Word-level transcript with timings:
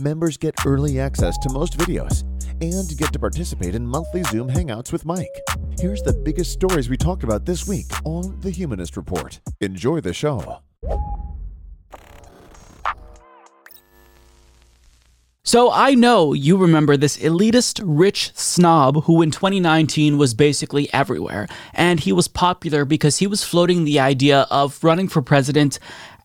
Members 0.00 0.36
get 0.36 0.54
early 0.66 0.98
access 0.98 1.38
to 1.38 1.52
most 1.52 1.78
videos 1.78 2.22
and 2.60 2.98
get 2.98 3.12
to 3.12 3.18
participate 3.18 3.76
in 3.76 3.86
monthly 3.86 4.24
Zoom 4.24 4.48
hangouts 4.48 4.90
with 4.90 5.04
Mike. 5.04 5.40
Here's 5.78 6.02
the 6.02 6.12
biggest 6.12 6.50
stories 6.52 6.88
we 6.88 6.96
talked 6.96 7.22
about 7.22 7.46
this 7.46 7.68
week 7.68 7.86
on 8.04 8.40
The 8.40 8.50
Humanist 8.50 8.96
Report. 8.96 9.38
Enjoy 9.60 10.00
the 10.00 10.12
show. 10.12 10.60
So 15.46 15.70
I 15.70 15.94
know 15.94 16.32
you 16.32 16.56
remember 16.56 16.96
this 16.96 17.18
elitist 17.18 17.80
rich 17.84 18.32
snob 18.34 19.04
who 19.04 19.22
in 19.22 19.30
2019 19.30 20.18
was 20.18 20.34
basically 20.34 20.92
everywhere. 20.92 21.46
And 21.74 22.00
he 22.00 22.12
was 22.12 22.26
popular 22.26 22.84
because 22.84 23.18
he 23.18 23.28
was 23.28 23.44
floating 23.44 23.84
the 23.84 24.00
idea 24.00 24.46
of 24.50 24.82
running 24.82 25.06
for 25.06 25.22
president 25.22 25.78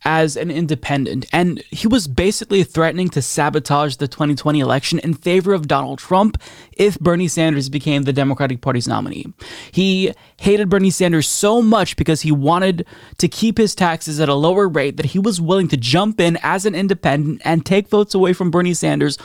as 0.06 0.38
an 0.38 0.50
independent. 0.50 1.26
And 1.32 1.64
he 1.72 1.88
was 1.88 2.08
basically 2.08 2.64
threatening 2.64 3.10
to 3.10 3.22
sabotage 3.22 3.98
the 3.98 4.08
2020 4.08 4.60
election 4.60 5.00
in 5.00 5.14
favor 5.14 5.54
of 5.54 5.68
Donald 5.68 6.00
Trump 6.00 6.42
if 6.74 7.00
Bernie 7.00 7.28
Sanders 7.28 7.70
became 7.70 8.04
the 8.04 8.14
Democratic 8.14 8.62
Party's 8.62 8.88
nominee. 8.88 9.26
He 9.72 10.14
hated 10.38 10.70
Bernie 10.70 10.90
Sanders 10.90 11.28
so 11.28 11.62
much 11.62 11.96
because 11.96 12.22
he 12.22 12.32
wanted 12.32 12.86
to 13.18 13.28
keep 13.28 13.58
his 13.58 13.76
taxes 13.76 14.20
at 14.20 14.30
a 14.30 14.36
lower 14.36 14.68
rate 14.68 14.98
that 14.98 15.08
he 15.08 15.20
was 15.20 15.42
willing 15.42 15.68
to 15.70 15.78
jump 15.78 16.20
in 16.20 16.38
as 16.42 16.66
an 16.66 16.76
independent 16.76 17.42
and 17.44 17.66
take 17.66 17.90
votes 17.90 18.14
away 18.14 18.34
from 18.34 18.52
Bernie 18.52 18.74
Sanders, 18.74 19.18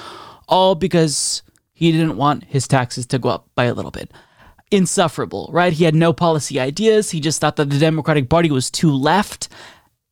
all 0.48 0.74
because 0.74 1.42
he 1.72 1.92
didn't 1.92 2.16
want 2.16 2.44
his 2.44 2.66
taxes 2.66 3.06
to 3.06 3.18
go 3.18 3.28
up 3.28 3.48
by 3.54 3.64
a 3.64 3.74
little 3.74 3.90
bit 3.90 4.10
insufferable, 4.70 5.48
right? 5.52 5.72
He 5.72 5.84
had 5.84 5.94
no 5.94 6.12
policy 6.12 6.58
ideas. 6.58 7.10
He 7.10 7.20
just 7.20 7.40
thought 7.40 7.56
that 7.56 7.70
the 7.70 7.78
Democratic 7.78 8.28
Party 8.28 8.50
was 8.50 8.70
too 8.70 8.90
left 8.90 9.48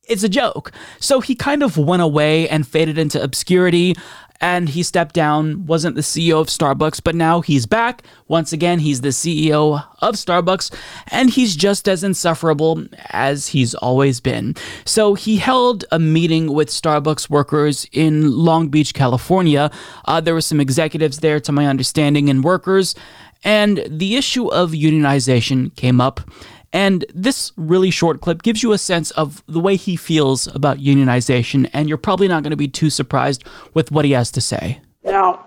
it's 0.07 0.23
a 0.23 0.29
joke. 0.29 0.71
So 0.99 1.21
he 1.21 1.35
kind 1.35 1.63
of 1.63 1.77
went 1.77 2.01
away 2.01 2.49
and 2.49 2.67
faded 2.67 2.97
into 2.97 3.21
obscurity 3.21 3.95
and 4.43 4.67
he 4.67 4.83
stepped 4.83 5.15
down, 5.15 5.65
wasn't 5.67 5.95
the 5.95 6.01
CEO 6.01 6.41
of 6.41 6.47
Starbucks, 6.47 7.01
but 7.01 7.15
now 7.15 7.39
he's 7.39 7.65
back. 7.65 8.03
Once 8.27 8.51
again, 8.51 8.79
he's 8.79 8.99
the 8.99 9.09
CEO 9.09 9.85
of 9.99 10.15
Starbucks, 10.15 10.69
and 11.07 11.29
he's 11.29 11.55
just 11.55 11.87
as 11.87 12.03
insufferable 12.03 12.85
as 13.11 13.47
he's 13.47 13.73
always 13.75 14.19
been. 14.19 14.53
So 14.83 15.13
he 15.13 15.37
held 15.37 15.85
a 15.93 15.99
meeting 15.99 16.51
with 16.51 16.67
Starbucks 16.67 17.29
workers 17.29 17.87
in 17.93 18.35
Long 18.35 18.67
Beach, 18.67 18.93
California. 18.93 19.71
Uh, 20.03 20.19
there 20.19 20.33
were 20.33 20.41
some 20.41 20.59
executives 20.59 21.19
there, 21.19 21.39
to 21.39 21.53
my 21.53 21.65
understanding, 21.65 22.29
and 22.29 22.43
workers, 22.43 22.95
and 23.45 23.81
the 23.87 24.17
issue 24.17 24.47
of 24.47 24.71
unionization 24.71 25.73
came 25.77 26.01
up. 26.01 26.19
And 26.73 27.05
this 27.13 27.51
really 27.55 27.91
short 27.91 28.19
clip 28.21 28.41
gives 28.41 28.63
you 28.63 28.71
a 28.71 28.79
sense 28.79 29.11
of 29.11 29.43
the 29.47 29.59
way 29.59 29.75
he 29.75 29.95
feels 29.95 30.47
about 30.55 30.79
unionization, 30.79 31.69
and 31.71 31.87
you're 31.87 31.99
probably 31.99 32.27
not 32.27 32.41
going 32.41 32.51
to 32.51 32.57
be 32.57 32.67
too 32.67 32.89
surprised 32.89 33.43
with 33.75 33.91
what 33.91 34.05
he 34.05 34.11
has 34.11 34.31
to 34.31 34.41
say. 34.41 34.81
Now, 35.03 35.45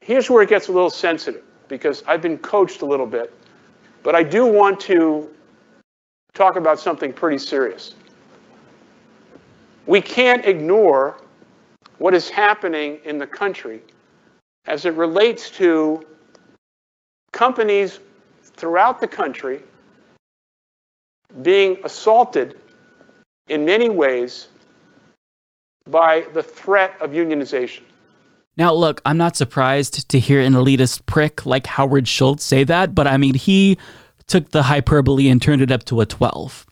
here's 0.00 0.28
where 0.28 0.42
it 0.42 0.48
gets 0.48 0.66
a 0.66 0.72
little 0.72 0.90
sensitive 0.90 1.44
because 1.68 2.02
I've 2.08 2.20
been 2.20 2.38
coached 2.38 2.82
a 2.82 2.86
little 2.86 3.06
bit, 3.06 3.32
but 4.02 4.16
I 4.16 4.24
do 4.24 4.44
want 4.44 4.80
to 4.80 5.30
talk 6.34 6.56
about 6.56 6.80
something 6.80 7.12
pretty 7.12 7.38
serious. 7.38 7.94
We 9.86 10.00
can't 10.00 10.44
ignore 10.44 11.20
what 11.98 12.14
is 12.14 12.28
happening 12.28 12.98
in 13.04 13.18
the 13.18 13.26
country 13.28 13.80
as 14.66 14.86
it 14.86 14.94
relates 14.94 15.50
to 15.50 16.04
companies 17.32 18.00
throughout 18.62 19.00
the 19.00 19.08
country 19.08 19.60
being 21.42 21.76
assaulted 21.82 22.56
in 23.48 23.64
many 23.64 23.88
ways 23.88 24.46
by 25.90 26.24
the 26.32 26.44
threat 26.44 26.94
of 27.00 27.10
unionization. 27.10 27.82
Now, 28.56 28.72
look, 28.72 29.02
I'm 29.04 29.16
not 29.16 29.34
surprised 29.34 30.08
to 30.08 30.20
hear 30.20 30.40
an 30.40 30.52
elitist 30.52 31.06
prick 31.06 31.44
like 31.44 31.66
Howard 31.66 32.06
Schultz 32.06 32.44
say 32.44 32.62
that, 32.62 32.94
but 32.94 33.08
I 33.08 33.16
mean, 33.16 33.34
he 33.34 33.78
took 34.28 34.50
the 34.50 34.62
hyperbole 34.62 35.28
and 35.28 35.42
turned 35.42 35.60
it 35.60 35.72
up 35.72 35.82
to 35.86 36.00
a 36.00 36.06
12. 36.06 36.64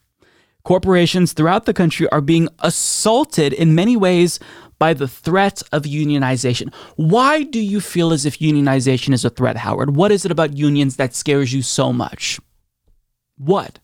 Corporations 0.63 1.33
throughout 1.33 1.67
the 1.67 1.75
country 1.75 2.09
are 2.11 2.21
being 2.21 2.49
assaulted 2.61 3.53
in 3.53 3.75
many 3.75 3.97
ways 3.97 4.39
by 4.81 4.95
the 4.95 5.07
threat 5.07 5.63
of 5.71 5.83
unionization. 5.83 6.75
Why 6.97 7.45
do 7.45 7.61
you 7.61 7.81
feel 7.81 8.13
as 8.13 8.27
if 8.27 8.41
unionization 8.41 9.13
is 9.13 9.25
a 9.25 9.31
threat, 9.31 9.59
Howard? 9.59 9.95
What 9.95 10.11
is 10.11 10.25
it 10.25 10.33
about 10.33 10.57
unions 10.57 10.97
that 10.97 11.15
scares 11.15 11.53
you 11.53 11.63
so 11.63 11.93
much? 11.93 12.41
What? 13.37 13.79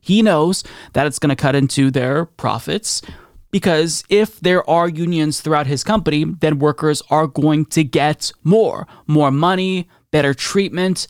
He 0.00 0.22
knows 0.22 0.64
that 0.94 1.06
it's 1.06 1.18
going 1.18 1.28
to 1.28 1.36
cut 1.36 1.54
into 1.54 1.90
their 1.90 2.24
profits 2.24 3.02
because 3.50 4.02
if 4.08 4.40
there 4.40 4.68
are 4.68 4.88
unions 4.88 5.40
throughout 5.40 5.66
his 5.66 5.84
company, 5.84 6.24
then 6.24 6.58
workers 6.58 7.02
are 7.10 7.26
going 7.26 7.66
to 7.66 7.84
get 7.84 8.32
more, 8.42 8.86
more 9.06 9.30
money, 9.30 9.88
better 10.10 10.32
treatment, 10.32 11.06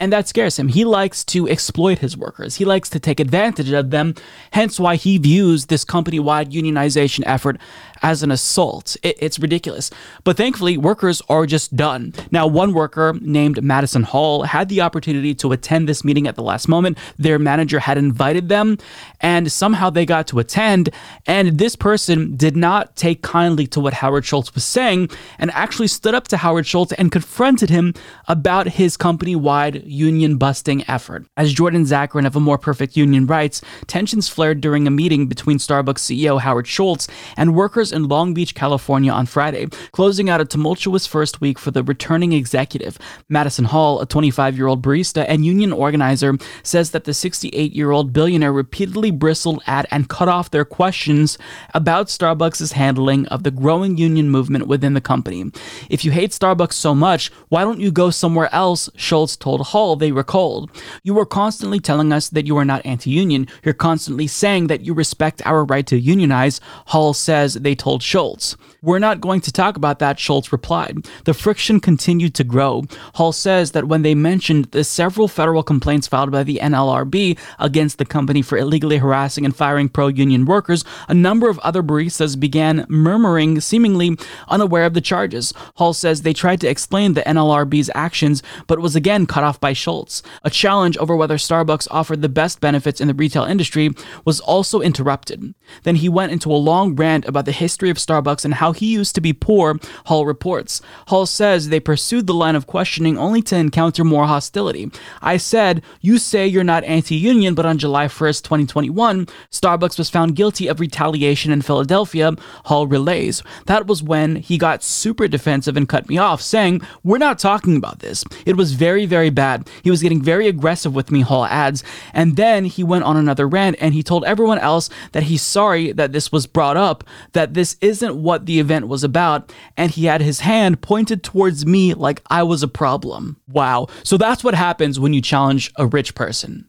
and 0.00 0.12
that 0.12 0.28
scares 0.28 0.58
him. 0.58 0.68
He 0.68 0.84
likes 0.84 1.24
to 1.26 1.48
exploit 1.48 1.98
his 1.98 2.16
workers. 2.16 2.56
He 2.56 2.64
likes 2.64 2.88
to 2.90 3.00
take 3.00 3.20
advantage 3.20 3.72
of 3.72 3.90
them, 3.90 4.14
hence 4.52 4.78
why 4.78 4.96
he 4.96 5.18
views 5.18 5.66
this 5.66 5.84
company 5.84 6.20
wide 6.20 6.52
unionization 6.52 7.22
effort 7.26 7.58
as 8.02 8.22
an 8.22 8.30
assault. 8.30 8.96
It, 9.02 9.16
it's 9.20 9.38
ridiculous. 9.38 9.90
But 10.24 10.36
thankfully, 10.36 10.76
workers 10.76 11.22
are 11.28 11.46
just 11.46 11.76
done. 11.76 12.14
Now, 12.30 12.46
one 12.46 12.72
worker 12.72 13.14
named 13.20 13.62
Madison 13.62 14.02
Hall 14.04 14.44
had 14.44 14.68
the 14.68 14.80
opportunity 14.80 15.34
to 15.36 15.52
attend 15.52 15.88
this 15.88 16.04
meeting 16.04 16.26
at 16.26 16.36
the 16.36 16.42
last 16.42 16.68
moment. 16.68 16.98
Their 17.18 17.38
manager 17.38 17.80
had 17.80 17.98
invited 17.98 18.48
them, 18.48 18.78
and 19.20 19.50
somehow 19.50 19.90
they 19.90 20.06
got 20.06 20.26
to 20.28 20.38
attend. 20.38 20.90
And 21.26 21.58
this 21.58 21.76
person 21.76 22.36
did 22.36 22.56
not 22.56 22.96
take 22.96 23.22
kindly 23.22 23.66
to 23.68 23.80
what 23.80 23.94
Howard 23.94 24.24
Schultz 24.24 24.54
was 24.54 24.64
saying 24.64 25.10
and 25.38 25.50
actually 25.52 25.88
stood 25.88 26.14
up 26.14 26.28
to 26.28 26.36
Howard 26.36 26.66
Schultz 26.66 26.92
and 26.92 27.10
confronted 27.10 27.70
him 27.70 27.94
about 28.28 28.68
his 28.68 28.96
company 28.96 29.34
wide 29.34 29.82
union 29.90 30.36
busting 30.36 30.84
effort. 30.88 31.26
As 31.36 31.52
Jordan 31.52 31.84
Zakarin 31.84 32.26
of 32.26 32.36
A 32.36 32.40
More 32.40 32.58
Perfect 32.58 32.96
Union 32.96 33.26
writes, 33.26 33.62
tensions 33.86 34.28
flared 34.28 34.60
during 34.60 34.86
a 34.86 34.90
meeting 34.90 35.26
between 35.26 35.58
Starbucks 35.58 36.00
CEO 36.00 36.40
Howard 36.40 36.66
Schultz 36.66 37.06
and 37.36 37.54
workers 37.54 37.92
in 37.92 38.08
Long 38.08 38.34
Beach, 38.34 38.54
California 38.54 39.12
on 39.12 39.26
Friday, 39.26 39.66
closing 39.92 40.28
out 40.28 40.40
a 40.40 40.44
tumultuous 40.44 41.06
first 41.06 41.40
week 41.40 41.58
for 41.58 41.70
the 41.70 41.82
returning 41.82 42.32
executive. 42.32 42.98
Madison 43.28 43.66
Hall, 43.66 44.00
a 44.00 44.06
25 44.06 44.56
year 44.56 44.66
old 44.66 44.82
barista 44.82 45.24
and 45.28 45.46
union 45.46 45.72
organizer, 45.72 46.36
says 46.62 46.90
that 46.90 47.04
the 47.04 47.14
68 47.14 47.72
year 47.72 47.90
old 47.90 48.12
billionaire 48.12 48.52
repeatedly 48.52 49.10
bristled 49.10 49.62
at 49.66 49.86
and 49.90 50.08
cut 50.08 50.28
off 50.28 50.50
their 50.50 50.64
questions 50.64 51.38
about 51.74 52.08
Starbucks' 52.08 52.72
handling 52.72 53.26
of 53.26 53.42
the 53.42 53.50
growing 53.50 53.96
union 53.96 54.30
movement 54.30 54.66
within 54.66 54.94
the 54.94 55.00
company. 55.00 55.50
If 55.88 56.04
you 56.04 56.10
hate 56.10 56.30
Starbucks 56.30 56.72
so 56.72 56.94
much, 56.94 57.30
why 57.48 57.62
don't 57.62 57.80
you 57.80 57.90
go 57.90 58.10
somewhere 58.10 58.52
else? 58.52 58.90
Schultz 58.96 59.36
told 59.36 59.60
Hall, 59.68 59.77
they 59.96 60.12
recalled. 60.12 60.70
You 61.02 61.18
are 61.18 61.26
constantly 61.26 61.80
telling 61.80 62.12
us 62.12 62.28
that 62.30 62.46
you 62.46 62.56
are 62.56 62.64
not 62.64 62.84
anti 62.84 63.10
union. 63.10 63.46
You're 63.64 63.74
constantly 63.74 64.26
saying 64.26 64.66
that 64.68 64.82
you 64.82 64.94
respect 64.94 65.42
our 65.46 65.64
right 65.64 65.86
to 65.86 65.98
unionize. 65.98 66.60
Hall 66.86 67.14
says 67.14 67.54
they 67.54 67.74
told 67.74 68.02
Schultz. 68.02 68.56
We're 68.80 69.00
not 69.00 69.20
going 69.20 69.40
to 69.40 69.50
talk 69.50 69.76
about 69.76 69.98
that, 69.98 70.20
Schultz 70.20 70.52
replied. 70.52 70.98
The 71.24 71.34
friction 71.34 71.80
continued 71.80 72.32
to 72.36 72.44
grow. 72.44 72.84
Hall 73.14 73.32
says 73.32 73.72
that 73.72 73.88
when 73.88 74.02
they 74.02 74.14
mentioned 74.14 74.66
the 74.66 74.84
several 74.84 75.26
federal 75.26 75.64
complaints 75.64 76.06
filed 76.06 76.30
by 76.30 76.44
the 76.44 76.60
NLRB 76.62 77.36
against 77.58 77.98
the 77.98 78.04
company 78.04 78.40
for 78.40 78.56
illegally 78.56 78.98
harassing 78.98 79.44
and 79.44 79.56
firing 79.56 79.88
pro 79.88 80.06
union 80.06 80.44
workers, 80.44 80.84
a 81.08 81.14
number 81.14 81.48
of 81.48 81.58
other 81.58 81.82
baristas 81.82 82.38
began 82.38 82.86
murmuring, 82.88 83.60
seemingly 83.60 84.16
unaware 84.46 84.84
of 84.84 84.94
the 84.94 85.00
charges. 85.00 85.52
Hall 85.74 85.92
says 85.92 86.22
they 86.22 86.32
tried 86.32 86.60
to 86.60 86.68
explain 86.68 87.14
the 87.14 87.22
NLRB's 87.22 87.90
actions, 87.96 88.44
but 88.68 88.78
was 88.78 88.94
again 88.94 89.26
cut 89.26 89.42
off 89.42 89.58
by 89.58 89.72
Schultz. 89.72 90.22
A 90.44 90.50
challenge 90.50 90.96
over 90.98 91.16
whether 91.16 91.36
Starbucks 91.36 91.88
offered 91.90 92.22
the 92.22 92.28
best 92.28 92.60
benefits 92.60 93.00
in 93.00 93.08
the 93.08 93.14
retail 93.14 93.42
industry 93.42 93.90
was 94.24 94.38
also 94.38 94.80
interrupted. 94.80 95.52
Then 95.82 95.96
he 95.96 96.08
went 96.08 96.30
into 96.30 96.52
a 96.52 96.54
long 96.54 96.94
rant 96.94 97.26
about 97.26 97.44
the 97.44 97.50
history 97.50 97.90
of 97.90 97.96
Starbucks 97.96 98.44
and 98.44 98.54
how 98.54 98.67
how 98.68 98.72
he 98.72 98.92
used 98.92 99.14
to 99.14 99.22
be 99.22 99.32
poor, 99.32 99.78
Hall 100.06 100.26
reports. 100.26 100.82
Hall 101.06 101.24
says 101.24 101.68
they 101.68 101.80
pursued 101.80 102.26
the 102.26 102.34
line 102.34 102.54
of 102.54 102.66
questioning 102.66 103.16
only 103.16 103.40
to 103.42 103.56
encounter 103.56 104.04
more 104.04 104.26
hostility. 104.26 104.90
I 105.22 105.38
said, 105.38 105.82
You 106.02 106.18
say 106.18 106.46
you're 106.46 106.64
not 106.64 106.84
anti 106.84 107.14
union, 107.14 107.54
but 107.54 107.64
on 107.64 107.78
July 107.78 108.08
1st, 108.08 108.42
2021, 108.42 109.26
Starbucks 109.50 109.96
was 109.96 110.10
found 110.10 110.36
guilty 110.36 110.68
of 110.68 110.80
retaliation 110.80 111.50
in 111.50 111.62
Philadelphia, 111.62 112.32
Hall 112.66 112.86
relays. 112.86 113.42
That 113.64 113.86
was 113.86 114.02
when 114.02 114.36
he 114.36 114.58
got 114.58 114.82
super 114.82 115.26
defensive 115.28 115.76
and 115.76 115.88
cut 115.88 116.06
me 116.08 116.18
off, 116.18 116.42
saying, 116.42 116.82
We're 117.02 117.16
not 117.16 117.38
talking 117.38 117.76
about 117.76 118.00
this. 118.00 118.22
It 118.44 118.58
was 118.58 118.74
very, 118.74 119.06
very 119.06 119.30
bad. 119.30 119.66
He 119.82 119.90
was 119.90 120.02
getting 120.02 120.20
very 120.20 120.46
aggressive 120.46 120.94
with 120.94 121.10
me, 121.10 121.22
Hall 121.22 121.46
adds. 121.46 121.82
And 122.12 122.36
then 122.36 122.66
he 122.66 122.84
went 122.84 123.04
on 123.04 123.16
another 123.16 123.48
rant 123.48 123.76
and 123.80 123.94
he 123.94 124.02
told 124.02 124.26
everyone 124.26 124.58
else 124.58 124.90
that 125.12 125.22
he's 125.24 125.40
sorry 125.40 125.92
that 125.92 126.12
this 126.12 126.30
was 126.30 126.46
brought 126.46 126.76
up, 126.76 127.02
that 127.32 127.54
this 127.54 127.78
isn't 127.80 128.22
what 128.22 128.44
the 128.44 128.57
event 128.60 128.88
was 128.88 129.04
about, 129.04 129.52
and 129.76 129.90
he 129.90 130.06
had 130.06 130.20
his 130.20 130.40
hand 130.40 130.80
pointed 130.80 131.22
towards 131.22 131.66
me 131.66 131.94
like 131.94 132.22
I 132.28 132.42
was 132.42 132.62
a 132.62 132.68
problem. 132.68 133.40
Wow. 133.48 133.88
So 134.02 134.16
that's 134.16 134.44
what 134.44 134.54
happens 134.54 134.98
when 134.98 135.12
you 135.12 135.20
challenge 135.20 135.72
a 135.76 135.86
rich 135.86 136.14
person. 136.14 136.68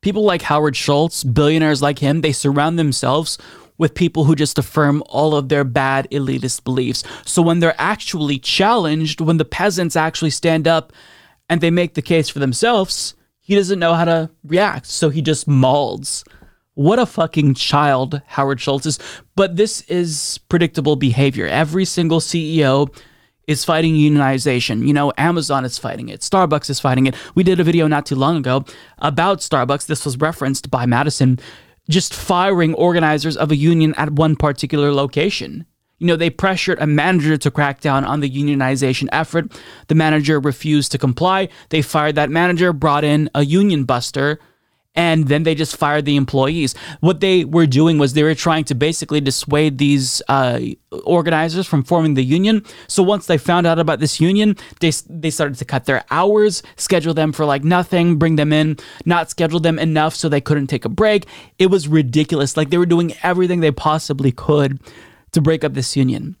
People 0.00 0.24
like 0.24 0.42
Howard 0.42 0.76
Schultz, 0.76 1.24
billionaires 1.24 1.82
like 1.82 1.98
him, 1.98 2.22
they 2.22 2.32
surround 2.32 2.78
themselves 2.78 3.38
with 3.76 3.94
people 3.94 4.24
who 4.24 4.34
just 4.34 4.58
affirm 4.58 5.02
all 5.06 5.34
of 5.34 5.48
their 5.48 5.64
bad 5.64 6.06
elitist 6.10 6.64
beliefs. 6.64 7.02
So 7.24 7.40
when 7.40 7.60
they're 7.60 7.74
actually 7.78 8.38
challenged, 8.38 9.20
when 9.22 9.38
the 9.38 9.44
peasants 9.44 9.96
actually 9.96 10.30
stand 10.30 10.68
up 10.68 10.92
and 11.48 11.60
they 11.60 11.70
make 11.70 11.94
the 11.94 12.02
case 12.02 12.28
for 12.28 12.40
themselves, 12.40 13.14
he 13.40 13.54
doesn't 13.54 13.78
know 13.78 13.94
how 13.94 14.04
to 14.04 14.30
react. 14.44 14.86
So 14.86 15.08
he 15.08 15.22
just 15.22 15.48
mauls. 15.48 16.24
What 16.80 16.98
a 16.98 17.04
fucking 17.04 17.56
child 17.56 18.22
Howard 18.26 18.58
Schultz 18.58 18.86
is. 18.86 18.98
But 19.36 19.56
this 19.56 19.82
is 19.82 20.40
predictable 20.48 20.96
behavior. 20.96 21.46
Every 21.46 21.84
single 21.84 22.20
CEO 22.20 22.88
is 23.46 23.66
fighting 23.66 23.96
unionization. 23.96 24.86
You 24.86 24.94
know, 24.94 25.12
Amazon 25.18 25.66
is 25.66 25.76
fighting 25.76 26.08
it, 26.08 26.20
Starbucks 26.20 26.70
is 26.70 26.80
fighting 26.80 27.06
it. 27.06 27.14
We 27.34 27.42
did 27.42 27.60
a 27.60 27.64
video 27.64 27.86
not 27.86 28.06
too 28.06 28.14
long 28.14 28.38
ago 28.38 28.64
about 28.96 29.40
Starbucks. 29.40 29.88
This 29.88 30.06
was 30.06 30.16
referenced 30.16 30.70
by 30.70 30.86
Madison 30.86 31.38
just 31.90 32.14
firing 32.14 32.72
organizers 32.72 33.36
of 33.36 33.50
a 33.50 33.56
union 33.56 33.94
at 33.98 34.12
one 34.12 34.34
particular 34.34 34.90
location. 34.90 35.66
You 35.98 36.06
know, 36.06 36.16
they 36.16 36.30
pressured 36.30 36.80
a 36.80 36.86
manager 36.86 37.36
to 37.36 37.50
crack 37.50 37.82
down 37.82 38.06
on 38.06 38.20
the 38.20 38.30
unionization 38.30 39.10
effort. 39.12 39.52
The 39.88 39.94
manager 39.94 40.40
refused 40.40 40.92
to 40.92 40.98
comply. 40.98 41.50
They 41.68 41.82
fired 41.82 42.14
that 42.14 42.30
manager, 42.30 42.72
brought 42.72 43.04
in 43.04 43.28
a 43.34 43.44
union 43.44 43.84
buster 43.84 44.40
and 44.94 45.28
then 45.28 45.44
they 45.44 45.54
just 45.54 45.76
fired 45.76 46.04
the 46.04 46.16
employees. 46.16 46.74
What 47.00 47.20
they 47.20 47.44
were 47.44 47.66
doing 47.66 47.98
was 47.98 48.12
they 48.12 48.24
were 48.24 48.34
trying 48.34 48.64
to 48.64 48.74
basically 48.74 49.20
dissuade 49.20 49.78
these 49.78 50.20
uh, 50.28 50.60
organizers 51.04 51.66
from 51.66 51.84
forming 51.84 52.14
the 52.14 52.24
union. 52.24 52.64
So 52.88 53.02
once 53.02 53.26
they 53.26 53.38
found 53.38 53.66
out 53.66 53.78
about 53.78 54.00
this 54.00 54.20
union, 54.20 54.56
they 54.80 54.90
they 55.08 55.30
started 55.30 55.58
to 55.58 55.64
cut 55.64 55.84
their 55.84 56.04
hours, 56.10 56.62
schedule 56.76 57.14
them 57.14 57.32
for 57.32 57.44
like 57.44 57.62
nothing, 57.62 58.16
bring 58.16 58.36
them 58.36 58.52
in, 58.52 58.78
not 59.04 59.30
schedule 59.30 59.60
them 59.60 59.78
enough 59.78 60.14
so 60.14 60.28
they 60.28 60.40
couldn't 60.40 60.66
take 60.66 60.84
a 60.84 60.88
break. 60.88 61.26
It 61.58 61.66
was 61.66 61.86
ridiculous. 61.86 62.56
Like 62.56 62.70
they 62.70 62.78
were 62.78 62.86
doing 62.86 63.14
everything 63.22 63.60
they 63.60 63.70
possibly 63.72 64.32
could 64.32 64.80
to 65.32 65.40
break 65.40 65.62
up 65.62 65.74
this 65.74 65.96
union. 65.96 66.36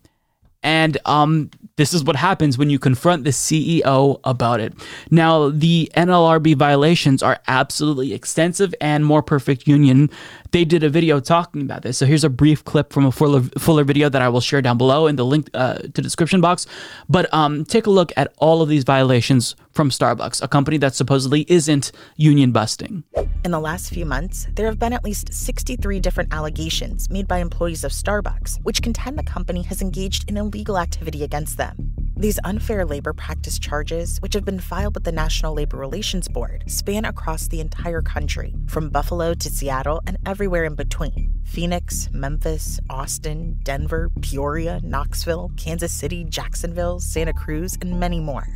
And 0.62 0.98
um, 1.06 1.50
this 1.80 1.94
is 1.94 2.04
what 2.04 2.16
happens 2.16 2.58
when 2.58 2.68
you 2.68 2.78
confront 2.78 3.24
the 3.24 3.30
CEO 3.30 4.20
about 4.24 4.60
it. 4.60 4.74
Now, 5.10 5.48
the 5.48 5.90
NLRB 5.96 6.56
violations 6.56 7.22
are 7.22 7.40
absolutely 7.48 8.12
extensive 8.12 8.74
and 8.80 9.06
more 9.06 9.22
perfect 9.22 9.66
union. 9.66 10.10
They 10.52 10.64
did 10.64 10.82
a 10.82 10.88
video 10.88 11.20
talking 11.20 11.62
about 11.62 11.82
this. 11.82 11.98
So 11.98 12.06
here's 12.06 12.24
a 12.24 12.30
brief 12.30 12.64
clip 12.64 12.92
from 12.92 13.06
a 13.06 13.12
fuller, 13.12 13.42
fuller 13.58 13.84
video 13.84 14.08
that 14.08 14.20
I 14.20 14.28
will 14.28 14.40
share 14.40 14.60
down 14.60 14.78
below 14.78 15.06
in 15.06 15.16
the 15.16 15.24
link 15.24 15.48
uh, 15.54 15.74
to 15.74 16.02
description 16.02 16.40
box. 16.40 16.66
But 17.08 17.32
um, 17.32 17.64
take 17.64 17.86
a 17.86 17.90
look 17.90 18.12
at 18.16 18.32
all 18.38 18.62
of 18.62 18.68
these 18.68 18.84
violations 18.84 19.54
from 19.72 19.90
Starbucks, 19.90 20.42
a 20.42 20.48
company 20.48 20.78
that 20.78 20.94
supposedly 20.94 21.46
isn't 21.48 21.92
union 22.16 22.50
busting. 22.52 23.04
In 23.44 23.52
the 23.52 23.60
last 23.60 23.90
few 23.90 24.04
months, 24.04 24.46
there 24.54 24.66
have 24.66 24.78
been 24.78 24.92
at 24.92 25.04
least 25.04 25.32
63 25.32 26.00
different 26.00 26.34
allegations 26.34 27.08
made 27.08 27.28
by 27.28 27.38
employees 27.38 27.84
of 27.84 27.92
Starbucks, 27.92 28.58
which 28.64 28.82
contend 28.82 29.18
the 29.18 29.22
company 29.22 29.62
has 29.62 29.80
engaged 29.80 30.28
in 30.28 30.36
illegal 30.36 30.76
activity 30.76 31.22
against 31.22 31.56
them. 31.56 31.92
These 32.20 32.38
unfair 32.44 32.84
labor 32.84 33.14
practice 33.14 33.58
charges, 33.58 34.18
which 34.18 34.34
have 34.34 34.44
been 34.44 34.60
filed 34.60 34.94
with 34.94 35.04
the 35.04 35.12
National 35.12 35.54
Labor 35.54 35.78
Relations 35.78 36.28
Board, 36.28 36.64
span 36.66 37.06
across 37.06 37.48
the 37.48 37.60
entire 37.60 38.02
country, 38.02 38.54
from 38.66 38.90
Buffalo 38.90 39.32
to 39.32 39.48
Seattle 39.48 40.02
and 40.06 40.18
everywhere 40.40 40.64
in 40.64 40.74
between 40.74 41.30
Phoenix, 41.44 42.08
Memphis, 42.14 42.80
Austin, 42.88 43.58
Denver, 43.62 44.08
Peoria, 44.22 44.80
Knoxville, 44.82 45.50
Kansas 45.58 45.92
City, 45.92 46.24
Jacksonville, 46.24 46.98
Santa 46.98 47.34
Cruz, 47.34 47.76
and 47.82 48.00
many 48.00 48.20
more. 48.20 48.46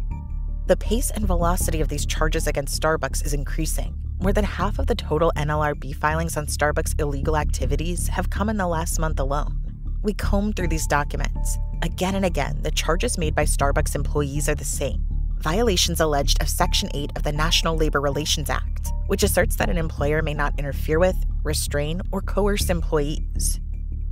The 0.66 0.78
pace 0.78 1.10
and 1.10 1.26
velocity 1.26 1.82
of 1.82 1.88
these 1.88 2.06
charges 2.06 2.46
against 2.46 2.80
Starbucks 2.80 3.26
is 3.26 3.34
increasing. 3.34 3.94
More 4.18 4.32
than 4.32 4.46
half 4.46 4.78
of 4.78 4.86
the 4.86 4.94
total 4.94 5.30
NLRB 5.36 5.94
filings 5.96 6.38
on 6.38 6.46
Starbucks' 6.46 6.98
illegal 6.98 7.36
activities 7.36 8.08
have 8.08 8.30
come 8.30 8.48
in 8.48 8.56
the 8.56 8.66
last 8.66 8.98
month 8.98 9.20
alone. 9.20 9.60
We 10.02 10.14
combed 10.14 10.56
through 10.56 10.68
these 10.68 10.86
documents. 10.86 11.58
Again 11.82 12.14
and 12.14 12.24
again, 12.24 12.62
the 12.62 12.70
charges 12.70 13.18
made 13.18 13.34
by 13.34 13.44
Starbucks 13.44 13.94
employees 13.94 14.48
are 14.48 14.54
the 14.54 14.64
same 14.64 15.04
violations 15.44 16.00
alleged 16.00 16.40
of 16.40 16.48
Section 16.48 16.88
8 16.94 17.12
of 17.16 17.22
the 17.22 17.30
National 17.30 17.76
Labor 17.76 18.00
Relations 18.00 18.48
Act, 18.48 18.88
which 19.08 19.22
asserts 19.22 19.56
that 19.56 19.68
an 19.68 19.76
employer 19.76 20.22
may 20.22 20.32
not 20.32 20.58
interfere 20.58 20.98
with, 20.98 21.16
restrain, 21.42 22.00
or 22.12 22.22
coerce 22.22 22.70
employees. 22.70 23.60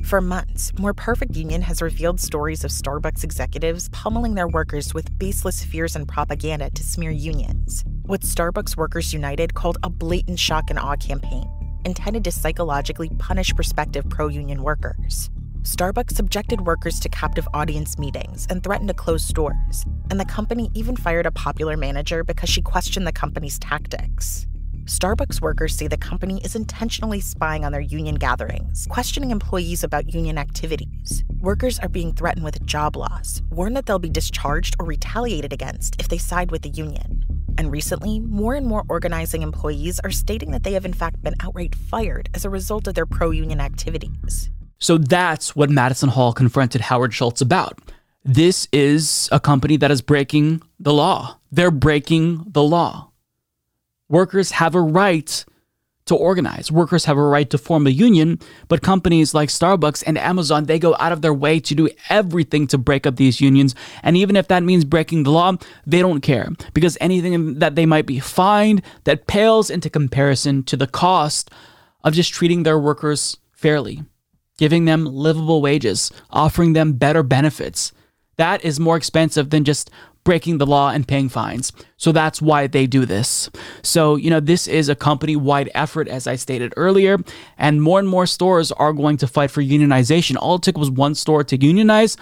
For 0.04 0.20
months, 0.20 0.78
More 0.78 0.92
Perfect 0.92 1.34
Union 1.34 1.62
has 1.62 1.80
revealed 1.80 2.20
stories 2.20 2.64
of 2.64 2.70
Starbucks 2.70 3.24
executives 3.24 3.88
pummeling 3.92 4.34
their 4.34 4.46
workers 4.48 4.92
with 4.92 5.18
baseless 5.18 5.64
fears 5.64 5.96
and 5.96 6.06
propaganda 6.06 6.68
to 6.68 6.82
smear 6.84 7.12
unions. 7.12 7.82
What 8.02 8.20
Starbucks 8.20 8.76
Workers 8.76 9.14
United 9.14 9.54
called 9.54 9.78
a 9.82 9.88
blatant 9.88 10.38
shock 10.38 10.68
and 10.68 10.78
awe 10.78 10.96
campaign, 10.96 11.48
intended 11.86 12.24
to 12.24 12.30
psychologically 12.30 13.08
punish 13.18 13.54
prospective 13.54 14.06
pro 14.10 14.28
union 14.28 14.62
workers. 14.62 15.30
Starbucks 15.62 16.16
subjected 16.16 16.66
workers 16.66 16.98
to 16.98 17.08
captive 17.08 17.46
audience 17.54 17.96
meetings 17.96 18.48
and 18.50 18.64
threatened 18.64 18.88
to 18.88 18.94
close 18.94 19.24
stores, 19.24 19.84
and 20.10 20.18
the 20.18 20.24
company 20.24 20.68
even 20.74 20.96
fired 20.96 21.24
a 21.24 21.30
popular 21.30 21.76
manager 21.76 22.24
because 22.24 22.50
she 22.50 22.60
questioned 22.60 23.06
the 23.06 23.12
company's 23.12 23.60
tactics. 23.60 24.48
Starbucks 24.86 25.40
workers 25.40 25.76
say 25.76 25.86
the 25.86 25.96
company 25.96 26.40
is 26.42 26.56
intentionally 26.56 27.20
spying 27.20 27.64
on 27.64 27.70
their 27.70 27.80
union 27.80 28.16
gatherings, 28.16 28.88
questioning 28.90 29.30
employees 29.30 29.84
about 29.84 30.12
union 30.12 30.36
activities. 30.36 31.22
Workers 31.38 31.78
are 31.78 31.88
being 31.88 32.12
threatened 32.12 32.44
with 32.44 32.66
job 32.66 32.96
loss, 32.96 33.40
warned 33.50 33.76
that 33.76 33.86
they'll 33.86 34.00
be 34.00 34.10
discharged 34.10 34.74
or 34.80 34.86
retaliated 34.86 35.52
against 35.52 35.94
if 36.00 36.08
they 36.08 36.18
side 36.18 36.50
with 36.50 36.62
the 36.62 36.70
union. 36.70 37.24
And 37.56 37.70
recently, 37.70 38.18
more 38.18 38.56
and 38.56 38.66
more 38.66 38.82
organizing 38.88 39.42
employees 39.42 40.00
are 40.00 40.10
stating 40.10 40.50
that 40.50 40.64
they 40.64 40.72
have 40.72 40.84
in 40.84 40.92
fact 40.92 41.22
been 41.22 41.36
outright 41.38 41.76
fired 41.76 42.30
as 42.34 42.44
a 42.44 42.50
result 42.50 42.88
of 42.88 42.94
their 42.94 43.06
pro 43.06 43.30
union 43.30 43.60
activities. 43.60 44.50
So 44.82 44.98
that's 44.98 45.54
what 45.54 45.70
Madison 45.70 46.08
Hall 46.08 46.32
confronted 46.32 46.80
Howard 46.80 47.14
Schultz 47.14 47.40
about. 47.40 47.78
This 48.24 48.66
is 48.72 49.28
a 49.30 49.38
company 49.38 49.76
that 49.76 49.92
is 49.92 50.02
breaking 50.02 50.60
the 50.80 50.92
law. 50.92 51.38
They're 51.52 51.70
breaking 51.70 52.46
the 52.48 52.64
law. 52.64 53.12
Workers 54.08 54.50
have 54.50 54.74
a 54.74 54.80
right 54.80 55.44
to 56.06 56.16
organize. 56.16 56.72
Workers 56.72 57.04
have 57.04 57.16
a 57.16 57.22
right 57.22 57.48
to 57.50 57.58
form 57.58 57.86
a 57.86 57.90
union, 57.90 58.40
but 58.66 58.82
companies 58.82 59.34
like 59.34 59.50
Starbucks 59.50 60.02
and 60.04 60.18
Amazon, 60.18 60.64
they 60.64 60.80
go 60.80 60.96
out 60.98 61.12
of 61.12 61.22
their 61.22 61.32
way 61.32 61.60
to 61.60 61.76
do 61.76 61.88
everything 62.08 62.66
to 62.66 62.76
break 62.76 63.06
up 63.06 63.14
these 63.14 63.40
unions. 63.40 63.76
And 64.02 64.16
even 64.16 64.34
if 64.34 64.48
that 64.48 64.64
means 64.64 64.84
breaking 64.84 65.22
the 65.22 65.30
law, 65.30 65.52
they 65.86 66.00
don't 66.00 66.22
care 66.22 66.48
because 66.74 66.98
anything 67.00 67.60
that 67.60 67.76
they 67.76 67.86
might 67.86 68.06
be 68.06 68.18
fined 68.18 68.82
that 69.04 69.28
pales 69.28 69.70
into 69.70 69.88
comparison 69.88 70.64
to 70.64 70.76
the 70.76 70.88
cost 70.88 71.52
of 72.02 72.14
just 72.14 72.34
treating 72.34 72.64
their 72.64 72.80
workers 72.80 73.36
fairly 73.52 74.02
giving 74.62 74.84
them 74.84 75.04
livable 75.04 75.60
wages, 75.60 76.12
offering 76.30 76.72
them 76.72 76.92
better 76.92 77.24
benefits. 77.24 77.92
That 78.36 78.64
is 78.64 78.78
more 78.78 78.96
expensive 78.96 79.50
than 79.50 79.64
just 79.64 79.90
breaking 80.24 80.58
the 80.58 80.66
law 80.66 80.90
and 80.90 81.06
paying 81.06 81.28
fines. 81.28 81.72
So 81.96 82.12
that's 82.12 82.40
why 82.40 82.66
they 82.66 82.86
do 82.86 83.06
this. 83.06 83.50
So, 83.82 84.16
you 84.16 84.30
know, 84.30 84.40
this 84.40 84.66
is 84.66 84.88
a 84.88 84.94
company 84.94 85.36
wide 85.36 85.70
effort, 85.74 86.08
as 86.08 86.26
I 86.26 86.36
stated 86.36 86.72
earlier, 86.76 87.18
and 87.58 87.82
more 87.82 87.98
and 87.98 88.08
more 88.08 88.26
stores 88.26 88.72
are 88.72 88.92
going 88.92 89.16
to 89.18 89.26
fight 89.26 89.50
for 89.50 89.62
unionization. 89.62 90.36
All 90.36 90.56
it 90.56 90.62
took 90.62 90.78
was 90.78 90.90
one 90.90 91.14
store 91.14 91.44
to 91.44 91.60
unionize. 91.60 92.16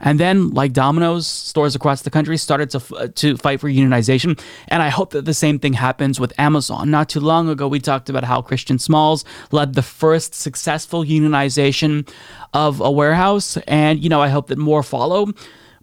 And 0.00 0.20
then, 0.20 0.50
like 0.50 0.74
Domino's, 0.74 1.26
stores 1.26 1.74
across 1.74 2.02
the 2.02 2.10
country 2.10 2.36
started 2.36 2.68
to, 2.70 2.96
uh, 2.96 3.08
to 3.14 3.36
fight 3.38 3.60
for 3.60 3.68
unionization. 3.70 4.38
And 4.68 4.82
I 4.82 4.90
hope 4.90 5.10
that 5.10 5.24
the 5.24 5.32
same 5.32 5.58
thing 5.58 5.72
happens 5.72 6.20
with 6.20 6.38
Amazon. 6.38 6.90
Not 6.90 7.08
too 7.08 7.20
long 7.20 7.48
ago, 7.48 7.66
we 7.66 7.80
talked 7.80 8.10
about 8.10 8.24
how 8.24 8.42
Christian 8.42 8.78
Smalls 8.78 9.24
led 9.52 9.72
the 9.72 9.82
first 9.82 10.34
successful 10.34 11.04
unionization 11.04 12.06
of 12.52 12.80
a 12.80 12.90
warehouse. 12.90 13.56
And, 13.66 14.02
you 14.02 14.10
know, 14.10 14.20
I 14.20 14.28
hope 14.28 14.48
that 14.48 14.58
more 14.58 14.82
follow. 14.82 15.32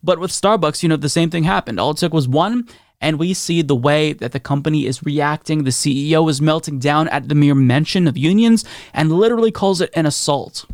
But 0.04 0.20
with 0.20 0.32
Starbucks, 0.32 0.84
you 0.84 0.90
know, 0.90 0.98
the 0.98 1.10
same 1.10 1.30
thing 1.30 1.44
happened. 1.44 1.80
All 1.80 1.92
it 1.92 1.98
took 1.98 2.14
was 2.14 2.28
one, 2.28 2.68
and 3.00 3.18
we 3.18 3.34
see 3.34 3.62
the 3.62 3.76
way 3.76 4.14
that 4.14 4.32
the 4.32 4.40
company 4.40 4.86
is 4.86 5.04
reacting. 5.04 5.64
The 5.64 5.72
CEO 5.72 6.30
is 6.30 6.42
melting 6.42 6.80
down 6.80 7.08
at 7.10 7.30
the 7.30 7.36
mere 7.36 7.56
mention 7.56 8.08
of 8.08 8.18
unions 8.18 8.66
and 8.94 9.12
literally 9.12 9.52
calls 9.52 9.82
it 9.82 9.92
an 9.94 10.06
assault. 10.06 10.66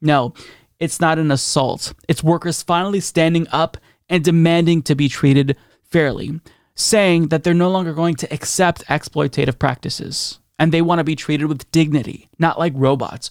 No, 0.00 0.34
it's 0.78 1.00
not 1.00 1.18
an 1.18 1.30
assault. 1.30 1.94
It's 2.08 2.22
workers 2.22 2.62
finally 2.62 3.00
standing 3.00 3.46
up 3.52 3.76
and 4.08 4.24
demanding 4.24 4.82
to 4.82 4.94
be 4.94 5.08
treated 5.08 5.56
fairly, 5.84 6.40
saying 6.74 7.28
that 7.28 7.44
they're 7.44 7.54
no 7.54 7.70
longer 7.70 7.92
going 7.92 8.16
to 8.16 8.32
accept 8.32 8.86
exploitative 8.86 9.58
practices 9.58 10.40
and 10.58 10.70
they 10.72 10.82
want 10.82 11.00
to 11.00 11.04
be 11.04 11.16
treated 11.16 11.46
with 11.46 11.70
dignity, 11.70 12.28
not 12.38 12.58
like 12.58 12.72
robots. 12.76 13.30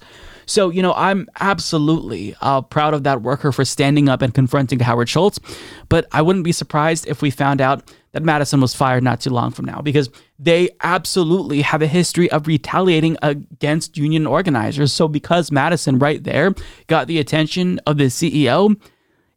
So, 0.51 0.69
you 0.69 0.81
know, 0.81 0.93
I'm 0.93 1.29
absolutely 1.39 2.35
uh, 2.41 2.61
proud 2.61 2.93
of 2.93 3.03
that 3.03 3.21
worker 3.21 3.51
for 3.51 3.63
standing 3.63 4.09
up 4.09 4.21
and 4.21 4.33
confronting 4.33 4.79
Howard 4.79 5.07
Schultz, 5.07 5.39
but 5.87 6.07
I 6.11 6.21
wouldn't 6.21 6.43
be 6.43 6.51
surprised 6.51 7.07
if 7.07 7.21
we 7.21 7.31
found 7.31 7.61
out 7.61 7.89
that 8.11 8.23
Madison 8.23 8.59
was 8.59 8.75
fired 8.75 9.03
not 9.03 9.21
too 9.21 9.29
long 9.29 9.51
from 9.51 9.63
now 9.63 9.81
because 9.81 10.09
they 10.37 10.69
absolutely 10.81 11.61
have 11.61 11.81
a 11.81 11.87
history 11.87 12.29
of 12.31 12.47
retaliating 12.47 13.17
against 13.21 13.97
union 13.97 14.27
organizers. 14.27 14.91
So, 14.91 15.07
because 15.07 15.51
Madison 15.51 15.99
right 15.99 16.21
there 16.21 16.53
got 16.87 17.07
the 17.07 17.19
attention 17.19 17.79
of 17.87 17.97
the 17.97 18.05
CEO, 18.05 18.75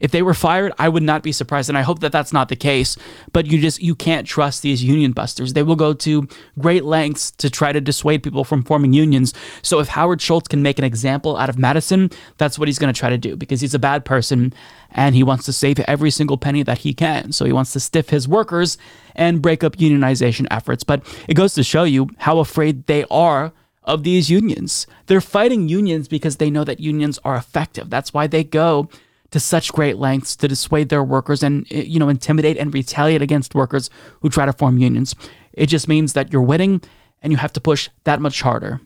if 0.01 0.11
they 0.11 0.23
were 0.23 0.35
fired, 0.35 0.73
I 0.79 0.89
would 0.89 1.03
not 1.03 1.23
be 1.23 1.31
surprised, 1.33 1.69
and 1.69 1.79
I 1.79 1.83
hope 1.83 2.01
that 2.01 2.11
that's 2.11 2.33
not 2.33 2.49
the 2.49 2.57
case. 2.57 2.97
But 3.33 3.47
you 3.47 3.61
just 3.61 3.81
you 3.81 3.95
can't 3.95 4.27
trust 4.27 4.63
these 4.63 4.83
union 4.83 5.13
busters. 5.13 5.53
They 5.53 5.63
will 5.63 5.77
go 5.77 5.95
to 5.95 6.29
great 6.59 6.85
lengths 6.85 7.31
to 7.33 7.49
try 7.49 7.73
to 7.73 7.81
dissuade 7.81 8.23
people 8.23 8.45
from 8.45 8.65
forming 8.65 8.93
unions. 8.93 9.33
So 9.63 9.79
if 9.79 9.89
Howard 9.89 10.21
Schultz 10.21 10.49
can 10.49 10.63
make 10.63 10.79
an 10.79 10.85
example 10.85 11.37
out 11.37 11.49
of 11.49 11.59
Madison, 11.59 12.11
that's 12.39 12.59
what 12.59 12.69
he's 12.69 12.79
going 12.79 12.93
to 12.93 12.99
try 12.99 13.09
to 13.09 13.19
do 13.19 13.37
because 13.37 13.61
he's 13.61 13.75
a 13.75 13.79
bad 13.79 14.05
person 14.05 14.53
and 14.91 15.15
he 15.15 15.23
wants 15.23 15.45
to 15.45 15.53
save 15.53 15.79
every 15.81 16.11
single 16.11 16.39
penny 16.39 16.63
that 16.65 16.79
he 16.79 16.93
can. 16.93 17.33
So 17.33 17.45
he 17.45 17.53
wants 17.53 17.73
to 17.73 17.81
stiff 17.81 18.11
his 18.11 18.27
workers 18.29 18.77
and 19.15 19.43
break 19.43 19.63
up 19.63 19.77
unionization 19.77 20.47
efforts. 20.51 20.85
But 20.85 21.03
it 21.29 21.35
goes 21.35 21.55
to 21.55 21.63
show 21.63 21.85
you 21.85 22.11
how 22.19 22.39
afraid 22.41 22.87
they 22.87 23.05
are 23.11 23.53
of 23.85 24.03
these 24.03 24.31
unions. 24.31 24.87
They're 25.07 25.21
fighting 25.21 25.69
unions 25.69 26.09
because 26.09 26.37
they 26.37 26.51
know 26.51 26.65
that 26.65 26.81
unions 26.81 27.19
are 27.25 27.37
effective. 27.37 27.91
That's 27.91 28.13
why 28.13 28.27
they 28.27 28.43
go 28.43 28.89
to 29.35 29.41
such 29.41 29.73
great 29.73 29.99
lengths 29.99 30.37
to 30.37 30.47
dissuade 30.47 30.91
their 30.91 31.03
workers 31.03 31.43
and 31.43 31.67
eh, 31.73 31.83
you 31.83 31.99
know 31.99 32.09
intimidate 32.09 32.57
and 32.57 32.73
retaliate 32.73 33.21
against 33.21 33.53
workers 33.53 33.91
who 34.21 34.29
try 34.29 34.47
to 34.47 34.53
form 34.53 34.79
unions. 34.79 35.13
It 35.53 35.67
just 35.67 35.89
means 35.89 36.13
that 36.13 36.33
you're 36.33 36.41
winning 36.41 36.81
and 37.21 37.33
you 37.33 37.37
have 37.39 37.53
to 37.55 37.61
push 37.61 37.89
that 38.05 38.21
much 38.21 38.43
harder. 38.43 38.81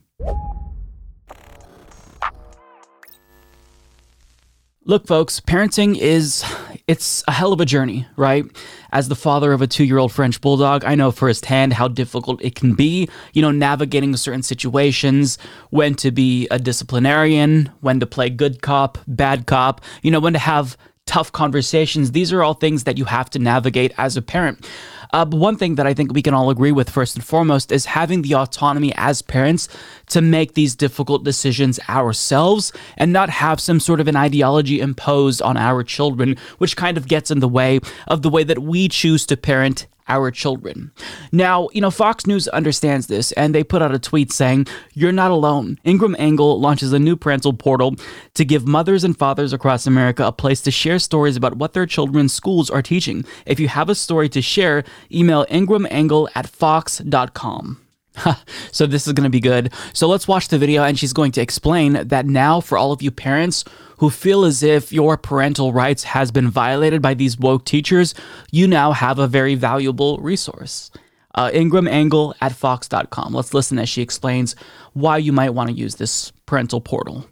Look, 4.87 5.07
folks, 5.07 5.39
parenting 5.39 5.99
is 5.99 6.43
it's 6.89 7.23
a 7.29 7.33
hell 7.33 7.53
of 7.53 7.61
a 7.61 7.67
journey, 7.67 8.07
right? 8.17 8.45
As 8.91 9.09
the 9.09 9.15
father 9.15 9.53
of 9.53 9.61
a 9.61 9.67
2-year-old 9.67 10.11
French 10.11 10.41
bulldog, 10.41 10.85
I 10.85 10.95
know 10.95 11.11
firsthand 11.11 11.75
how 11.75 11.87
difficult 11.87 12.43
it 12.43 12.55
can 12.55 12.75
be, 12.75 13.09
you 13.35 13.43
know, 13.43 13.51
navigating 13.51 14.17
certain 14.17 14.43
situations, 14.43 15.39
when 15.69 15.95
to 15.97 16.11
be 16.11 16.49
a 16.51 16.59
disciplinarian, 16.59 17.71
when 17.81 18.01
to 18.01 18.07
play 18.07 18.31
good 18.31 18.63
cop, 18.63 18.97
bad 19.07 19.47
cop, 19.47 19.83
you 20.03 20.11
know, 20.11 20.19
when 20.19 20.33
to 20.33 20.39
have 20.39 20.79
tough 21.05 21.31
conversations. 21.33 22.13
These 22.13 22.33
are 22.33 22.43
all 22.43 22.55
things 22.55 22.85
that 22.85 22.99
you 22.99 23.05
have 23.05 23.31
to 23.31 23.39
navigate 23.39 23.93
as 23.99 24.17
a 24.17 24.23
parent. 24.23 24.67
Uh, 25.13 25.25
but 25.25 25.37
one 25.39 25.57
thing 25.57 25.77
that 25.77 25.87
I 25.87 25.95
think 25.95 26.13
we 26.13 26.23
can 26.23 26.35
all 26.35 26.51
agree 26.51 26.73
with 26.73 26.91
first 26.91 27.17
and 27.17 27.25
foremost 27.25 27.73
is 27.73 27.87
having 27.87 28.23
the 28.23 28.35
autonomy 28.35 28.93
as 28.97 29.23
parents 29.23 29.69
to 30.09 30.21
make 30.21 30.55
these 30.55 30.75
difficult 30.75 31.25
decisions 31.25 31.81
ourselves 31.89 32.73
and 32.97 33.13
not 33.13 33.31
have 33.31 33.61
some 33.61 33.81
sort 33.81 34.01
of 34.01 34.09
an 34.09 34.17
ideology 34.17 34.81
imposed 34.81 35.43
on 35.43 35.57
our 35.57 35.83
children, 35.83 36.37
which 36.59 36.77
kind 36.77 36.97
of 36.97 37.09
gets 37.09 37.31
in 37.31 37.41
the 37.41 37.49
way 37.49 37.81
of 38.07 38.23
the 38.23 38.31
way 38.31 38.45
that 38.45 38.61
we 38.61 38.89
choose 38.89 39.27
to 39.27 39.37
parent 39.37 39.87
our 40.09 40.31
children. 40.31 40.91
Now, 41.33 41.69
you 41.73 41.81
know, 41.81 41.91
Fox 41.91 42.27
News 42.27 42.49
understands 42.49 43.07
this 43.07 43.33
and 43.33 43.55
they 43.55 43.65
put 43.65 43.83
out 43.83 43.95
a 43.95 43.99
tweet 43.99 44.33
saying, 44.33 44.67
You're 44.95 45.13
not 45.13 45.31
alone. 45.31 45.79
Ingraham 45.85 46.17
Angle 46.19 46.61
launches 46.61 46.93
a 46.93 46.99
new 46.99 47.17
parental 47.17 47.53
portal 47.53 47.97
to 48.35 48.45
give 48.45 48.67
mothers 48.67 49.05
and 49.05 49.19
fathers 49.19 49.53
across 49.53 49.87
America 49.87 50.27
a 50.27 50.33
place 50.33 50.61
to 50.63 50.71
share 50.71 50.99
stories 50.99 51.37
about 51.37 51.57
what 51.57 51.73
their 51.73 51.87
children's 51.87 52.33
schools 52.33 52.71
are 52.71 52.83
teaching. 52.83 53.25
If 53.47 53.61
you 53.61 53.69
have 53.69 53.89
a 53.89 53.95
story 53.95 54.29
to 54.31 54.43
share, 54.43 54.85
email 55.13 55.45
ingrahamangle 55.47 56.29
at 56.35 56.49
fox.com. 56.49 57.88
so 58.73 58.87
this 58.87 59.07
is 59.07 59.13
going 59.13 59.25
to 59.25 59.31
be 59.31 59.41
good. 59.41 59.73
So 59.93 60.09
let's 60.09 60.29
watch 60.29 60.49
the 60.49 60.59
video 60.59 60.85
and 60.85 60.99
she's 60.99 61.13
going 61.13 61.33
to 61.33 61.41
explain 61.41 61.95
that 62.09 62.27
now 62.27 62.61
for 62.61 62.79
all 62.79 62.93
of 62.93 63.03
you 63.03 63.11
parents 63.11 63.65
who 63.99 64.11
feel 64.11 64.45
as 64.45 64.63
if 64.63 64.93
your 64.93 65.17
parental 65.17 65.73
rights 65.73 66.05
has 66.05 66.31
been 66.31 66.51
violated 66.51 67.03
by 67.03 67.15
these 67.15 67.39
woke 67.39 67.65
teachers, 67.65 68.15
you 68.51 68.67
now 68.67 68.93
have 68.93 69.19
a 69.19 69.27
very 69.27 69.55
valuable 69.55 70.19
resource. 70.19 70.91
Uh, 71.35 71.51
Ingraham 71.53 71.89
Angle 71.89 72.35
at 72.41 72.53
Fox.com. 72.53 73.35
Let's 73.35 73.55
listen 73.55 73.79
as 73.79 73.89
she 73.89 74.03
explains 74.03 74.57
why 74.93 75.19
you 75.19 75.33
might 75.33 75.51
want 75.51 75.71
to 75.71 75.77
use 75.77 75.97
this 75.97 76.33
parental 76.47 76.81
portal. 76.81 77.27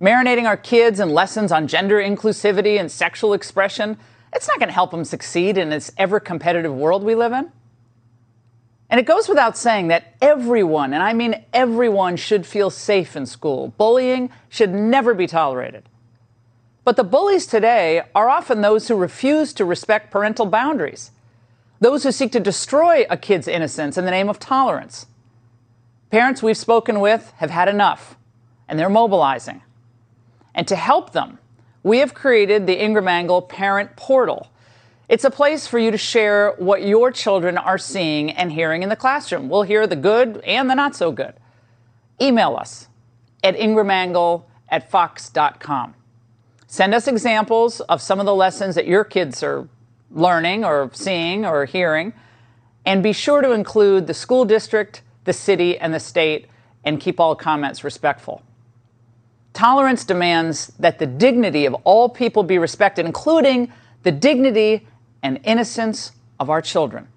Marinating 0.00 0.44
our 0.44 0.56
kids 0.56 1.00
in 1.00 1.10
lessons 1.10 1.52
on 1.52 1.66
gender 1.66 1.96
inclusivity 1.96 2.80
and 2.80 2.90
sexual 2.90 3.34
expression, 3.34 3.98
it's 4.32 4.48
not 4.48 4.58
going 4.58 4.68
to 4.68 4.74
help 4.74 4.92
them 4.92 5.04
succeed 5.04 5.58
in 5.58 5.68
this 5.68 5.90
ever 5.98 6.20
competitive 6.20 6.74
world 6.74 7.02
we 7.02 7.14
live 7.14 7.32
in. 7.32 7.50
And 8.90 8.98
it 8.98 9.06
goes 9.06 9.28
without 9.28 9.56
saying 9.56 9.88
that 9.88 10.14
everyone, 10.20 10.92
and 10.92 11.02
I 11.02 11.12
mean 11.12 11.44
everyone, 11.52 12.16
should 12.16 12.44
feel 12.44 12.70
safe 12.70 13.14
in 13.14 13.24
school. 13.24 13.68
Bullying 13.78 14.30
should 14.48 14.74
never 14.74 15.14
be 15.14 15.28
tolerated. 15.28 15.84
But 16.84 16.96
the 16.96 17.04
bullies 17.04 17.46
today 17.46 18.02
are 18.16 18.28
often 18.28 18.62
those 18.62 18.88
who 18.88 18.96
refuse 18.96 19.52
to 19.54 19.64
respect 19.64 20.10
parental 20.10 20.46
boundaries, 20.46 21.12
those 21.78 22.02
who 22.02 22.10
seek 22.10 22.32
to 22.32 22.40
destroy 22.40 23.04
a 23.08 23.16
kid's 23.16 23.46
innocence 23.46 23.96
in 23.96 24.04
the 24.04 24.10
name 24.10 24.28
of 24.28 24.40
tolerance. 24.40 25.06
Parents 26.10 26.42
we've 26.42 26.56
spoken 26.56 26.98
with 26.98 27.32
have 27.36 27.50
had 27.50 27.68
enough, 27.68 28.16
and 28.68 28.76
they're 28.76 28.88
mobilizing. 28.88 29.62
And 30.52 30.66
to 30.66 30.74
help 30.74 31.12
them, 31.12 31.38
we 31.84 31.98
have 31.98 32.12
created 32.12 32.66
the 32.66 32.82
Ingraham 32.82 33.08
Angle 33.08 33.42
Parent 33.42 33.94
Portal. 33.94 34.50
It's 35.10 35.24
a 35.24 35.30
place 35.30 35.66
for 35.66 35.80
you 35.80 35.90
to 35.90 35.98
share 35.98 36.52
what 36.58 36.84
your 36.84 37.10
children 37.10 37.58
are 37.58 37.78
seeing 37.78 38.30
and 38.30 38.52
hearing 38.52 38.84
in 38.84 38.90
the 38.90 38.94
classroom. 38.94 39.48
We'll 39.48 39.64
hear 39.64 39.84
the 39.88 39.96
good 39.96 40.40
and 40.46 40.70
the 40.70 40.74
not 40.76 40.94
so 40.94 41.10
good. 41.10 41.34
Email 42.22 42.54
us 42.54 42.86
at 43.42 43.56
ingrahamangle 43.56 44.44
at 44.68 44.88
fox.com. 44.88 45.96
Send 46.68 46.94
us 46.94 47.08
examples 47.08 47.80
of 47.80 48.00
some 48.00 48.20
of 48.20 48.26
the 48.26 48.34
lessons 48.36 48.76
that 48.76 48.86
your 48.86 49.02
kids 49.02 49.42
are 49.42 49.68
learning 50.12 50.64
or 50.64 50.92
seeing 50.94 51.44
or 51.44 51.64
hearing. 51.64 52.12
And 52.86 53.02
be 53.02 53.12
sure 53.12 53.42
to 53.42 53.50
include 53.50 54.06
the 54.06 54.14
school 54.14 54.44
district, 54.44 55.02
the 55.24 55.32
city, 55.32 55.76
and 55.76 55.92
the 55.92 55.98
state, 55.98 56.46
and 56.84 57.00
keep 57.00 57.18
all 57.18 57.34
comments 57.34 57.82
respectful. 57.82 58.42
Tolerance 59.54 60.04
demands 60.04 60.68
that 60.78 61.00
the 61.00 61.06
dignity 61.06 61.66
of 61.66 61.74
all 61.82 62.08
people 62.08 62.44
be 62.44 62.58
respected, 62.58 63.06
including 63.06 63.72
the 64.04 64.12
dignity 64.12 64.86
and 65.22 65.40
innocence 65.44 66.12
of 66.38 66.50
our 66.50 66.62
children. 66.62 67.08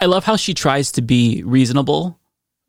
I 0.00 0.06
love 0.06 0.24
how 0.24 0.36
she 0.36 0.54
tries 0.54 0.92
to 0.92 1.02
be 1.02 1.42
reasonable 1.44 2.18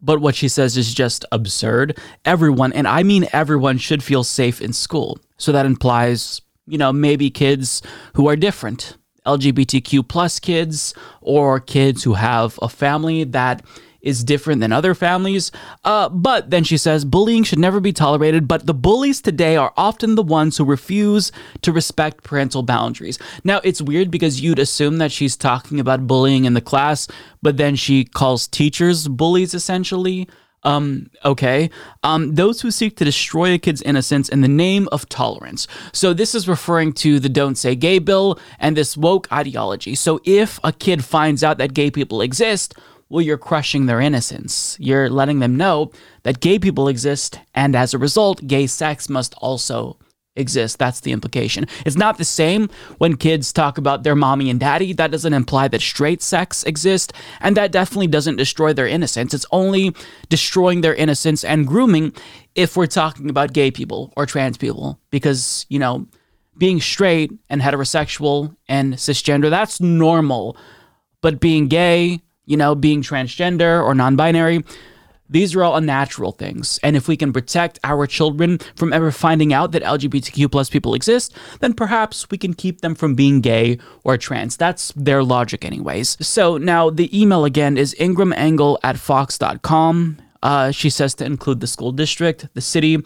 but 0.05 0.21
what 0.21 0.35
she 0.35 0.47
says 0.47 0.77
is 0.77 0.93
just 0.93 1.25
absurd. 1.31 1.97
Everyone, 2.25 2.71
and 2.73 2.87
I 2.87 3.03
mean 3.03 3.27
everyone, 3.33 3.77
should 3.77 4.03
feel 4.03 4.23
safe 4.23 4.61
in 4.61 4.71
school. 4.71 5.17
So 5.37 5.51
that 5.51 5.65
implies, 5.65 6.41
you 6.67 6.77
know, 6.77 6.93
maybe 6.93 7.29
kids 7.31 7.81
who 8.13 8.27
are 8.29 8.35
different, 8.35 8.97
LGBTQ 9.25 10.07
plus 10.07 10.39
kids, 10.39 10.93
or 11.21 11.59
kids 11.59 12.03
who 12.03 12.13
have 12.13 12.59
a 12.61 12.69
family 12.69 13.23
that 13.23 13.65
is 14.05 14.23
different 14.23 14.61
than 14.61 14.71
other 14.71 14.93
families. 14.93 15.51
Uh, 15.83 16.07
but 16.07 16.49
then 16.51 16.63
she 16.63 16.77
says 16.77 17.03
bullying 17.03 17.43
should 17.43 17.59
never 17.59 17.81
be 17.81 17.91
tolerated, 17.91 18.47
but 18.47 18.65
the 18.65 18.73
bullies 18.73 19.19
today 19.21 19.57
are 19.57 19.73
often 19.75 20.15
the 20.15 20.23
ones 20.23 20.57
who 20.57 20.63
refuse 20.63 21.31
to 21.61 21.73
respect 21.73 22.23
parental 22.23 22.63
boundaries. 22.63 23.19
Now, 23.43 23.59
it's 23.63 23.81
weird 23.81 24.09
because 24.11 24.39
you'd 24.39 24.59
assume 24.59 24.99
that 24.99 25.11
she's 25.11 25.35
talking 25.35 25.79
about 25.79 26.07
bullying 26.07 26.45
in 26.45 26.53
the 26.53 26.61
class, 26.61 27.07
but 27.41 27.57
then 27.57 27.75
she 27.75 28.05
calls 28.05 28.47
teachers 28.47 29.07
bullies 29.07 29.53
essentially. 29.53 30.29
Um, 30.65 31.11
okay. 31.23 31.69
Um, 32.03 32.33
those 32.33 32.61
who 32.61 32.71
seek 32.71 32.97
to 32.97 33.05
destroy 33.05 33.53
a 33.53 33.59
kid's 33.59 33.83
innocence 33.83 34.27
in 34.27 34.41
the 34.41 34.47
name 34.47 34.89
of 34.91 35.07
tolerance. 35.07 35.67
So, 35.93 36.11
this 36.11 36.33
is 36.33 36.47
referring 36.47 36.93
to 36.93 37.19
the 37.19 37.29
Don't 37.29 37.55
Say 37.55 37.75
Gay 37.75 37.99
bill 37.99 38.39
and 38.59 38.75
this 38.75 38.97
woke 38.97 39.31
ideology. 39.31 39.93
So, 39.93 40.19
if 40.25 40.59
a 40.63 40.73
kid 40.73 41.05
finds 41.05 41.43
out 41.43 41.59
that 41.59 41.75
gay 41.75 41.91
people 41.91 42.21
exist, 42.21 42.73
well, 43.09 43.21
you're 43.21 43.37
crushing 43.37 43.85
their 43.85 44.01
innocence. 44.01 44.77
You're 44.79 45.09
letting 45.09 45.39
them 45.39 45.55
know 45.55 45.91
that 46.23 46.39
gay 46.39 46.59
people 46.59 46.87
exist, 46.87 47.39
and 47.53 47.75
as 47.75 47.93
a 47.93 47.99
result, 47.99 48.47
gay 48.47 48.67
sex 48.67 49.09
must 49.09 49.35
also 49.35 49.97
exist. 50.35 50.79
That's 50.79 50.99
the 50.99 51.13
implication. 51.13 51.65
It's 51.85 51.95
not 51.95 52.17
the 52.17 52.25
same 52.25 52.69
when 52.97 53.15
kids 53.15 53.53
talk 53.53 53.77
about 53.77 54.03
their 54.03 54.15
mommy 54.15 54.49
and 54.49 54.59
daddy. 54.59 54.91
That 54.91 55.11
doesn't 55.11 55.33
imply 55.33 55.69
that 55.69 55.81
straight 55.81 56.21
sex 56.21 56.63
exists, 56.63 57.13
and 57.39 57.55
that 57.55 57.71
definitely 57.71 58.07
doesn't 58.07 58.35
destroy 58.35 58.73
their 58.73 58.87
innocence. 58.87 59.33
It's 59.33 59.45
only 59.51 59.95
destroying 60.27 60.81
their 60.81 60.95
innocence 60.95 61.43
and 61.43 61.65
grooming 61.65 62.13
if 62.53 62.75
we're 62.75 62.87
talking 62.87 63.29
about 63.29 63.53
gay 63.53 63.71
people 63.71 64.11
or 64.17 64.25
trans 64.25 64.57
people, 64.57 64.99
because, 65.09 65.65
you 65.69 65.79
know, 65.79 66.05
being 66.57 66.81
straight 66.81 67.31
and 67.49 67.61
heterosexual 67.61 68.55
and 68.67 68.95
cisgender, 68.95 69.49
that's 69.49 69.79
normal. 69.79 70.57
But 71.21 71.39
being 71.39 71.67
gay, 71.67 72.21
you 72.45 72.57
know, 72.57 72.75
being 72.75 73.01
transgender 73.01 73.83
or 73.83 73.93
non 73.93 74.15
binary, 74.15 74.63
These 75.27 75.55
are 75.55 75.63
all 75.63 75.75
unnatural 75.75 76.33
things. 76.33 76.79
And 76.83 76.95
if 76.95 77.07
we 77.07 77.17
can 77.17 77.33
protect 77.33 77.79
our 77.83 78.05
children 78.05 78.59
from 78.75 78.93
ever 78.93 79.11
finding 79.11 79.53
out 79.53 79.71
that 79.71 79.81
LGBTQ 79.81 80.51
plus 80.51 80.69
people 80.69 80.93
exist, 80.93 81.35
then 81.61 81.73
perhaps 81.73 82.29
we 82.29 82.37
can 82.37 82.53
keep 82.53 82.81
them 82.81 82.93
from 82.93 83.15
being 83.15 83.41
gay 83.41 83.79
or 84.03 84.17
trans. 84.17 84.55
That's 84.55 84.93
their 84.95 85.23
logic, 85.23 85.65
anyways. 85.65 86.17
So 86.21 86.57
now 86.57 86.91
the 86.91 87.09
email 87.19 87.43
again 87.43 87.75
is 87.75 87.95
ingrahamangle 87.95 88.77
at 88.83 88.97
fox.com. 88.99 90.17
Uh, 90.43 90.69
she 90.69 90.91
says 90.91 91.15
to 91.15 91.25
include 91.25 91.59
the 91.59 91.67
school 91.67 91.91
district, 91.91 92.47
the 92.53 92.61
city, 92.61 92.99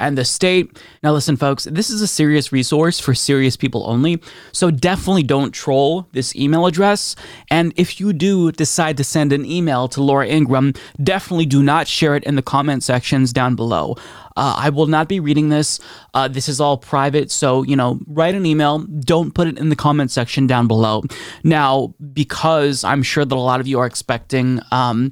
and 0.00 0.16
the 0.16 0.24
state. 0.24 0.78
Now, 1.02 1.12
listen, 1.12 1.36
folks, 1.36 1.64
this 1.64 1.90
is 1.90 2.00
a 2.00 2.06
serious 2.06 2.52
resource 2.52 2.98
for 3.00 3.14
serious 3.14 3.56
people 3.56 3.84
only. 3.86 4.22
So 4.52 4.70
definitely 4.70 5.22
don't 5.22 5.52
troll 5.52 6.08
this 6.12 6.34
email 6.36 6.66
address. 6.66 7.16
And 7.50 7.72
if 7.76 8.00
you 8.00 8.12
do 8.12 8.52
decide 8.52 8.96
to 8.98 9.04
send 9.04 9.32
an 9.32 9.44
email 9.44 9.88
to 9.88 10.02
Laura 10.02 10.26
Ingraham, 10.26 10.74
definitely 11.02 11.46
do 11.46 11.62
not 11.62 11.88
share 11.88 12.16
it 12.16 12.24
in 12.24 12.36
the 12.36 12.42
comment 12.42 12.82
sections 12.82 13.32
down 13.32 13.56
below. 13.56 13.96
Uh, 14.36 14.54
I 14.56 14.70
will 14.70 14.86
not 14.86 15.08
be 15.08 15.18
reading 15.18 15.48
this. 15.48 15.80
Uh, 16.14 16.28
this 16.28 16.48
is 16.48 16.60
all 16.60 16.76
private. 16.76 17.32
So, 17.32 17.64
you 17.64 17.74
know, 17.74 17.98
write 18.06 18.36
an 18.36 18.46
email. 18.46 18.78
Don't 18.78 19.34
put 19.34 19.48
it 19.48 19.58
in 19.58 19.68
the 19.68 19.74
comment 19.74 20.12
section 20.12 20.46
down 20.46 20.68
below. 20.68 21.02
Now, 21.42 21.92
because 22.12 22.84
I'm 22.84 23.02
sure 23.02 23.24
that 23.24 23.34
a 23.34 23.40
lot 23.40 23.58
of 23.58 23.66
you 23.66 23.80
are 23.80 23.86
expecting, 23.86 24.60
um, 24.70 25.10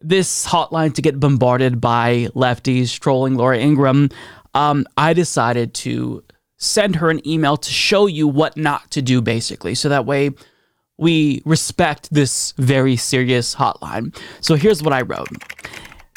this 0.00 0.46
hotline 0.46 0.94
to 0.94 1.02
get 1.02 1.18
bombarded 1.18 1.80
by 1.80 2.28
lefties 2.34 2.98
trolling 2.98 3.34
Laura 3.34 3.58
Ingraham, 3.58 4.10
um, 4.54 4.86
I 4.96 5.12
decided 5.12 5.74
to 5.74 6.22
send 6.58 6.96
her 6.96 7.10
an 7.10 7.26
email 7.26 7.56
to 7.56 7.70
show 7.70 8.06
you 8.06 8.26
what 8.26 8.56
not 8.56 8.90
to 8.92 9.02
do, 9.02 9.20
basically. 9.20 9.74
So 9.74 9.88
that 9.88 10.06
way 10.06 10.30
we 10.98 11.42
respect 11.44 12.08
this 12.12 12.52
very 12.56 12.96
serious 12.96 13.54
hotline. 13.54 14.16
So 14.40 14.54
here's 14.54 14.82
what 14.82 14.92
I 14.92 15.02
wrote 15.02 15.28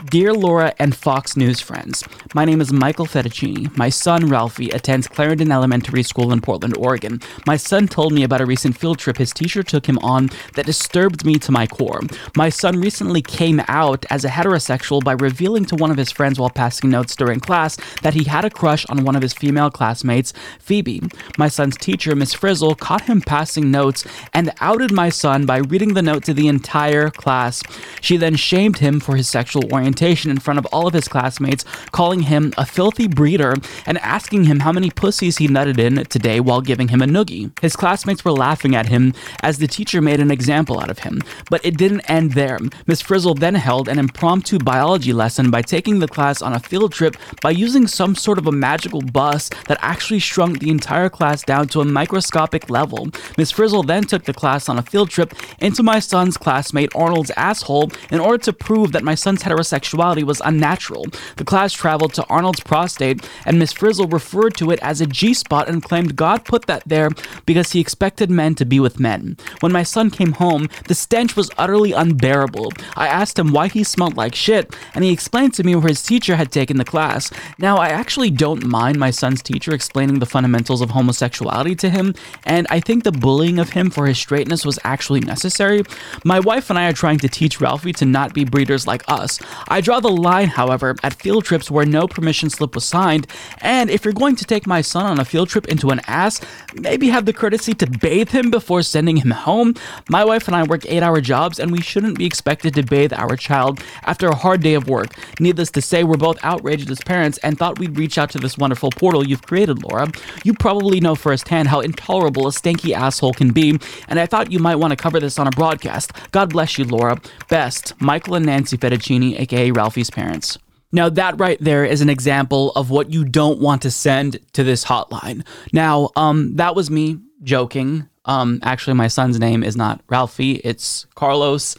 Dear 0.05 0.33
Laura 0.33 0.73
and 0.79 0.95
Fox 0.95 1.35
News 1.35 1.59
friends, 1.59 2.05
my 2.33 2.45
name 2.45 2.61
is 2.61 2.71
Michael 2.71 3.05
Fettuccini. 3.05 3.75
My 3.77 3.89
son, 3.89 4.29
Ralphie, 4.29 4.69
attends 4.69 5.09
Clarendon 5.09 5.51
Elementary 5.51 6.03
School 6.03 6.31
in 6.31 6.39
Portland, 6.39 6.77
Oregon. 6.77 7.19
My 7.45 7.57
son 7.57 7.85
told 7.85 8.13
me 8.13 8.23
about 8.23 8.39
a 8.39 8.45
recent 8.45 8.77
field 8.77 8.97
trip 8.97 9.17
his 9.17 9.33
teacher 9.33 9.61
took 9.61 9.85
him 9.85 9.99
on 9.99 10.29
that 10.53 10.65
disturbed 10.65 11.25
me 11.25 11.37
to 11.39 11.51
my 11.51 11.67
core. 11.67 11.99
My 12.37 12.47
son 12.47 12.79
recently 12.79 13.21
came 13.21 13.61
out 13.67 14.05
as 14.09 14.23
a 14.23 14.29
heterosexual 14.29 15.03
by 15.03 15.11
revealing 15.11 15.65
to 15.65 15.75
one 15.75 15.91
of 15.91 15.97
his 15.97 16.13
friends 16.13 16.39
while 16.39 16.49
passing 16.49 16.89
notes 16.89 17.13
during 17.17 17.41
class 17.41 17.75
that 18.01 18.13
he 18.13 18.23
had 18.23 18.45
a 18.45 18.49
crush 18.49 18.85
on 18.85 19.03
one 19.03 19.17
of 19.17 19.21
his 19.21 19.33
female 19.33 19.69
classmates, 19.69 20.31
Phoebe. 20.59 21.01
My 21.37 21.49
son's 21.49 21.75
teacher, 21.75 22.15
Miss 22.15 22.33
Frizzle, 22.33 22.75
caught 22.75 23.01
him 23.01 23.19
passing 23.19 23.69
notes 23.69 24.05
and 24.33 24.53
outed 24.61 24.93
my 24.93 25.09
son 25.09 25.45
by 25.45 25.57
reading 25.57 25.93
the 25.93 26.01
note 26.01 26.23
to 26.23 26.33
the 26.33 26.47
entire 26.47 27.09
class. 27.09 27.61
She 27.99 28.15
then 28.15 28.37
shamed 28.37 28.77
him 28.77 29.01
for 29.01 29.17
his 29.17 29.27
sexual 29.27 29.65
orientation 29.73 29.88
orientation 29.89 30.29
in 30.29 30.37
front 30.37 30.59
of 30.59 30.65
all 30.67 30.87
of 30.87 30.93
his 30.93 31.07
classmates, 31.07 31.65
calling 31.91 32.21
him 32.21 32.53
a 32.57 32.65
filthy 32.65 33.07
breeder 33.07 33.55
and 33.87 33.97
asking 33.99 34.43
him 34.43 34.59
how 34.59 34.71
many 34.71 34.91
pussies 34.91 35.37
he 35.37 35.47
nutted 35.47 35.79
in 35.79 36.05
today 36.05 36.39
while 36.39 36.61
giving 36.61 36.89
him 36.89 37.01
a 37.01 37.05
noogie. 37.05 37.49
His 37.59 37.75
classmates 37.75 38.23
were 38.23 38.31
laughing 38.31 38.75
at 38.75 38.87
him 38.87 39.13
as 39.41 39.57
the 39.57 39.67
teacher 39.67 40.01
made 40.01 40.19
an 40.19 40.29
example 40.29 40.79
out 40.79 40.91
of 40.91 40.99
him. 40.99 41.21
But 41.49 41.65
it 41.65 41.77
didn't 41.77 42.09
end 42.09 42.33
there. 42.33 42.59
Miss 42.85 43.01
Frizzle 43.01 43.33
then 43.33 43.55
held 43.55 43.87
an 43.87 43.97
impromptu 43.97 44.59
biology 44.59 45.13
lesson 45.13 45.49
by 45.49 45.63
taking 45.63 45.99
the 45.99 46.07
class 46.07 46.41
on 46.41 46.53
a 46.53 46.59
field 46.59 46.93
trip 46.93 47.15
by 47.41 47.51
using 47.51 47.87
some 47.87 48.13
sort 48.15 48.37
of 48.37 48.45
a 48.45 48.51
magical 48.51 49.01
bus 49.01 49.49
that 49.67 49.79
actually 49.81 50.19
shrunk 50.19 50.59
the 50.59 50.69
entire 50.69 51.09
class 51.09 51.41
down 51.43 51.67
to 51.69 51.81
a 51.81 51.85
microscopic 51.85 52.69
level. 52.69 53.07
Miss 53.37 53.51
Frizzle 53.51 53.83
then 53.83 54.03
took 54.03 54.23
the 54.25 54.33
class 54.33 54.69
on 54.69 54.77
a 54.77 54.83
field 54.83 55.09
trip 55.09 55.33
into 55.59 55.81
my 55.81 55.99
son's 55.99 56.37
classmate 56.37 56.91
Arnold's 56.95 57.31
asshole 57.37 57.89
in 58.11 58.19
order 58.19 58.37
to 58.43 58.53
prove 58.53 58.91
that 58.91 59.03
my 59.03 59.15
son's 59.15 59.41
heterosexual 59.41 59.78
was 60.23 60.41
unnatural. 60.43 61.05
The 61.37 61.43
class 61.43 61.73
traveled 61.73 62.13
to 62.13 62.25
Arnold's 62.25 62.59
prostate, 62.59 63.27
and 63.45 63.57
Miss 63.57 63.73
Frizzle 63.73 64.07
referred 64.07 64.55
to 64.57 64.71
it 64.71 64.79
as 64.81 65.01
a 65.01 65.07
G 65.07 65.33
spot 65.33 65.67
and 65.67 65.83
claimed 65.83 66.15
God 66.15 66.45
put 66.45 66.67
that 66.67 66.83
there 66.85 67.09
because 67.45 67.71
he 67.71 67.79
expected 67.79 68.29
men 68.29 68.55
to 68.55 68.65
be 68.65 68.79
with 68.79 68.99
men. 68.99 69.37
When 69.59 69.71
my 69.71 69.83
son 69.83 70.09
came 70.09 70.33
home, 70.33 70.67
the 70.87 70.95
stench 70.95 71.35
was 71.35 71.51
utterly 71.57 71.91
unbearable. 71.91 72.71
I 72.95 73.07
asked 73.07 73.39
him 73.39 73.51
why 73.51 73.67
he 73.67 73.83
smelled 73.83 74.17
like 74.17 74.35
shit, 74.35 74.75
and 74.93 75.03
he 75.03 75.11
explained 75.11 75.53
to 75.55 75.63
me 75.63 75.75
where 75.75 75.89
his 75.89 76.03
teacher 76.03 76.35
had 76.35 76.51
taken 76.51 76.77
the 76.77 76.85
class. 76.85 77.31
Now, 77.57 77.77
I 77.77 77.89
actually 77.89 78.31
don't 78.31 78.65
mind 78.65 78.99
my 78.99 79.11
son's 79.11 79.41
teacher 79.41 79.73
explaining 79.73 80.19
the 80.19 80.25
fundamentals 80.25 80.81
of 80.81 80.91
homosexuality 80.91 81.75
to 81.75 81.89
him, 81.89 82.13
and 82.45 82.67
I 82.69 82.79
think 82.79 83.03
the 83.03 83.11
bullying 83.11 83.59
of 83.59 83.71
him 83.71 83.89
for 83.89 84.05
his 84.05 84.17
straightness 84.17 84.65
was 84.65 84.79
actually 84.83 85.21
necessary. 85.21 85.83
My 86.23 86.39
wife 86.39 86.69
and 86.69 86.77
I 86.77 86.89
are 86.89 86.93
trying 86.93 87.19
to 87.19 87.29
teach 87.29 87.61
Ralphie 87.61 87.93
to 87.93 88.05
not 88.05 88.33
be 88.33 88.43
breeders 88.45 88.87
like 88.87 89.03
us. 89.07 89.39
I 89.69 89.81
draw 89.81 89.99
the 89.99 90.09
line, 90.09 90.47
however, 90.47 90.95
at 91.03 91.13
field 91.13 91.45
trips 91.45 91.69
where 91.69 91.85
no 91.85 92.07
permission 92.07 92.49
slip 92.49 92.73
was 92.75 92.85
signed, 92.85 93.27
and 93.61 93.89
if 93.89 94.03
you're 94.03 94.13
going 94.13 94.35
to 94.37 94.45
take 94.45 94.65
my 94.65 94.81
son 94.81 95.05
on 95.05 95.19
a 95.19 95.25
field 95.25 95.49
trip 95.49 95.67
into 95.67 95.89
an 95.89 96.01
ass, 96.07 96.41
maybe 96.73 97.09
have 97.09 97.25
the 97.25 97.33
courtesy 97.33 97.73
to 97.75 97.87
bathe 97.87 98.29
him 98.29 98.49
before 98.49 98.81
sending 98.81 99.17
him 99.17 99.31
home. 99.31 99.75
My 100.09 100.25
wife 100.25 100.47
and 100.47 100.55
I 100.55 100.63
work 100.63 100.85
eight 100.87 101.03
hour 101.03 101.21
jobs, 101.21 101.59
and 101.59 101.71
we 101.71 101.81
shouldn't 101.81 102.17
be 102.17 102.25
expected 102.25 102.73
to 102.75 102.83
bathe 102.83 103.13
our 103.13 103.35
child 103.35 103.79
after 104.03 104.27
a 104.27 104.35
hard 104.35 104.61
day 104.61 104.73
of 104.73 104.87
work. 104.87 105.13
Needless 105.39 105.71
to 105.71 105.81
say, 105.81 106.03
we're 106.03 106.17
both 106.17 106.39
outraged 106.43 106.89
as 106.89 106.99
parents 106.99 107.37
and 107.39 107.57
thought 107.57 107.77
we'd 107.77 107.97
reach 107.97 108.17
out 108.17 108.31
to 108.31 108.39
this 108.39 108.57
wonderful 108.57 108.89
portal 108.89 109.27
you've 109.27 109.43
created, 109.43 109.83
Laura. 109.83 110.11
You 110.43 110.53
probably 110.53 110.99
know 110.99 111.15
firsthand 111.15 111.67
how 111.67 111.81
intolerable 111.81 112.47
a 112.47 112.51
stanky 112.51 112.93
asshole 112.93 113.33
can 113.33 113.51
be, 113.51 113.79
and 114.07 114.19
I 114.19 114.25
thought 114.25 114.51
you 114.51 114.59
might 114.59 114.77
want 114.77 114.91
to 114.91 114.97
cover 114.97 115.19
this 115.19 115.37
on 115.37 115.47
a 115.47 115.51
broadcast. 115.51 116.11
God 116.31 116.49
bless 116.49 116.77
you, 116.77 116.85
Laura. 116.85 117.21
Best, 117.49 117.93
Michael 118.01 118.35
and 118.35 118.45
Nancy 118.45 118.77
Fettuccini, 118.77 119.39
aka 119.39 119.58
Ralphie's 119.71 120.09
parents. 120.09 120.57
Now, 120.91 121.09
that 121.09 121.39
right 121.39 121.57
there 121.61 121.85
is 121.85 122.01
an 122.01 122.09
example 122.09 122.71
of 122.71 122.89
what 122.89 123.11
you 123.11 123.23
don't 123.23 123.59
want 123.59 123.83
to 123.83 123.91
send 123.91 124.39
to 124.53 124.63
this 124.63 124.83
hotline. 124.83 125.45
Now, 125.71 126.09
um, 126.15 126.55
that 126.55 126.75
was 126.75 126.89
me 126.89 127.19
joking. 127.43 128.09
Um, 128.25 128.59
actually, 128.63 128.95
my 128.95 129.07
son's 129.07 129.39
name 129.39 129.63
is 129.63 129.75
not 129.75 130.01
Ralphie, 130.09 130.61
it's 130.63 131.05
Carlos. 131.15 131.75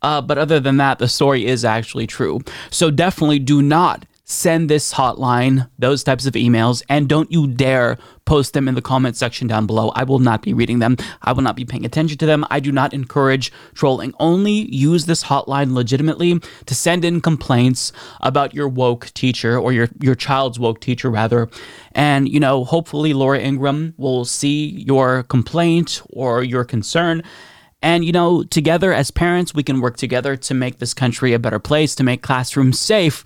Uh, 0.00 0.20
but 0.20 0.38
other 0.38 0.60
than 0.60 0.76
that, 0.78 0.98
the 0.98 1.08
story 1.08 1.46
is 1.46 1.64
actually 1.64 2.06
true. 2.06 2.40
So 2.70 2.90
definitely 2.90 3.38
do 3.38 3.62
not 3.62 4.04
send 4.34 4.68
this 4.68 4.92
hotline 4.92 5.68
those 5.78 6.04
types 6.04 6.26
of 6.26 6.34
emails 6.34 6.82
and 6.88 7.08
don't 7.08 7.30
you 7.30 7.46
dare 7.46 7.96
post 8.24 8.54
them 8.54 8.68
in 8.68 8.74
the 8.74 8.82
comment 8.82 9.16
section 9.16 9.46
down 9.46 9.66
below. 9.66 9.90
I 9.94 10.04
will 10.04 10.18
not 10.18 10.42
be 10.42 10.54
reading 10.54 10.78
them. 10.78 10.96
I 11.22 11.32
will 11.32 11.42
not 11.42 11.56
be 11.56 11.64
paying 11.64 11.84
attention 11.84 12.18
to 12.18 12.26
them. 12.26 12.46
I 12.50 12.60
do 12.60 12.72
not 12.72 12.94
encourage 12.94 13.52
trolling. 13.74 14.14
Only 14.18 14.70
use 14.74 15.06
this 15.06 15.24
hotline 15.24 15.72
legitimately 15.72 16.40
to 16.66 16.74
send 16.74 17.04
in 17.04 17.20
complaints 17.20 17.92
about 18.20 18.54
your 18.54 18.68
woke 18.68 19.06
teacher 19.14 19.58
or 19.58 19.72
your 19.72 19.88
your 20.00 20.14
child's 20.14 20.58
woke 20.58 20.80
teacher 20.80 21.10
rather. 21.10 21.48
And 21.92 22.28
you 22.28 22.40
know, 22.40 22.64
hopefully 22.64 23.12
Laura 23.12 23.40
Ingraham 23.40 23.94
will 23.96 24.24
see 24.24 24.84
your 24.86 25.22
complaint 25.24 26.02
or 26.10 26.42
your 26.42 26.64
concern 26.64 27.22
and, 27.84 28.02
you 28.02 28.12
know, 28.12 28.42
together 28.44 28.94
as 28.94 29.10
parents, 29.10 29.52
we 29.52 29.62
can 29.62 29.82
work 29.82 29.98
together 29.98 30.36
to 30.36 30.54
make 30.54 30.78
this 30.78 30.94
country 30.94 31.34
a 31.34 31.38
better 31.38 31.58
place, 31.58 31.94
to 31.96 32.02
make 32.02 32.22
classrooms 32.22 32.80
safe 32.80 33.24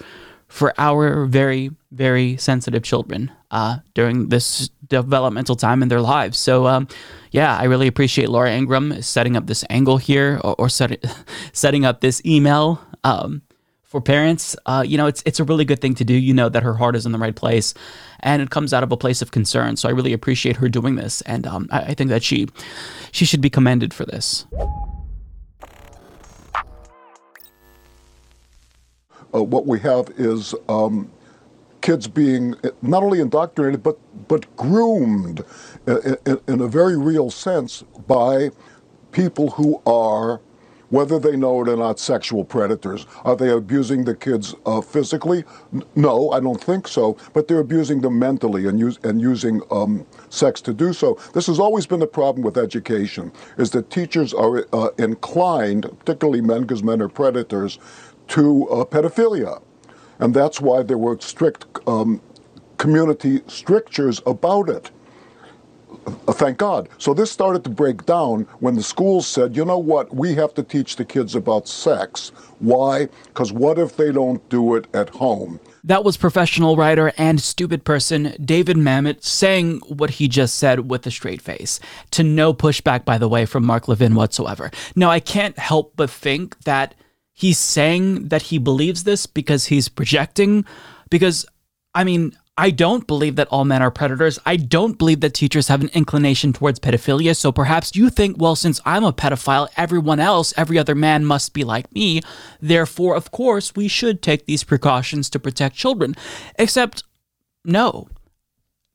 for 0.49 0.73
our 0.79 1.27
very, 1.27 1.71
very 1.93 2.37
sensitive 2.39 2.83
children 2.83 3.31
uh, 3.51 3.79
during 3.95 4.29
this 4.29 4.71
developmental 4.89 5.57
time 5.57 5.83
in 5.83 5.89
their 5.89 6.01
lives. 6.01 6.39
So, 6.39 6.67
um, 6.67 6.89
yeah, 7.31 7.57
I 7.57 7.65
really 7.65 7.87
appreciate 7.87 8.31
Laura 8.31 8.51
Ingraham 8.51 9.03
setting 9.03 9.37
up 9.37 9.47
this 9.47 9.65
angle 9.69 9.99
here 9.99 10.41
or, 10.43 10.55
or 10.59 10.69
set, 10.69 11.05
setting 11.53 11.85
up 11.85 12.01
this 12.01 12.25
email. 12.25 12.81
Um, 13.05 13.43
for 13.85 14.03
parents, 14.03 14.55
uh, 14.67 14.85
you 14.87 14.99
know, 14.99 15.07
it's 15.07 15.23
it's 15.25 15.41
a 15.41 15.45
really 15.45 15.65
good 15.65 15.81
thing 15.81 15.95
to 15.95 16.05
do. 16.05 16.13
You 16.13 16.35
know 16.35 16.51
that 16.51 16.63
her 16.63 16.75
heart 16.75 16.95
is 16.95 17.07
in 17.07 17.13
the 17.13 17.19
right 17.19 17.35
place, 17.35 17.73
and 18.21 18.43
it 18.43 18.51
comes 18.51 18.75
out 18.75 18.83
of 18.83 18.93
a 18.93 18.99
place 18.99 19.23
of 19.23 19.31
concern. 19.31 19.77
So 19.77 19.89
I 19.89 19.93
really 19.93 20.13
appreciate 20.13 20.57
her 20.57 20.69
doing 20.69 20.97
this, 20.97 21.23
and 21.23 21.47
um, 21.47 21.69
I, 21.71 21.81
I 21.81 21.95
think 21.95 22.11
that 22.11 22.23
she 22.23 22.49
she 23.13 23.25
should 23.25 23.41
be 23.41 23.49
commended 23.49 23.95
for 23.95 24.05
this. 24.05 24.47
Uh, 29.39 29.43
what 29.43 29.67
we 29.67 29.79
have 29.81 30.11
is 30.17 30.55
um, 30.69 31.11
kids 31.81 32.09
being 32.09 32.55
not 32.83 33.03
only 33.03 33.21
indoctrinated 33.21 33.83
but 33.83 33.99
but 34.29 34.57
groomed 34.57 35.45
in, 35.87 36.17
in, 36.27 36.41
in, 36.49 36.61
a 36.61 36.69
very 36.69 36.99
real 36.99 37.31
sense 37.31 37.85
by 38.07 38.51
people 39.13 39.51
who 39.51 39.81
are 39.87 40.41
whether 40.91 41.19
they 41.19 41.37
know 41.37 41.61
it 41.61 41.69
or 41.69 41.77
not 41.77 41.99
sexual 41.99 42.43
predators. 42.45 43.07
Are 43.25 43.37
they 43.37 43.51
abusing 43.51 44.05
the 44.05 44.15
kids 44.15 44.55
uh, 44.65 44.81
physically? 44.81 45.45
No 45.95 46.31
i 46.31 46.41
don't 46.41 46.63
think 46.63 46.89
so 46.89 47.17
but 47.33 47.47
they're 47.47 47.61
abusing 47.61 48.01
them 48.01 48.19
mentally 48.19 48.67
and, 48.67 48.79
use, 48.81 48.99
and 49.05 49.21
using 49.21 49.61
um, 49.71 50.07
sex 50.31 50.61
to 50.63 50.73
do 50.73 50.93
so. 50.93 51.19
This 51.33 51.47
has 51.47 51.61
always 51.61 51.87
been 51.87 52.01
the 52.01 52.07
problem 52.07 52.43
with 52.43 52.57
education 52.57 53.31
is 53.57 53.71
that 53.71 53.91
teachers 53.91 54.35
are 54.35 54.67
uh, 54.73 54.89
inclined 54.99 55.83
particularly 56.01 56.41
men 56.41 56.63
because 56.63 56.83
men 56.83 57.01
are 57.01 57.09
predators 57.09 57.79
to 58.29 58.69
uh, 58.69 58.85
pedophilia. 58.85 59.63
And 60.19 60.35
that's 60.35 60.61
why 60.61 60.83
there 60.83 60.99
were 60.99 61.19
strict 61.21 61.67
um, 61.87 62.21
community 62.77 63.43
strictures 63.47 64.21
about 64.27 64.69
it. 64.69 64.91
uh, 66.07 66.33
thank 66.33 66.59
God. 66.59 66.89
So 66.99 67.15
this 67.15 67.31
started 67.31 67.65
to 67.65 67.71
break 67.71 68.07
down 68.07 68.43
when 68.61 68.75
the 68.75 68.83
schools 68.83 69.27
said, 69.27 69.57
you 69.57 69.65
know 69.65 69.79
what, 69.79 70.15
we 70.15 70.35
have 70.35 70.55
to 70.55 70.63
teach 70.63 70.97
the 70.97 71.05
kids 71.05 71.35
about 71.35 71.69
sex. 71.69 72.31
Why? 72.59 73.09
Because 73.27 73.53
what 73.53 73.79
if 73.79 73.97
they 73.97 74.13
don't 74.13 74.47
do 74.49 74.75
it 74.75 74.87
at 74.95 75.11
home? 75.11 75.61
That 75.85 76.05
was 76.05 76.17
professional 76.17 76.77
writer 76.77 77.13
and 77.17 77.41
stupid 77.41 77.85
person 77.85 78.35
David 78.45 78.77
Mamet 78.77 79.23
saying 79.23 79.81
what 79.87 80.11
he 80.11 80.29
just 80.29 80.57
said 80.57 80.91
with 80.91 81.07
a 81.07 81.11
straight 81.11 81.41
face, 81.41 81.81
to 82.11 82.23
no 82.23 82.53
pushback, 82.53 83.05
by 83.05 83.17
the 83.17 83.29
way, 83.29 83.47
from 83.47 83.65
Mark 83.65 83.89
Levin 83.89 84.15
whatsoever. 84.15 84.71
Now, 84.97 85.11
I 85.11 85.21
can't 85.21 85.59
help 85.59 85.95
but 85.97 86.11
think 86.11 86.59
that 86.65 86.95
he's 87.39 87.59
saying 87.59 88.29
that 88.29 88.43
he 88.43 88.59
believes 88.59 89.05
this 89.05 89.25
because 89.27 89.67
he's 89.67 89.89
projecting, 89.89 90.65
because, 91.09 91.47
I 91.95 92.03
mean, 92.03 92.37
I 92.57 92.71
don't 92.71 93.07
believe 93.07 93.37
that 93.37 93.47
all 93.47 93.65
men 93.65 93.81
are 93.81 93.93
predators. 93.93 94.41
I 94.45 94.57
don't 94.57 94.99
believe 94.99 95.21
that 95.21 95.35
teachers 95.35 95.69
have 95.69 95.81
an 95.81 95.91
inclination 95.95 96.53
towards 96.53 96.81
pedophilia. 96.81 97.37
So 97.37 97.53
perhaps 97.53 97.95
you 97.95 98.11
think, 98.11 98.39
well, 98.41 98.57
since 98.57 98.81
I'm 98.85 99.05
a 99.05 99.13
pedophile, 99.13 99.69
everyone 99.77 100.19
else, 100.19 100.53
every 100.57 100.79
other 100.79 100.97
man 100.97 101.25
must 101.25 101.55
be 101.55 101.63
like 101.63 101.93
me. 101.93 102.23
Therefore, 102.61 103.15
of 103.15 103.31
course, 103.31 103.77
we 103.77 103.87
should 103.87 104.21
take 104.21 104.47
these 104.47 104.65
precautions 104.65 105.31
to 105.31 105.39
protect 105.39 105.77
children. 105.77 106.17
Except, 106.59 107.05
no. 107.65 108.09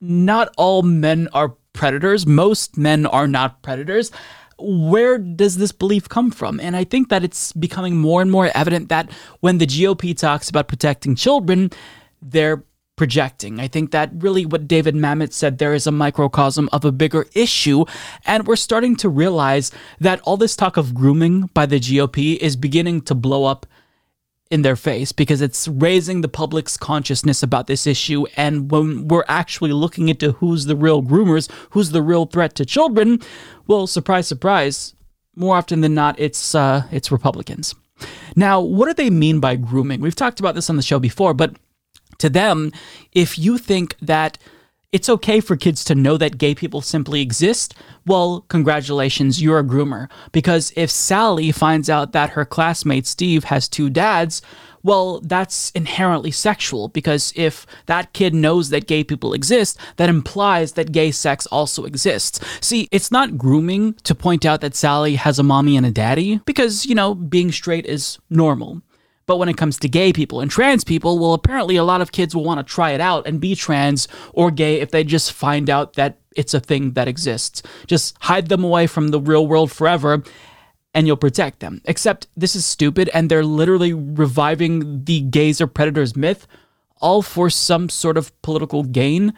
Not 0.02 0.54
all 0.58 0.82
men 0.82 1.30
are 1.32 1.56
predators. 1.72 2.28
Most 2.28 2.78
men 2.78 3.06
are 3.06 3.30
not 3.30 3.62
predators 3.62 4.12
where 4.58 5.18
does 5.18 5.58
this 5.58 5.72
belief 5.72 6.10
come 6.10 6.32
from? 6.32 6.60
And 6.60 6.76
I 6.76 6.84
think 6.84 7.10
that 7.10 7.24
it's 7.24 7.54
becoming 7.54 7.98
more 7.98 8.22
and 8.22 8.32
more 8.32 8.52
evident 8.56 8.90
that 8.90 9.12
when 9.40 9.58
the 9.58 9.68
GOP 9.68 10.18
talks 10.18 10.50
about 10.50 10.68
protecting 10.68 11.16
children, 11.16 11.72
they're 12.22 12.64
projecting. 12.96 13.60
I 13.60 13.68
think 13.68 13.92
that 13.92 14.12
really 14.14 14.46
what 14.46 14.68
David 14.68 14.96
Mamet 14.96 15.34
said 15.34 15.58
there 15.58 15.74
is 15.74 15.88
a 15.88 15.92
microcosm 15.92 16.70
of 16.72 16.86
a 16.86 16.92
bigger 16.92 17.26
issue. 17.34 17.86
And 18.26 18.46
we're 18.46 18.56
starting 18.56 18.96
to 18.98 19.10
realize 19.10 19.72
that 20.00 20.22
all 20.22 20.38
this 20.38 20.56
talk 20.56 20.78
of 20.78 20.94
grooming 20.94 21.50
by 21.54 21.66
the 21.66 21.80
GOP 21.80 22.38
is 22.38 22.56
beginning 22.56 23.02
to 23.04 23.16
blow 23.16 23.46
up 23.46 23.66
in 24.52 24.62
their 24.62 24.76
face 24.76 25.12
because 25.12 25.42
it's 25.42 25.68
raising 25.68 26.22
the 26.22 26.28
public's 26.28 26.78
consciousness 26.78 27.42
about 27.42 27.68
this 27.68 27.88
issue. 27.88 28.26
And 28.38 28.70
when 28.70 29.08
we're 29.08 29.26
actually 29.28 29.74
looking 29.74 30.10
into 30.10 30.34
who's 30.34 30.66
the 30.66 30.76
real 30.76 31.02
groomers, 31.02 31.50
who's 31.72 31.92
the 31.92 32.02
real 32.02 32.26
threat 32.26 32.56
to 32.56 32.66
children, 32.66 33.20
well, 33.68 33.88
surprise, 33.88 34.28
surprise, 34.28 34.94
more 35.36 35.56
often 35.56 35.82
than 35.82 35.96
not, 35.96 36.20
it's 36.20 36.54
uh, 36.54 36.84
it's 36.92 37.12
Republicans. 37.12 37.74
Now, 38.36 38.60
what 38.62 38.86
do 38.88 38.94
they 38.94 39.10
mean 39.10 39.40
by 39.40 39.56
grooming? 39.56 40.02
We've 40.02 40.16
talked 40.16 40.40
about 40.40 40.56
this 40.56 40.70
on 40.70 40.76
the 40.76 40.82
show 40.84 41.00
before, 41.00 41.34
but 41.34 41.56
to 42.20 42.30
them, 42.30 42.72
if 43.12 43.40
you 43.40 43.58
think 43.58 43.96
that 44.02 44.38
it's 44.94 45.10
okay 45.10 45.42
for 45.42 45.58
kids 45.58 45.84
to 45.86 45.96
know 45.96 46.18
that 46.18 46.38
gay 46.38 46.54
people 46.54 46.80
simply 46.80 47.20
exist, 47.20 47.74
well, 48.06 48.46
congratulations, 48.48 49.42
you're 49.42 49.60
a 49.60 49.64
groomer. 49.64 50.10
Because 50.32 50.72
if 50.76 50.92
Sally 50.92 51.52
finds 51.52 51.90
out 51.90 52.14
that 52.14 52.30
her 52.32 52.46
classmate 52.46 53.08
Steve 53.08 53.46
has 53.46 53.68
two 53.68 53.90
dads, 53.90 54.42
well, 54.84 55.22
that's 55.22 55.72
inherently 55.72 56.30
sexual 56.30 56.90
because 56.90 57.34
if 57.36 57.66
that 57.88 58.14
kid 58.14 58.36
knows 58.36 58.70
that 58.70 58.86
gay 58.86 59.04
people 59.04 59.34
exist, 59.34 59.80
that 59.96 60.10
implies 60.10 60.74
that 60.74 60.92
gay 60.92 61.10
sex 61.10 61.48
also 61.48 61.86
exists. 61.86 62.40
See, 62.62 62.88
it's 62.92 63.10
not 63.10 63.38
grooming 63.38 63.94
to 64.04 64.14
point 64.14 64.46
out 64.46 64.62
that 64.62 64.76
Sally 64.76 65.16
has 65.16 65.40
a 65.40 65.44
mommy 65.44 65.76
and 65.76 65.86
a 65.86 65.92
daddy 65.92 66.40
because, 66.46 66.86
you 66.86 66.94
know, 66.94 67.16
being 67.16 67.52
straight 67.52 67.86
is 67.86 68.20
normal. 68.30 68.82
But 69.26 69.38
when 69.38 69.50
it 69.50 69.58
comes 69.58 69.78
to 69.80 69.88
gay 69.88 70.12
people 70.12 70.42
and 70.42 70.52
trans 70.52 70.84
people, 70.84 71.18
well, 71.18 71.34
apparently 71.34 71.76
a 71.76 71.84
lot 71.84 72.02
of 72.02 72.12
kids 72.12 72.36
will 72.36 72.44
want 72.44 72.66
to 72.66 72.74
try 72.74 72.92
it 72.92 73.02
out 73.02 73.26
and 73.26 73.40
be 73.40 73.56
trans 73.56 74.08
or 74.34 74.52
gay 74.52 74.82
if 74.82 74.92
they 74.92 75.04
just 75.04 75.32
find 75.32 75.70
out 75.70 75.94
that 75.94 76.20
it's 76.36 76.54
a 76.54 76.60
thing 76.60 76.92
that 76.94 77.08
exists. 77.08 77.64
Just 77.88 78.18
hide 78.22 78.50
them 78.50 78.64
away 78.64 78.88
from 78.88 79.10
the 79.10 79.22
real 79.22 79.48
world 79.48 79.72
forever 79.72 80.24
and 80.94 81.08
you'll 81.08 81.18
protect 81.18 81.60
them. 81.60 81.82
Except 81.86 82.28
this 82.36 82.56
is 82.56 82.66
stupid 82.66 83.10
and 83.14 83.30
they're 83.30 83.46
literally 83.46 83.94
reviving 83.94 85.06
the 85.06 85.22
gays 85.22 85.62
or 85.62 85.68
predators 85.68 86.16
myth, 86.16 86.46
all 87.00 87.22
for 87.22 87.50
some 87.50 87.90
sort 87.90 88.18
of 88.18 88.40
political 88.42 88.84
gain. 88.84 89.34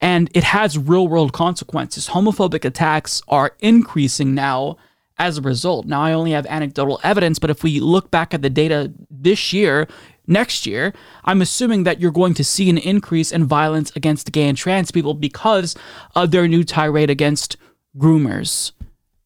And 0.00 0.30
it 0.32 0.44
has 0.44 0.78
real 0.78 1.08
world 1.08 1.32
consequences. 1.32 2.08
Homophobic 2.08 2.64
attacks 2.64 3.20
are 3.26 3.56
increasing 3.58 4.32
now 4.34 4.76
as 5.18 5.38
a 5.38 5.42
result. 5.42 5.86
Now, 5.86 6.02
I 6.02 6.12
only 6.12 6.32
have 6.32 6.46
anecdotal 6.46 7.00
evidence, 7.02 7.38
but 7.38 7.50
if 7.50 7.62
we 7.62 7.80
look 7.80 8.10
back 8.10 8.34
at 8.34 8.42
the 8.42 8.50
data 8.50 8.92
this 9.10 9.52
year, 9.52 9.88
next 10.26 10.66
year, 10.66 10.92
I'm 11.24 11.42
assuming 11.42 11.84
that 11.84 12.00
you're 12.00 12.10
going 12.10 12.34
to 12.34 12.44
see 12.44 12.70
an 12.70 12.78
increase 12.78 13.32
in 13.32 13.44
violence 13.44 13.92
against 13.96 14.30
gay 14.32 14.48
and 14.48 14.56
trans 14.56 14.90
people 14.90 15.14
because 15.14 15.76
of 16.14 16.30
their 16.30 16.46
new 16.46 16.64
tirade 16.64 17.10
against 17.10 17.56
groomers 17.96 18.72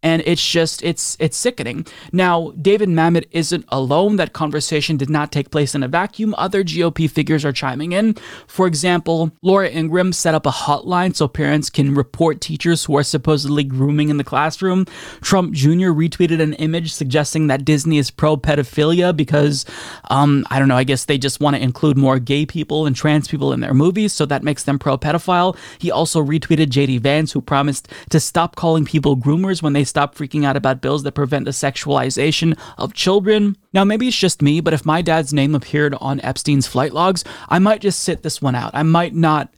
and 0.02 0.22
it's 0.26 0.46
just 0.46 0.82
it's 0.82 1.16
it's 1.20 1.36
sickening. 1.36 1.86
Now, 2.12 2.52
David 2.60 2.88
Mamet 2.88 3.26
isn't 3.30 3.64
alone. 3.68 4.16
That 4.16 4.32
conversation 4.32 4.96
did 4.96 5.08
not 5.08 5.30
take 5.30 5.50
place 5.50 5.74
in 5.74 5.82
a 5.82 5.88
vacuum. 5.88 6.34
Other 6.36 6.64
GOP 6.64 7.08
figures 7.10 7.44
are 7.44 7.52
chiming 7.52 7.92
in. 7.92 8.14
For 8.46 8.66
example, 8.66 9.30
Laura 9.42 9.68
Ingraham 9.68 10.12
set 10.12 10.34
up 10.34 10.46
a 10.46 10.50
hotline 10.50 11.14
so 11.14 11.28
parents 11.28 11.70
can 11.70 11.94
report 11.94 12.40
teachers 12.40 12.84
who 12.84 12.96
are 12.96 13.02
supposedly 13.02 13.64
grooming 13.64 14.08
in 14.08 14.16
the 14.16 14.24
classroom. 14.24 14.86
Trump 15.20 15.54
Jr. 15.54 15.92
retweeted 15.92 16.40
an 16.40 16.54
image 16.54 16.92
suggesting 16.92 17.46
that 17.46 17.64
Disney 17.64 17.98
is 17.98 18.10
pro 18.10 18.36
pedophilia 18.36 19.16
because 19.16 19.64
um, 20.10 20.44
I 20.50 20.58
don't 20.58 20.68
know. 20.68 20.76
I 20.76 20.84
guess 20.84 21.04
they 21.04 21.18
just 21.18 21.40
want 21.40 21.56
to 21.56 21.62
include 21.62 21.96
more 21.96 22.18
gay 22.18 22.44
people 22.44 22.86
and 22.86 22.96
trans 22.96 23.28
people 23.28 23.52
in 23.52 23.60
their 23.60 23.74
movies, 23.74 24.12
so 24.12 24.26
that 24.26 24.42
makes 24.42 24.64
them 24.64 24.78
pro 24.78 24.98
pedophile. 24.98 25.56
He 25.78 25.90
also 25.90 26.22
retweeted 26.22 26.66
JD 26.66 27.00
Vance, 27.00 27.32
who 27.32 27.40
promised 27.40 27.88
to 28.10 28.18
stop 28.18 28.56
calling 28.56 28.84
people 28.84 29.16
groomers 29.16 29.62
when 29.62 29.72
they 29.72 29.84
stop 29.92 30.14
freaking 30.14 30.46
out 30.46 30.56
about 30.56 30.80
bills 30.80 31.02
that 31.02 31.12
prevent 31.12 31.44
the 31.44 31.50
sexualization 31.50 32.58
of 32.78 32.94
children. 32.94 33.58
Now, 33.74 33.84
maybe 33.84 34.08
it's 34.08 34.16
just 34.16 34.40
me, 34.40 34.60
but 34.60 34.72
if 34.72 34.86
my 34.86 35.02
dad's 35.02 35.34
name 35.34 35.54
appeared 35.54 35.94
on 36.00 36.18
Epstein's 36.22 36.66
flight 36.66 36.94
logs, 36.94 37.24
I 37.50 37.58
might 37.58 37.82
just 37.82 38.00
sit 38.00 38.22
this 38.22 38.40
one 38.40 38.54
out. 38.54 38.70
I 38.72 38.84
might 38.84 39.14
not 39.14 39.52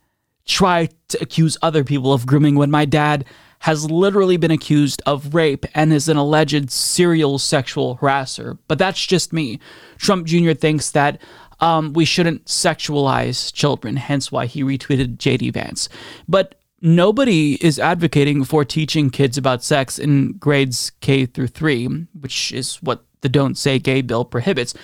try 0.44 0.88
to 1.08 1.22
accuse 1.22 1.56
other 1.62 1.84
people 1.84 2.12
of 2.12 2.26
grooming 2.26 2.56
when 2.56 2.72
my 2.72 2.84
dad 2.84 3.24
has 3.60 3.88
literally 3.88 4.36
been 4.36 4.50
accused 4.50 5.00
of 5.06 5.36
rape 5.36 5.64
and 5.72 5.92
is 5.92 6.08
an 6.08 6.16
alleged 6.16 6.68
serial 6.68 7.38
sexual 7.38 7.96
harasser. 7.98 8.58
But 8.66 8.78
that's 8.78 9.06
just 9.06 9.32
me. 9.32 9.60
Trump 9.98 10.26
Jr. 10.26 10.52
thinks 10.52 10.90
that 10.90 11.22
um, 11.60 11.92
we 11.92 12.04
shouldn't 12.04 12.46
sexualize 12.46 13.54
children, 13.54 13.94
hence 13.96 14.32
why 14.32 14.46
he 14.46 14.64
retweeted 14.64 15.16
JD 15.16 15.54
Vance. 15.54 15.88
But 16.28 16.56
nobody 16.84 17.54
is 17.64 17.78
advocating 17.78 18.44
for 18.44 18.64
teaching 18.64 19.08
kids 19.08 19.38
about 19.38 19.64
sex 19.64 19.98
in 19.98 20.34
grades 20.34 20.92
K 21.00 21.24
through 21.24 21.48
3, 21.48 22.06
which 22.20 22.52
is 22.52 22.76
what 22.76 23.04
the 23.22 23.28
Don't 23.28 23.56
Say 23.56 23.78
Gay 23.78 24.02
bill 24.02 24.24
prohibits. 24.24 24.74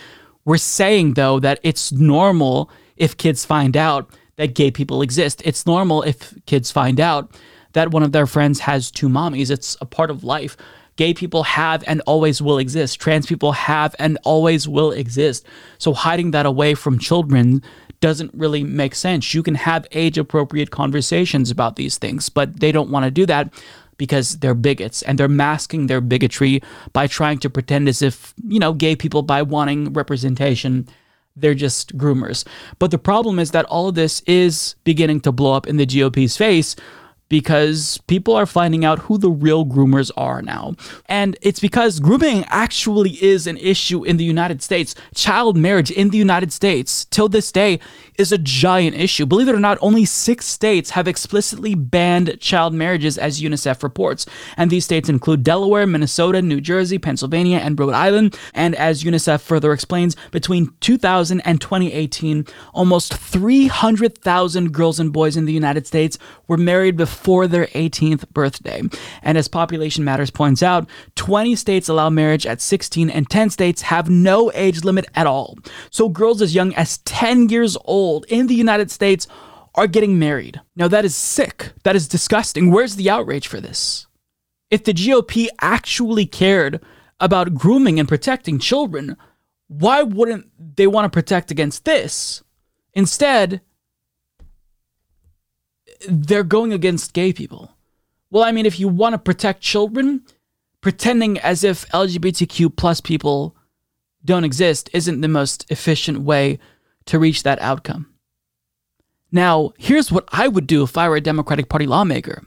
We're 0.47 0.57
saying, 0.57 1.15
though, 1.15 1.39
that 1.41 1.61
it's 1.63 1.93
normal 1.93 2.71
if 2.97 3.19
kids 3.19 3.45
find 3.45 3.77
out 3.77 4.11
that 4.37 4.55
gay 4.55 4.71
people 4.71 5.03
exist. 5.03 5.43
It's 5.45 5.67
normal 5.67 6.03
if 6.03 6.35
kids 6.47 6.71
find 6.71 6.99
out 6.99 7.39
that 7.75 7.91
one 7.91 8.03
of 8.03 8.13
their 8.13 8.27
friends 8.27 8.61
has 8.61 8.91
two 8.91 9.11
mommies. 9.11 9.51
It's 9.51 9.77
a 9.83 9.87
part 9.87 10.11
of 10.11 10.25
life. 10.25 10.57
Gay 10.97 11.13
people 11.13 11.43
have 11.43 11.85
and 11.87 12.01
always 12.07 12.41
will 12.41 12.59
exist. 12.59 12.99
Trans 12.99 13.27
people 13.27 13.53
have 13.53 13.95
and 13.99 14.19
always 14.25 14.67
will 14.67 14.91
exist. 14.91 15.47
So 15.77 15.93
hiding 15.93 16.31
that 16.31 16.47
away 16.47 16.75
from 16.75 16.99
children 16.99 17.63
doesn't 18.01 18.33
really 18.35 18.65
make 18.65 18.95
sense. 18.95 19.35
You 19.35 19.43
can 19.43 19.55
have 19.55 19.87
age 19.93 20.19
appropriate 20.19 20.71
conversations 20.71 21.51
about 21.51 21.77
these 21.77 21.99
things, 21.99 22.29
but 22.29 22.61
they 22.61 22.73
don't 22.73 22.91
want 22.91 23.05
to 23.05 23.11
do 23.11 23.27
that 23.27 23.53
because 23.97 24.39
they're 24.39 24.55
bigots 24.55 25.03
and 25.03 25.19
they're 25.19 25.29
masking 25.29 25.87
their 25.87 26.01
bigotry 26.01 26.63
by 26.95 27.07
trying 27.07 27.39
to 27.39 27.51
pretend 27.51 27.87
as 27.89 28.01
if, 28.01 28.33
you 28.49 28.59
know, 28.59 28.73
gay 28.73 28.97
people, 28.97 29.23
by 29.23 29.43
wanting 29.43 29.93
representation, 29.93 30.89
they're 31.37 31.55
just 31.55 31.97
groomers. 31.99 32.47
But 32.79 32.91
the 32.91 32.99
problem 32.99 33.39
is 33.39 33.51
that 33.51 33.67
all 33.67 33.89
of 33.89 33.95
this 33.95 34.23
is 34.27 34.75
beginning 34.85 35.21
to 35.21 35.33
blow 35.33 35.53
up 35.53 35.67
in 35.67 35.77
the 35.77 35.87
GOP's 35.87 36.37
face 36.37 36.77
because 37.31 37.99
people 38.09 38.35
are 38.35 38.45
finding 38.45 38.85
out 38.85 38.99
who 38.99 39.17
the 39.17 39.31
real 39.31 39.65
groomers 39.65 40.11
are 40.17 40.43
now. 40.43 40.75
And 41.07 41.39
it's 41.41 41.61
because 41.61 42.01
grooming 42.01 42.45
actually 42.49 43.13
is 43.23 43.47
an 43.47 43.57
issue 43.57 44.05
in 44.05 44.19
the 44.19 44.25
United 44.25 44.63
States. 44.63 44.97
Child 45.15 45.57
marriage 45.57 45.93
in 45.93 46.11
the 46.11 46.19
United 46.19 46.53
States, 46.53 47.07
till 47.07 47.29
this 47.29 47.53
day, 47.53 47.79
is 48.19 48.33
a 48.33 48.39
giant 48.39 48.97
issue. 48.97 49.25
Believe 49.25 49.49
it 49.49 49.55
or 49.55 49.61
not, 49.61 49.79
only 49.81 50.05
six 50.05 50.45
states 50.45 50.91
have 50.91 51.07
explicitly 51.07 51.77
banned 51.77 52.39
child 52.41 52.75
marriages, 52.75 53.17
as 53.17 53.41
UNICEF 53.41 53.83
reports. 53.85 54.27
And 54.57 54.69
these 54.69 54.85
states 54.85 55.09
include 55.09 55.45
Delaware, 55.45 55.87
Minnesota, 55.87 56.43
New 56.43 56.61
Jersey, 56.61 56.99
Pennsylvania, 56.99 57.59
and 57.59 57.79
Rhode 57.79 57.95
Island. 57.95 58.37
And 58.55 58.75
as 58.75 59.05
UNICEF 59.05 59.41
further 59.41 59.73
explains, 59.73 60.17
between 60.33 60.75
2000 60.81 61.41
and 61.43 61.61
2018, 61.61 62.45
almost 62.75 63.15
300,000 63.15 64.73
girls 64.73 64.99
and 64.99 65.13
boys 65.13 65.37
in 65.37 65.45
the 65.45 65.53
United 65.53 65.87
States 65.87 66.19
were 66.49 66.57
married 66.57 66.97
before 66.97 67.20
before 67.21 67.47
their 67.47 67.67
18th 67.67 68.31
birthday. 68.31 68.81
And 69.23 69.37
as 69.37 69.47
Population 69.47 70.05
Matters 70.05 70.31
points 70.31 70.63
out, 70.63 70.89
20 71.17 71.55
states 71.55 71.87
allow 71.87 72.09
marriage 72.09 72.47
at 72.47 72.63
16 72.63 73.11
and 73.11 73.29
10 73.29 73.51
states 73.51 73.83
have 73.83 74.09
no 74.09 74.51
age 74.55 74.85
limit 74.85 75.07
at 75.15 75.27
all. 75.27 75.59
So 75.91 76.09
girls 76.09 76.41
as 76.41 76.55
young 76.55 76.75
as 76.77 76.97
10 76.99 77.51
years 77.51 77.77
old 77.85 78.25
in 78.31 78.47
the 78.47 78.55
United 78.55 78.91
States 78.91 79.27
are 79.75 79.87
getting 79.87 80.19
married. 80.19 80.63
Now, 80.77 80.89
that 80.89 81.05
is 81.05 81.15
sick. 81.15 81.73
That 81.85 81.95
is 81.95 82.09
disgusting. 82.09 82.71
Where's 82.71 82.97
the 82.97 83.11
outrage 83.11 83.49
for 83.49 83.61
this? 83.61 84.07
If 84.71 84.85
the 84.85 84.95
GOP 84.95 85.49
actually 85.61 86.25
cared 86.25 86.83
about 87.21 87.55
grooming 87.55 88.01
and 88.01 88.09
protecting 88.09 88.59
children, 88.59 89.19
why 89.69 90.03
wouldn't 90.03 90.47
they 90.77 90.87
want 90.87 91.05
to 91.05 91.15
protect 91.15 91.51
against 91.51 91.85
this? 91.85 92.43
Instead, 92.95 93.61
they're 96.09 96.45
going 96.45 96.73
against 96.73 97.13
gay 97.13 97.33
people. 97.33 97.73
Well, 98.31 98.45
I 98.45 98.53
mean, 98.53 98.67
if 98.67 98.79
you 98.79 98.89
want 98.89 99.15
to 99.15 99.19
protect 99.19 99.61
children, 99.61 100.23
pretending 100.81 101.39
as 101.39 101.65
if 101.65 101.89
LGBTQ 101.89 102.77
plus 102.77 103.01
people 103.01 103.57
don't 104.25 104.45
exist 104.45 104.91
isn't 104.93 105.21
the 105.21 105.29
most 105.29 105.71
efficient 105.71 106.21
way 106.21 106.59
to 107.07 107.19
reach 107.19 107.43
that 107.43 107.61
outcome. 107.61 108.07
Now, 109.33 109.73
here's 109.79 110.11
what 110.11 110.29
I 110.33 110.49
would 110.49 110.67
do 110.67 110.83
if 110.83 110.99
I 110.99 111.09
were 111.09 111.17
a 111.17 111.21
Democratic 111.21 111.69
Party 111.69 111.87
lawmaker. 111.87 112.43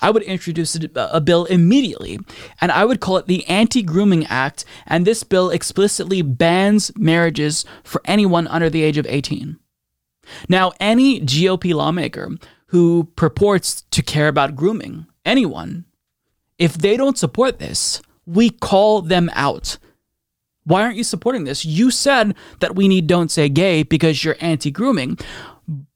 I 0.00 0.10
would 0.10 0.22
introduce 0.22 0.74
a, 0.74 0.90
uh, 0.98 1.10
a 1.12 1.20
bill 1.20 1.44
immediately, 1.44 2.18
and 2.60 2.72
I 2.72 2.86
would 2.86 3.00
call 3.00 3.18
it 3.18 3.26
the 3.26 3.46
Anti 3.46 3.82
Grooming 3.82 4.26
Act, 4.26 4.64
and 4.86 5.06
this 5.06 5.24
bill 5.24 5.50
explicitly 5.50 6.22
bans 6.22 6.90
marriages 6.96 7.66
for 7.84 8.00
anyone 8.06 8.46
under 8.46 8.70
the 8.70 8.82
age 8.82 8.96
of 8.96 9.06
18. 9.06 9.58
Now, 10.48 10.72
any 10.80 11.20
GOP 11.20 11.74
lawmaker 11.74 12.30
who 12.72 13.04
purports 13.16 13.82
to 13.90 14.02
care 14.02 14.28
about 14.28 14.56
grooming, 14.56 15.04
anyone, 15.26 15.84
if 16.58 16.72
they 16.72 16.96
don't 16.96 17.18
support 17.18 17.58
this, 17.58 18.00
we 18.24 18.48
call 18.48 19.02
them 19.02 19.30
out. 19.34 19.76
Why 20.64 20.80
aren't 20.80 20.96
you 20.96 21.04
supporting 21.04 21.44
this? 21.44 21.66
You 21.66 21.90
said 21.90 22.34
that 22.60 22.74
we 22.74 22.88
need 22.88 23.06
Don't 23.06 23.30
Say 23.30 23.50
Gay 23.50 23.82
because 23.82 24.24
you're 24.24 24.36
anti 24.40 24.70
grooming. 24.70 25.18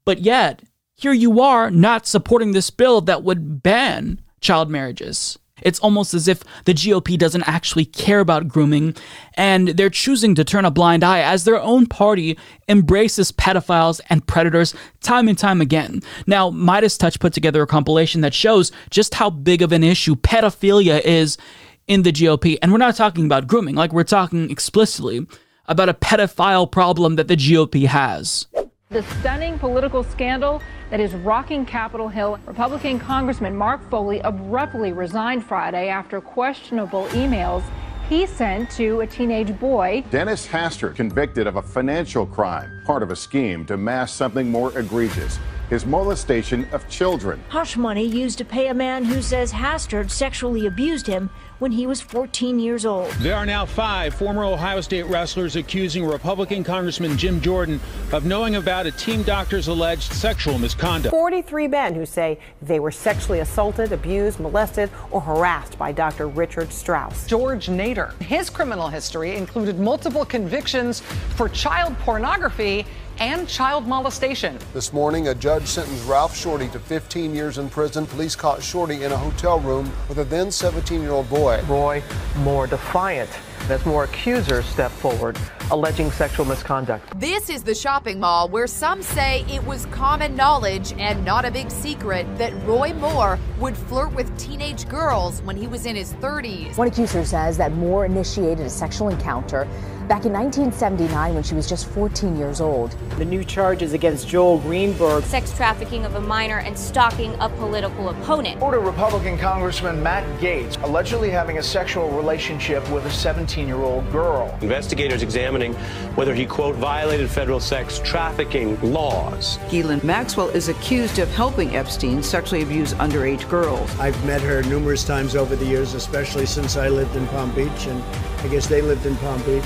But 0.04 0.18
yet, 0.20 0.64
here 0.94 1.14
you 1.14 1.40
are 1.40 1.70
not 1.70 2.06
supporting 2.06 2.52
this 2.52 2.68
bill 2.68 3.00
that 3.02 3.22
would 3.22 3.62
ban 3.62 4.20
child 4.42 4.70
marriages. 4.70 5.38
It's 5.62 5.78
almost 5.78 6.12
as 6.12 6.28
if 6.28 6.42
the 6.66 6.74
GOP 6.74 7.16
doesn't 7.16 7.48
actually 7.48 7.86
care 7.86 8.20
about 8.20 8.46
grooming 8.46 8.94
and 9.34 9.68
they're 9.68 9.88
choosing 9.88 10.34
to 10.34 10.44
turn 10.44 10.66
a 10.66 10.70
blind 10.70 11.02
eye 11.02 11.20
as 11.20 11.44
their 11.44 11.60
own 11.60 11.86
party 11.86 12.38
embraces 12.68 13.32
pedophiles 13.32 14.00
and 14.10 14.26
predators 14.26 14.74
time 15.00 15.28
and 15.28 15.38
time 15.38 15.62
again. 15.62 16.02
Now, 16.26 16.50
MeidasTouch 16.50 17.20
put 17.20 17.32
together 17.32 17.62
a 17.62 17.66
compilation 17.66 18.20
that 18.20 18.34
shows 18.34 18.70
just 18.90 19.14
how 19.14 19.30
big 19.30 19.62
of 19.62 19.72
an 19.72 19.82
issue 19.82 20.14
pedophilia 20.14 21.00
is 21.00 21.38
in 21.86 22.02
the 22.02 22.12
GOP. 22.12 22.58
And 22.60 22.70
we're 22.70 22.78
not 22.78 22.96
talking 22.96 23.24
about 23.24 23.46
grooming, 23.46 23.76
like 23.76 23.92
we're 23.92 24.04
talking 24.04 24.50
explicitly 24.50 25.26
about 25.68 25.88
a 25.88 25.94
pedophile 25.94 26.70
problem 26.70 27.16
that 27.16 27.28
the 27.28 27.36
GOP 27.36 27.86
has. 27.86 28.46
The 28.88 29.02
stunning 29.18 29.58
political 29.58 30.04
scandal 30.04 30.62
that 30.90 31.00
is 31.00 31.12
rocking 31.12 31.66
Capitol 31.66 32.06
Hill. 32.06 32.38
Republican 32.46 33.00
Congressman 33.00 33.56
Mark 33.56 33.90
Foley 33.90 34.20
abruptly 34.20 34.92
resigned 34.92 35.44
Friday 35.44 35.88
after 35.88 36.20
questionable 36.20 37.08
emails 37.08 37.64
he 38.08 38.26
sent 38.26 38.70
to 38.70 39.00
a 39.00 39.06
teenage 39.08 39.58
boy. 39.58 40.04
Dennis 40.10 40.46
Hastert 40.46 40.94
convicted 40.94 41.48
of 41.48 41.56
a 41.56 41.62
financial 41.62 42.24
crime, 42.26 42.80
part 42.86 43.02
of 43.02 43.10
a 43.10 43.16
scheme 43.16 43.66
to 43.66 43.76
mask 43.76 44.14
something 44.14 44.48
more 44.48 44.70
egregious 44.78 45.40
his 45.68 45.84
molestation 45.84 46.64
of 46.72 46.88
children. 46.88 47.42
Hush 47.48 47.76
money 47.76 48.06
used 48.06 48.38
to 48.38 48.44
pay 48.44 48.68
a 48.68 48.74
man 48.74 49.04
who 49.04 49.20
says 49.20 49.52
Hastert 49.52 50.10
sexually 50.10 50.66
abused 50.66 51.06
him 51.06 51.28
when 51.58 51.72
he 51.72 51.86
was 51.86 52.00
14 52.00 52.58
years 52.58 52.84
old. 52.84 53.10
There 53.14 53.34
are 53.34 53.46
now 53.46 53.64
five 53.64 54.14
former 54.14 54.44
Ohio 54.44 54.80
State 54.80 55.04
wrestlers 55.04 55.56
accusing 55.56 56.04
Republican 56.04 56.62
Congressman 56.62 57.16
Jim 57.16 57.40
Jordan 57.40 57.80
of 58.12 58.24
knowing 58.24 58.56
about 58.56 58.86
a 58.86 58.92
team 58.92 59.22
doctor's 59.22 59.68
alleged 59.68 60.12
sexual 60.12 60.58
misconduct. 60.58 61.12
43 61.12 61.68
men 61.68 61.94
who 61.94 62.04
say 62.04 62.38
they 62.62 62.80
were 62.80 62.90
sexually 62.90 63.40
assaulted, 63.40 63.92
abused, 63.92 64.38
molested, 64.40 64.90
or 65.10 65.20
harassed 65.20 65.78
by 65.78 65.92
Dr. 65.92 66.28
Richard 66.28 66.72
Strauss. 66.72 67.26
George 67.26 67.66
Nader. 67.68 68.12
His 68.20 68.50
criminal 68.50 68.88
history 68.88 69.36
included 69.36 69.78
multiple 69.78 70.24
convictions 70.24 71.00
for 71.36 71.48
child 71.48 71.96
pornography 72.00 72.86
and 73.18 73.48
child 73.48 73.86
molestation. 73.86 74.58
This 74.72 74.92
morning, 74.92 75.28
a 75.28 75.34
judge 75.34 75.66
sentenced 75.66 76.06
Ralph 76.06 76.34
Shortey 76.34 76.70
to 76.72 76.78
15 76.78 77.34
years 77.34 77.58
in 77.58 77.68
prison. 77.68 78.06
Police 78.06 78.36
caught 78.36 78.60
Shortey 78.60 79.02
in 79.02 79.12
a 79.12 79.16
hotel 79.16 79.60
room 79.60 79.90
with 80.08 80.18
a 80.18 80.24
then 80.24 80.50
17 80.50 81.00
year 81.00 81.12
old 81.12 81.28
boy. 81.28 81.60
Roy 81.66 82.02
Moore 82.38 82.66
defiant 82.66 83.30
as 83.68 83.84
more 83.84 84.04
accusers 84.04 84.64
step 84.66 84.90
forward 84.92 85.36
alleging 85.70 86.10
sexual 86.10 86.46
misconduct. 86.46 87.18
This 87.18 87.50
is 87.50 87.62
the 87.62 87.74
shopping 87.74 88.20
mall 88.20 88.48
where 88.48 88.66
some 88.66 89.02
say 89.02 89.44
it 89.48 89.64
was 89.64 89.86
common 89.86 90.36
knowledge 90.36 90.92
and 90.98 91.24
not 91.24 91.44
a 91.44 91.50
big 91.50 91.70
secret 91.70 92.26
that 92.38 92.52
Roy 92.64 92.92
Moore 92.94 93.38
would 93.58 93.76
flirt 93.76 94.12
with 94.12 94.36
teenage 94.38 94.88
girls 94.88 95.42
when 95.42 95.56
he 95.56 95.66
was 95.66 95.86
in 95.86 95.96
his 95.96 96.14
30s. 96.14 96.76
One 96.76 96.88
accuser 96.88 97.24
says 97.24 97.56
that 97.58 97.72
Moore 97.72 98.06
initiated 98.06 98.66
a 98.66 98.70
sexual 98.70 99.08
encounter 99.08 99.66
back 100.08 100.24
in 100.24 100.32
1979 100.32 101.34
when 101.34 101.42
she 101.42 101.54
was 101.54 101.68
just 101.68 101.86
14 101.88 102.36
years 102.36 102.60
old. 102.60 102.92
The 103.18 103.24
new 103.24 103.44
charges 103.44 103.92
against 103.92 104.28
Joel 104.28 104.58
Greenberg 104.58 105.24
sex 105.24 105.54
trafficking 105.56 106.04
of 106.04 106.14
a 106.14 106.20
minor 106.20 106.58
and 106.58 106.78
stalking 106.78 107.34
a 107.40 107.48
political 107.48 108.10
opponent. 108.10 108.58
Florida 108.58 108.80
Republican 108.80 109.36
Congressman 109.36 110.00
Matt 110.02 110.24
Gaetz 110.40 110.80
allegedly 110.84 111.30
having 111.30 111.58
a 111.58 111.62
sexual 111.62 112.08
relationship 112.10 112.88
with 112.90 113.04
a 113.06 113.10
17 113.10 113.66
year 113.66 113.78
old 113.78 114.10
girl. 114.12 114.56
Investigators 114.60 115.22
examining 115.22 115.74
whether 116.14 116.34
he, 116.34 116.46
quote, 116.46 116.76
violated 116.76 117.28
federal 117.28 117.58
sex 117.58 118.00
trafficking 118.04 118.80
laws. 118.80 119.58
Ghislaine 119.70 120.00
Maxwell 120.04 120.48
is 120.50 120.68
accused 120.68 121.18
of 121.18 121.28
helping 121.30 121.74
Epstein 121.74 122.22
sexually 122.22 122.62
abuse 122.62 122.94
underage 122.94 123.48
girls. 123.48 123.90
I've 123.98 124.24
met 124.24 124.40
her 124.42 124.62
numerous 124.64 125.04
times 125.04 125.34
over 125.34 125.56
the 125.56 125.66
years, 125.66 125.94
especially 125.94 126.46
since 126.46 126.76
I 126.76 126.88
lived 126.88 127.16
in 127.16 127.26
Palm 127.28 127.50
Beach, 127.54 127.86
and 127.86 128.02
I 128.44 128.48
guess 128.48 128.68
they 128.68 128.82
lived 128.82 129.06
in 129.06 129.16
Palm 129.16 129.42
Beach 129.42 129.64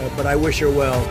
uh, 0.00 0.16
but 0.16 0.26
I 0.26 0.36
wish 0.36 0.58
her 0.60 0.70
well. 0.70 1.02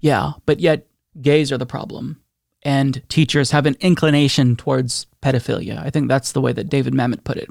Yeah, 0.00 0.32
but 0.46 0.60
yet 0.60 0.86
gays 1.20 1.52
are 1.52 1.58
the 1.58 1.66
problem. 1.66 2.20
And 2.62 3.02
teachers 3.08 3.50
have 3.52 3.66
an 3.66 3.76
inclination 3.80 4.56
towards 4.56 5.06
pedophilia. 5.22 5.78
I 5.82 5.90
think 5.90 6.08
that's 6.08 6.32
the 6.32 6.40
way 6.40 6.52
that 6.52 6.68
David 6.68 6.92
Mamet 6.92 7.24
put 7.24 7.36
it. 7.36 7.48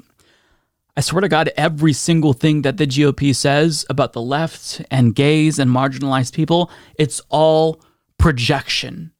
I 0.96 1.00
swear 1.00 1.20
to 1.20 1.28
God, 1.28 1.50
every 1.56 1.92
single 1.92 2.32
thing 2.32 2.62
that 2.62 2.76
the 2.76 2.86
GOP 2.86 3.34
says 3.34 3.86
about 3.88 4.12
the 4.12 4.20
left 4.20 4.82
and 4.90 5.14
gays 5.14 5.58
and 5.58 5.70
marginalized 5.70 6.34
people, 6.34 6.70
it's 6.96 7.20
all 7.28 7.80
projection. 8.20 9.12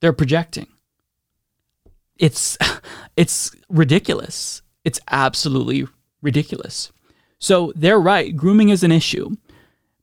They're 0.00 0.12
projecting. 0.12 0.68
It's 2.16 2.56
it's 3.16 3.50
ridiculous. 3.68 4.62
It's 4.84 5.00
absolutely 5.10 5.86
ridiculous. 6.22 6.92
So 7.38 7.72
they're 7.74 7.98
right. 7.98 8.36
Grooming 8.36 8.68
is 8.68 8.84
an 8.84 8.92
issue, 8.92 9.30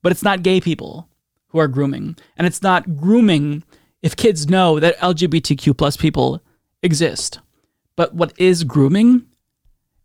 but 0.01 0.12
it's 0.12 0.23
not 0.23 0.43
gay 0.43 0.60
people 0.60 1.08
who 1.49 1.60
are 1.60 1.67
grooming, 1.67 2.15
and 2.38 2.47
it's 2.47 2.62
not 2.62 2.97
grooming 2.97 3.63
if 4.01 4.15
kids 4.15 4.49
know 4.49 4.80
that 4.80 4.97
LGBTQ 4.97 5.77
plus 5.77 5.95
people 5.95 6.41
exist. 6.82 7.39
But 7.95 8.15
what 8.15 8.34
is 8.39 8.63
grooming 8.63 9.27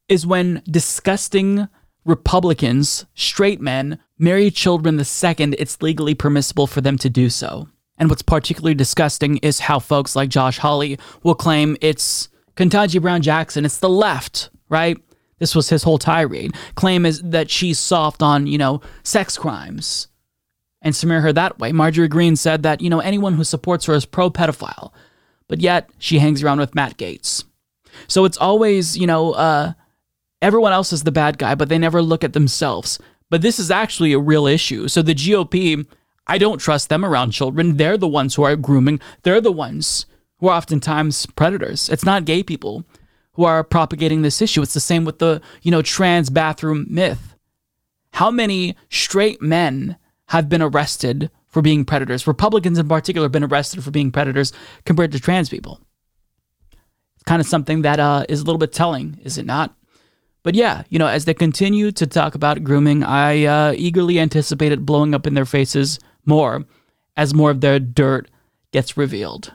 is 0.08 0.26
when 0.26 0.62
disgusting 0.70 1.68
Republicans, 2.04 3.06
straight 3.14 3.60
men, 3.60 3.98
marry 4.18 4.50
children 4.50 4.96
the 4.96 5.04
second 5.04 5.56
it's 5.58 5.80
legally 5.80 6.14
permissible 6.14 6.66
for 6.66 6.80
them 6.80 6.98
to 6.98 7.08
do 7.08 7.30
so. 7.30 7.68
And 7.98 8.10
what's 8.10 8.22
particularly 8.22 8.74
disgusting 8.74 9.38
is 9.38 9.60
how 9.60 9.78
folks 9.78 10.14
like 10.14 10.28
Josh 10.28 10.58
Hawley 10.58 10.98
will 11.22 11.34
claim 11.34 11.76
it's 11.80 12.28
Ketanji 12.56 13.00
Brown 13.00 13.22
Jackson, 13.22 13.64
it's 13.64 13.78
the 13.78 13.88
left, 13.88 14.50
right? 14.68 14.98
This 15.38 15.54
was 15.54 15.68
his 15.68 15.82
whole 15.82 15.98
tirade. 15.98 16.54
Claim 16.74 17.04
is 17.04 17.20
that 17.22 17.50
she's 17.50 17.78
soft 17.78 18.22
on, 18.22 18.46
you 18.46 18.58
know, 18.58 18.80
sex 19.02 19.36
crimes 19.36 20.08
and 20.80 20.96
smear 20.96 21.20
her 21.20 21.32
that 21.32 21.58
way. 21.58 21.72
Marjorie 21.72 22.08
Greene 22.08 22.36
said 22.36 22.62
that, 22.62 22.80
you 22.80 22.88
know, 22.88 23.00
anyone 23.00 23.34
who 23.34 23.44
supports 23.44 23.84
her 23.86 23.94
is 23.94 24.06
pro 24.06 24.30
pedophile, 24.30 24.92
but 25.48 25.60
yet 25.60 25.90
she 25.98 26.18
hangs 26.18 26.42
around 26.42 26.58
with 26.58 26.74
Matt 26.74 26.96
Gaetz. 26.96 27.44
So 28.08 28.24
it's 28.24 28.38
always, 28.38 28.96
you 28.96 29.06
know, 29.06 29.32
uh, 29.32 29.72
everyone 30.40 30.72
else 30.72 30.92
is 30.92 31.04
the 31.04 31.12
bad 31.12 31.38
guy, 31.38 31.54
but 31.54 31.68
they 31.68 31.78
never 31.78 32.00
look 32.00 32.24
at 32.24 32.32
themselves. 32.32 32.98
But 33.28 33.42
this 33.42 33.58
is 33.58 33.70
actually 33.70 34.12
a 34.12 34.18
real 34.18 34.46
issue. 34.46 34.88
So 34.88 35.02
the 35.02 35.14
GOP 35.14 35.86
I 36.26 36.38
don't 36.38 36.58
trust 36.58 36.88
them 36.88 37.04
around 37.04 37.30
children. 37.30 37.76
They're 37.76 37.98
the 37.98 38.08
ones 38.08 38.34
who 38.34 38.42
are 38.42 38.56
grooming. 38.56 39.00
They're 39.22 39.40
the 39.40 39.52
ones 39.52 40.06
who 40.38 40.48
are 40.48 40.56
oftentimes 40.56 41.26
predators. 41.26 41.88
It's 41.88 42.04
not 42.04 42.24
gay 42.24 42.42
people 42.42 42.84
who 43.34 43.44
are 43.44 43.62
propagating 43.62 44.22
this 44.22 44.42
issue. 44.42 44.62
It's 44.62 44.74
the 44.74 44.80
same 44.80 45.04
with 45.04 45.18
the, 45.18 45.40
you 45.62 45.70
know, 45.70 45.82
trans 45.82 46.30
bathroom 46.30 46.86
myth. 46.88 47.34
How 48.12 48.30
many 48.30 48.76
straight 48.90 49.42
men 49.42 49.96
have 50.28 50.48
been 50.48 50.62
arrested 50.62 51.30
for 51.46 51.62
being 51.62 51.84
predators? 51.84 52.26
Republicans 52.26 52.78
in 52.78 52.88
particular 52.88 53.26
have 53.26 53.32
been 53.32 53.44
arrested 53.44 53.84
for 53.84 53.90
being 53.90 54.10
predators 54.10 54.52
compared 54.84 55.12
to 55.12 55.20
trans 55.20 55.48
people. 55.48 55.80
It's 57.14 57.24
kind 57.24 57.40
of 57.40 57.46
something 57.46 57.82
that 57.82 58.00
uh, 58.00 58.24
is 58.28 58.40
a 58.40 58.44
little 58.44 58.58
bit 58.58 58.72
telling, 58.72 59.20
is 59.22 59.38
it 59.38 59.46
not? 59.46 59.76
But 60.46 60.54
yeah, 60.54 60.84
you 60.90 61.00
know, 61.00 61.08
as 61.08 61.24
they 61.24 61.34
continue 61.34 61.90
to 61.90 62.06
talk 62.06 62.36
about 62.36 62.62
grooming, 62.62 63.02
I 63.02 63.46
uh, 63.46 63.72
eagerly 63.76 64.20
anticipate 64.20 64.70
it 64.70 64.86
blowing 64.86 65.12
up 65.12 65.26
in 65.26 65.34
their 65.34 65.44
faces 65.44 65.98
more 66.24 66.64
as 67.16 67.34
more 67.34 67.50
of 67.50 67.62
their 67.62 67.80
dirt 67.80 68.30
gets 68.70 68.96
revealed. 68.96 69.52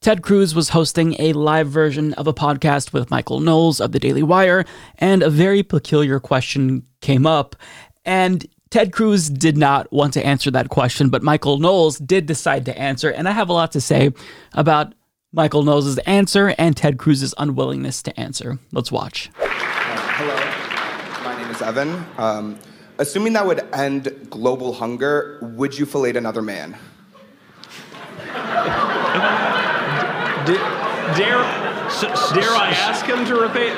Ted 0.00 0.22
Cruz 0.22 0.56
was 0.56 0.70
hosting 0.70 1.14
a 1.20 1.34
live 1.34 1.68
version 1.68 2.14
of 2.14 2.26
a 2.26 2.34
podcast 2.34 2.92
with 2.92 3.12
Michael 3.12 3.38
Knowles 3.38 3.80
of 3.80 3.92
the 3.92 4.00
Daily 4.00 4.24
Wire, 4.24 4.64
and 4.98 5.22
a 5.22 5.30
very 5.30 5.62
peculiar 5.62 6.18
question 6.18 6.84
came 7.00 7.28
up. 7.28 7.54
And 8.04 8.44
Ted 8.70 8.92
Cruz 8.92 9.30
did 9.30 9.56
not 9.56 9.92
want 9.92 10.14
to 10.14 10.26
answer 10.26 10.50
that 10.50 10.68
question, 10.68 11.10
but 11.10 11.22
Michael 11.22 11.58
Knowles 11.58 11.98
did 11.98 12.26
decide 12.26 12.64
to 12.64 12.76
answer. 12.76 13.08
And 13.08 13.28
I 13.28 13.32
have 13.32 13.48
a 13.48 13.52
lot 13.52 13.70
to 13.72 13.80
say 13.80 14.12
about 14.54 14.94
Michael 15.32 15.62
Knowles' 15.62 15.98
answer 15.98 16.54
and 16.56 16.74
Ted 16.74 16.98
Cruz's 16.98 17.34
unwillingness 17.36 18.02
to 18.04 18.18
answer. 18.18 18.58
Let's 18.72 18.90
watch. 18.90 19.30
Uh, 19.38 19.46
hello, 19.46 20.34
my 21.22 21.42
name 21.42 21.50
is 21.50 21.60
Evan. 21.60 22.06
Um, 22.16 22.58
assuming 22.96 23.34
that 23.34 23.46
would 23.46 23.60
end 23.74 24.28
global 24.30 24.72
hunger, 24.72 25.38
would 25.42 25.78
you 25.78 25.84
fillet 25.84 26.16
another 26.16 26.40
man? 26.40 26.78
dare, 31.14 31.67
dare 32.00 32.50
I 32.50 32.70
ask 32.70 33.04
him 33.04 33.24
to 33.26 33.34
repeat? 33.34 33.76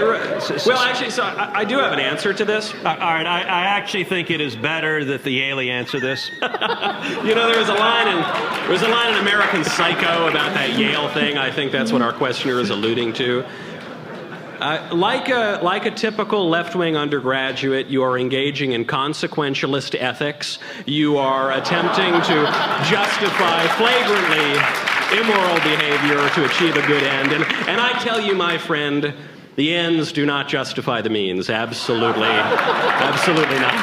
Well, 0.66 0.78
actually, 0.78 1.10
so 1.10 1.22
I, 1.22 1.60
I 1.60 1.64
do 1.64 1.78
have 1.78 1.92
an 1.92 2.00
answer 2.00 2.32
to 2.32 2.44
this. 2.44 2.72
Uh, 2.72 2.88
all 2.88 3.14
right, 3.14 3.26
I, 3.26 3.42
I, 3.42 3.62
actually 3.64 4.04
think 4.04 4.30
it 4.30 4.40
is 4.40 4.56
better 4.56 5.04
that 5.06 5.24
the 5.24 5.42
alien 5.42 5.74
answer 5.74 6.00
this. 6.00 6.30
you 6.40 7.34
know, 7.34 7.48
there 7.48 7.58
was 7.58 7.68
a 7.68 7.74
line 7.74 8.08
in 8.08 8.22
there 8.62 8.70
was 8.70 8.82
a 8.82 8.88
line 8.88 9.14
in 9.14 9.20
American 9.20 9.64
Psycho 9.64 10.28
about 10.28 10.54
that 10.54 10.78
Yale 10.78 11.08
thing. 11.10 11.38
I 11.38 11.50
think 11.50 11.72
that's 11.72 11.92
what 11.92 12.02
our 12.02 12.12
questioner 12.12 12.60
is 12.60 12.70
alluding 12.70 13.12
to. 13.14 13.44
Uh, 14.60 14.90
like, 14.92 15.30
a, 15.30 15.58
like 15.62 15.86
a 15.86 15.90
typical 15.90 16.50
left 16.50 16.74
wing 16.74 16.94
undergraduate, 16.94 17.86
you 17.86 18.02
are 18.02 18.18
engaging 18.18 18.72
in 18.72 18.84
consequentialist 18.84 19.98
ethics. 19.98 20.58
You 20.84 21.16
are 21.16 21.50
attempting 21.52 22.12
to 22.12 22.44
justify 22.84 23.66
flagrantly 23.78 24.89
immoral 25.12 25.56
behavior 25.56 26.28
to 26.30 26.44
achieve 26.44 26.76
a 26.76 26.86
good 26.86 27.02
end. 27.02 27.32
And, 27.32 27.44
and 27.68 27.80
I 27.80 27.98
tell 28.02 28.20
you, 28.20 28.34
my 28.34 28.58
friend, 28.58 29.12
the 29.56 29.74
ends 29.74 30.12
do 30.12 30.24
not 30.24 30.48
justify 30.48 31.02
the 31.02 31.10
means. 31.10 31.50
Absolutely. 31.50 32.28
Absolutely 32.28 33.58
not. 33.58 33.74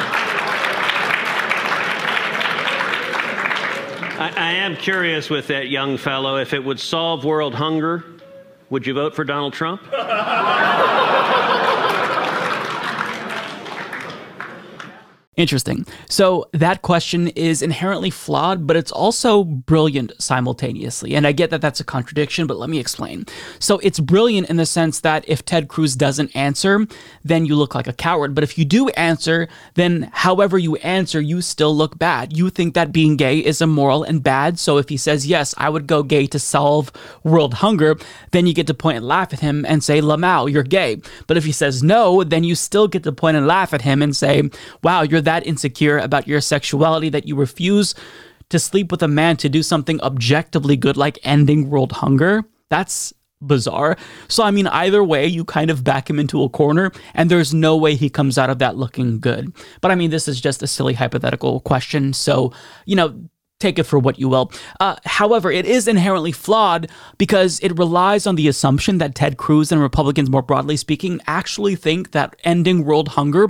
I, 4.20 4.32
I 4.36 4.52
am 4.54 4.76
curious 4.76 5.30
with 5.30 5.46
that 5.48 5.68
young 5.68 5.96
fellow 5.96 6.38
if 6.38 6.52
it 6.52 6.64
would 6.64 6.80
solve 6.80 7.24
world 7.24 7.54
hunger, 7.54 8.04
would 8.70 8.86
you 8.86 8.94
vote 8.94 9.14
for 9.14 9.24
Donald 9.24 9.52
Trump? 9.52 9.82
Interesting. 15.38 15.86
So 16.08 16.48
that 16.52 16.82
question 16.82 17.28
is 17.28 17.62
inherently 17.62 18.10
flawed, 18.10 18.66
but 18.66 18.76
it's 18.76 18.90
also 18.90 19.44
brilliant 19.44 20.10
simultaneously. 20.20 21.14
And 21.14 21.28
I 21.28 21.30
get 21.30 21.50
that 21.50 21.60
that's 21.60 21.78
a 21.78 21.84
contradiction, 21.84 22.48
but 22.48 22.58
let 22.58 22.68
me 22.68 22.80
explain. 22.80 23.24
So 23.60 23.78
it's 23.78 24.00
brilliant 24.00 24.50
in 24.50 24.56
the 24.56 24.66
sense 24.66 24.98
that 25.00 25.24
if 25.28 25.44
Ted 25.44 25.68
Cruz 25.68 25.94
doesn't 25.94 26.34
answer, 26.34 26.88
then 27.22 27.46
you 27.46 27.54
look 27.54 27.72
like 27.76 27.86
a 27.86 27.92
coward. 27.92 28.34
But 28.34 28.42
if 28.42 28.58
you 28.58 28.64
do 28.64 28.88
answer, 28.90 29.46
then 29.74 30.10
however 30.12 30.58
you 30.58 30.74
answer, 30.78 31.20
you 31.20 31.40
still 31.40 31.72
look 31.72 31.96
bad. 32.00 32.36
You 32.36 32.50
think 32.50 32.74
that 32.74 32.90
being 32.90 33.14
gay 33.16 33.38
is 33.38 33.62
immoral 33.62 34.02
and 34.02 34.20
bad. 34.20 34.58
So 34.58 34.76
if 34.76 34.88
he 34.88 34.96
says, 34.96 35.24
yes, 35.24 35.54
I 35.56 35.68
would 35.68 35.86
go 35.86 36.02
gay 36.02 36.26
to 36.26 36.40
solve 36.40 36.90
world 37.22 37.54
hunger, 37.54 37.96
then 38.32 38.48
you 38.48 38.54
get 38.54 38.66
to 38.66 38.74
point 38.74 38.96
and 38.96 39.06
laugh 39.06 39.32
at 39.32 39.38
him 39.38 39.64
and 39.68 39.84
say, 39.84 40.00
Lamau, 40.00 40.50
you're 40.50 40.64
gay. 40.64 41.00
But 41.28 41.36
if 41.36 41.44
he 41.44 41.52
says 41.52 41.80
no, 41.80 42.24
then 42.24 42.42
you 42.42 42.56
still 42.56 42.88
get 42.88 43.04
to 43.04 43.12
point 43.12 43.36
and 43.36 43.46
laugh 43.46 43.72
at 43.72 43.82
him 43.82 44.02
and 44.02 44.16
say, 44.16 44.42
wow, 44.82 45.02
you're 45.02 45.27
that 45.28 45.46
insecure 45.46 45.98
about 45.98 46.26
your 46.26 46.40
sexuality 46.40 47.10
that 47.10 47.28
you 47.28 47.36
refuse 47.36 47.94
to 48.48 48.58
sleep 48.58 48.90
with 48.90 49.02
a 49.02 49.08
man 49.08 49.36
to 49.36 49.48
do 49.50 49.62
something 49.62 50.00
objectively 50.00 50.74
good 50.74 50.96
like 50.96 51.18
ending 51.22 51.68
world 51.68 51.92
hunger. 51.92 52.42
That's 52.70 53.12
bizarre. 53.42 53.98
So, 54.28 54.42
I 54.42 54.50
mean, 54.50 54.66
either 54.68 55.04
way, 55.04 55.26
you 55.26 55.44
kind 55.44 55.70
of 55.70 55.84
back 55.84 56.08
him 56.08 56.18
into 56.18 56.42
a 56.42 56.48
corner, 56.48 56.92
and 57.12 57.30
there's 57.30 57.52
no 57.52 57.76
way 57.76 57.94
he 57.94 58.08
comes 58.08 58.38
out 58.38 58.48
of 58.48 58.58
that 58.60 58.76
looking 58.76 59.20
good. 59.20 59.52
But 59.82 59.90
I 59.90 59.96
mean, 59.96 60.10
this 60.10 60.28
is 60.28 60.40
just 60.40 60.62
a 60.62 60.66
silly 60.66 60.94
hypothetical 60.94 61.60
question. 61.60 62.14
So, 62.14 62.50
you 62.86 62.96
know, 62.96 63.28
take 63.60 63.78
it 63.78 63.84
for 63.84 63.98
what 63.98 64.18
you 64.18 64.30
will. 64.30 64.50
Uh, 64.80 64.96
however, 65.04 65.52
it 65.52 65.66
is 65.66 65.86
inherently 65.86 66.32
flawed 66.32 66.90
because 67.18 67.60
it 67.60 67.76
relies 67.76 68.26
on 68.26 68.36
the 68.36 68.48
assumption 68.48 68.96
that 68.98 69.14
Ted 69.14 69.36
Cruz 69.36 69.70
and 69.70 69.82
Republicans, 69.82 70.30
more 70.30 70.42
broadly 70.42 70.78
speaking, 70.78 71.20
actually 71.26 71.76
think 71.76 72.12
that 72.12 72.34
ending 72.44 72.86
world 72.86 73.08
hunger 73.08 73.48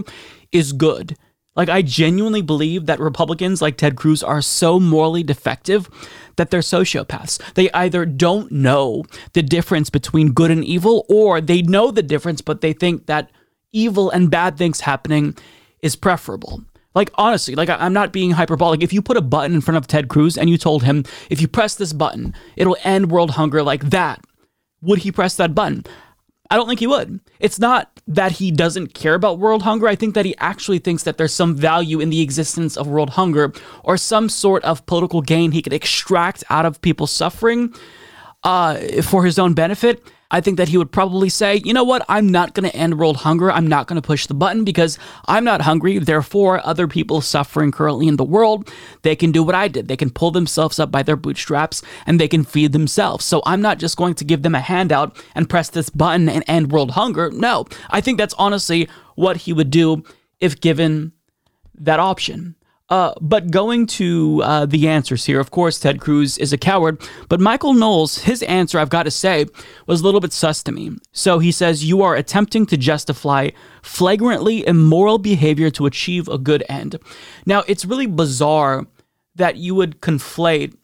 is 0.50 0.72
good. 0.72 1.16
Like, 1.56 1.68
I 1.68 1.82
genuinely 1.82 2.42
believe 2.42 2.86
that 2.86 3.00
Republicans 3.00 3.60
like 3.60 3.76
Ted 3.76 3.96
Cruz 3.96 4.22
are 4.22 4.40
so 4.40 4.78
morally 4.78 5.24
defective 5.24 5.90
that 6.36 6.50
they're 6.50 6.60
sociopaths. 6.60 7.40
They 7.54 7.68
either 7.72 8.06
don't 8.06 8.52
know 8.52 9.04
the 9.32 9.42
difference 9.42 9.90
between 9.90 10.32
good 10.32 10.52
and 10.52 10.64
evil, 10.64 11.04
or 11.08 11.40
they 11.40 11.62
know 11.62 11.90
the 11.90 12.02
difference, 12.02 12.40
but 12.40 12.60
they 12.60 12.72
think 12.72 13.06
that 13.06 13.30
evil 13.72 14.08
and 14.10 14.30
bad 14.30 14.56
things 14.56 14.82
happening 14.82 15.36
is 15.82 15.96
preferable. 15.96 16.62
Like, 16.94 17.10
honestly, 17.14 17.54
like, 17.54 17.68
I'm 17.68 17.92
not 17.92 18.12
being 18.12 18.30
hyperbolic. 18.32 18.82
If 18.82 18.92
you 18.92 19.02
put 19.02 19.16
a 19.16 19.20
button 19.22 19.54
in 19.54 19.60
front 19.60 19.78
of 19.78 19.86
Ted 19.86 20.08
Cruz 20.08 20.38
and 20.38 20.48
you 20.48 20.58
told 20.58 20.84
him, 20.84 21.04
if 21.28 21.40
you 21.40 21.48
press 21.48 21.74
this 21.74 21.92
button, 21.92 22.34
it'll 22.56 22.76
end 22.82 23.10
world 23.10 23.32
hunger 23.32 23.62
like 23.62 23.90
that, 23.90 24.20
would 24.80 25.00
he 25.00 25.12
press 25.12 25.36
that 25.36 25.54
button? 25.54 25.84
I 26.50 26.56
don't 26.56 26.66
think 26.66 26.80
he 26.80 26.86
would. 26.86 27.20
It's 27.40 27.58
not 27.58 27.97
that 28.08 28.32
he 28.32 28.50
doesn't 28.50 28.94
care 28.94 29.14
about 29.14 29.38
world 29.38 29.62
hunger. 29.62 29.86
I 29.86 29.94
think 29.94 30.14
that 30.14 30.24
he 30.24 30.34
actually 30.38 30.78
thinks 30.78 31.02
that 31.02 31.18
there's 31.18 31.34
some 31.34 31.54
value 31.54 32.00
in 32.00 32.08
the 32.08 32.22
existence 32.22 32.76
of 32.76 32.88
world 32.88 33.10
hunger 33.10 33.52
or 33.84 33.98
some 33.98 34.30
sort 34.30 34.64
of 34.64 34.84
political 34.86 35.20
gain 35.20 35.52
he 35.52 35.60
could 35.60 35.74
extract 35.74 36.42
out 36.48 36.64
of 36.64 36.80
people 36.80 37.06
suffering 37.06 37.74
uh, 38.44 39.02
for 39.02 39.24
his 39.24 39.38
own 39.38 39.52
benefit. 39.52 40.02
I 40.30 40.42
think 40.42 40.58
that 40.58 40.68
he 40.68 40.76
would 40.76 40.92
probably 40.92 41.30
say, 41.30 41.62
you 41.64 41.72
know 41.72 41.84
what, 41.84 42.04
I'm 42.08 42.28
not 42.28 42.52
going 42.52 42.68
to 42.68 42.76
end 42.76 42.98
world 42.98 43.18
hunger. 43.18 43.50
I'm 43.50 43.66
not 43.66 43.86
going 43.86 44.00
to 44.00 44.06
push 44.06 44.26
the 44.26 44.34
button 44.34 44.62
because 44.62 44.98
I'm 45.26 45.44
not 45.44 45.62
hungry. 45.62 45.98
Therefore, 45.98 46.60
other 46.66 46.86
people 46.86 47.22
suffering 47.22 47.72
currently 47.72 48.08
in 48.08 48.16
the 48.16 48.24
world, 48.24 48.70
they 49.02 49.16
can 49.16 49.32
do 49.32 49.42
what 49.42 49.54
I 49.54 49.68
did. 49.68 49.88
They 49.88 49.96
can 49.96 50.10
pull 50.10 50.30
themselves 50.30 50.78
up 50.78 50.90
by 50.90 51.02
their 51.02 51.16
bootstraps 51.16 51.82
and 52.06 52.20
they 52.20 52.28
can 52.28 52.44
feed 52.44 52.72
themselves. 52.72 53.24
So 53.24 53.40
I'm 53.46 53.62
not 53.62 53.78
just 53.78 53.96
going 53.96 54.14
to 54.16 54.24
give 54.24 54.42
them 54.42 54.54
a 54.54 54.60
handout 54.60 55.16
and 55.34 55.48
press 55.48 55.70
this 55.70 55.88
button 55.88 56.28
and 56.28 56.44
end 56.46 56.72
world 56.72 56.90
hunger. 56.90 57.30
No, 57.30 57.64
I 57.88 58.02
think 58.02 58.18
that's 58.18 58.34
honestly 58.34 58.88
what 59.14 59.38
he 59.38 59.54
would 59.54 59.70
do 59.70 60.04
if 60.40 60.60
given 60.60 61.12
that 61.74 62.00
option. 62.00 62.54
Uh, 62.90 63.12
but 63.20 63.50
going 63.50 63.86
to 63.86 64.42
uh, 64.42 64.64
the 64.64 64.88
answers 64.88 65.26
here, 65.26 65.40
of 65.40 65.50
course, 65.50 65.78
Ted 65.78 66.00
Cruz 66.00 66.38
is 66.38 66.52
a 66.52 66.58
coward. 66.58 67.00
But 67.28 67.40
Michael 67.40 67.74
Knowles, 67.74 68.18
his 68.18 68.42
answer, 68.44 68.78
I've 68.78 68.88
got 68.88 69.02
to 69.02 69.10
say, 69.10 69.46
was 69.86 70.00
a 70.00 70.04
little 70.04 70.20
bit 70.20 70.32
sus 70.32 70.62
to 70.62 70.72
me. 70.72 70.92
So 71.12 71.38
he 71.38 71.52
says, 71.52 71.84
You 71.84 72.02
are 72.02 72.14
attempting 72.14 72.64
to 72.66 72.76
justify 72.76 73.50
flagrantly 73.82 74.66
immoral 74.66 75.18
behavior 75.18 75.70
to 75.72 75.86
achieve 75.86 76.28
a 76.28 76.38
good 76.38 76.64
end. 76.68 76.98
Now, 77.44 77.62
it's 77.68 77.84
really 77.84 78.06
bizarre 78.06 78.86
that 79.34 79.56
you 79.56 79.74
would 79.74 80.00
conflate 80.00 80.74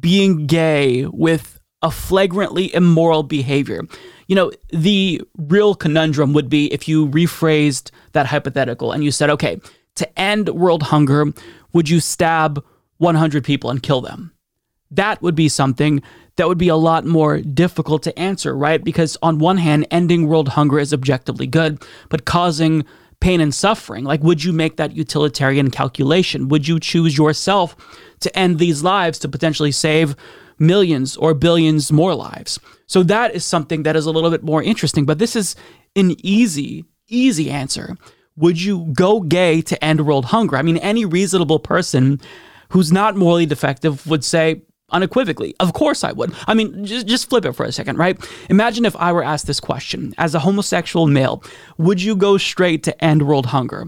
being 0.00 0.46
gay 0.46 1.06
with 1.06 1.60
a 1.82 1.90
flagrantly 1.90 2.74
immoral 2.74 3.22
behavior. 3.22 3.82
You 4.26 4.36
know, 4.36 4.52
the 4.70 5.20
real 5.36 5.74
conundrum 5.74 6.32
would 6.32 6.48
be 6.48 6.72
if 6.72 6.88
you 6.88 7.08
rephrased 7.08 7.90
that 8.12 8.26
hypothetical 8.26 8.90
and 8.90 9.04
you 9.04 9.10
said, 9.10 9.28
okay, 9.28 9.60
to 9.96 10.18
end 10.18 10.48
world 10.48 10.84
hunger, 10.84 11.32
would 11.72 11.88
you 11.88 12.00
stab 12.00 12.64
100 12.98 13.44
people 13.44 13.70
and 13.70 13.82
kill 13.82 14.00
them? 14.00 14.32
That 14.90 15.22
would 15.22 15.34
be 15.34 15.48
something 15.48 16.02
that 16.36 16.48
would 16.48 16.58
be 16.58 16.68
a 16.68 16.76
lot 16.76 17.04
more 17.04 17.40
difficult 17.40 18.02
to 18.04 18.18
answer, 18.18 18.56
right? 18.56 18.82
Because 18.82 19.16
on 19.22 19.38
one 19.38 19.58
hand, 19.58 19.86
ending 19.90 20.26
world 20.26 20.48
hunger 20.50 20.78
is 20.78 20.92
objectively 20.92 21.46
good, 21.46 21.82
but 22.08 22.24
causing 22.24 22.84
pain 23.20 23.40
and 23.40 23.54
suffering, 23.54 24.04
like 24.04 24.22
would 24.22 24.44
you 24.44 24.52
make 24.52 24.76
that 24.76 24.96
utilitarian 24.96 25.70
calculation? 25.70 26.48
Would 26.48 26.68
you 26.68 26.78
choose 26.80 27.16
yourself 27.16 27.76
to 28.20 28.36
end 28.38 28.58
these 28.58 28.82
lives 28.82 29.18
to 29.20 29.28
potentially 29.28 29.72
save 29.72 30.16
millions 30.58 31.16
or 31.16 31.34
billions 31.34 31.90
more 31.90 32.14
lives? 32.14 32.58
So 32.86 33.02
that 33.04 33.34
is 33.34 33.44
something 33.44 33.84
that 33.84 33.96
is 33.96 34.06
a 34.06 34.10
little 34.10 34.30
bit 34.30 34.42
more 34.42 34.62
interesting, 34.62 35.06
but 35.06 35.18
this 35.18 35.36
is 35.36 35.56
an 35.96 36.16
easy, 36.22 36.84
easy 37.08 37.50
answer 37.50 37.96
would 38.36 38.60
you 38.60 38.92
go 38.92 39.20
gay 39.20 39.62
to 39.62 39.84
end 39.84 40.06
world 40.06 40.26
hunger? 40.26 40.56
I 40.56 40.62
mean, 40.62 40.78
any 40.78 41.04
reasonable 41.04 41.58
person 41.58 42.20
who's 42.70 42.92
not 42.92 43.16
morally 43.16 43.46
defective 43.46 44.06
would 44.06 44.24
say 44.24 44.62
unequivocally, 44.90 45.54
of 45.60 45.72
course 45.72 46.04
I 46.04 46.12
would. 46.12 46.34
I 46.46 46.54
mean, 46.54 46.84
just, 46.84 47.06
just 47.06 47.28
flip 47.28 47.44
it 47.44 47.52
for 47.52 47.64
a 47.64 47.72
second, 47.72 47.98
right? 47.98 48.18
Imagine 48.50 48.84
if 48.84 48.94
I 48.96 49.12
were 49.12 49.24
asked 49.24 49.46
this 49.46 49.60
question 49.60 50.14
as 50.18 50.34
a 50.34 50.40
homosexual 50.40 51.06
male, 51.06 51.42
would 51.78 52.02
you 52.02 52.16
go 52.16 52.36
straight 52.38 52.82
to 52.84 53.04
end 53.04 53.26
world 53.26 53.46
hunger? 53.46 53.86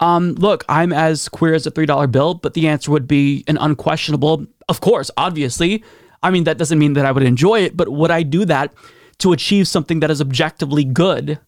Um, 0.00 0.34
look, 0.34 0.64
I'm 0.68 0.92
as 0.92 1.28
queer 1.28 1.54
as 1.54 1.66
a 1.66 1.70
$3 1.70 2.10
bill, 2.10 2.34
but 2.34 2.54
the 2.54 2.68
answer 2.68 2.90
would 2.90 3.06
be 3.06 3.44
an 3.46 3.58
unquestionable, 3.58 4.46
of 4.68 4.80
course, 4.80 5.10
obviously. 5.16 5.82
I 6.22 6.30
mean, 6.30 6.44
that 6.44 6.58
doesn't 6.58 6.78
mean 6.78 6.94
that 6.94 7.06
I 7.06 7.12
would 7.12 7.22
enjoy 7.22 7.60
it, 7.60 7.76
but 7.76 7.88
would 7.88 8.10
I 8.10 8.22
do 8.22 8.44
that 8.44 8.72
to 9.18 9.32
achieve 9.32 9.68
something 9.68 10.00
that 10.00 10.10
is 10.10 10.20
objectively 10.20 10.84
good? 10.84 11.38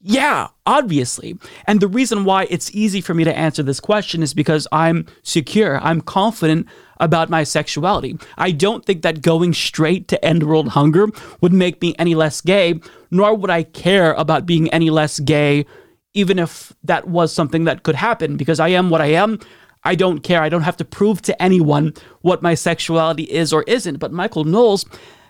Yeah, 0.00 0.48
obviously. 0.64 1.36
And 1.66 1.80
the 1.80 1.88
reason 1.88 2.24
why 2.24 2.46
it's 2.50 2.72
easy 2.72 3.00
for 3.00 3.14
me 3.14 3.24
to 3.24 3.36
answer 3.36 3.64
this 3.64 3.80
question 3.80 4.22
is 4.22 4.32
because 4.32 4.68
I'm 4.70 5.06
secure. 5.24 5.80
I'm 5.80 6.00
confident 6.00 6.68
about 7.00 7.30
my 7.30 7.42
sexuality. 7.42 8.16
I 8.36 8.52
don't 8.52 8.84
think 8.84 9.02
that 9.02 9.22
going 9.22 9.54
straight 9.54 10.06
to 10.08 10.24
end 10.24 10.44
world 10.44 10.68
hunger 10.68 11.08
would 11.40 11.52
make 11.52 11.82
me 11.82 11.96
any 11.98 12.14
less 12.14 12.40
gay, 12.40 12.80
nor 13.10 13.34
would 13.34 13.50
I 13.50 13.64
care 13.64 14.12
about 14.12 14.46
being 14.46 14.70
any 14.70 14.90
less 14.90 15.18
gay, 15.18 15.66
even 16.14 16.38
if 16.38 16.72
that 16.84 17.08
was 17.08 17.32
something 17.32 17.64
that 17.64 17.82
could 17.82 17.96
happen, 17.96 18.36
because 18.36 18.60
I 18.60 18.68
am 18.68 18.90
what 18.90 19.00
I 19.00 19.06
am. 19.06 19.40
I 19.82 19.96
don't 19.96 20.20
care. 20.20 20.42
I 20.42 20.48
don't 20.48 20.62
have 20.62 20.76
to 20.78 20.84
prove 20.84 21.22
to 21.22 21.42
anyone 21.42 21.94
what 22.20 22.42
my 22.42 22.54
sexuality 22.54 23.24
is 23.24 23.52
or 23.52 23.62
isn't. 23.64 23.98
But 23.98 24.12
Michael 24.12 24.44
Knowles 24.44 24.84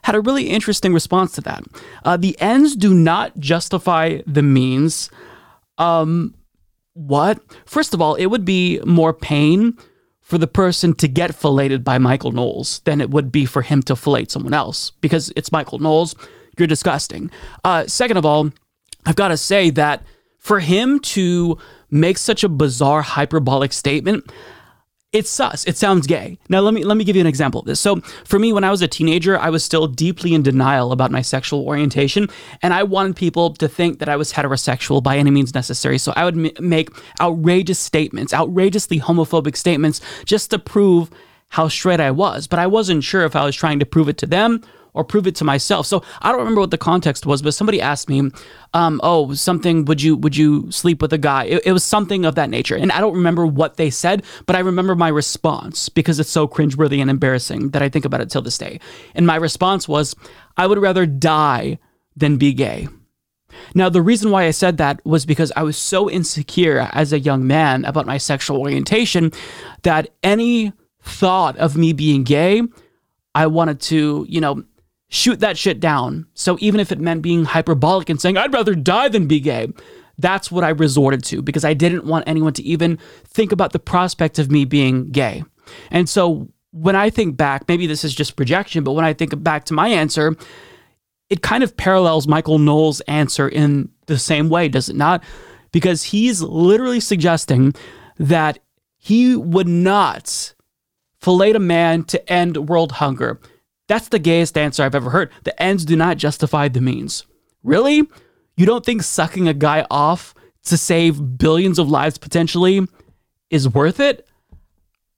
had 0.05 0.15
a 0.15 0.21
really 0.21 0.49
interesting 0.49 0.93
response 0.93 1.33
to 1.33 1.41
that. 1.43 1.65
Uh, 2.05 2.17
the 2.17 2.41
ends 2.41 2.77
do 2.77 2.95
not 2.95 3.39
justify 3.39 4.21
the 4.27 4.43
means. 4.43 5.11
Um, 5.79 6.35
what? 6.95 7.41
First 7.67 7.95
of 7.95 8.03
all, 8.03 8.15
it 8.15 8.27
would 8.27 8.45
be 8.45 8.81
more 8.85 9.13
pain 9.13 9.77
for 10.21 10.37
the 10.37 10.47
person 10.47 10.95
to 10.95 11.09
get 11.09 11.35
filleted 11.35 11.83
by 11.83 11.97
Michael 11.97 12.33
Knowles 12.33 12.81
than 12.81 13.01
it 13.01 13.11
would 13.11 13.33
be 13.33 13.47
for 13.47 13.63
him 13.63 13.83
to 13.85 13.97
fillet 13.97 14.27
someone 14.27 14.53
else 14.53 14.91
because 15.01 15.33
it's 15.37 15.53
Michael 15.53 15.79
Knowles. 15.79 16.15
You're 16.59 16.67
disgusting. 16.67 17.31
Uh, 17.65 17.87
second 17.87 18.17
of 18.17 18.27
all, 18.27 18.51
I've 19.07 19.17
got 19.17 19.29
to 19.29 19.37
say 19.37 19.71
that 19.71 20.03
for 20.39 20.61
him 20.61 21.01
to 21.01 21.57
make 21.91 22.19
such 22.19 22.45
a 22.45 22.49
bizarre 22.49 23.03
hyperbolic 23.03 23.73
statement, 23.73 24.31
it's 25.13 25.31
sus. 25.31 25.65
It 25.65 25.79
sounds 25.79 26.07
gay. 26.07 26.39
Now 26.51 26.61
let 26.61 26.75
me 26.75 26.85
let 26.85 26.99
me 26.99 27.05
give 27.05 27.17
you 27.17 27.21
an 27.21 27.27
example 27.27 27.61
of 27.61 27.67
this. 27.67 27.81
So 27.81 28.01
for 28.25 28.39
me, 28.39 28.53
when 28.53 28.63
I 28.63 28.71
was 28.71 28.83
a 28.83 28.89
teenager, 28.89 29.39
I 29.39 29.49
was 29.49 29.65
still 29.65 29.87
deeply 29.87 30.35
in 30.35 30.43
denial 30.43 30.93
about 30.93 31.11
my 31.11 31.23
sexual 31.23 31.67
orientation, 31.67 32.29
and 32.61 32.75
I 32.75 32.83
wanted 32.83 33.17
people 33.17 33.55
to 33.55 33.69
think 33.69 34.01
that 34.01 34.09
I 34.11 34.17
was 34.17 34.33
heterosexual 34.33 35.03
by 35.03 35.17
any 35.17 35.31
means 35.31 35.55
necessary. 35.55 35.97
So 35.97 36.13
I 36.15 36.25
would 36.27 36.37
m- 36.37 36.69
make 36.69 36.91
outrageous 37.21 37.79
statements, 37.79 38.35
outrageously 38.35 39.01
homophobic 39.01 39.57
statements, 39.57 40.03
just 40.27 40.51
to 40.51 40.59
prove 40.59 41.11
how 41.49 41.69
straight 41.69 42.01
I 42.01 42.11
was. 42.11 42.47
But 42.47 42.59
I 42.59 42.67
wasn't 42.67 43.03
sure 43.03 43.25
if 43.25 43.35
I 43.35 43.47
was 43.47 43.57
trying 43.57 43.79
to 43.79 43.87
prove 43.87 44.11
it 44.11 44.19
to 44.19 44.27
them 44.27 44.63
or 44.95 45.05
prove 45.05 45.27
it 45.27 45.35
to 45.37 45.45
myself. 45.45 45.87
So 45.87 46.03
I 46.21 46.31
don't 46.31 46.39
remember 46.39 46.61
what 46.61 46.71
the 46.71 46.79
context 46.79 47.27
was, 47.27 47.43
but 47.43 47.55
somebody 47.55 47.81
asked 47.81 48.09
me, 48.09 48.31
um, 48.75 49.01
"Oh, 49.03 49.35
something. 49.35 49.85
Would 49.85 50.03
you 50.03 50.17
would 50.17 50.37
you 50.37 50.71
sleep 50.71 51.03
with 51.03 51.13
a 51.13 51.19
guy?" 51.19 51.45
It, 51.45 51.63
it, 51.67 51.73
was 51.73 51.85
something 51.85 52.25
of 52.25 52.35
that 52.35 52.51
nature, 52.51 52.77
and 52.77 52.93
I 52.93 53.01
don't 53.01 53.15
remember 53.15 53.47
what 53.47 53.77
they 53.77 53.91
said, 53.91 54.25
but 54.47 54.57
I 54.57 54.61
remember 54.61 54.95
my 54.95 55.09
response 55.09 55.89
because 55.89 56.21
it's 56.21 56.31
so 56.31 56.49
cringeworthy 56.49 57.01
and 57.01 57.11
embarrassing 57.11 57.71
that 57.71 57.83
I 57.83 57.89
think 57.89 58.05
about 58.05 58.21
it 58.21 58.31
till 58.31 58.43
this 58.43 58.59
day. 58.59 58.81
And 59.15 59.27
my 59.27 59.37
response 59.37 59.89
was, 59.89 60.15
"I 60.57 60.67
would 60.67 60.79
rather 60.79 61.07
die 61.07 61.79
than 62.17 62.37
be 62.37 62.53
gay." 62.53 62.89
Now, 63.75 63.89
the 63.89 64.03
reason 64.03 64.31
why 64.31 64.45
I 64.45 64.51
said 64.51 64.77
that 64.77 65.05
was 65.05 65.27
because 65.27 65.53
I 65.57 65.63
was 65.63 65.77
so 65.77 66.11
insecure 66.11 66.89
as 66.93 67.13
a 67.13 67.19
young 67.19 67.47
man 67.47 67.85
about 67.85 68.07
my 68.07 68.19
sexual 68.19 68.59
orientation 68.59 69.33
that 69.83 70.11
any 70.23 70.73
thought 71.03 71.57
of 71.57 71.77
me 71.77 71.93
being 71.93 72.25
gay, 72.25 72.63
I 73.35 73.47
wanted 73.47 73.81
to, 73.83 74.27
you 74.29 74.41
know, 74.41 74.65
shoot 75.09 75.41
that 75.41 75.57
shit 75.57 75.81
down. 75.81 76.27
So 76.35 76.57
even 76.61 76.81
if 76.81 76.93
it 76.93 77.01
meant 77.01 77.23
being 77.23 77.45
hyperbolic 77.45 78.11
and 78.11 78.21
saying, 78.21 78.37
I'd 78.37 78.53
rather 78.53 78.75
die 78.75 79.09
than 79.09 79.27
be 79.27 79.41
gay, 79.41 79.69
that's 80.19 80.51
what 80.51 80.65
I 80.65 80.71
resorted 80.71 81.25
to 81.25 81.43
because 81.43 81.65
I 81.65 81.75
didn't 81.75 82.05
want 82.05 82.29
anyone 82.29 82.53
to 82.55 82.63
even 82.63 82.99
think 83.25 83.53
about 83.53 83.73
the 83.73 83.79
prospect 83.79 84.39
of 84.39 84.51
me 84.51 84.65
being 84.65 85.11
gay. 85.11 85.45
And 85.91 86.09
so 86.09 86.49
when 86.73 86.97
I 86.97 87.11
think 87.11 87.37
back, 87.37 87.67
maybe 87.69 87.87
this 87.87 88.05
is 88.05 88.15
just 88.15 88.37
projection, 88.37 88.85
but 88.85 88.93
when 88.93 89.05
I 89.05 89.13
think 89.13 89.43
back 89.43 89.65
to 89.67 89.75
my 89.75 89.89
answer, 89.89 90.37
it 91.31 91.43
kind 91.43 91.63
of 91.63 91.77
parallels 91.77 92.27
Michael 92.27 92.59
Knowles' 92.59 93.01
answer 93.03 93.49
in 93.49 93.91
the 94.07 94.19
same 94.19 94.49
way, 94.49 94.69
does 94.69 94.89
it 94.89 94.97
not? 94.97 95.23
Because 95.73 96.03
he's 96.03 96.43
literally 96.43 97.01
suggesting 97.01 97.75
that 98.19 98.59
he 98.97 99.37
would 99.37 99.69
not 99.69 100.55
fillet 101.21 101.53
a 101.53 101.59
man 101.59 102.05
to 102.05 102.33
end 102.33 102.69
world 102.69 102.93
hunger. 102.93 103.41
That's 103.89 104.09
the 104.09 104.19
gayest 104.19 104.57
answer 104.57 104.83
I've 104.83 104.95
ever 104.95 105.11
heard. 105.11 105.33
The 105.45 105.61
ends 105.61 105.85
do 105.85 105.97
not 105.97 106.19
justify 106.19 106.69
the 106.69 106.81
means. 106.81 107.27
Really? 107.63 108.09
You 108.57 108.67
don't 108.67 108.85
think 108.85 109.03
sucking 109.03 109.49
a 109.49 109.55
guy 109.55 109.87
off 109.91 110.35
to 110.65 110.77
save 110.77 111.39
billions 111.39 111.79
of 111.79 111.89
lives 111.89 112.19
potentially 112.19 112.87
is 113.51 113.69
worth 113.69 113.99
it? 113.99 114.29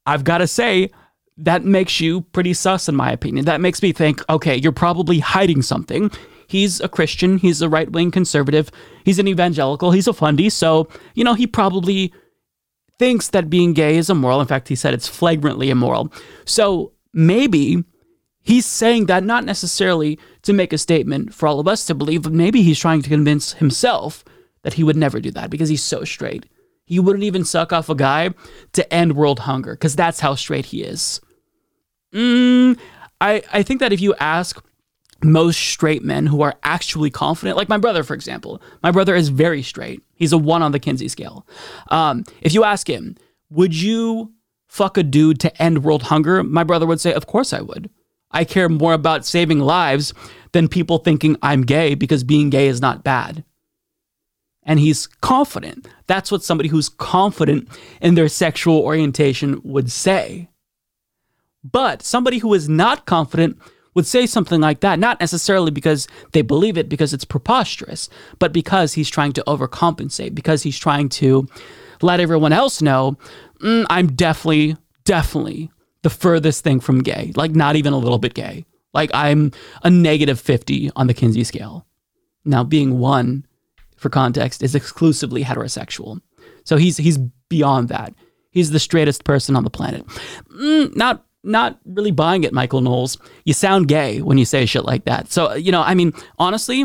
I've 0.07 0.25
got 0.25 0.39
to 0.39 0.47
say, 0.47 0.91
that 1.37 1.65
makes 1.65 2.01
you 2.01 2.21
pretty 2.21 2.55
sus, 2.55 2.89
in 2.89 2.95
my 2.95 3.11
opinion. 3.11 3.47
That 3.47 3.61
makes 3.61 3.83
me 3.83 3.93
think, 3.93 4.23
okay, 4.29 4.57
you're 4.57 4.73
probably 4.73 5.19
hiding 5.19 5.63
something. 5.63 6.11
He's 6.47 6.81
a 6.81 6.89
Christian, 6.89 7.39
he's 7.39 7.63
a 7.63 7.69
right 7.69 7.91
wing 7.91 8.11
conservative, 8.11 8.71
he's 9.05 9.19
an 9.19 9.29
evangelical, 9.29 9.93
he's 9.93 10.09
a 10.09 10.13
fundy, 10.13 10.51
so, 10.51 10.89
you 11.15 11.23
know, 11.23 11.35
he 11.35 11.47
probably 11.47 12.13
thinks 12.99 13.29
that 13.29 13.49
being 13.49 13.73
gay 13.73 13.97
is 13.97 14.11
immoral. 14.11 14.41
In 14.41 14.47
fact, 14.47 14.69
he 14.69 14.75
said 14.75 14.93
it's 14.93 15.09
flagrantly 15.09 15.71
immoral. 15.71 16.13
So 16.45 16.93
maybe 17.15 17.85
he's 18.43 18.67
saying 18.67 19.07
that 19.07 19.25
not 19.25 19.45
necessarily 19.45 20.19
to 20.43 20.53
make 20.53 20.73
a 20.73 20.79
statement 20.79 21.35
for 21.35 21.47
all 21.47 21.61
of 21.61 21.69
us 21.69 21.87
to 21.87 21.95
believe, 21.95 22.23
but 22.23 22.33
maybe 22.33 22.63
he's 22.63 22.79
trying 22.79 23.03
to 23.03 23.09
convince 23.09 23.55
himself 23.55 24.25
that 24.63 24.75
he 24.75 24.85
would 24.85 24.97
never 24.97 25.21
do 25.21 25.31
that 25.31 25.51
because 25.51 25.69
he's 25.69 25.83
so 25.83 26.05
straight. 26.05 26.47
He 26.85 26.99
wouldn't 26.99 27.25
even 27.25 27.45
suck 27.45 27.73
off 27.73 27.89
a 27.89 27.95
guy 27.95 28.31
to 28.73 28.93
end 28.93 29.17
world 29.17 29.41
hunger 29.41 29.73
because 29.73 29.95
that's 29.95 30.21
how 30.21 30.35
straight 30.35 30.67
he 30.67 30.83
is. 30.83 31.21
Mm, 32.13 32.79
I, 33.21 33.43
I 33.53 33.63
think 33.63 33.81
that 33.81 33.93
if 33.93 34.01
you 34.01 34.15
ask 34.19 34.63
most 35.23 35.61
straight 35.61 36.03
men 36.03 36.27
who 36.27 36.43
are 36.43 36.57
actually 36.65 37.11
confident, 37.11 37.57
like 37.57 37.69
my 37.69 37.79
brother, 37.79 38.03
for 38.03 38.15
example, 38.15 38.61
my 38.83 38.91
brother 38.91 39.15
is 39.15 39.29
very 39.29 39.63
straight. 39.63 40.03
He's 40.15 40.33
a 40.33 40.39
one 40.39 40.63
on 40.63 40.73
the 40.73 40.81
Kinsey 40.81 41.09
scale. 41.09 41.47
Um, 41.89 42.25
if 42.41 42.55
you 42.55 42.65
ask 42.65 42.89
him, 42.89 43.17
would 43.51 43.75
you 43.75 44.33
fuck 44.67 44.97
a 44.97 45.03
dude 45.03 45.41
to 45.41 45.63
end 45.63 45.85
world 45.85 46.05
hunger? 46.05 46.43
My 46.43 46.65
brother 46.65 46.87
would 46.87 47.01
say, 47.01 47.13
Of 47.13 47.27
course 47.27 47.53
I 47.53 47.61
would. 47.61 47.91
I 48.31 48.45
care 48.45 48.69
more 48.69 48.93
about 48.93 49.27
saving 49.27 49.61
lives 49.61 50.15
than 50.53 50.69
people 50.69 50.99
thinking 50.99 51.37
I'm 51.43 51.63
gay 51.63 51.95
because 51.95 52.25
being 52.25 52.51
gay 52.51 52.69
is 52.69 52.81
not 52.81 53.05
bad. 53.05 53.45
And 54.63 54.79
he's 54.79 55.07
confident. 55.07 55.89
That's 56.07 56.31
what 56.31 56.45
somebody 56.45 56.69
who's 56.69 56.89
confident 56.89 57.69
in 58.01 58.15
their 58.15 58.29
sexual 58.29 58.81
orientation 58.81 59.61
would 59.65 59.91
say. 59.91 60.49
But 61.65 62.03
somebody 62.03 62.39
who 62.39 62.55
is 62.55 62.69
not 62.69 63.07
confident 63.07 63.59
would 63.95 64.07
say 64.07 64.27
something 64.27 64.61
like 64.61 64.81
that, 64.81 64.99
not 64.99 65.19
necessarily 65.19 65.71
because 65.71 66.07
they 66.33 66.43
believe 66.43 66.79
it, 66.79 66.89
because 66.89 67.13
it's 67.13 67.25
preposterous, 67.25 68.09
but 68.39 68.53
because 68.53 68.95
he's 68.95 69.11
trying 69.11 69.33
to 69.33 69.45
overcompensate, 69.47 70.35
because 70.35 70.63
he's 70.63 70.79
trying 70.79 71.09
to 71.09 71.49
let 72.01 72.21
everyone 72.21 72.53
else 72.53 72.81
know, 72.81 73.19
mm, 73.61 73.85
I'm 73.91 74.09
definitely, 74.09 74.77
definitely 75.05 75.71
the 76.03 76.11
furthest 76.11 76.65
thing 76.65 76.81
from 76.81 77.03
gay, 77.03 77.33
like 77.37 77.53
not 77.53 77.77
even 77.77 77.93
a 77.93 77.99
little 77.99 78.19
bit 78.19 78.35
gay. 78.35 78.65
Like 78.93 79.11
I'm 79.15 79.53
a 79.83 79.91
negative 79.91 80.41
50 80.41 80.91
on 80.97 81.07
the 81.07 81.15
Kinsey 81.15 81.45
scale. 81.45 81.87
Now, 82.45 82.65
being 82.65 82.99
one, 82.99 83.47
for 83.97 84.09
context, 84.09 84.63
is 84.63 84.75
exclusively 84.75 85.45
heterosexual. 85.45 86.21
So 86.65 86.77
he's 86.77 86.97
he's 86.97 87.19
beyond 87.49 87.89
that. 87.91 88.15
He's 88.51 88.71
the 88.71 88.81
straightest 88.81 89.25
person 89.25 89.57
on 89.57 89.65
the 89.65 89.71
planet. 89.71 90.07
Mm, 90.49 90.97
not 90.97 91.25
not 91.43 91.79
really 91.85 92.11
buying 92.11 92.45
it, 92.45 92.53
Michael 92.53 92.81
Knowles. 92.81 93.19
You 93.45 93.53
sound 93.53 93.89
gay 93.89 94.21
when 94.21 94.39
you 94.39 94.45
say 94.45 94.67
shit 94.67 94.85
like 94.85 95.05
that. 95.05 95.31
So, 95.31 95.55
you 95.55 95.73
know, 95.73 95.83
I 95.83 95.95
mean, 95.95 96.13
honestly, 96.39 96.85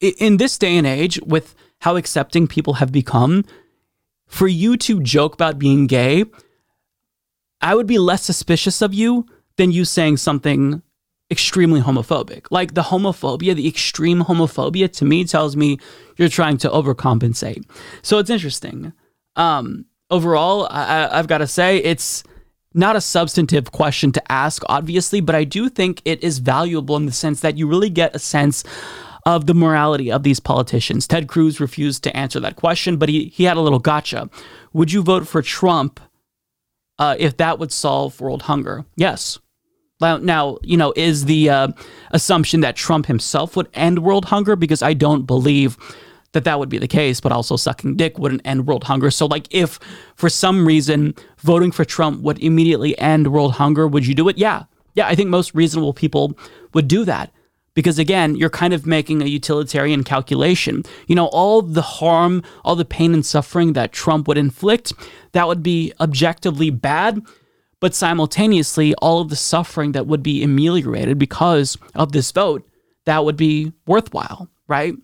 in 0.00 0.36
this 0.36 0.58
day 0.58 0.76
and 0.76 0.86
age, 0.86 1.20
with 1.22 1.54
how 1.80 1.96
accepting 1.96 2.46
people 2.46 2.74
have 2.74 2.92
become, 2.92 3.44
for 4.26 4.46
you 4.46 4.76
to 4.76 5.00
joke 5.00 5.34
about 5.34 5.58
being 5.58 5.86
gay 5.86 6.24
I 7.60 7.74
would 7.74 7.86
be 7.86 7.98
less 7.98 8.22
suspicious 8.22 8.82
of 8.82 8.94
you 8.94 9.26
than 9.56 9.72
you 9.72 9.84
saying 9.84 10.16
something 10.16 10.82
extremely 11.30 11.80
homophobic. 11.80 12.46
Like 12.50 12.74
the 12.74 12.82
homophobia, 12.82 13.54
the 13.54 13.68
extreme 13.68 14.22
homophobia 14.24 14.92
to 14.94 15.04
me 15.04 15.24
tells 15.24 15.56
me 15.56 15.78
you're 16.16 16.28
trying 16.28 16.58
to 16.58 16.68
overcompensate. 16.68 17.64
So 18.02 18.18
it's 18.18 18.30
interesting. 18.30 18.92
Um, 19.36 19.84
overall, 20.10 20.66
I, 20.70 21.08
I've 21.12 21.28
got 21.28 21.38
to 21.38 21.46
say 21.46 21.78
it's 21.78 22.24
not 22.74 22.96
a 22.96 23.00
substantive 23.00 23.72
question 23.72 24.12
to 24.12 24.32
ask, 24.32 24.62
obviously, 24.68 25.20
but 25.20 25.34
I 25.34 25.44
do 25.44 25.68
think 25.68 26.02
it 26.04 26.22
is 26.22 26.38
valuable 26.38 26.96
in 26.96 27.06
the 27.06 27.12
sense 27.12 27.40
that 27.40 27.56
you 27.56 27.66
really 27.66 27.90
get 27.90 28.14
a 28.14 28.18
sense 28.18 28.64
of 29.26 29.46
the 29.46 29.54
morality 29.54 30.10
of 30.10 30.22
these 30.22 30.40
politicians. 30.40 31.06
Ted 31.06 31.28
Cruz 31.28 31.60
refused 31.60 32.02
to 32.04 32.16
answer 32.16 32.40
that 32.40 32.56
question, 32.56 32.96
but 32.96 33.08
he, 33.08 33.26
he 33.26 33.44
had 33.44 33.56
a 33.56 33.60
little 33.60 33.78
gotcha. 33.78 34.30
Would 34.72 34.92
you 34.92 35.02
vote 35.02 35.28
for 35.28 35.42
Trump 35.42 36.00
uh, 37.00 37.16
if 37.18 37.38
that 37.38 37.58
would 37.58 37.72
solve 37.72 38.20
world 38.20 38.42
hunger. 38.42 38.84
Yes. 38.94 39.38
Now, 40.00 40.58
you 40.62 40.76
know, 40.76 40.94
is 40.96 41.24
the 41.26 41.50
uh, 41.50 41.68
assumption 42.12 42.60
that 42.60 42.76
Trump 42.76 43.06
himself 43.06 43.56
would 43.56 43.68
end 43.74 43.98
world 43.98 44.26
hunger? 44.26 44.56
Because 44.56 44.82
I 44.82 44.94
don't 44.94 45.26
believe 45.26 45.76
that 46.32 46.44
that 46.44 46.58
would 46.58 46.68
be 46.68 46.78
the 46.78 46.88
case, 46.88 47.20
but 47.20 47.32
also 47.32 47.56
sucking 47.56 47.96
dick 47.96 48.18
wouldn't 48.18 48.40
end 48.46 48.66
world 48.66 48.84
hunger. 48.84 49.10
So, 49.10 49.26
like, 49.26 49.46
if 49.50 49.78
for 50.14 50.30
some 50.30 50.66
reason 50.66 51.14
voting 51.38 51.70
for 51.72 51.84
Trump 51.84 52.22
would 52.22 52.38
immediately 52.38 52.96
end 52.98 53.32
world 53.32 53.52
hunger, 53.54 53.88
would 53.88 54.06
you 54.06 54.14
do 54.14 54.28
it? 54.28 54.38
Yeah. 54.38 54.64
Yeah, 54.94 55.06
I 55.06 55.14
think 55.14 55.28
most 55.28 55.54
reasonable 55.54 55.92
people 55.92 56.38
would 56.72 56.88
do 56.88 57.04
that. 57.04 57.32
Because 57.74 57.98
again, 57.98 58.34
you're 58.34 58.50
kind 58.50 58.74
of 58.74 58.86
making 58.86 59.22
a 59.22 59.26
utilitarian 59.26 60.02
calculation. 60.04 60.82
You 61.06 61.14
know, 61.14 61.26
all 61.26 61.62
the 61.62 61.82
harm, 61.82 62.42
all 62.64 62.74
the 62.74 62.84
pain 62.84 63.14
and 63.14 63.24
suffering 63.24 63.74
that 63.74 63.92
Trump 63.92 64.26
would 64.26 64.38
inflict, 64.38 64.92
that 65.32 65.46
would 65.46 65.62
be 65.62 65.92
objectively 66.00 66.70
bad. 66.70 67.22
But 67.78 67.94
simultaneously, 67.94 68.94
all 68.96 69.20
of 69.20 69.30
the 69.30 69.36
suffering 69.36 69.92
that 69.92 70.06
would 70.06 70.22
be 70.22 70.42
ameliorated 70.42 71.18
because 71.18 71.78
of 71.94 72.12
this 72.12 72.30
vote, 72.32 72.68
that 73.06 73.24
would 73.24 73.36
be 73.36 73.72
worthwhile, 73.86 74.50
right? 74.68 74.94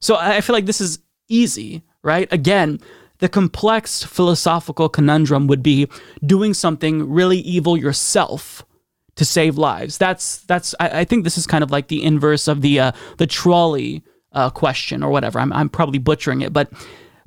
So 0.00 0.16
I 0.16 0.40
feel 0.42 0.54
like 0.54 0.66
this 0.66 0.80
is 0.80 0.98
easy, 1.28 1.82
right? 2.02 2.30
Again, 2.32 2.80
the 3.18 3.28
complex 3.28 4.02
philosophical 4.02 4.90
conundrum 4.90 5.46
would 5.46 5.62
be 5.62 5.88
doing 6.24 6.52
something 6.52 7.10
really 7.10 7.38
evil 7.38 7.76
yourself 7.76 8.65
to 9.16 9.24
save 9.24 9.58
lives. 9.58 9.98
That's 9.98 10.38
that's. 10.42 10.74
I, 10.78 11.00
I 11.00 11.04
think 11.04 11.24
this 11.24 11.36
is 11.36 11.46
kind 11.46 11.64
of 11.64 11.70
like 11.70 11.88
the 11.88 12.02
inverse 12.02 12.48
of 12.48 12.60
the 12.60 12.80
uh, 12.80 12.92
the 13.18 13.26
trolley 13.26 14.04
uh, 14.32 14.50
question 14.50 15.02
or 15.02 15.10
whatever. 15.10 15.38
I'm 15.38 15.52
I'm 15.52 15.68
probably 15.68 15.98
butchering 15.98 16.42
it, 16.42 16.52
but 16.52 16.72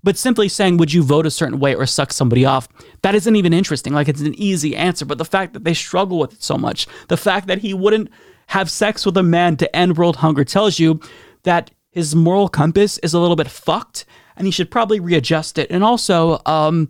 but 0.03 0.17
simply 0.17 0.47
saying 0.47 0.77
would 0.77 0.93
you 0.93 1.03
vote 1.03 1.25
a 1.25 1.31
certain 1.31 1.59
way 1.59 1.75
or 1.75 1.85
suck 1.85 2.13
somebody 2.13 2.45
off 2.45 2.69
that 3.01 3.15
isn't 3.15 3.35
even 3.35 3.53
interesting. 3.53 3.93
Like 3.93 4.07
it's 4.07 4.21
an 4.21 4.35
easy 4.35 4.75
answer, 4.75 5.05
but 5.05 5.17
the 5.17 5.25
fact 5.25 5.53
that 5.53 5.63
they 5.63 5.73
struggle 5.73 6.19
with 6.19 6.33
it 6.33 6.43
so 6.43 6.57
much, 6.57 6.87
the 7.09 7.17
fact 7.17 7.47
that 7.47 7.59
he 7.59 7.73
wouldn't 7.73 8.09
have 8.47 8.69
sex 8.71 9.05
with 9.05 9.17
a 9.17 9.23
man 9.23 9.57
to 9.57 9.75
end 9.75 9.97
world 9.97 10.17
hunger 10.17 10.43
tells 10.43 10.79
you 10.79 10.99
that 11.43 11.71
his 11.91 12.15
moral 12.15 12.47
compass 12.47 12.97
is 12.99 13.13
a 13.13 13.19
little 13.19 13.35
bit 13.35 13.47
fucked 13.47 14.05
and 14.35 14.47
he 14.47 14.51
should 14.51 14.71
probably 14.71 14.99
readjust 14.99 15.57
it. 15.57 15.69
And 15.69 15.83
also, 15.83 16.41
um, 16.45 16.89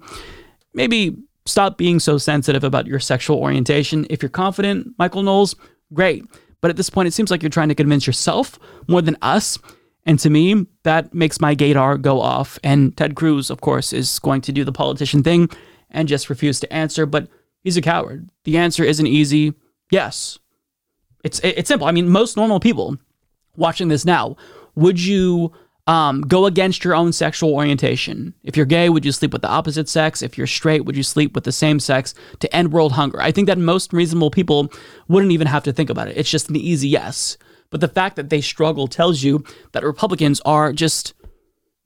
maybe 0.73 1.17
stop 1.49 1.77
being 1.77 1.99
so 1.99 2.17
sensitive 2.17 2.63
about 2.63 2.87
your 2.87 2.99
sexual 2.99 3.37
orientation. 3.37 4.05
If 4.09 4.21
you're 4.21 4.29
confident, 4.29 4.93
Michael 4.97 5.23
Knowles, 5.23 5.55
great. 5.93 6.23
But 6.61 6.69
at 6.69 6.77
this 6.77 6.89
point, 6.89 7.07
it 7.07 7.13
seems 7.13 7.31
like 7.31 7.41
you're 7.41 7.49
trying 7.49 7.69
to 7.69 7.75
convince 7.75 8.05
yourself 8.05 8.59
more 8.87 9.01
than 9.01 9.17
us. 9.21 9.57
And 10.05 10.19
to 10.19 10.29
me, 10.29 10.65
that 10.83 11.13
makes 11.13 11.39
my 11.39 11.55
gaydar 11.55 12.01
go 12.01 12.21
off. 12.21 12.59
And 12.63 12.95
Ted 12.95 13.15
Cruz, 13.15 13.49
of 13.49 13.61
course, 13.61 13.93
is 13.93 14.19
going 14.19 14.41
to 14.41 14.51
do 14.51 14.63
the 14.63 14.71
politician 14.71 15.23
thing 15.23 15.49
and 15.91 16.07
just 16.07 16.29
refuse 16.29 16.59
to 16.61 16.73
answer. 16.73 17.05
But 17.05 17.27
he's 17.63 17.77
a 17.77 17.81
coward. 17.81 18.29
The 18.43 18.57
answer 18.57 18.83
isn't 18.83 19.07
easy. 19.07 19.53
Yes. 19.91 20.39
It's 21.23 21.39
it's 21.43 21.67
simple. 21.67 21.87
I 21.87 21.91
mean, 21.91 22.09
most 22.09 22.37
normal 22.37 22.59
people 22.59 22.97
watching 23.55 23.89
this 23.89 24.05
now, 24.05 24.37
would 24.75 24.99
you 25.03 25.51
um, 25.89 26.21
go 26.21 26.45
against 26.45 26.83
your 26.83 26.93
own 26.93 27.11
sexual 27.11 27.51
orientation. 27.51 28.35
If 28.43 28.55
you're 28.55 28.67
gay, 28.67 28.89
would 28.89 29.03
you 29.03 29.11
sleep 29.11 29.33
with 29.33 29.41
the 29.41 29.49
opposite 29.49 29.89
sex? 29.89 30.21
If 30.21 30.37
you're 30.37 30.45
straight, 30.45 30.85
would 30.85 30.95
you 30.95 31.01
sleep 31.01 31.33
with 31.33 31.45
the 31.45 31.51
same 31.51 31.79
sex 31.79 32.13
to 32.41 32.55
end 32.55 32.71
world 32.71 32.91
hunger? 32.91 33.19
I 33.19 33.31
think 33.31 33.47
that 33.47 33.57
most 33.57 33.91
reasonable 33.91 34.29
people 34.29 34.71
wouldn't 35.07 35.31
even 35.31 35.47
have 35.47 35.63
to 35.63 35.73
think 35.73 35.89
about 35.89 36.07
it. 36.07 36.15
It's 36.15 36.29
just 36.29 36.47
an 36.47 36.57
easy 36.57 36.87
yes. 36.87 37.37
But 37.71 37.81
the 37.81 37.87
fact 37.87 38.17
that 38.17 38.29
they 38.29 38.39
struggle 38.39 38.87
tells 38.87 39.23
you 39.23 39.43
that 39.71 39.83
Republicans 39.83 40.39
are 40.45 40.71
just 40.73 41.15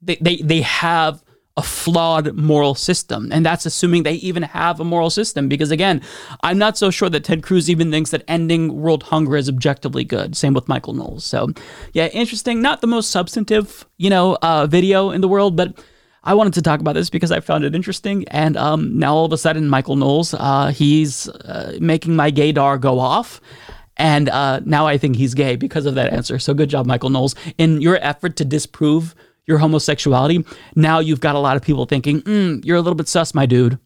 they 0.02 0.16
they, 0.20 0.36
they 0.36 0.60
have 0.60 1.24
a 1.56 1.62
flawed 1.62 2.34
moral 2.34 2.74
system. 2.74 3.30
And 3.30 3.46
that's 3.46 3.64
assuming 3.64 4.02
they 4.02 4.14
even 4.14 4.42
have 4.42 4.80
a 4.80 4.84
moral 4.84 5.10
system. 5.10 5.48
Because 5.48 5.70
again, 5.70 6.02
I'm 6.42 6.58
not 6.58 6.76
so 6.76 6.90
sure 6.90 7.08
that 7.10 7.22
Ted 7.22 7.42
Cruz 7.42 7.70
even 7.70 7.90
thinks 7.92 8.10
that 8.10 8.24
ending 8.26 8.80
world 8.80 9.04
hunger 9.04 9.36
is 9.36 9.48
objectively 9.48 10.04
good. 10.04 10.36
Same 10.36 10.52
with 10.52 10.68
Michael 10.68 10.94
Knowles. 10.94 11.24
So, 11.24 11.50
yeah, 11.92 12.06
interesting. 12.06 12.60
Not 12.60 12.80
the 12.80 12.88
most 12.88 13.10
substantive, 13.10 13.86
you 13.98 14.10
know, 14.10 14.36
uh, 14.42 14.66
video 14.66 15.10
in 15.10 15.20
the 15.20 15.28
world, 15.28 15.56
but 15.56 15.80
I 16.24 16.34
wanted 16.34 16.54
to 16.54 16.62
talk 16.62 16.80
about 16.80 16.94
this 16.94 17.08
because 17.10 17.30
I 17.30 17.38
found 17.38 17.64
it 17.64 17.74
interesting. 17.74 18.24
And 18.28 18.56
um, 18.56 18.98
now 18.98 19.14
all 19.14 19.26
of 19.26 19.32
a 19.32 19.38
sudden, 19.38 19.68
Michael 19.68 19.94
Knowles, 19.94 20.34
uh, 20.34 20.68
he's 20.68 21.28
uh, 21.28 21.76
making 21.80 22.16
my 22.16 22.32
gaydar 22.32 22.80
go 22.80 22.98
off. 22.98 23.40
And 23.96 24.28
uh, 24.28 24.60
now 24.64 24.88
I 24.88 24.98
think 24.98 25.14
he's 25.14 25.34
gay 25.34 25.54
because 25.54 25.86
of 25.86 25.94
that 25.94 26.12
answer. 26.12 26.40
So 26.40 26.52
good 26.52 26.68
job, 26.68 26.84
Michael 26.84 27.10
Knowles. 27.10 27.36
In 27.58 27.80
your 27.80 27.98
effort 28.02 28.34
to 28.36 28.44
disprove 28.44 29.14
your 29.46 29.58
homosexuality, 29.58 30.44
now 30.74 30.98
you've 30.98 31.20
got 31.20 31.34
a 31.34 31.38
lot 31.38 31.56
of 31.56 31.62
people 31.62 31.86
thinking, 31.86 32.22
mm, 32.22 32.64
you're 32.64 32.76
a 32.76 32.80
little 32.80 32.94
bit 32.94 33.08
sus, 33.08 33.34
my 33.34 33.46
dude. 33.46 33.78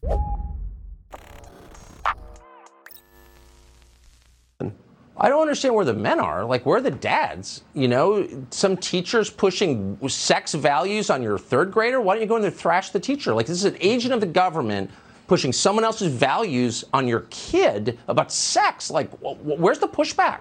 I 5.21 5.27
don't 5.27 5.41
understand 5.41 5.75
where 5.75 5.83
the 5.83 5.93
men 5.93 6.21
are. 6.21 6.45
Like, 6.45 6.65
where 6.65 6.77
are 6.77 6.81
the 6.81 6.91
dads? 6.91 7.63
You 7.73 7.89
know, 7.89 8.25
some 8.51 8.77
teachers 8.77 9.29
pushing 9.29 9.99
sex 10.07 10.53
values 10.53 11.09
on 11.09 11.21
your 11.21 11.37
third 11.37 11.71
grader. 11.71 11.99
Why 11.99 12.13
don't 12.13 12.21
you 12.21 12.27
go 12.27 12.37
in 12.37 12.41
there 12.41 12.51
and 12.51 12.57
thrash 12.57 12.91
the 12.91 13.01
teacher? 13.01 13.33
Like, 13.33 13.45
this 13.45 13.57
is 13.57 13.65
an 13.65 13.75
agent 13.81 14.13
of 14.13 14.21
the 14.21 14.27
government 14.27 14.89
pushing 15.27 15.51
someone 15.51 15.83
else's 15.83 16.11
values 16.13 16.85
on 16.93 17.05
your 17.05 17.25
kid 17.31 17.99
about 18.07 18.31
sex. 18.31 18.89
Like, 18.89 19.11
where's 19.19 19.79
the 19.79 19.89
pushback? 19.89 20.39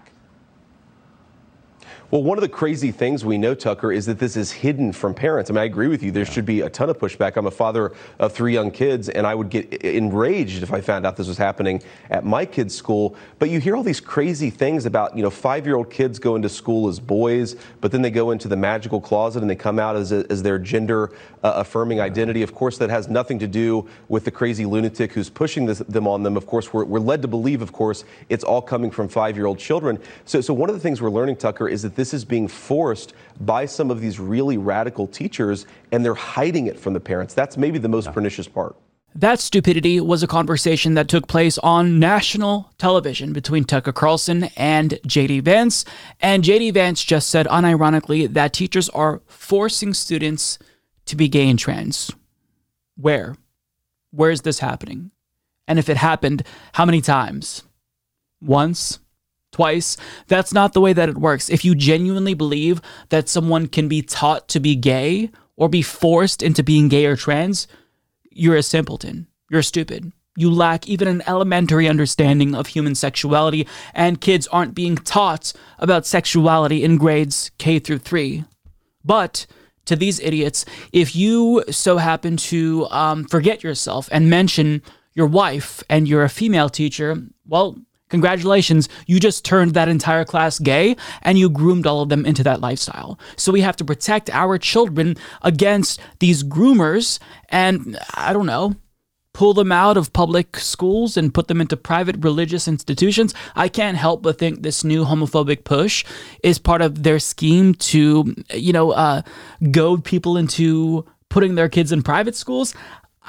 Well, 2.11 2.22
one 2.22 2.38
of 2.38 2.42
the 2.42 2.48
crazy 2.48 2.90
things 2.90 3.22
we 3.22 3.36
know, 3.36 3.54
Tucker, 3.54 3.92
is 3.92 4.06
that 4.06 4.18
this 4.18 4.34
is 4.34 4.50
hidden 4.50 4.94
from 4.94 5.12
parents. 5.12 5.50
I 5.50 5.52
mean, 5.52 5.61
I 5.61 5.64
agree 5.64 5.88
with 5.88 6.02
you. 6.02 6.11
There 6.11 6.24
should 6.24 6.46
be 6.46 6.62
a 6.62 6.70
ton 6.70 6.88
of 6.88 6.98
pushback. 6.98 7.36
I'm 7.36 7.46
a 7.46 7.50
father 7.50 7.92
of 8.18 8.32
three 8.32 8.54
young 8.54 8.70
kids, 8.70 9.11
and 9.11 9.26
I 9.26 9.34
would 9.34 9.50
get 9.50 9.70
enraged 9.82 10.62
if 10.62 10.72
I 10.72 10.80
found 10.80 11.04
out 11.04 11.18
this 11.18 11.28
was 11.28 11.36
happening 11.36 11.82
at 12.09 12.24
my 12.24 12.46
kids' 12.46 12.74
school. 12.74 13.14
But 13.38 13.50
you 13.50 13.61
hear 13.61 13.76
all 13.76 13.82
these 13.82 14.00
crazy 14.00 14.48
things 14.48 14.86
about, 14.86 15.18
you 15.18 15.22
know, 15.22 15.28
five 15.28 15.66
year 15.66 15.76
old 15.76 15.90
kids 15.90 16.18
go 16.18 16.34
into 16.34 16.48
school 16.48 16.88
as 16.88 16.98
boys, 16.98 17.56
but 17.82 17.92
then 17.92 18.00
they 18.00 18.11
go 18.11 18.30
into 18.30 18.48
the 18.48 18.56
magical 18.56 19.02
closet 19.02 19.42
and 19.42 19.50
they 19.50 19.54
come 19.54 19.78
out 19.78 19.94
as, 19.94 20.11
a, 20.11 20.24
as 20.30 20.42
their 20.42 20.59
gender 20.59 21.12
uh, 21.44 21.52
affirming 21.56 22.00
identity. 22.00 22.42
Of 22.42 22.54
course, 22.54 22.78
that 22.78 22.88
has 22.88 23.09
nothing 23.09 23.38
to 23.40 23.46
do 23.46 23.86
with 24.09 24.24
the 24.24 24.30
crazy 24.30 24.64
lunatic 24.64 25.12
who's 25.12 25.28
pushing 25.28 25.66
this, 25.66 25.80
them 25.80 26.09
on 26.09 26.22
them. 26.22 26.38
Of 26.38 26.46
course, 26.46 26.72
we're, 26.72 26.84
we're 26.84 27.00
led 27.00 27.20
to 27.20 27.28
believe, 27.28 27.61
of 27.61 27.74
course, 27.74 28.04
it's 28.30 28.44
all 28.44 28.62
coming 28.62 28.90
from 28.90 29.09
five 29.09 29.36
year 29.36 29.44
old 29.44 29.59
children. 29.59 29.98
So, 30.24 30.40
so 30.40 30.54
one 30.54 30.70
of 30.70 30.74
the 30.74 30.80
things 30.80 31.02
we're 31.02 31.11
learning, 31.11 31.36
Tucker, 31.36 31.68
is 31.68 31.82
that 31.82 31.97
this 31.99 32.14
is 32.14 32.24
being 32.24 32.46
forced 32.46 33.12
by 33.40 33.66
some 33.66 33.90
of 33.90 34.01
these 34.01 34.20
really 34.20 34.57
radical 34.57 35.09
teachers, 35.09 35.66
and 35.90 36.05
they're 36.05 36.14
hiding 36.14 36.68
it 36.68 36.78
from 36.78 36.92
the 36.92 37.01
parents. 37.01 37.34
That's 37.34 37.57
maybe 37.57 37.78
the 37.78 37.88
most 37.88 38.07
yeah. 38.07 38.12
pernicious 38.12 38.46
part. 38.46 38.76
That 39.16 39.40
stupidity 39.40 40.01
was 40.01 40.22
a 40.22 40.28
conversation 40.28 40.94
that 40.94 41.09
took 41.09 41.26
place 41.26 41.59
on 41.59 41.99
national 41.99 42.72
television 42.78 43.32
between 43.32 43.64
Tucker 43.64 43.92
Carlson 43.92 44.44
and 44.57 44.92
JD 45.09 45.42
Vance. 45.42 45.84
And 46.20 46.44
JD 46.44 46.72
Vance 46.74 47.03
just 47.03 47.30
said 47.30 47.46
unironically 47.46 48.32
that 48.32 48.53
teachers 48.53 48.88
are 48.90 49.20
forcing 49.26 49.92
students 49.92 50.57
to 51.07 51.16
be 51.16 51.28
gay 51.28 51.51
and 51.51 51.59
trans. 51.59 52.12
Where? 52.96 53.34
Where 54.12 54.30
is 54.30 54.42
this 54.42 54.61
happening? 54.61 55.11
And 55.66 55.80
if 55.80 55.88
it 55.88 55.96
happened, 55.96 56.44
how 56.74 56.84
many 56.84 57.01
times? 57.01 57.64
Once? 58.40 59.01
Twice. 59.53 59.96
That's 60.26 60.53
not 60.53 60.72
the 60.72 60.80
way 60.80 60.92
that 60.92 61.09
it 61.09 61.18
works. 61.18 61.49
If 61.49 61.64
you 61.64 61.74
genuinely 61.74 62.34
believe 62.34 62.80
that 63.09 63.28
someone 63.28 63.66
can 63.66 63.88
be 63.88 64.03
taught 64.03 64.49
to 64.49 64.61
be 64.61 64.76
gay 64.76 65.30
or 65.57 65.68
be 65.68 65.82
forced 65.82 66.42
into 66.42 66.62
being 66.62 66.88
gay 66.88 67.07
or 67.07 67.16
trans, 67.16 67.66
you're 68.30 68.57
a 68.57 68.62
simpleton. 68.62 69.26
You're 69.51 69.62
stupid. 69.62 70.12
You 70.36 70.53
lack 70.53 70.86
even 70.86 71.09
an 71.09 71.22
elementary 71.26 71.88
understanding 71.88 72.55
of 72.55 72.68
human 72.68 72.94
sexuality, 72.94 73.66
and 73.92 74.20
kids 74.20 74.46
aren't 74.49 74.74
being 74.74 74.94
taught 74.94 75.53
about 75.80 76.07
sexuality 76.07 76.84
in 76.84 76.96
grades 76.96 77.51
K 77.59 77.80
through 77.80 77.99
3. 77.99 78.44
But 79.05 79.46
to 79.86 79.96
these 79.96 80.20
idiots, 80.20 80.64
if 80.92 81.16
you 81.16 81.64
so 81.70 81.96
happen 81.96 82.36
to 82.36 82.86
um, 82.90 83.24
forget 83.24 83.64
yourself 83.64 84.09
and 84.12 84.30
mention 84.30 84.82
your 85.14 85.26
wife 85.26 85.82
and 85.90 86.07
you're 86.07 86.22
a 86.22 86.28
female 86.28 86.68
teacher, 86.68 87.16
well, 87.44 87.76
Congratulations, 88.09 88.88
you 89.06 89.20
just 89.20 89.44
turned 89.44 89.74
that 89.74 89.88
entire 89.88 90.24
class 90.24 90.59
gay 90.59 90.96
and 91.22 91.38
you 91.38 91.50
groomed 91.50 91.86
all 91.86 92.02
of 92.02 92.09
them 92.09 92.24
into 92.24 92.42
that 92.44 92.61
lifestyle. 92.61 93.18
So 93.36 93.52
we 93.52 93.61
have 93.61 93.76
to 93.76 93.84
protect 93.84 94.30
our 94.30 94.59
children 94.59 95.16
against 95.42 96.00
these 96.18 96.42
groomers 96.42 97.18
and, 97.50 97.98
I 98.14 98.32
don't 98.32 98.46
know, 98.46 98.76
pull 99.34 99.54
them 99.54 99.70
out 99.70 99.96
of 99.96 100.12
public 100.12 100.56
schools 100.56 101.16
and 101.16 101.32
put 101.32 101.46
them 101.46 101.61
into 101.61 101.76
private 101.76 102.16
religious 102.24 102.66
institutions. 102.66 103.34
I 103.54 103.68
can't 103.68 103.96
help 103.96 104.22
but 104.22 104.38
think 104.38 104.62
this 104.62 104.82
new 104.82 105.04
homophobic 105.04 105.62
push 105.64 106.04
is 106.42 106.59
part 106.59 106.82
of 106.82 107.04
their 107.04 107.20
scheme 107.20 107.74
to, 107.74 108.34
you 108.52 108.72
know, 108.72 108.90
uh, 108.90 109.22
goad 109.70 110.04
people 110.04 110.36
into 110.36 111.06
putting 111.28 111.54
their 111.54 111.68
kids 111.68 111.92
in 111.92 112.02
private 112.02 112.34
schools. 112.34 112.74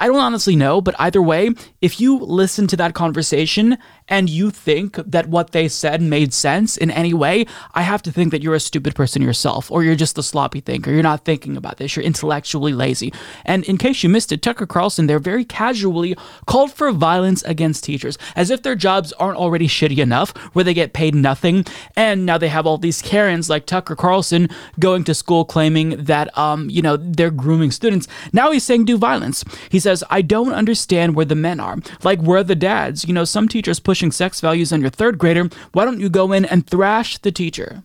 I 0.02 0.08
don't 0.08 0.16
honestly 0.16 0.56
know, 0.56 0.80
but 0.80 0.96
either 0.98 1.22
way, 1.22 1.52
if 1.82 2.00
you 2.00 2.18
listen 2.18 2.68
to 2.68 2.78
that 2.78 2.94
conversation 2.94 3.78
and 4.10 4.30
you 4.30 4.50
think 4.50 4.96
that 4.96 5.28
what 5.28 5.52
they 5.52 5.68
said 5.68 6.02
made 6.02 6.34
sense 6.34 6.76
in 6.76 6.92
any 6.92 7.14
way, 7.14 7.46
I 7.74 7.84
have 7.84 8.02
to 8.04 8.12
think 8.12 8.32
that 8.32 8.42
you're 8.42 8.56
a 8.56 8.60
stupid 8.60 8.96
person 8.96 9.22
yourself, 9.22 9.72
or 9.72 9.84
you're 9.84 9.96
just 9.96 10.18
a 10.18 10.24
sloppy 10.24 10.60
thinker. 10.60 10.92
You're 10.92 11.04
not 11.04 11.24
thinking 11.24 11.56
about 11.56 11.78
this. 11.78 11.96
You're 11.96 12.06
intellectually 12.06 12.74
lazy. 12.74 13.14
And 13.46 13.64
in 13.66 13.78
case 13.78 14.04
you 14.04 14.10
missed 14.10 14.32
it, 14.32 14.42
Tucker 14.42 14.66
Carlson 14.66 15.08
there 15.08 15.20
very 15.20 15.46
casually 15.46 16.16
called 16.48 16.74
for 16.74 16.92
violence 16.92 17.44
against 17.44 17.84
teachers, 17.84 18.18
as 18.36 18.50
if 18.50 18.64
their 18.64 18.76
jobs 18.76 19.14
aren't 19.14 19.38
already 19.38 19.68
shitty 19.68 20.00
enough, 20.00 20.36
where 20.54 20.66
they 20.66 20.74
get 20.74 20.94
paid 20.94 21.14
nothing, 21.14 21.66
and 21.96 22.26
now 22.26 22.38
they 22.38 22.50
have 22.50 22.66
all 22.66 22.78
these 22.78 23.02
Karens 23.02 23.50
like 23.50 23.66
Tucker 23.66 23.96
Carlson 23.96 24.50
going 24.80 25.04
to 25.04 25.14
school 25.14 25.46
claiming 25.46 26.04
that 26.04 26.36
um 26.38 26.70
you 26.70 26.82
know 26.82 26.98
they're 26.98 27.32
grooming 27.32 27.72
students. 27.72 28.08
Now 28.34 28.52
he's 28.52 28.64
saying 28.64 28.86
do 28.86 28.98
violence. 28.98 29.44
He 29.70 29.80
says 29.80 30.04
I 30.10 30.22
don't 30.22 30.54
understand 30.54 31.16
where 31.16 31.26
the 31.26 31.36
men 31.36 31.60
are. 31.60 31.78
Like 32.04 32.22
where 32.22 32.44
the 32.44 32.56
dads? 32.56 33.06
You 33.06 33.14
know 33.14 33.26
some 33.26 33.48
teachers 33.48 33.80
push 33.80 33.99
pushing 34.00 34.12
sex 34.14 34.40
values 34.40 34.72
on 34.72 34.80
your 34.80 34.90
third 34.90 35.18
grader, 35.18 35.50
why 35.74 35.84
don't 35.84 36.00
you 36.00 36.10
go 36.10 36.32
in 36.32 36.46
and 36.46 36.66
thrash 36.66 37.18
the 37.18 37.34
teacher? 37.34 37.84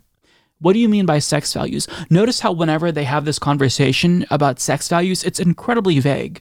What 0.61 0.75
do 0.75 0.79
you 0.79 0.89
mean 0.89 1.07
by 1.07 1.19
sex 1.19 1.53
values? 1.53 1.89
Notice 2.09 2.39
how 2.39 2.53
whenever 2.53 2.93
they 2.93 3.03
have 3.03 3.25
this 3.25 3.41
conversation 3.41 4.25
about 4.31 4.61
sex 4.61 4.89
values, 4.89 5.25
it's 5.25 5.41
incredibly 5.41 5.99
vague. 5.99 6.41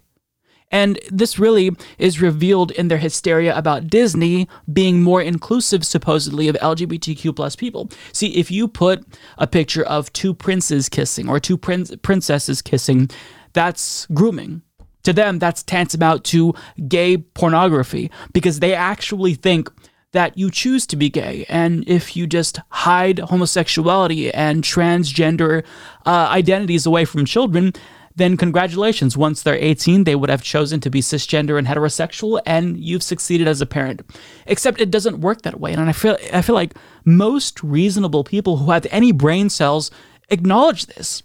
And 0.69 0.99
this 1.09 1.39
really 1.39 1.71
is 1.97 2.21
revealed 2.21 2.69
in 2.69 2.87
their 2.87 2.99
hysteria 2.99 3.57
about 3.57 3.87
Disney 3.87 4.47
being 4.71 5.01
more 5.01 5.23
inclusive, 5.23 5.83
supposedly, 5.83 6.47
of 6.47 6.55
LGBTQ 6.57 7.35
plus 7.35 7.55
people. 7.55 7.89
See, 8.11 8.27
if 8.35 8.51
you 8.51 8.67
put 8.67 9.03
a 9.39 9.47
picture 9.47 9.83
of 9.83 10.13
two 10.13 10.35
princes 10.35 10.87
kissing 10.87 11.27
or 11.27 11.39
two 11.39 11.57
prin- 11.57 11.97
princesses 12.03 12.61
kissing, 12.61 13.09
that's 13.53 14.05
grooming 14.13 14.61
to 15.03 15.13
them, 15.13 15.39
that's 15.39 15.63
tantamount 15.63 16.23
to 16.25 16.53
gay 16.87 17.17
pornography 17.17 18.11
because 18.31 18.59
they 18.59 18.73
actually 18.73 19.35
think 19.35 19.69
that 20.13 20.37
you 20.37 20.49
choose 20.49 20.85
to 20.87 20.95
be 20.95 21.09
gay. 21.09 21.45
And 21.49 21.87
if 21.87 22.15
you 22.15 22.27
just 22.27 22.59
hide 22.69 23.19
homosexuality 23.19 24.31
and 24.31 24.63
transgender 24.63 25.63
uh, 26.05 26.27
identities 26.29 26.85
away 26.85 27.05
from 27.05 27.25
children, 27.25 27.73
then 28.15 28.37
congratulations. 28.37 29.17
Once 29.17 29.41
they're 29.41 29.55
18, 29.55 30.03
they 30.03 30.15
would 30.15 30.29
have 30.29 30.43
chosen 30.43 30.79
to 30.81 30.89
be 30.91 31.01
cisgender 31.01 31.57
and 31.57 31.67
heterosexual, 31.67 32.39
and 32.45 32.77
you've 32.77 33.01
succeeded 33.01 33.47
as 33.47 33.59
a 33.59 33.65
parent. 33.65 34.01
Except 34.45 34.79
it 34.79 34.91
doesn't 34.91 35.21
work 35.21 35.41
that 35.41 35.59
way. 35.59 35.73
And 35.73 35.81
I 35.81 35.93
feel, 35.93 36.17
I 36.31 36.43
feel 36.43 36.55
like 36.55 36.75
most 37.05 37.63
reasonable 37.63 38.23
people 38.23 38.57
who 38.57 38.71
have 38.71 38.85
any 38.91 39.11
brain 39.11 39.49
cells 39.49 39.89
acknowledge 40.29 40.85
this 40.85 41.23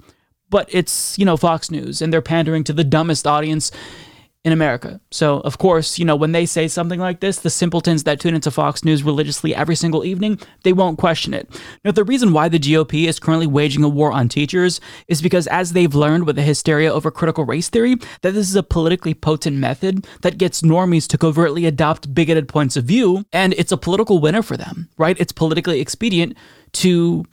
but 0.50 0.68
it's, 0.70 1.18
you 1.18 1.24
know, 1.24 1.36
Fox 1.36 1.70
News 1.70 2.02
and 2.02 2.12
they're 2.12 2.22
pandering 2.22 2.64
to 2.64 2.72
the 2.72 2.84
dumbest 2.84 3.26
audience 3.26 3.70
in 4.44 4.52
America. 4.52 5.00
So, 5.10 5.40
of 5.40 5.58
course, 5.58 5.98
you 5.98 6.04
know, 6.04 6.14
when 6.14 6.32
they 6.32 6.46
say 6.46 6.68
something 6.68 7.00
like 7.00 7.20
this, 7.20 7.40
the 7.40 7.50
simpletons 7.50 8.04
that 8.04 8.20
tune 8.20 8.34
into 8.34 8.50
Fox 8.50 8.84
News 8.84 9.02
religiously 9.02 9.54
every 9.54 9.74
single 9.74 10.04
evening, 10.04 10.38
they 10.62 10.72
won't 10.72 10.96
question 10.96 11.34
it. 11.34 11.50
Now, 11.84 11.90
the 11.90 12.04
reason 12.04 12.32
why 12.32 12.48
the 12.48 12.58
GOP 12.58 13.08
is 13.08 13.18
currently 13.18 13.48
waging 13.48 13.82
a 13.82 13.88
war 13.88 14.12
on 14.12 14.28
teachers 14.28 14.80
is 15.08 15.20
because, 15.20 15.48
as 15.48 15.72
they've 15.72 15.94
learned 15.94 16.24
with 16.24 16.36
the 16.36 16.42
hysteria 16.42 16.92
over 16.92 17.10
critical 17.10 17.44
race 17.44 17.68
theory, 17.68 17.96
that 18.22 18.32
this 18.32 18.48
is 18.48 18.56
a 18.56 18.62
politically 18.62 19.12
potent 19.12 19.56
method 19.56 20.06
that 20.22 20.38
gets 20.38 20.62
normies 20.62 21.08
to 21.08 21.18
covertly 21.18 21.66
adopt 21.66 22.14
bigoted 22.14 22.48
points 22.48 22.76
of 22.76 22.84
view, 22.84 23.24
and 23.32 23.54
it's 23.54 23.72
a 23.72 23.76
political 23.76 24.20
winner 24.20 24.42
for 24.42 24.56
them, 24.56 24.88
right? 24.96 25.18
It's 25.18 25.32
politically 25.32 25.80
expedient 25.80 26.36
to 26.74 27.24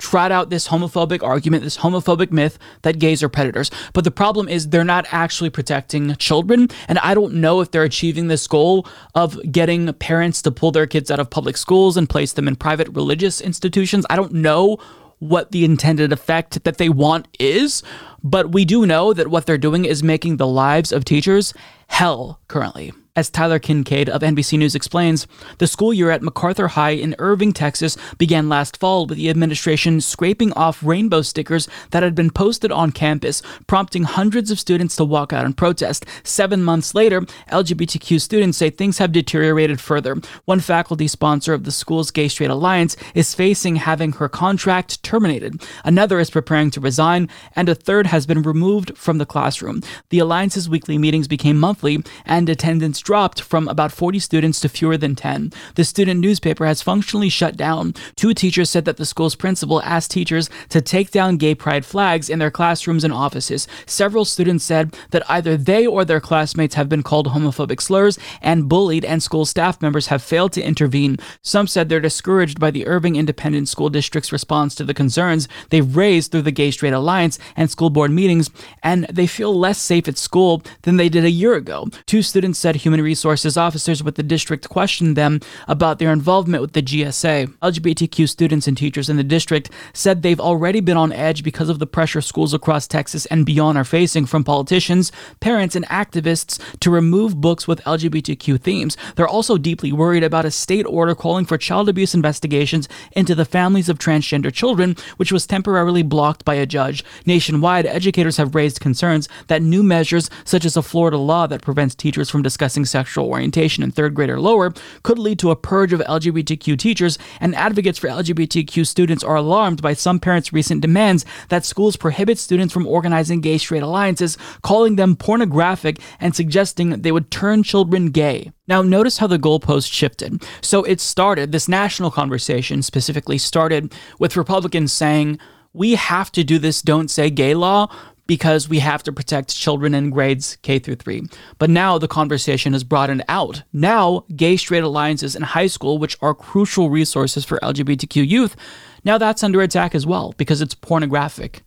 trot 0.00 0.32
out 0.32 0.50
this 0.50 0.68
homophobic 0.68 1.22
argument, 1.22 1.62
this 1.62 1.78
homophobic 1.78 2.30
myth 2.30 2.58
that 2.82 2.98
gays 2.98 3.22
are 3.22 3.28
predators. 3.28 3.70
But 3.92 4.04
the 4.04 4.10
problem 4.10 4.48
is 4.48 4.68
they're 4.68 4.84
not 4.84 5.06
actually 5.10 5.50
protecting 5.50 6.14
children. 6.16 6.68
And 6.88 6.98
I 6.98 7.14
don't 7.14 7.34
know 7.34 7.60
if 7.60 7.70
they're 7.70 7.84
achieving 7.84 8.28
this 8.28 8.46
goal 8.46 8.86
of 9.14 9.40
getting 9.50 9.92
parents 9.94 10.42
to 10.42 10.50
pull 10.50 10.72
their 10.72 10.86
kids 10.86 11.10
out 11.10 11.20
of 11.20 11.30
public 11.30 11.56
schools 11.56 11.96
and 11.96 12.08
place 12.08 12.32
them 12.32 12.48
in 12.48 12.56
private 12.56 12.88
religious 12.88 13.40
institutions. 13.40 14.04
I 14.10 14.16
don't 14.16 14.32
know 14.32 14.78
what 15.20 15.52
the 15.52 15.64
intended 15.64 16.12
effect 16.12 16.64
that 16.64 16.78
they 16.78 16.88
want 16.88 17.28
is, 17.38 17.82
but 18.22 18.52
we 18.52 18.64
do 18.64 18.84
know 18.86 19.12
that 19.12 19.28
what 19.28 19.46
they're 19.46 19.56
doing 19.56 19.84
is 19.84 20.02
making 20.02 20.36
the 20.36 20.46
lives 20.46 20.92
of 20.92 21.04
teachers 21.04 21.54
hell 21.86 22.40
currently. 22.48 22.92
As 23.16 23.30
Tyler 23.30 23.60
Kingkade 23.60 24.08
of 24.08 24.22
NBC 24.22 24.58
News 24.58 24.74
explains, 24.74 25.28
the 25.58 25.68
school 25.68 25.94
year 25.94 26.10
at 26.10 26.20
MacArthur 26.20 26.66
High 26.66 26.90
in 26.90 27.14
Irving, 27.20 27.52
Texas 27.52 27.96
began 28.18 28.48
last 28.48 28.76
fall 28.76 29.06
with 29.06 29.18
the 29.18 29.30
administration 29.30 30.00
scraping 30.00 30.52
off 30.54 30.82
rainbow 30.82 31.22
stickers 31.22 31.68
that 31.92 32.02
had 32.02 32.16
been 32.16 32.30
posted 32.30 32.72
on 32.72 32.90
campus, 32.90 33.40
prompting 33.68 34.02
hundreds 34.02 34.50
of 34.50 34.58
students 34.58 34.96
to 34.96 35.04
walk 35.04 35.32
out 35.32 35.44
and 35.44 35.56
protest. 35.56 36.04
Seven 36.24 36.64
months 36.64 36.92
later, 36.92 37.20
LGBTQ 37.52 38.20
students 38.20 38.58
say 38.58 38.68
things 38.68 38.98
have 38.98 39.12
deteriorated 39.12 39.80
further. 39.80 40.16
One 40.44 40.58
faculty 40.58 41.06
sponsor 41.06 41.54
of 41.54 41.62
the 41.62 41.70
school's 41.70 42.10
Gay 42.10 42.26
Straight 42.26 42.50
Alliance 42.50 42.96
is 43.14 43.32
facing 43.32 43.76
having 43.76 44.10
her 44.14 44.28
contract 44.28 45.04
terminated. 45.04 45.62
Another 45.84 46.18
is 46.18 46.30
preparing 46.30 46.72
to 46.72 46.80
resign, 46.80 47.28
and 47.54 47.68
a 47.68 47.76
third 47.76 48.08
has 48.08 48.26
been 48.26 48.42
removed 48.42 48.98
from 48.98 49.18
the 49.18 49.26
classroom. 49.26 49.82
The 50.08 50.18
Alliance's 50.18 50.68
weekly 50.68 50.98
meetings 50.98 51.28
became 51.28 51.60
monthly, 51.60 52.02
and 52.26 52.48
attendance 52.48 53.03
dropped 53.04 53.40
from 53.40 53.68
about 53.68 53.92
40 53.92 54.18
students 54.18 54.60
to 54.60 54.68
fewer 54.68 54.96
than 54.96 55.14
10. 55.14 55.52
The 55.76 55.84
student 55.84 56.20
newspaper 56.20 56.66
has 56.66 56.82
functionally 56.82 57.28
shut 57.28 57.56
down. 57.56 57.94
Two 58.16 58.34
teachers 58.34 58.70
said 58.70 58.86
that 58.86 58.96
the 58.96 59.06
school's 59.06 59.36
principal 59.36 59.80
asked 59.82 60.10
teachers 60.10 60.50
to 60.70 60.80
take 60.80 61.10
down 61.10 61.36
gay 61.36 61.54
pride 61.54 61.84
flags 61.84 62.28
in 62.28 62.38
their 62.38 62.50
classrooms 62.50 63.04
and 63.04 63.12
offices. 63.12 63.68
Several 63.86 64.24
students 64.24 64.64
said 64.64 64.96
that 65.10 65.28
either 65.30 65.56
they 65.56 65.86
or 65.86 66.04
their 66.04 66.20
classmates 66.20 66.74
have 66.74 66.88
been 66.88 67.02
called 67.02 67.28
homophobic 67.28 67.80
slurs 67.80 68.18
and 68.40 68.68
bullied, 68.68 69.04
and 69.04 69.22
school 69.22 69.44
staff 69.44 69.80
members 69.80 70.06
have 70.08 70.22
failed 70.22 70.52
to 70.52 70.62
intervene. 70.62 71.18
Some 71.42 71.66
said 71.66 71.88
they're 71.88 72.00
discouraged 72.00 72.58
by 72.58 72.70
the 72.70 72.86
Irving 72.86 73.16
Independent 73.16 73.68
School 73.68 73.90
District's 73.90 74.32
response 74.32 74.74
to 74.74 74.84
the 74.84 74.94
concerns 74.94 75.46
they've 75.70 75.96
raised 75.96 76.32
through 76.32 76.42
the 76.42 76.50
Gay 76.50 76.70
Straight 76.70 76.94
Alliance 76.94 77.38
and 77.56 77.70
school 77.70 77.90
board 77.90 78.10
meetings, 78.10 78.50
and 78.82 79.04
they 79.12 79.26
feel 79.26 79.56
less 79.56 79.78
safe 79.78 80.08
at 80.08 80.16
school 80.16 80.62
than 80.82 80.96
they 80.96 81.10
did 81.10 81.24
a 81.24 81.30
year 81.30 81.54
ago. 81.54 81.88
Two 82.06 82.22
students 82.22 82.58
said 82.58 82.76
human 82.76 82.93
human 82.94 83.04
resources 83.04 83.56
officers 83.56 84.04
with 84.04 84.14
the 84.14 84.22
district 84.22 84.68
questioned 84.68 85.16
them 85.16 85.40
about 85.66 85.98
their 85.98 86.12
involvement 86.12 86.62
with 86.62 86.74
the 86.74 86.82
GSA. 86.82 87.52
LGBTQ 87.58 88.28
students 88.28 88.68
and 88.68 88.76
teachers 88.76 89.08
in 89.08 89.16
the 89.16 89.24
district 89.24 89.68
said 89.92 90.22
they've 90.22 90.38
already 90.38 90.78
been 90.78 90.96
on 90.96 91.10
edge 91.10 91.42
because 91.42 91.68
of 91.68 91.80
the 91.80 91.88
pressure 91.88 92.20
schools 92.20 92.54
across 92.54 92.86
Texas 92.86 93.26
and 93.26 93.44
beyond 93.44 93.76
are 93.76 93.84
facing 93.84 94.26
from 94.26 94.44
politicians, 94.44 95.10
parents, 95.40 95.74
and 95.74 95.84
activists 95.86 96.60
to 96.78 96.88
remove 96.88 97.40
books 97.40 97.66
with 97.66 97.82
LGBTQ 97.82 98.60
themes. 98.60 98.96
They're 99.16 99.26
also 99.26 99.58
deeply 99.58 99.90
worried 99.90 100.22
about 100.22 100.44
a 100.44 100.52
state 100.52 100.86
order 100.86 101.16
calling 101.16 101.46
for 101.46 101.58
child 101.58 101.88
abuse 101.88 102.14
investigations 102.14 102.88
into 103.10 103.34
the 103.34 103.44
families 103.44 103.88
of 103.88 103.98
transgender 103.98 104.52
children, 104.52 104.94
which 105.16 105.32
was 105.32 105.48
temporarily 105.48 106.04
blocked 106.04 106.44
by 106.44 106.54
a 106.54 106.64
judge. 106.64 107.02
Nationwide, 107.26 107.86
educators 107.86 108.36
have 108.36 108.54
raised 108.54 108.78
concerns 108.78 109.28
that 109.48 109.62
new 109.62 109.82
measures, 109.82 110.30
such 110.44 110.64
as 110.64 110.76
a 110.76 110.82
Florida 110.82 111.18
law 111.18 111.48
that 111.48 111.62
prevents 111.62 111.96
teachers 111.96 112.30
from 112.30 112.44
sexual 112.86 113.26
orientation 113.26 113.82
in 113.82 113.90
third 113.90 114.14
grade 114.14 114.30
or 114.30 114.40
lower 114.40 114.72
could 115.02 115.18
lead 115.18 115.38
to 115.40 115.50
a 115.50 115.56
purge 115.56 115.92
of 115.92 116.00
LGBTQ 116.00 116.78
teachers, 116.78 117.18
and 117.40 117.54
advocates 117.54 117.98
for 117.98 118.08
LGBTQ 118.08 118.86
students 118.86 119.24
are 119.24 119.36
alarmed 119.36 119.82
by 119.82 119.92
some 119.92 120.20
parents' 120.20 120.52
recent 120.52 120.80
demands 120.80 121.24
that 121.48 121.64
schools 121.64 121.96
prohibit 121.96 122.38
students 122.38 122.72
from 122.72 122.86
organizing 122.86 123.40
gay 123.40 123.58
straight 123.58 123.82
alliances, 123.82 124.36
calling 124.62 124.96
them 124.96 125.16
pornographic 125.16 126.00
and 126.20 126.34
suggesting 126.34 126.90
they 126.90 127.12
would 127.12 127.30
turn 127.30 127.62
children 127.62 128.10
gay. 128.10 128.52
Now, 128.66 128.82
notice 128.82 129.18
how 129.18 129.26
the 129.26 129.38
goalpost 129.38 129.92
shifted. 129.92 130.42
So 130.62 130.84
it 130.84 131.00
started, 131.00 131.52
this 131.52 131.68
national 131.68 132.10
conversation 132.10 132.82
specifically 132.82 133.38
started 133.38 133.92
with 134.18 134.36
Republicans 134.36 134.92
saying, 134.92 135.38
we 135.74 135.96
have 135.96 136.30
to 136.32 136.44
do 136.44 136.58
this 136.58 136.80
don't 136.80 137.10
say 137.10 137.28
gay 137.30 137.54
law 137.54 137.88
because 138.26 138.68
we 138.68 138.78
have 138.78 139.02
to 139.02 139.12
protect 139.12 139.54
children 139.54 139.94
in 139.94 140.10
grades 140.10 140.56
K 140.62 140.78
through 140.78 140.96
3. 140.96 141.24
But 141.58 141.70
now 141.70 141.98
the 141.98 142.08
conversation 142.08 142.72
has 142.72 142.84
broadened 142.84 143.24
out. 143.28 143.62
Now, 143.72 144.24
gay 144.34 144.56
straight 144.56 144.84
alliances 144.84 145.36
in 145.36 145.42
high 145.42 145.66
school, 145.66 145.98
which 145.98 146.16
are 146.20 146.34
crucial 146.34 146.90
resources 146.90 147.44
for 147.44 147.58
LGBTQ 147.58 148.26
youth, 148.26 148.56
now 149.04 149.18
that's 149.18 149.42
under 149.42 149.60
attack 149.60 149.94
as 149.94 150.06
well 150.06 150.34
because 150.36 150.62
it's 150.62 150.74
pornographic. 150.74 151.62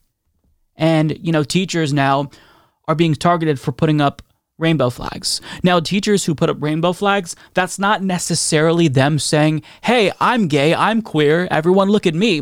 And, 0.75 1.17
you 1.25 1.31
know, 1.31 1.43
teachers 1.43 1.93
now 1.93 2.29
are 2.87 2.95
being 2.95 3.15
targeted 3.15 3.59
for 3.59 3.71
putting 3.71 4.01
up 4.01 4.21
rainbow 4.57 4.89
flags. 4.89 5.39
Now, 5.63 5.79
teachers 5.79 6.25
who 6.25 6.33
put 6.33 6.49
up 6.49 6.57
rainbow 6.59 6.93
flags, 6.93 7.35
that's 7.53 7.77
not 7.77 8.01
necessarily 8.01 8.87
them 8.87 9.19
saying, 9.19 9.61
hey, 9.83 10.11
I'm 10.19 10.47
gay, 10.47 10.73
I'm 10.73 11.01
queer, 11.03 11.47
everyone 11.51 11.89
look 11.89 12.07
at 12.07 12.15
me 12.15 12.41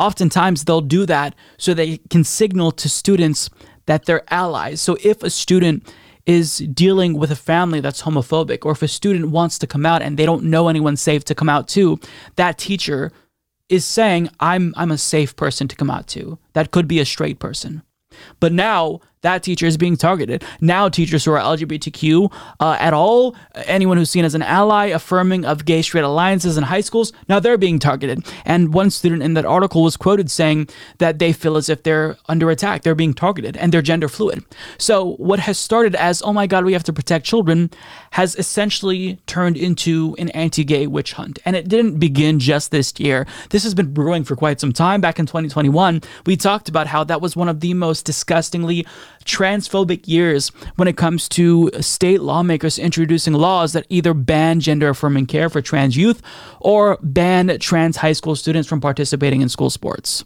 oftentimes 0.00 0.64
they'll 0.64 0.80
do 0.80 1.06
that 1.06 1.34
so 1.58 1.74
they 1.74 1.98
can 2.08 2.24
signal 2.24 2.72
to 2.72 2.88
students 2.88 3.50
that 3.86 4.06
they're 4.06 4.24
allies. 4.32 4.80
So 4.80 4.96
if 5.04 5.22
a 5.22 5.30
student 5.30 5.92
is 6.26 6.58
dealing 6.58 7.14
with 7.18 7.30
a 7.30 7.36
family 7.36 7.80
that's 7.80 8.02
homophobic, 8.02 8.64
or 8.64 8.72
if 8.72 8.82
a 8.82 8.88
student 8.88 9.30
wants 9.30 9.58
to 9.58 9.66
come 9.66 9.84
out 9.84 10.02
and 10.02 10.16
they 10.16 10.26
don't 10.26 10.44
know 10.44 10.68
anyone 10.68 10.96
safe 10.96 11.24
to 11.24 11.34
come 11.34 11.48
out 11.48 11.68
to, 11.68 11.98
that 12.36 12.58
teacher 12.58 13.12
is 13.68 13.84
saying, 13.84 14.28
I'm, 14.40 14.74
I'm 14.76 14.90
a 14.90 14.98
safe 14.98 15.36
person 15.36 15.68
to 15.68 15.76
come 15.76 15.90
out 15.90 16.06
to. 16.08 16.38
That 16.54 16.70
could 16.70 16.88
be 16.88 17.00
a 17.00 17.04
straight 17.04 17.38
person. 17.38 17.82
But 18.40 18.52
now 18.52 19.00
that 19.22 19.42
teacher 19.42 19.66
is 19.66 19.76
being 19.76 19.96
targeted. 19.96 20.44
Now, 20.60 20.88
teachers 20.88 21.24
who 21.24 21.32
are 21.32 21.40
LGBTQ 21.40 22.32
uh, 22.58 22.76
at 22.80 22.94
all, 22.94 23.36
anyone 23.66 23.98
who's 23.98 24.10
seen 24.10 24.24
as 24.24 24.34
an 24.34 24.42
ally, 24.42 24.86
affirming 24.86 25.44
of 25.44 25.64
gay 25.64 25.82
straight 25.82 26.04
alliances 26.04 26.56
in 26.56 26.64
high 26.64 26.80
schools, 26.80 27.12
now 27.28 27.38
they're 27.38 27.58
being 27.58 27.78
targeted. 27.78 28.26
And 28.44 28.72
one 28.72 28.90
student 28.90 29.22
in 29.22 29.34
that 29.34 29.44
article 29.44 29.82
was 29.82 29.96
quoted 29.96 30.30
saying 30.30 30.68
that 30.98 31.18
they 31.18 31.32
feel 31.32 31.56
as 31.56 31.68
if 31.68 31.82
they're 31.82 32.16
under 32.28 32.50
attack, 32.50 32.82
they're 32.82 32.94
being 32.94 33.12
targeted, 33.12 33.56
and 33.58 33.72
they're 33.72 33.82
gender 33.82 34.08
fluid. 34.08 34.42
So, 34.78 35.16
what 35.16 35.40
has 35.40 35.58
started 35.58 35.94
as, 35.94 36.22
oh 36.22 36.32
my 36.32 36.46
God, 36.46 36.64
we 36.64 36.72
have 36.72 36.84
to 36.84 36.92
protect 36.92 37.26
children, 37.26 37.70
has 38.12 38.36
essentially 38.36 39.18
turned 39.26 39.56
into 39.56 40.16
an 40.18 40.30
anti 40.30 40.64
gay 40.64 40.86
witch 40.86 41.12
hunt. 41.12 41.38
And 41.44 41.56
it 41.56 41.68
didn't 41.68 41.98
begin 41.98 42.38
just 42.38 42.70
this 42.70 42.92
year. 42.98 43.26
This 43.50 43.64
has 43.64 43.74
been 43.74 43.92
brewing 43.92 44.24
for 44.24 44.34
quite 44.34 44.60
some 44.60 44.72
time. 44.72 45.00
Back 45.00 45.18
in 45.18 45.26
2021, 45.26 46.00
we 46.26 46.36
talked 46.36 46.68
about 46.68 46.86
how 46.86 47.04
that 47.04 47.20
was 47.20 47.36
one 47.36 47.48
of 47.48 47.60
the 47.60 47.74
most 47.74 48.04
disgustingly 48.04 48.86
transphobic 49.30 50.08
years 50.08 50.48
when 50.76 50.88
it 50.88 50.96
comes 50.96 51.28
to 51.30 51.70
state 51.80 52.20
lawmakers 52.20 52.78
introducing 52.78 53.34
laws 53.34 53.72
that 53.72 53.86
either 53.88 54.12
ban 54.12 54.60
gender 54.60 54.88
affirming 54.88 55.26
care 55.26 55.48
for 55.48 55.62
trans 55.62 55.96
youth 55.96 56.20
or 56.60 56.98
ban 57.02 57.56
trans 57.60 57.96
high 57.96 58.12
school 58.12 58.34
students 58.34 58.68
from 58.68 58.80
participating 58.80 59.40
in 59.40 59.48
school 59.48 59.70
sports. 59.70 60.24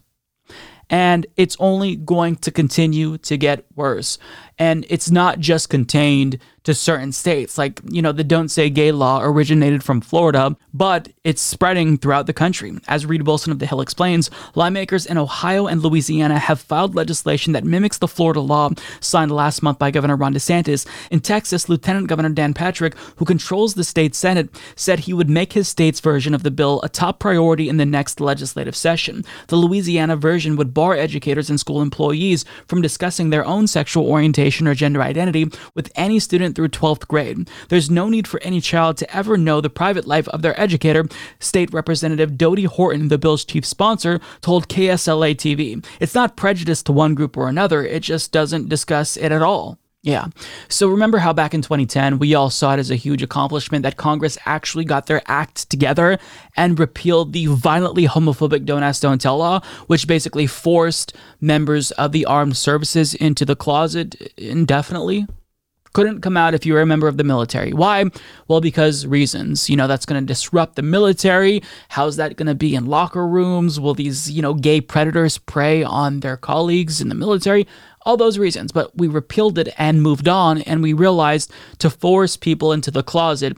And 0.91 1.27
it's 1.37 1.57
only 1.61 1.97
going 1.97 2.37
to 2.37 2.51
continue 2.51 3.19
to 3.19 3.37
get 3.37 3.65
worse. 3.75 4.19
And 4.59 4.85
it's 4.89 5.11
not 5.11 5.39
just 5.39 5.71
contained 5.71 6.39
to 6.65 6.75
certain 6.75 7.13
states. 7.13 7.57
Like, 7.57 7.81
you 7.89 8.03
know, 8.03 8.13
the 8.13 8.25
Don't 8.25 8.49
Say 8.49 8.71
Gay 8.71 8.91
law 8.93 9.21
originated 9.23 9.83
from 9.83 10.01
Florida, 10.01 10.57
but 10.73 11.09
it's 11.23 11.43
spreading 11.43 11.97
throughout 11.99 12.27
the 12.27 12.33
country. 12.33 12.73
As 12.89 13.07
Reid 13.07 13.27
Wilson 13.27 13.53
of 13.53 13.59
The 13.59 13.67
Hill 13.67 13.81
explains, 13.81 14.31
lawmakers 14.55 15.07
in 15.07 15.19
Ohio 15.19 15.67
and 15.67 15.83
Louisiana 15.83 16.39
have 16.39 16.61
filed 16.61 16.95
legislation 16.95 17.53
that 17.53 17.65
mimics 17.65 17.99
the 17.99 18.09
Florida 18.09 18.41
law 18.41 18.71
signed 19.01 19.31
last 19.31 19.63
month 19.63 19.79
by 19.79 19.91
Governor 19.91 20.17
Ron 20.17 20.35
DeSantis. 20.35 20.87
In 21.11 21.21
Texas, 21.21 21.69
Lieutenant 21.69 22.09
Governor 22.09 22.31
Dan 22.31 22.55
Patrick, 22.55 22.97
who 23.17 23.25
controls 23.25 23.75
the 23.75 23.85
state 23.85 24.15
Senate, 24.15 24.49
said 24.75 25.01
he 25.01 25.13
would 25.13 25.31
make 25.31 25.53
his 25.53 25.69
state's 25.69 26.01
version 26.01 26.35
of 26.35 26.43
the 26.43 26.51
bill 26.51 26.81
a 26.83 26.89
top 26.89 27.19
priority 27.19 27.69
in 27.69 27.77
the 27.77 27.87
next 27.87 28.21
legislative 28.21 28.75
session. 28.75 29.25
The 29.49 29.57
Louisiana 29.57 30.17
version 30.17 30.57
would 30.57 30.75
bar 30.75 30.95
educators 30.97 31.51
and 31.51 31.61
school 31.61 31.83
employees 31.83 32.45
from 32.67 32.83
discussing 32.83 33.31
their 33.31 33.45
own 33.45 33.67
sexual 33.67 34.07
orientation 34.07 34.67
or 34.67 34.75
gender 34.75 35.03
identity 35.03 35.51
with 35.75 35.93
any 35.95 36.19
student 36.19 36.54
through 36.55 36.69
12th 36.69 37.09
grade. 37.09 37.49
There's 37.69 37.91
no 37.91 38.09
need 38.09 38.29
for 38.29 38.41
any 38.43 38.61
child 38.61 38.97
to 38.99 39.17
ever 39.17 39.37
know 39.37 39.61
the 39.61 39.71
private 39.71 40.07
life 40.07 40.29
of 40.29 40.43
their 40.43 40.59
educator, 40.61 41.05
State 41.39 41.73
Representative 41.73 42.37
Dodie 42.37 42.65
Horton, 42.65 43.09
the 43.09 43.19
bill's 43.19 43.45
chief 43.45 43.65
sponsor, 43.65 44.21
told 44.41 44.69
KSLA 44.69 45.35
TV. 45.37 45.85
It's 46.01 46.15
not 46.15 46.37
prejudice 46.37 46.83
to 46.85 46.93
one 46.93 47.15
group 47.15 47.37
or 47.37 47.49
another, 47.49 47.85
it 47.85 48.03
just 48.03 48.33
doesn't 48.33 48.69
discuss 48.69 49.17
it 49.17 49.33
at 49.33 49.43
all. 49.43 49.79
Yeah. 50.05 50.27
So 50.69 50.89
remember 50.89 51.17
how 51.17 51.33
back 51.33 51.55
in 51.55 51.63
2010, 51.63 52.19
we 52.19 52.35
all 52.35 52.51
saw 52.51 52.75
it 52.75 52.79
as 52.79 52.91
a 52.91 52.95
huge 52.95 53.23
accomplishment 53.23 53.85
that 53.85 53.97
Congress 53.97 54.37
actually 54.45 54.85
got 54.85 55.07
their 55.07 55.23
act 55.25 55.71
together 55.71 56.19
and 56.59 56.79
repealed 56.79 57.33
the 57.33 57.47
violently 57.47 58.07
homophobic 58.07 58.67
Don't 58.67 58.83
Ask, 58.83 59.01
Don't 59.01 59.19
Tell 59.19 59.39
law, 59.39 59.61
which 59.87 60.07
basically 60.07 60.47
forced 60.47 61.17
members 61.41 61.91
of 61.93 62.13
the 62.13 62.27
armed 62.27 62.59
services 62.59 63.15
into 63.15 63.47
the 63.47 63.57
closet 63.57 64.15
indefinitely? 64.37 65.27
Couldn't 65.95 66.21
come 66.21 66.37
out 66.37 66.53
if 66.53 66.67
you 66.67 66.75
were 66.75 66.83
a 66.83 66.87
member 66.87 67.09
of 67.09 67.17
the 67.17 67.25
military. 67.25 67.73
Why? 67.73 68.05
Well, 68.49 68.61
because 68.61 69.07
reasons. 69.07 69.71
You 69.71 69.77
know, 69.77 69.87
that's 69.87 70.05
going 70.05 70.21
to 70.21 70.27
disrupt 70.27 70.77
the 70.77 70.83
military. 70.83 71.63
How's 71.89 72.17
that 72.17 72.37
going 72.37 72.49
to 72.49 72.55
be 72.55 72.75
in 72.75 72.87
locker 72.87 73.27
rooms? 73.27 73.81
Will 73.81 73.95
these, 73.95 74.31
you 74.31 74.43
know, 74.43 74.53
gay 74.53 74.81
predators 74.83 75.39
prey 75.39 75.83
on 75.83 76.21
their 76.21 76.37
colleagues 76.37 77.01
in 77.01 77.09
the 77.09 77.15
military? 77.15 77.67
All 78.03 78.19
those 78.19 78.39
reasons. 78.39 78.73
But 78.73 78.95
we 78.97 79.09
repealed 79.09 79.57
it 79.57 79.73
and 79.79 80.03
moved 80.03 80.29
on, 80.29 80.61
and 80.63 80.83
we 80.83 80.93
realized 80.93 81.51
to 81.79 81.89
force 81.89 82.37
people 82.37 82.73
into 82.73 82.91
the 82.91 83.03
closet 83.03 83.57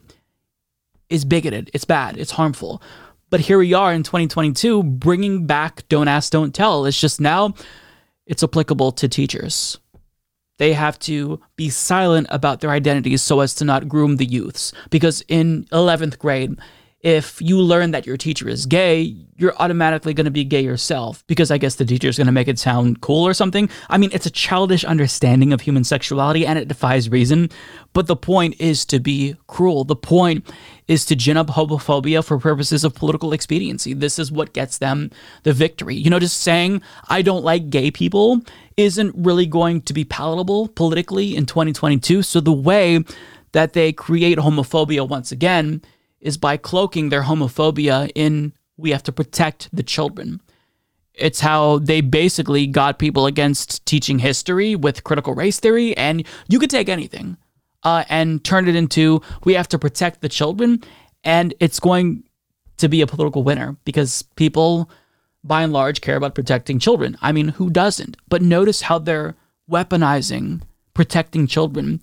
is 1.09 1.25
bigoted. 1.25 1.71
It's 1.73 1.85
bad. 1.85 2.17
It's 2.19 2.33
harmful. 2.33 2.83
But 3.31 3.41
here 3.41 3.59
we 3.59 3.75
are 3.75 3.93
in 3.93 4.03
2022 4.03 4.83
bringing 4.85 5.47
back 5.47 5.89
Don't 5.89 6.07
Ask, 6.07 6.31
Don't 6.31 6.55
Tell. 6.55 6.87
It's 6.87 7.01
just 7.01 7.21
now 7.21 7.55
it's 8.27 8.43
applicable 8.43 8.93
to 8.93 9.09
teachers 9.09 9.79
they 10.59 10.73
have 10.73 10.99
to 11.01 11.41
be 11.57 11.69
silent 11.69 12.27
about 12.31 12.61
their 12.61 12.71
identities 12.71 13.23
so 13.23 13.41
as 13.41 13.55
to 13.55 13.65
not 13.65 13.89
groom 13.89 14.17
the 14.17 14.25
youths. 14.25 14.73
Because 14.91 15.23
in 15.29 15.65
11th 15.73 16.19
grade, 16.19 16.57
if 17.07 17.41
you 17.41 17.61
learn 17.61 17.93
that 17.93 18.05
your 18.05 18.17
teacher 18.17 18.49
is 18.49 18.67
gay, 18.67 19.15
you're 19.37 19.55
automatically 19.59 20.13
going 20.13 20.25
to 20.25 20.31
be 20.33 20.43
gay 20.43 20.61
yourself 20.61 21.25
because 21.29 21.53
I 21.53 21.57
guess 21.57 21.77
the 21.77 21.85
teacher 21.85 22.09
is 22.09 22.17
going 22.17 22.27
to 22.27 22.33
make 22.33 22.49
it 22.49 22.59
sound 22.59 23.01
cool 23.01 23.25
or 23.25 23.33
something. 23.33 23.71
I 23.89 23.97
mean, 23.97 24.11
it's 24.13 24.27
a 24.27 24.31
childish 24.31 24.85
understanding 24.85 25.53
of 25.53 25.61
human 25.61 25.85
sexuality 25.85 26.45
and 26.45 26.59
it 26.59 26.67
defies 26.67 27.09
reason. 27.09 27.51
But 27.93 28.09
the 28.09 28.17
point 28.17 28.61
is 28.61 28.85
to 28.87 28.99
be 28.99 29.37
cruel. 29.47 29.85
The 29.85 29.95
point 29.95 30.51
is 30.89 31.05
to 31.05 31.15
gin 31.15 31.37
up 31.37 31.47
homophobia 31.47 32.25
for 32.25 32.41
purposes 32.41 32.83
of 32.83 32.97
political 32.97 33.33
expediency. 33.33 33.95
This 33.95 34.19
is 34.19 34.33
what 34.33 34.53
gets 34.53 34.79
them 34.79 35.13
the 35.45 35.53
victory. 35.53 35.95
You 35.95 36.11
know, 36.11 36.19
just 36.19 36.39
saying, 36.39 36.83
I 37.09 37.23
don't 37.23 37.45
like 37.45 37.71
gay 37.71 37.93
people 37.93 38.41
isn't 38.77 39.15
really 39.17 39.47
going 39.47 39.83
to 39.83 39.93
be 39.93 40.05
palatable 40.05 40.67
politically 40.71 41.37
in 41.37 41.47
2022. 41.47 42.23
So 42.23 42.41
the 42.41 42.51
way 42.51 43.05
that 43.53 43.75
they 43.75 43.93
create 43.93 44.39
homophobia 44.39 45.09
once 45.09 45.31
again 45.31 45.83
is 46.27 46.37
by 46.37 46.57
cloaking 46.57 47.09
their 47.09 47.23
homophobia 47.23 48.11
in 48.15 48.53
we 48.77 48.91
have 48.91 49.03
to 49.05 49.13
protect 49.13 49.69
the 49.73 49.83
children. 49.83 50.41
It's 51.15 51.41
how 51.41 51.79
they 51.79 52.03
basically 52.03 52.67
got 52.67 52.99
people 52.99 53.25
against 53.27 53.87
teaching 53.87 54.19
history 54.19 54.77
with 54.77 55.05
critical 55.05 55.35
race 55.35 55.59
theory, 55.59 55.97
and 55.97 56.27
you 56.49 56.59
could 56.59 56.69
take 56.69 56.91
anything 56.91 57.39
uh, 57.85 58.05
and 58.11 58.45
turn 58.45 58.69
it 58.69 58.77
into 58.77 59.23
we 59.45 59.55
have 59.55 59.69
to 59.69 59.79
protect 59.79 60.21
the 60.21 60.29
children, 60.29 60.83
and 61.25 61.55
it's 61.59 61.81
going 61.81 62.25
to 62.77 62.89
be 62.89 63.01
a 63.01 63.07
political 63.07 63.43
winner 63.43 63.77
because 63.85 64.23
people 64.37 64.91
by 65.47 65.63
and 65.63 65.73
large, 65.73 66.01
care 66.01 66.17
about 66.17 66.35
protecting 66.35 66.79
children. 66.79 67.17
I 67.23 67.33
mean, 67.33 67.49
who 67.49 67.71
doesn't? 67.71 68.17
But 68.29 68.43
notice 68.43 68.83
how 68.83 68.99
they're 68.99 69.37
weaponizing 69.71 70.63
protecting 70.93 71.47
children 71.47 72.01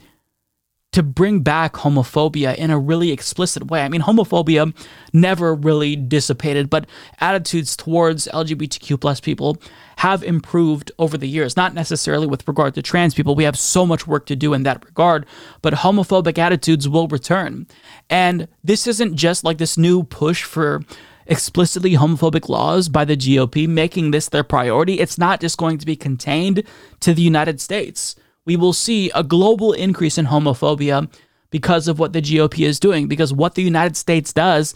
to 0.94 1.04
bring 1.04 1.42
back 1.42 1.74
homophobia 1.74 2.56
in 2.56 2.70
a 2.70 2.80
really 2.80 3.12
explicit 3.12 3.70
way. 3.70 3.82
I 3.82 3.90
mean, 3.90 4.02
homophobia 4.02 4.74
never 5.12 5.54
really 5.54 5.96
dissipated, 5.96 6.70
but 6.70 6.88
attitudes 7.20 7.76
towards 7.76 8.28
LGBTQ 8.28 9.02
plus 9.02 9.20
people 9.20 9.58
have 9.98 10.24
improved 10.24 10.92
over 10.98 11.18
the 11.18 11.28
years, 11.28 11.58
not 11.58 11.74
necessarily 11.74 12.28
with 12.28 12.48
regard 12.48 12.76
to 12.76 12.82
trans 12.82 13.14
people. 13.14 13.36
We 13.36 13.44
have 13.44 13.58
so 13.58 13.86
much 13.86 14.08
work 14.08 14.26
to 14.28 14.36
do 14.36 14.54
in 14.54 14.64
that 14.64 14.86
regard, 14.86 15.26
but 15.62 15.74
homophobic 15.74 16.38
attitudes 16.38 16.88
will 16.88 17.08
return. 17.08 17.68
And 18.10 18.48
this 18.64 18.88
isn't 18.88 19.16
just 19.16 19.44
like 19.44 19.58
this 19.58 19.78
new 19.78 20.04
push 20.04 20.44
for 20.44 20.82
explicitly 21.26 21.92
homophobic 21.94 22.50
laws 22.50 22.90
by 22.90 23.06
the 23.06 23.18
GOP, 23.18 23.68
making 23.68 24.12
this 24.12 24.30
their 24.30 24.44
priority, 24.44 25.00
it's 25.00 25.18
not 25.18 25.42
just 25.42 25.58
going 25.58 25.78
to 25.78 25.86
be 25.86 25.96
contained 25.96 26.64
to 27.00 27.14
the 27.14 27.22
United 27.22 27.62
States. 27.62 28.16
We 28.46 28.56
will 28.56 28.74
see 28.74 29.10
a 29.16 29.24
global 29.24 29.74
increase 29.74 30.18
in 30.18 30.26
homophobia 30.26 31.10
because 31.50 31.88
of 31.88 32.00
what 32.00 32.14
the 32.14 32.22
GOP 32.22 32.66
is 32.66 32.80
doing, 32.80 33.08
because 33.08 33.32
what 33.34 33.56
the 33.56 33.62
United 33.62 33.96
States 33.96 34.34
does 34.34 34.74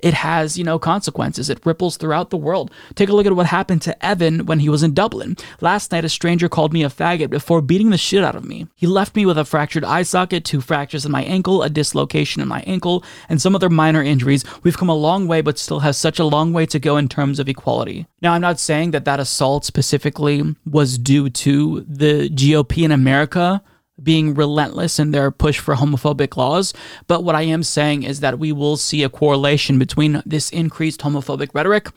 it 0.00 0.14
has, 0.14 0.56
you 0.56 0.64
know, 0.64 0.78
consequences. 0.78 1.50
It 1.50 1.64
ripples 1.64 1.96
throughout 1.96 2.30
the 2.30 2.36
world. 2.36 2.70
Take 2.94 3.08
a 3.08 3.12
look 3.12 3.26
at 3.26 3.34
what 3.34 3.46
happened 3.46 3.82
to 3.82 4.04
Evan 4.04 4.46
when 4.46 4.60
he 4.60 4.68
was 4.68 4.82
in 4.82 4.94
Dublin. 4.94 5.36
Last 5.60 5.92
night, 5.92 6.04
a 6.04 6.08
stranger 6.08 6.48
called 6.48 6.72
me 6.72 6.84
a 6.84 6.88
faggot 6.88 7.30
before 7.30 7.60
beating 7.60 7.90
the 7.90 7.98
shit 7.98 8.24
out 8.24 8.36
of 8.36 8.44
me. 8.44 8.66
He 8.74 8.86
left 8.86 9.16
me 9.16 9.26
with 9.26 9.38
a 9.38 9.44
fractured 9.44 9.84
eye 9.84 10.02
socket, 10.02 10.44
two 10.44 10.60
fractures 10.60 11.04
in 11.04 11.12
my 11.12 11.24
ankle, 11.24 11.62
a 11.62 11.70
dislocation 11.70 12.42
in 12.42 12.48
my 12.48 12.60
ankle, 12.62 13.04
and 13.28 13.40
some 13.40 13.54
other 13.54 13.70
minor 13.70 14.02
injuries. 14.02 14.44
We've 14.62 14.78
come 14.78 14.88
a 14.88 14.94
long 14.94 15.26
way, 15.26 15.40
but 15.40 15.58
still 15.58 15.80
have 15.80 15.96
such 15.96 16.18
a 16.18 16.24
long 16.24 16.52
way 16.52 16.66
to 16.66 16.78
go 16.78 16.96
in 16.96 17.08
terms 17.08 17.38
of 17.38 17.48
equality. 17.48 18.06
Now, 18.22 18.32
I'm 18.34 18.40
not 18.40 18.60
saying 18.60 18.92
that 18.92 19.04
that 19.04 19.20
assault 19.20 19.64
specifically 19.64 20.54
was 20.64 20.98
due 20.98 21.30
to 21.30 21.80
the 21.88 22.28
GOP 22.30 22.84
in 22.84 22.92
America 22.92 23.62
being 24.02 24.34
relentless 24.34 24.98
in 24.98 25.10
their 25.10 25.30
push 25.30 25.58
for 25.58 25.74
homophobic 25.74 26.36
laws. 26.36 26.72
But 27.06 27.24
what 27.24 27.34
I 27.34 27.42
am 27.42 27.62
saying 27.62 28.04
is 28.04 28.20
that 28.20 28.38
we 28.38 28.52
will 28.52 28.76
see 28.76 29.02
a 29.02 29.08
correlation 29.08 29.78
between 29.78 30.22
this 30.24 30.50
increased 30.50 31.00
homophobic 31.00 31.50
rhetoric 31.54 31.88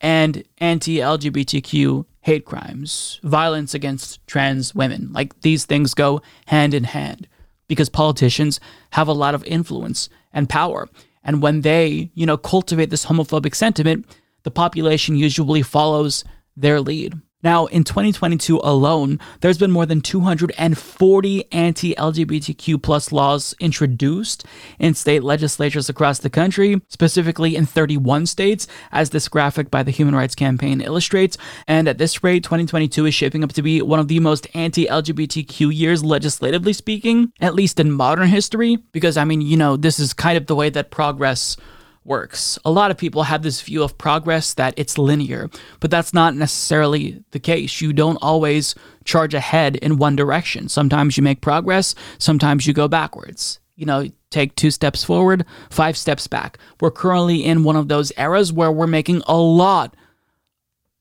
and 0.00 0.44
anti 0.58 0.98
LGBTQ 0.98 2.04
hate 2.22 2.44
crimes, 2.44 3.20
violence 3.22 3.74
against 3.74 4.24
trans 4.26 4.74
women. 4.74 5.10
Like 5.12 5.40
these 5.40 5.64
things 5.64 5.94
go 5.94 6.22
hand 6.46 6.72
in 6.72 6.84
hand 6.84 7.28
because 7.68 7.88
politicians 7.88 8.60
have 8.90 9.08
a 9.08 9.12
lot 9.12 9.34
of 9.34 9.44
influence 9.44 10.08
and 10.32 10.48
power. 10.48 10.88
And 11.24 11.42
when 11.42 11.60
they, 11.60 12.10
you 12.14 12.26
know, 12.26 12.36
cultivate 12.36 12.90
this 12.90 13.06
homophobic 13.06 13.54
sentiment, 13.54 14.06
the 14.42 14.50
population 14.50 15.16
usually 15.16 15.62
follows 15.62 16.24
their 16.56 16.80
lead. 16.80 17.14
Now, 17.42 17.66
in 17.66 17.82
2022 17.82 18.60
alone, 18.62 19.18
there's 19.40 19.58
been 19.58 19.70
more 19.70 19.86
than 19.86 20.00
240 20.00 21.52
anti-LGBTQ 21.52 22.82
plus 22.82 23.10
laws 23.10 23.54
introduced 23.58 24.44
in 24.78 24.94
state 24.94 25.24
legislatures 25.24 25.88
across 25.88 26.20
the 26.20 26.30
country, 26.30 26.80
specifically 26.88 27.56
in 27.56 27.66
31 27.66 28.26
states, 28.26 28.68
as 28.92 29.10
this 29.10 29.28
graphic 29.28 29.70
by 29.70 29.82
the 29.82 29.90
Human 29.90 30.14
Rights 30.14 30.36
Campaign 30.36 30.80
illustrates. 30.80 31.36
And 31.66 31.88
at 31.88 31.98
this 31.98 32.22
rate, 32.22 32.44
2022 32.44 33.06
is 33.06 33.14
shaping 33.14 33.42
up 33.42 33.52
to 33.54 33.62
be 33.62 33.82
one 33.82 33.98
of 33.98 34.08
the 34.08 34.20
most 34.20 34.46
anti-LGBTQ 34.54 35.74
years, 35.74 36.04
legislatively 36.04 36.72
speaking, 36.72 37.32
at 37.40 37.54
least 37.54 37.80
in 37.80 37.90
modern 37.90 38.28
history, 38.28 38.76
because 38.92 39.16
I 39.16 39.24
mean, 39.24 39.40
you 39.40 39.56
know, 39.56 39.76
this 39.76 39.98
is 39.98 40.12
kind 40.12 40.36
of 40.36 40.46
the 40.46 40.54
way 40.54 40.70
that 40.70 40.90
progress 40.90 41.56
works. 42.04 42.58
A 42.64 42.70
lot 42.70 42.90
of 42.90 42.98
people 42.98 43.24
have 43.24 43.42
this 43.42 43.60
view 43.60 43.82
of 43.82 43.96
progress 43.98 44.54
that 44.54 44.74
it's 44.76 44.98
linear, 44.98 45.48
but 45.80 45.90
that's 45.90 46.12
not 46.12 46.34
necessarily 46.34 47.22
the 47.30 47.38
case. 47.38 47.80
You 47.80 47.92
don't 47.92 48.18
always 48.20 48.74
charge 49.04 49.34
ahead 49.34 49.76
in 49.76 49.98
one 49.98 50.16
direction. 50.16 50.68
Sometimes 50.68 51.16
you 51.16 51.22
make 51.22 51.40
progress, 51.40 51.94
sometimes 52.18 52.66
you 52.66 52.72
go 52.72 52.88
backwards. 52.88 53.60
You 53.74 53.86
know, 53.86 54.06
take 54.30 54.54
two 54.54 54.70
steps 54.70 55.02
forward, 55.02 55.46
five 55.70 55.96
steps 55.96 56.26
back. 56.26 56.58
We're 56.80 56.90
currently 56.90 57.44
in 57.44 57.64
one 57.64 57.76
of 57.76 57.88
those 57.88 58.12
eras 58.18 58.52
where 58.52 58.70
we're 58.70 58.86
making 58.86 59.22
a 59.26 59.36
lot 59.36 59.96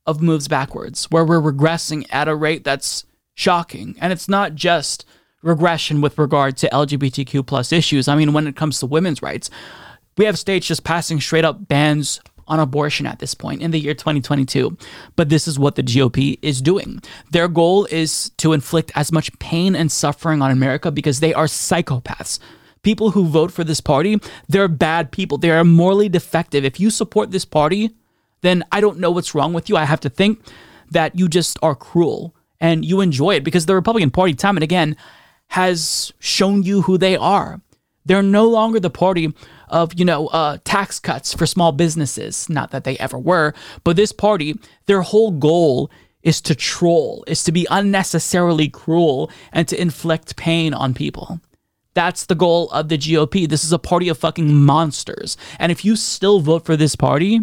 of 0.06 0.22
moves 0.22 0.48
backwards, 0.48 1.06
where 1.12 1.26
we're 1.26 1.42
regressing 1.42 2.06
at 2.12 2.28
a 2.28 2.36
rate 2.36 2.64
that's 2.64 3.06
shocking. 3.34 3.96
And 4.00 4.14
it's 4.14 4.30
not 4.30 4.56
just 4.56 5.06
regression 5.44 6.02
with 6.02 6.18
regard 6.18 6.58
to 6.58 6.70
LGBTQ 6.70 7.46
plus 7.46 7.72
issues. 7.72 8.08
I 8.08 8.16
mean, 8.16 8.34
when 8.34 8.48
it 8.48 8.56
comes 8.56 8.80
to 8.80 8.86
women's 8.86 9.22
rights, 9.22 9.50
we 10.22 10.26
have 10.26 10.38
states 10.38 10.68
just 10.68 10.84
passing 10.84 11.20
straight 11.20 11.44
up 11.44 11.68
bans 11.68 12.22
on 12.48 12.60
abortion 12.60 13.08
at 13.08 13.18
this 13.18 13.34
point 13.34 13.60
in 13.60 13.72
the 13.72 13.80
year 13.80 13.96
2022. 13.96 14.78
But 15.16 15.30
this 15.30 15.48
is 15.48 15.58
what 15.58 15.74
the 15.74 15.82
GOP 15.82 16.38
is 16.44 16.62
doing. 16.62 17.02
Their 17.32 17.48
goal 17.48 17.86
is 17.86 18.30
to 18.38 18.54
inflict 18.54 18.92
as 18.94 19.12
much 19.12 19.38
pain 19.40 19.76
and 19.76 19.92
suffering 19.92 20.44
on 20.44 20.52
America 20.52 20.92
because 20.92 21.22
they 21.22 21.34
are 21.34 21.46
psychopaths. 21.46 22.38
People 22.84 23.10
who 23.10 23.26
vote 23.26 23.52
for 23.52 23.64
this 23.64 23.82
party, 23.82 24.20
they're 24.48 24.68
bad 24.68 25.12
people. 25.12 25.40
They 25.40 25.50
are 25.50 25.64
morally 25.64 26.08
defective. 26.08 26.64
If 26.64 26.80
you 26.80 26.92
support 26.92 27.32
this 27.32 27.46
party, 27.46 27.90
then 28.42 28.64
I 28.72 28.80
don't 28.80 29.00
know 29.00 29.10
what's 29.10 29.34
wrong 29.34 29.54
with 29.54 29.70
you. 29.70 29.76
I 29.76 29.86
have 29.86 30.02
to 30.02 30.10
think 30.12 30.40
that 30.92 31.18
you 31.18 31.30
just 31.30 31.58
are 31.64 31.74
cruel 31.74 32.36
and 32.60 32.86
you 32.86 33.02
enjoy 33.02 33.38
it 33.38 33.44
because 33.44 33.66
the 33.66 33.74
Republican 33.74 34.12
Party, 34.12 34.36
time 34.36 34.56
and 34.56 34.64
again, 34.64 34.96
has 35.48 36.14
shown 36.20 36.62
you 36.62 36.84
who 36.84 37.00
they 37.00 37.18
are. 37.18 37.60
They're 38.06 38.24
no 38.24 38.48
longer 38.48 38.80
the 38.80 38.90
party 38.90 39.34
of, 39.72 39.98
you 39.98 40.06
know, 40.06 40.28
uh, 40.28 40.58
tax 40.64 41.00
cuts 41.00 41.34
for 41.34 41.46
small 41.46 41.72
businesses. 41.72 42.50
Not 42.50 42.72
that 42.72 42.84
they 42.84 42.98
ever 42.98 43.18
were, 43.18 43.54
but 43.84 43.96
this 43.96 44.12
party, 44.12 44.60
their 44.86 45.02
whole 45.02 45.32
goal 45.32 45.90
is 46.24 46.42
to 46.42 46.56
troll, 46.56 47.24
is 47.28 47.44
to 47.44 47.52
be 47.52 47.66
unnecessarily 47.72 48.70
cruel 48.70 49.32
and 49.52 49.68
to 49.68 49.82
inflict 49.82 50.36
pain 50.36 50.74
on 50.74 50.94
people. 50.94 51.40
That's 51.94 52.26
the 52.26 52.36
goal 52.36 52.70
of 52.72 52.90
the 52.90 52.98
GOP. 52.98 53.50
This 53.50 53.64
is 53.64 53.74
a 53.74 53.80
party 53.80 54.08
of 54.08 54.18
fucking 54.18 54.54
monsters. 54.54 55.36
And 55.60 55.72
if 55.72 55.84
you 55.84 55.96
still 55.96 56.40
vote 56.40 56.66
for 56.66 56.78
this 56.78 56.96
party, 56.96 57.42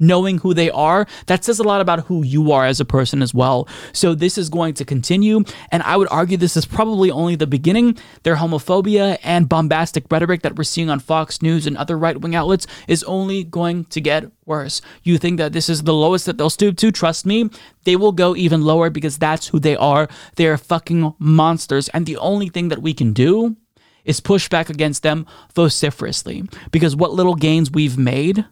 knowing 0.00 0.38
who 0.38 0.54
they 0.54 0.70
are, 0.70 1.06
that 1.26 1.44
says 1.44 1.58
a 1.58 1.62
lot 1.62 1.80
about 1.80 2.06
who 2.06 2.24
you 2.24 2.50
are 2.50 2.66
as 2.66 2.80
a 2.80 2.84
person 2.84 3.22
as 3.22 3.32
well. 3.32 3.68
So 3.92 4.14
this 4.14 4.36
is 4.36 4.48
going 4.48 4.74
to 4.74 4.84
continue. 4.84 5.44
And 5.70 5.82
I 5.84 5.96
would 5.96 6.08
argue 6.10 6.36
this 6.36 6.56
is 6.56 6.66
probably 6.66 7.10
only 7.10 7.36
the 7.36 7.46
beginning. 7.46 7.98
Their 8.22 8.36
homophobia 8.36 9.18
and 9.22 9.48
bombastic 9.48 10.10
rhetoric 10.10 10.42
that 10.42 10.56
we're 10.56 10.64
seeing 10.64 10.90
on 10.90 10.98
Fox 10.98 11.42
News 11.42 11.66
and 11.66 11.76
other 11.76 11.96
right 11.96 12.20
wing 12.20 12.34
outlets 12.34 12.66
is 12.88 13.04
only 13.04 13.44
going 13.44 13.84
to 13.86 14.00
get 14.00 14.30
worse. 14.46 14.80
You 15.02 15.18
think 15.18 15.38
that 15.38 15.52
this 15.52 15.68
is 15.68 15.82
the 15.82 15.94
lowest 15.94 16.26
that 16.26 16.38
they'll 16.38 16.50
stoop 16.50 16.76
to? 16.78 16.90
Trust 16.90 17.26
me, 17.26 17.50
they 17.84 17.96
will 17.96 18.12
go 18.12 18.34
even 18.34 18.62
lower 18.62 18.90
because 18.90 19.18
that's 19.18 19.48
who 19.48 19.60
they 19.60 19.76
are. 19.76 20.08
They're 20.36 20.58
fucking 20.58 21.14
monsters. 21.18 21.88
And 21.90 22.06
the 22.06 22.16
only 22.16 22.48
thing 22.48 22.68
that 22.68 22.82
we 22.82 22.94
can 22.94 23.12
do 23.12 23.56
is 24.04 24.20
push 24.20 24.48
back 24.48 24.70
against 24.70 25.02
them 25.02 25.26
vociferously 25.54 26.48
because 26.70 26.96
what 26.96 27.12
little 27.12 27.34
gains 27.34 27.70
we've 27.70 27.98
made 27.98 28.44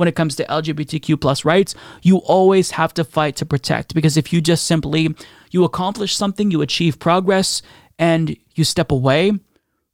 when 0.00 0.08
it 0.08 0.16
comes 0.16 0.34
to 0.36 0.46
LGBTQ 0.46 1.20
plus 1.20 1.44
rights, 1.44 1.74
you 2.02 2.16
always 2.18 2.70
have 2.70 2.94
to 2.94 3.04
fight 3.04 3.36
to 3.36 3.44
protect 3.44 3.94
because 3.94 4.16
if 4.16 4.32
you 4.32 4.40
just 4.40 4.64
simply 4.64 5.14
you 5.50 5.62
accomplish 5.62 6.16
something, 6.16 6.50
you 6.50 6.62
achieve 6.62 6.98
progress 6.98 7.60
and 7.98 8.34
you 8.54 8.64
step 8.64 8.90
away, 8.90 9.32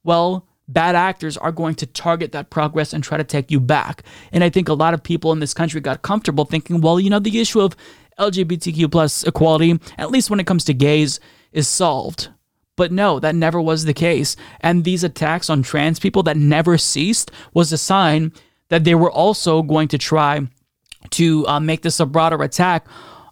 well, 0.05 0.47
bad 0.69 0.95
actors 0.95 1.35
are 1.35 1.51
going 1.51 1.75
to 1.75 1.85
target 1.85 2.31
that 2.31 2.49
progress 2.49 2.93
and 2.93 3.03
try 3.03 3.17
to 3.17 3.23
take 3.25 3.51
you 3.51 3.59
back. 3.59 4.01
And 4.31 4.45
I 4.45 4.49
think 4.49 4.69
a 4.69 4.73
lot 4.73 4.93
of 4.93 5.03
people 5.03 5.33
in 5.33 5.39
this 5.39 5.53
country 5.53 5.81
got 5.81 6.03
comfortable 6.03 6.45
thinking, 6.45 6.79
well, 6.79 7.01
you 7.01 7.09
know, 7.09 7.19
the 7.19 7.41
issue 7.41 7.59
of 7.59 7.75
LGBTQ 8.17 8.89
plus 8.89 9.23
equality, 9.25 9.77
at 9.97 10.09
least 10.09 10.29
when 10.29 10.39
it 10.39 10.47
comes 10.47 10.63
to 10.65 10.73
gays, 10.73 11.19
is 11.51 11.67
solved. 11.67 12.29
But 12.77 12.93
no, 12.93 13.19
that 13.19 13.35
never 13.35 13.59
was 13.59 13.83
the 13.83 13.93
case. 13.93 14.37
And 14.61 14.85
these 14.85 15.03
attacks 15.03 15.49
on 15.49 15.63
trans 15.63 15.99
people 15.99 16.23
that 16.23 16.37
never 16.37 16.77
ceased 16.77 17.29
was 17.53 17.73
a 17.73 17.77
sign 17.77 18.31
that 18.69 18.83
they 18.83 18.95
were 18.95 19.11
also 19.11 19.61
going 19.61 19.87
to 19.89 19.97
try 19.97 20.47
to 21.11 21.47
uh, 21.47 21.59
make 21.59 21.81
this 21.81 21.99
a 21.99 22.05
broader 22.05 22.41
attack 22.43 22.87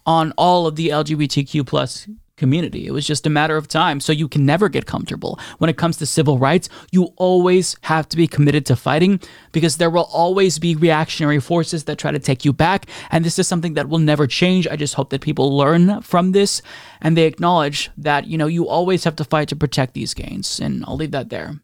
on 0.06 0.32
all 0.36 0.66
of 0.66 0.76
the 0.76 0.88
LGBTQ 0.88 1.66
plus 1.66 2.06
community. 2.36 2.86
It 2.86 2.90
was 2.90 3.06
just 3.06 3.26
a 3.26 3.30
matter 3.30 3.56
of 3.56 3.66
time. 3.66 4.00
So 4.00 4.12
you 4.12 4.28
can 4.28 4.44
never 4.44 4.68
get 4.68 4.86
comfortable. 4.86 5.38
When 5.58 5.70
it 5.70 5.76
comes 5.76 5.96
to 5.98 6.06
civil 6.06 6.38
rights, 6.38 6.68
you 6.92 7.08
always 7.16 7.76
have 7.82 8.08
to 8.10 8.16
be 8.16 8.26
committed 8.26 8.66
to 8.66 8.76
fighting 8.76 9.20
because 9.52 9.78
there 9.78 9.90
will 9.90 10.08
always 10.12 10.58
be 10.58 10.74
reactionary 10.74 11.40
forces 11.40 11.84
that 11.84 11.98
try 11.98 12.10
to 12.10 12.18
take 12.18 12.44
you 12.44 12.52
back. 12.52 12.86
And 13.10 13.24
this 13.24 13.38
is 13.38 13.48
something 13.48 13.74
that 13.74 13.88
will 13.88 13.98
never 13.98 14.26
change. 14.26 14.68
I 14.68 14.76
just 14.76 14.94
hope 14.94 15.10
that 15.10 15.22
people 15.22 15.56
learn 15.56 16.02
from 16.02 16.32
this 16.32 16.62
and 17.00 17.16
they 17.16 17.24
acknowledge 17.24 17.90
that, 17.96 18.26
you 18.26 18.38
know, 18.38 18.46
you 18.46 18.68
always 18.68 19.04
have 19.04 19.16
to 19.16 19.24
fight 19.24 19.48
to 19.48 19.56
protect 19.56 19.94
these 19.94 20.14
gains. 20.14 20.60
And 20.60 20.84
I'll 20.86 20.96
leave 20.96 21.12
that 21.12 21.30
there. 21.30 21.60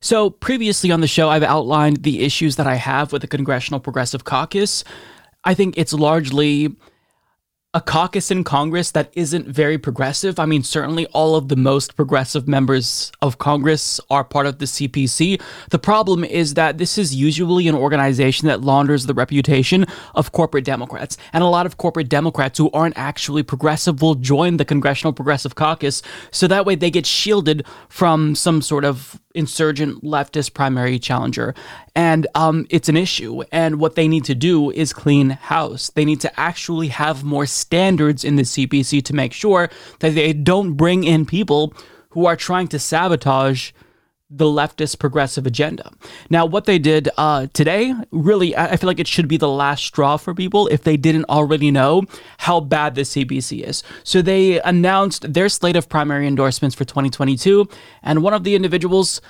So, 0.00 0.30
previously 0.30 0.90
on 0.90 1.00
the 1.00 1.06
show, 1.06 1.28
I've 1.30 1.42
outlined 1.42 2.02
the 2.02 2.22
issues 2.22 2.56
that 2.56 2.66
I 2.66 2.74
have 2.74 3.12
with 3.12 3.22
the 3.22 3.28
Congressional 3.28 3.80
Progressive 3.80 4.24
Caucus. 4.24 4.84
I 5.44 5.54
think 5.54 5.78
it's 5.78 5.92
largely 5.92 6.76
a 7.76 7.80
caucus 7.82 8.30
in 8.30 8.42
Congress 8.42 8.92
that 8.92 9.10
isn't 9.12 9.46
very 9.46 9.76
progressive. 9.76 10.38
I 10.38 10.46
mean, 10.46 10.62
certainly 10.62 11.04
all 11.08 11.36
of 11.36 11.48
the 11.48 11.56
most 11.56 11.94
progressive 11.94 12.48
members 12.48 13.12
of 13.20 13.36
Congress 13.36 14.00
are 14.08 14.24
part 14.24 14.46
of 14.46 14.60
the 14.60 14.64
CPC. 14.64 15.38
The 15.68 15.78
problem 15.78 16.24
is 16.24 16.54
that 16.54 16.78
this 16.78 16.96
is 16.96 17.14
usually 17.14 17.68
an 17.68 17.74
organization 17.74 18.48
that 18.48 18.62
launders 18.62 19.04
the 19.04 19.12
reputation 19.12 19.84
of 20.14 20.32
corporate 20.32 20.64
Democrats. 20.64 21.18
And 21.34 21.44
a 21.44 21.48
lot 21.48 21.66
of 21.66 21.76
corporate 21.76 22.08
Democrats 22.08 22.56
who 22.56 22.70
aren't 22.70 22.96
actually 22.96 23.42
progressive 23.42 24.00
will 24.00 24.14
join 24.14 24.56
the 24.56 24.64
Congressional 24.64 25.12
Progressive 25.12 25.54
Caucus. 25.54 26.00
So 26.30 26.48
that 26.48 26.64
way 26.64 26.76
they 26.76 26.90
get 26.90 27.04
shielded 27.04 27.66
from 27.90 28.34
some 28.34 28.62
sort 28.62 28.86
of 28.86 29.20
insurgent 29.34 30.02
leftist 30.02 30.54
primary 30.54 30.98
challenger. 30.98 31.54
And 31.96 32.26
um, 32.34 32.66
it's 32.68 32.90
an 32.90 32.96
issue. 32.96 33.42
And 33.50 33.80
what 33.80 33.94
they 33.94 34.06
need 34.06 34.26
to 34.26 34.34
do 34.34 34.70
is 34.70 34.92
clean 34.92 35.30
house. 35.30 35.90
They 35.90 36.04
need 36.04 36.20
to 36.20 36.40
actually 36.40 36.88
have 36.88 37.24
more 37.24 37.46
standards 37.46 38.22
in 38.22 38.36
the 38.36 38.42
CPC 38.42 39.02
to 39.02 39.14
make 39.14 39.32
sure 39.32 39.70
that 40.00 40.14
they 40.14 40.34
don't 40.34 40.74
bring 40.74 41.04
in 41.04 41.24
people 41.24 41.72
who 42.10 42.26
are 42.26 42.36
trying 42.36 42.68
to 42.68 42.78
sabotage 42.78 43.72
the 44.28 44.44
leftist 44.44 44.98
progressive 44.98 45.46
agenda. 45.46 45.90
Now, 46.28 46.44
what 46.44 46.66
they 46.66 46.78
did 46.78 47.08
uh, 47.16 47.46
today, 47.54 47.94
really, 48.10 48.54
I 48.56 48.76
feel 48.76 48.88
like 48.88 48.98
it 48.98 49.06
should 49.06 49.28
be 49.28 49.36
the 49.36 49.48
last 49.48 49.84
straw 49.84 50.16
for 50.16 50.34
people 50.34 50.66
if 50.66 50.82
they 50.82 50.96
didn't 50.96 51.26
already 51.26 51.70
know 51.70 52.02
how 52.38 52.60
bad 52.60 52.94
the 52.94 53.02
CPC 53.02 53.62
is. 53.62 53.82
So 54.04 54.20
they 54.20 54.60
announced 54.60 55.32
their 55.32 55.48
slate 55.48 55.76
of 55.76 55.88
primary 55.88 56.26
endorsements 56.26 56.74
for 56.74 56.84
2022, 56.84 57.68
and 58.02 58.22
one 58.22 58.34
of 58.34 58.44
the 58.44 58.56
individuals 58.56 59.22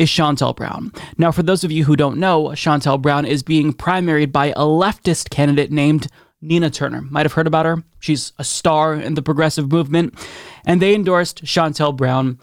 is 0.00 0.08
Shontel 0.08 0.56
Brown. 0.56 0.92
Now, 1.18 1.30
for 1.30 1.42
those 1.42 1.62
of 1.62 1.70
you 1.70 1.84
who 1.84 1.94
don't 1.94 2.16
know, 2.16 2.44
Shontel 2.48 3.00
Brown 3.00 3.26
is 3.26 3.42
being 3.42 3.74
primaried 3.74 4.32
by 4.32 4.46
a 4.46 4.64
leftist 4.64 5.28
candidate 5.28 5.70
named 5.70 6.06
Nina 6.40 6.70
Turner. 6.70 7.02
Might 7.02 7.26
have 7.26 7.34
heard 7.34 7.46
about 7.46 7.66
her. 7.66 7.84
She's 7.98 8.32
a 8.38 8.44
star 8.44 8.94
in 8.94 9.12
the 9.12 9.20
progressive 9.20 9.70
movement. 9.70 10.14
And 10.64 10.80
they 10.80 10.94
endorsed 10.94 11.44
Shontel 11.44 11.94
Brown 11.94 12.38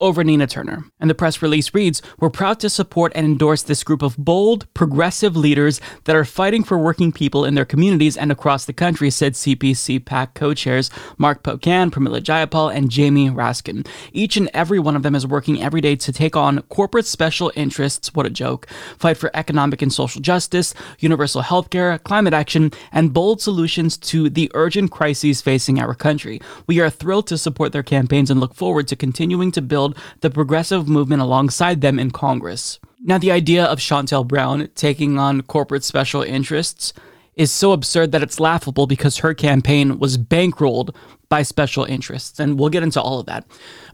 over 0.00 0.22
Nina 0.22 0.46
Turner. 0.46 0.84
And 1.00 1.08
the 1.08 1.14
press 1.14 1.40
release 1.40 1.72
reads 1.72 2.02
We're 2.18 2.30
proud 2.30 2.60
to 2.60 2.70
support 2.70 3.12
and 3.14 3.24
endorse 3.24 3.62
this 3.62 3.82
group 3.82 4.02
of 4.02 4.16
bold, 4.16 4.72
progressive 4.74 5.36
leaders 5.36 5.80
that 6.04 6.16
are 6.16 6.24
fighting 6.24 6.64
for 6.64 6.78
working 6.78 7.12
people 7.12 7.44
in 7.44 7.54
their 7.54 7.64
communities 7.64 8.16
and 8.16 8.30
across 8.30 8.64
the 8.64 8.72
country, 8.72 9.10
said 9.10 9.34
CPC 9.34 10.04
PAC 10.04 10.34
co 10.34 10.54
chairs 10.54 10.90
Mark 11.16 11.42
Pocan, 11.42 11.90
Pramila 11.90 12.20
Jayapal, 12.20 12.74
and 12.74 12.90
Jamie 12.90 13.30
Raskin. 13.30 13.86
Each 14.12 14.36
and 14.36 14.50
every 14.52 14.78
one 14.78 14.96
of 14.96 15.02
them 15.02 15.14
is 15.14 15.26
working 15.26 15.62
every 15.62 15.80
day 15.80 15.96
to 15.96 16.12
take 16.12 16.36
on 16.36 16.62
corporate 16.62 17.06
special 17.06 17.52
interests, 17.56 18.14
what 18.14 18.26
a 18.26 18.30
joke, 18.30 18.66
fight 18.98 19.16
for 19.16 19.30
economic 19.34 19.80
and 19.80 19.92
social 19.92 20.20
justice, 20.20 20.74
universal 20.98 21.42
health 21.42 21.70
care, 21.70 21.98
climate 21.98 22.34
action, 22.34 22.70
and 22.92 23.14
bold 23.14 23.40
solutions 23.40 23.96
to 23.96 24.28
the 24.28 24.50
urgent 24.54 24.90
crises 24.90 25.40
facing 25.40 25.80
our 25.80 25.94
country. 25.94 26.40
We 26.66 26.80
are 26.80 26.90
thrilled 26.90 27.26
to 27.28 27.38
support 27.38 27.72
their 27.72 27.82
campaigns 27.82 28.30
and 28.30 28.40
look 28.40 28.54
forward 28.54 28.88
to 28.88 28.96
continuing 28.96 29.52
to 29.52 29.62
build 29.62 29.85
the 30.20 30.30
progressive 30.30 30.88
movement 30.88 31.22
alongside 31.22 31.80
them 31.80 31.98
in 31.98 32.10
Congress. 32.10 32.78
Now, 33.00 33.18
the 33.18 33.30
idea 33.30 33.64
of 33.64 33.78
Shontel 33.78 34.26
Brown 34.26 34.68
taking 34.74 35.18
on 35.18 35.42
corporate 35.42 35.84
special 35.84 36.22
interests 36.22 36.92
is 37.36 37.52
so 37.52 37.72
absurd 37.72 38.12
that 38.12 38.22
it's 38.22 38.40
laughable 38.40 38.86
because 38.86 39.18
her 39.18 39.34
campaign 39.34 39.98
was 39.98 40.16
bankrolled 40.16 40.94
by 41.28 41.42
special 41.42 41.84
interests. 41.84 42.40
And 42.40 42.58
we'll 42.58 42.70
get 42.70 42.82
into 42.82 43.00
all 43.00 43.20
of 43.20 43.26
that. 43.26 43.46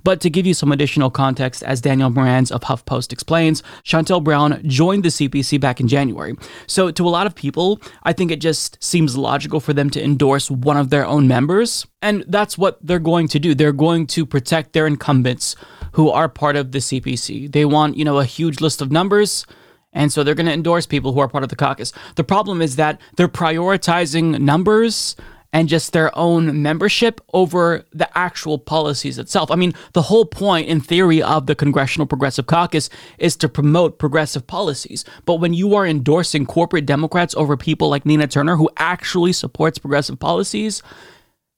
But 0.04 0.20
to 0.20 0.30
give 0.30 0.46
you 0.46 0.54
some 0.54 0.70
additional 0.70 1.10
context, 1.10 1.62
as 1.62 1.80
Daniel 1.80 2.10
Marans 2.10 2.52
of 2.52 2.62
HuffPost 2.62 3.12
explains, 3.12 3.62
Shontel 3.84 4.22
Brown 4.22 4.62
joined 4.66 5.04
the 5.04 5.08
CPC 5.08 5.60
back 5.60 5.80
in 5.80 5.88
January. 5.88 6.36
So 6.66 6.90
to 6.90 7.06
a 7.06 7.10
lot 7.10 7.26
of 7.26 7.34
people, 7.34 7.80
I 8.04 8.12
think 8.12 8.30
it 8.30 8.40
just 8.40 8.82
seems 8.82 9.16
logical 9.16 9.60
for 9.60 9.72
them 9.72 9.90
to 9.90 10.02
endorse 10.02 10.50
one 10.50 10.76
of 10.76 10.90
their 10.90 11.06
own 11.06 11.26
members. 11.26 11.86
And 12.00 12.24
that's 12.28 12.58
what 12.58 12.78
they're 12.84 12.98
going 12.98 13.28
to 13.28 13.38
do. 13.38 13.54
They're 13.54 13.72
going 13.72 14.06
to 14.08 14.26
protect 14.26 14.72
their 14.72 14.86
incumbents 14.86 15.56
who 15.92 16.10
are 16.10 16.28
part 16.28 16.56
of 16.56 16.72
the 16.72 16.78
CPC. 16.78 17.50
They 17.52 17.64
want, 17.64 17.96
you 17.96 18.04
know, 18.04 18.18
a 18.18 18.24
huge 18.24 18.60
list 18.60 18.80
of 18.80 18.90
numbers. 18.90 19.46
And 19.92 20.12
so 20.12 20.24
they're 20.24 20.34
going 20.34 20.46
to 20.46 20.52
endorse 20.52 20.86
people 20.86 21.12
who 21.12 21.20
are 21.20 21.28
part 21.28 21.44
of 21.44 21.50
the 21.50 21.56
caucus. 21.56 21.92
The 22.16 22.24
problem 22.24 22.62
is 22.62 22.76
that 22.76 23.00
they're 23.16 23.28
prioritizing 23.28 24.40
numbers 24.40 25.16
and 25.52 25.68
just 25.68 25.92
their 25.92 26.16
own 26.16 26.62
membership 26.62 27.20
over 27.34 27.84
the 27.92 28.08
actual 28.16 28.58
policies 28.58 29.18
itself. 29.18 29.50
I 29.50 29.56
mean, 29.56 29.74
the 29.92 30.02
whole 30.02 30.24
point, 30.24 30.68
in 30.68 30.80
theory, 30.80 31.22
of 31.22 31.46
the 31.46 31.54
Congressional 31.54 32.06
Progressive 32.06 32.46
Caucus 32.46 32.88
is 33.18 33.36
to 33.36 33.48
promote 33.48 33.98
progressive 33.98 34.46
policies. 34.46 35.04
But 35.26 35.36
when 35.36 35.52
you 35.52 35.74
are 35.74 35.86
endorsing 35.86 36.46
corporate 36.46 36.86
Democrats 36.86 37.34
over 37.34 37.56
people 37.56 37.90
like 37.90 38.06
Nina 38.06 38.26
Turner, 38.26 38.56
who 38.56 38.70
actually 38.78 39.34
supports 39.34 39.78
progressive 39.78 40.18
policies, 40.18 40.82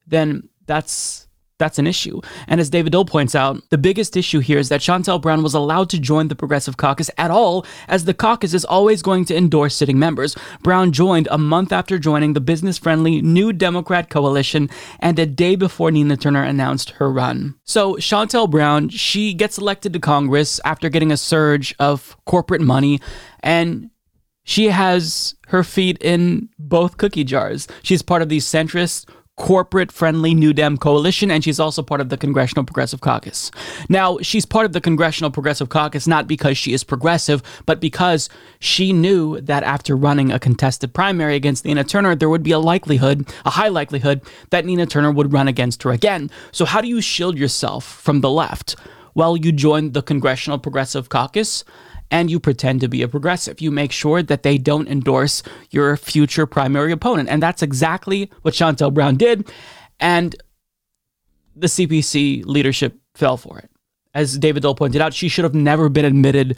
then 0.06 0.48
that's 0.66 1.28
that's 1.58 1.78
an 1.78 1.86
issue. 1.86 2.20
And 2.48 2.60
as 2.60 2.70
David 2.70 2.92
Doel 2.92 3.06
points 3.06 3.34
out, 3.34 3.62
the 3.70 3.78
biggest 3.78 4.16
issue 4.16 4.40
here 4.40 4.58
is 4.58 4.68
that 4.70 4.80
Shontel 4.80 5.20
Brown 5.20 5.42
was 5.42 5.54
allowed 5.54 5.88
to 5.90 6.00
join 6.00 6.28
the 6.28 6.34
Progressive 6.34 6.76
Caucus 6.76 7.10
at 7.16 7.30
all, 7.30 7.64
as 7.86 8.04
the 8.04 8.14
caucus 8.14 8.54
is 8.54 8.64
always 8.64 9.02
going 9.02 9.24
to 9.26 9.36
endorse 9.36 9.76
sitting 9.76 9.98
members. 9.98 10.36
Brown 10.62 10.90
joined 10.90 11.28
a 11.30 11.38
month 11.38 11.72
after 11.72 11.98
joining 11.98 12.32
the 12.32 12.40
business 12.40 12.76
friendly 12.76 13.22
New 13.22 13.52
Democrat 13.52 14.10
Coalition 14.10 14.68
and 14.98 15.18
a 15.18 15.26
day 15.26 15.54
before 15.54 15.90
Nina 15.90 16.16
Turner 16.16 16.42
announced 16.42 16.90
her 16.90 17.10
run. 17.10 17.54
So, 17.64 17.94
Shontel 17.94 18.50
Brown, 18.50 18.88
she 18.88 19.32
gets 19.32 19.58
elected 19.58 19.92
to 19.92 20.00
Congress 20.00 20.60
after 20.64 20.88
getting 20.88 21.12
a 21.12 21.16
surge 21.16 21.74
of 21.78 22.16
corporate 22.24 22.62
money 22.62 23.00
and 23.40 23.90
she 24.44 24.68
has 24.68 25.34
her 25.48 25.62
feet 25.64 25.98
in 26.02 26.48
both 26.58 26.98
cookie 26.98 27.24
jars. 27.24 27.66
She's 27.82 28.02
part 28.02 28.22
of 28.22 28.28
these 28.28 28.44
centrist 28.44 29.08
corporate 29.36 29.90
friendly 29.90 30.32
New 30.32 30.52
Dem 30.52 30.76
coalition, 30.76 31.30
and 31.30 31.42
she's 31.42 31.58
also 31.58 31.82
part 31.82 32.00
of 32.00 32.08
the 32.08 32.16
Congressional 32.16 32.64
Progressive 32.64 33.00
Caucus. 33.00 33.50
Now, 33.88 34.18
she's 34.18 34.46
part 34.46 34.64
of 34.64 34.72
the 34.72 34.80
Congressional 34.80 35.30
Progressive 35.30 35.68
Caucus 35.68 36.06
not 36.06 36.28
because 36.28 36.56
she 36.56 36.72
is 36.72 36.84
progressive, 36.84 37.42
but 37.66 37.80
because 37.80 38.28
she 38.60 38.92
knew 38.92 39.40
that 39.40 39.64
after 39.64 39.96
running 39.96 40.30
a 40.30 40.38
contested 40.38 40.94
primary 40.94 41.34
against 41.34 41.64
Nina 41.64 41.84
Turner, 41.84 42.14
there 42.14 42.28
would 42.28 42.42
be 42.42 42.52
a 42.52 42.58
likelihood, 42.58 43.28
a 43.44 43.50
high 43.50 43.68
likelihood, 43.68 44.20
that 44.50 44.64
Nina 44.64 44.86
Turner 44.86 45.10
would 45.10 45.32
run 45.32 45.48
against 45.48 45.82
her 45.82 45.90
again. 45.90 46.30
So, 46.52 46.64
how 46.64 46.80
do 46.80 46.88
you 46.88 47.00
shield 47.00 47.36
yourself 47.36 47.84
from 47.84 48.20
the 48.20 48.30
left? 48.30 48.76
Well, 49.14 49.36
you 49.36 49.52
join 49.52 49.92
the 49.92 50.02
Congressional 50.02 50.58
Progressive 50.58 51.08
Caucus 51.08 51.64
and 52.10 52.30
you 52.30 52.38
pretend 52.38 52.80
to 52.80 52.88
be 52.88 53.02
a 53.02 53.08
progressive. 53.08 53.60
You 53.60 53.70
make 53.70 53.92
sure 53.92 54.22
that 54.22 54.42
they 54.42 54.58
don't 54.58 54.88
endorse 54.88 55.42
your 55.70 55.96
future 55.96 56.46
primary 56.46 56.92
opponent. 56.92 57.28
And 57.28 57.42
that's 57.42 57.62
exactly 57.62 58.30
what 58.42 58.54
Shontel 58.54 58.92
Brown 58.92 59.16
did. 59.16 59.50
And 60.00 60.36
the 61.56 61.66
CPC 61.66 62.44
leadership 62.44 62.98
fell 63.14 63.36
for 63.36 63.58
it. 63.58 63.70
As 64.14 64.38
David 64.38 64.62
Doel 64.62 64.76
pointed 64.76 65.00
out, 65.00 65.14
she 65.14 65.28
should 65.28 65.44
have 65.44 65.54
never 65.54 65.88
been 65.88 66.04
admitted 66.04 66.56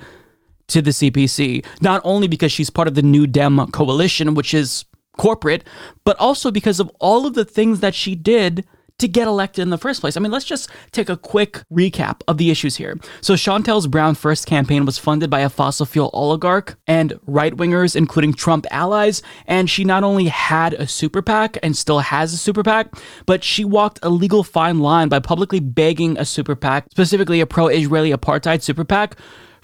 to 0.69 0.83
the 0.83 0.91
CPC, 0.91 1.65
not 1.81 2.03
only 2.05 2.29
because 2.29 2.53
she's 2.53 2.71
part 2.71 2.89
of 2.89 2.95
the 2.95 3.03
New 3.03 3.27
Dem 3.27 3.65
coalition, 3.69 4.35
which 4.35 4.53
is 4.53 4.85
corporate, 5.17 5.65
but 6.05 6.19
also 6.19 6.51
because 6.51 6.81
of 6.81 6.91
all 7.01 7.27
of 7.27 7.35
the 7.35 7.45
things 7.45 7.81
that 7.81 7.95
she 7.95 8.15
did 8.15 8.67
to 8.99 9.09
get 9.09 9.29
elected 9.29 9.63
in 9.63 9.71
the 9.71 9.79
first 9.79 10.01
place. 10.01 10.17
I 10.17 10.21
mean, 10.21 10.33
let's 10.33 10.45
just 10.45 10.71
take 10.93 11.09
a 11.09 11.17
quick 11.17 11.63
recap 11.73 12.23
of 12.29 12.39
the 12.39 12.51
issues 12.51 12.77
here. 12.77 12.99
So, 13.21 13.35
Shontel's 13.35 13.87
Brown 13.87 14.15
First 14.15 14.47
campaign 14.47 14.87
was 14.87 14.99
funded 14.99 15.29
by 15.31 15.41
a 15.41 15.51
fossil 15.51 15.87
fuel 15.87 16.11
oligarch 16.13 16.77
and 16.87 17.19
right 17.27 17.55
wingers, 17.55 17.95
including 17.95 18.33
Trump 18.33 18.67
allies. 18.71 19.23
And 19.47 19.69
she 19.69 19.85
not 19.85 20.05
only 20.05 20.27
had 20.27 20.75
a 20.75 20.87
super 20.87 21.23
PAC 21.23 21.59
and 21.63 21.77
still 21.77 22.01
has 22.01 22.33
a 22.33 22.39
super 22.39 22.63
PAC, 22.63 22.95
but 23.27 23.45
she 23.45 23.65
walked 23.65 23.99
a 24.03 24.09
legal 24.09 24.43
fine 24.43 24.81
line 24.81 25.09
by 25.09 25.19
publicly 25.19 25.61
begging 25.61 26.17
a 26.19 26.25
super 26.25 26.55
PAC, 26.57 26.87
specifically 26.91 27.41
a 27.41 27.47
pro 27.47 27.69
Israeli 27.69 28.13
apartheid 28.13 28.63
super 28.63 28.85
PAC, 28.85 29.17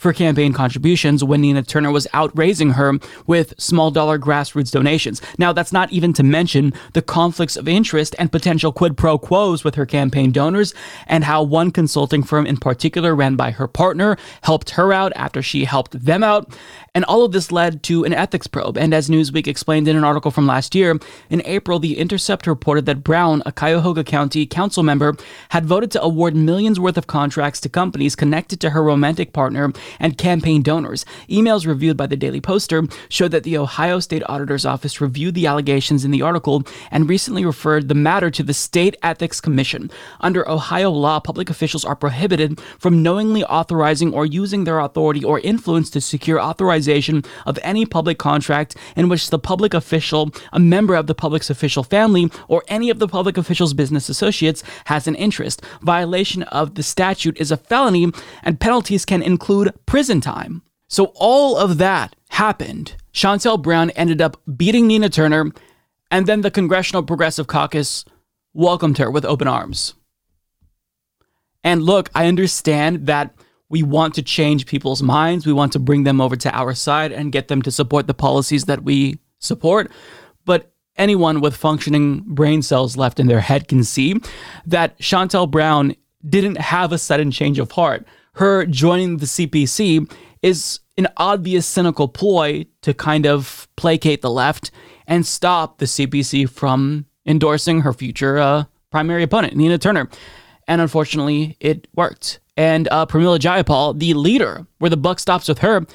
for 0.03 0.13
campaign 0.13 0.53
contributions 0.53 1.23
when 1.23 1.41
Nina 1.41 1.63
Turner 1.63 1.93
was 1.93 2.09
out 2.13 2.37
raising 2.37 2.71
her 2.71 2.95
with 3.29 3.55
small 3.57 3.93
dollar 3.93 4.19
grassroots 4.19 4.73
donations. 4.73 5.23
Now, 5.39 5.53
that's 5.53 5.73
not 5.73 5.93
even 5.93 6.13
to 6.15 6.25
mention 6.25 6.73
the 6.93 7.03
conflicts 7.03 7.57
of 7.57 7.69
interest 7.69 8.17
and 8.19 8.33
potential 8.33 8.73
quid 8.73 8.97
pro 8.97 9.17
quos 9.17 9.63
with 9.63 9.77
her 9.77 9.87
campaign 9.87 10.33
donors, 10.33 10.75
and 11.07 11.23
how 11.23 11.45
one 11.45 11.71
consulting 11.71 12.25
firm 12.25 12.47
in 12.47 12.57
particular, 12.57 13.15
ran 13.15 13.37
by 13.37 13.53
her 13.53 13.69
partner, 13.69 14.17
helped 14.43 14.71
her 14.71 14.93
out 14.93 15.13
after 15.15 15.41
she 15.41 15.65
helped 15.65 16.05
them 16.05 16.25
out. 16.25 16.53
And 16.95 17.05
all 17.05 17.25
of 17.25 17.33
this 17.33 17.53
led 17.53 17.83
to 17.85 18.05
an 18.05 18.13
ethics 18.13 18.49
probe. 18.49 18.77
And 18.77 18.93
as 18.93 19.09
Newsweek 19.09 19.47
explained 19.47 19.87
in 19.87 19.97
an 19.97 20.05
article 20.05 20.33
from 20.33 20.47
last 20.47 20.75
year, 20.75 20.99
in 21.31 21.43
April, 21.45 21.79
The 21.79 21.97
Intercept 21.99 22.47
reported 22.47 22.87
that 22.87 23.05
Brown, 23.05 23.43
a 23.47 23.53
Cuyahoga 23.53 24.03
County 24.03 24.47
council 24.47 24.83
member, 24.83 25.17
had 25.51 25.65
voted 25.65 25.93
to 25.93 26.03
award 26.03 26.35
millions 26.35 26.81
worth 26.81 26.99
of 26.99 27.07
contracts 27.07 27.61
to 27.61 27.69
companies 27.69 28.17
connected 28.17 28.61
to 28.61 28.71
her 28.71 28.83
romantic 28.83 29.33
partner 29.33 29.73
and 29.99 30.19
campaign 30.19 30.63
donors. 30.63 31.05
Emails 31.29 31.67
reviewed 31.67 31.97
by 31.97 32.07
the 32.07 32.17
Daily 32.17 32.41
Poster 32.41 32.85
show 33.09 33.29
that 33.29 33.45
the 33.45 33.59
Ohio 33.59 34.01
State 34.01 34.23
Auditor's 34.29 34.67
Office 34.67 35.01
reviewed 35.01 35.35
the 35.35 35.47
allegations 35.47 36.05
in 36.05 36.11
the 36.11 36.23
article 36.23 36.63
and 36.91 37.09
recently 37.09 37.45
referred 37.45 37.89
the 37.89 37.95
matter 37.95 38.31
to 38.31 38.43
the 38.43 38.55
State 38.55 38.97
Ethics 39.03 39.41
Commission. 39.41 39.91
Under 40.21 40.49
Ohio 40.49 40.91
law, 40.91 41.21
public 41.21 41.51
officials 41.51 41.85
are 41.85 41.97
prohibited 41.97 42.61
from 42.79 43.03
knowingly 43.03 43.45
authorizing 43.45 44.13
or 44.15 44.27
using 44.27 44.65
their 44.65 44.81
authority 44.81 45.25
or 45.25 45.41
influence 45.41 45.91
to 45.91 46.01
secure 46.01 46.41
authorization 46.41 47.25
of 47.47 47.59
any 47.63 47.87
public 47.87 48.19
contract 48.19 48.77
in 48.97 49.09
which 49.09 49.31
the 49.31 49.39
public 49.39 49.75
official, 49.75 50.31
a 50.53 50.59
member 50.59 50.95
of 50.95 51.07
the 51.07 51.15
public's 51.15 51.51
official 51.51 51.83
family, 51.83 52.31
or 52.49 52.63
any 52.69 52.91
of 52.91 52.99
the 52.99 53.09
public 53.09 53.37
official's 53.37 53.75
business 53.75 54.09
associates 54.09 54.63
has 54.87 55.07
an 55.07 55.15
interest. 55.15 55.63
Violation 55.83 56.43
of 56.45 56.75
the 56.75 56.83
statute 56.83 57.41
is 57.41 57.51
a 57.51 57.57
felony, 57.57 58.11
and 58.43 58.61
penalties 58.61 59.05
can 59.05 59.23
include 59.23 59.73
prison 59.87 60.21
time. 60.21 60.63
So 60.89 61.13
all 61.15 61.57
of 61.57 61.79
that 61.79 62.15
happened. 62.29 62.97
Shontel 63.13 63.61
Brown 63.61 63.91
ended 63.91 64.21
up 64.21 64.41
beating 64.57 64.87
Nina 64.87 65.09
Turner, 65.09 65.51
and 66.11 66.27
then 66.27 66.43
the 66.43 66.51
Congressional 66.51 67.03
Progressive 67.03 67.47
Caucus 67.47 68.05
welcomed 68.53 68.99
her 68.99 69.11
with 69.11 69.25
open 69.25 69.49
arms. 69.49 69.95
And 71.65 71.83
look, 71.83 72.11
I 72.15 72.27
understand 72.27 73.07
that 73.07 73.35
we 73.69 73.83
want 73.83 74.15
to 74.15 74.23
change 74.23 74.67
people's 74.67 75.03
minds. 75.03 75.47
We 75.47 75.53
want 75.55 75.73
to 75.73 75.79
bring 75.79 76.05
them 76.05 76.21
over 76.21 76.37
to 76.37 76.55
our 76.55 76.75
side 76.75 77.13
and 77.13 77.33
get 77.33 77.49
them 77.49 77.63
to 77.63 77.71
support 77.71 78.07
the 78.07 78.15
policies 78.15 78.65
that 78.67 78.83
we 78.83 79.19
support. 79.39 79.91
But 80.45 80.73
anyone 80.97 81.41
with 81.41 81.57
functioning 81.57 82.21
brain 82.27 82.61
cells 82.61 82.99
left 82.99 83.19
in 83.19 83.29
their 83.29 83.41
head 83.41 83.69
can 83.69 83.83
see 83.83 84.21
that 84.67 84.99
Shontel 84.99 85.51
Brown 85.51 85.97
didn't 86.29 86.59
have 86.59 86.93
a 86.93 86.99
sudden 86.99 87.31
change 87.31 87.59
of 87.59 87.71
heart. 87.71 88.07
Her 88.35 88.65
joining 88.67 89.19
the 89.19 89.27
CPC 89.27 90.11
is 90.43 90.81
an 90.97 91.09
obvious 91.17 91.67
cynical 91.67 92.09
ploy 92.09 92.67
to 92.83 92.95
kind 92.95 93.27
of 93.27 93.69
placate 93.77 94.23
the 94.23 94.31
left 94.31 94.71
and 95.07 95.27
stop 95.27 95.79
the 95.79 95.87
CPC 95.87 96.49
from 96.49 97.07
endorsing 97.27 97.81
her 97.83 97.93
future 97.93 98.39
uh, 98.39 98.65
primary 98.91 99.23
opponent, 99.23 99.57
Nina 99.57 99.79
Turner. 99.79 100.09
And 100.67 100.81
unfortunately, 100.81 101.57
it 101.61 101.89
worked. 101.95 102.41
And 102.57 102.89
uh, 102.91 103.07
Pramila 103.07 103.39
Jayapal, 103.39 103.99
the 103.99 104.15
leader, 104.15 104.67
where 104.79 104.91
the 104.91 104.97
buck 104.97 105.19
stops 105.19 105.49
with 105.49 105.59
her, 105.59 105.87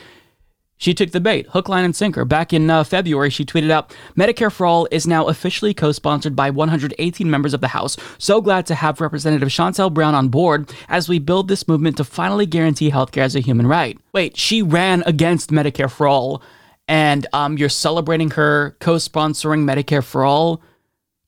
she 0.77 0.93
took 0.93 1.11
the 1.11 1.19
bait, 1.19 1.47
hook, 1.47 1.67
line, 1.69 1.83
and 1.83 1.95
sinker. 1.95 2.23
Back 2.23 2.53
in 2.53 2.69
uh, 2.69 2.83
February, 2.83 3.29
she 3.29 3.43
tweeted 3.45 3.71
out 3.71 3.93
Medicare 4.15 4.51
for 4.51 4.65
All 4.65 4.87
is 4.91 5.07
now 5.07 5.27
officially 5.27 5.73
co 5.73 5.91
sponsored 5.91 6.35
by 6.35 6.49
118 6.49 7.29
members 7.29 7.53
of 7.53 7.61
the 7.61 7.69
House. 7.69 7.97
So 8.17 8.41
glad 8.41 8.65
to 8.67 8.75
have 8.75 9.01
Representative 9.01 9.49
Shontel 9.49 9.93
Brown 9.93 10.13
on 10.13 10.29
board 10.29 10.71
as 10.87 11.09
we 11.09 11.19
build 11.19 11.47
this 11.47 11.67
movement 11.67 11.97
to 11.97 12.03
finally 12.03 12.45
guarantee 12.45 12.91
healthcare 12.91 13.23
as 13.23 13.35
a 13.35 13.39
human 13.39 13.67
right. 13.67 13.97
Wait, 14.13 14.37
she 14.37 14.61
ran 14.61 15.03
against 15.05 15.49
Medicare 15.49 15.91
for 15.91 16.07
All, 16.07 16.43
and 16.87 17.25
um, 17.33 17.57
you're 17.57 17.69
celebrating 17.69 18.31
her 18.31 18.77
co 18.79 18.95
sponsoring 18.95 19.63
Medicare 19.63 20.03
for 20.03 20.23
All, 20.23 20.61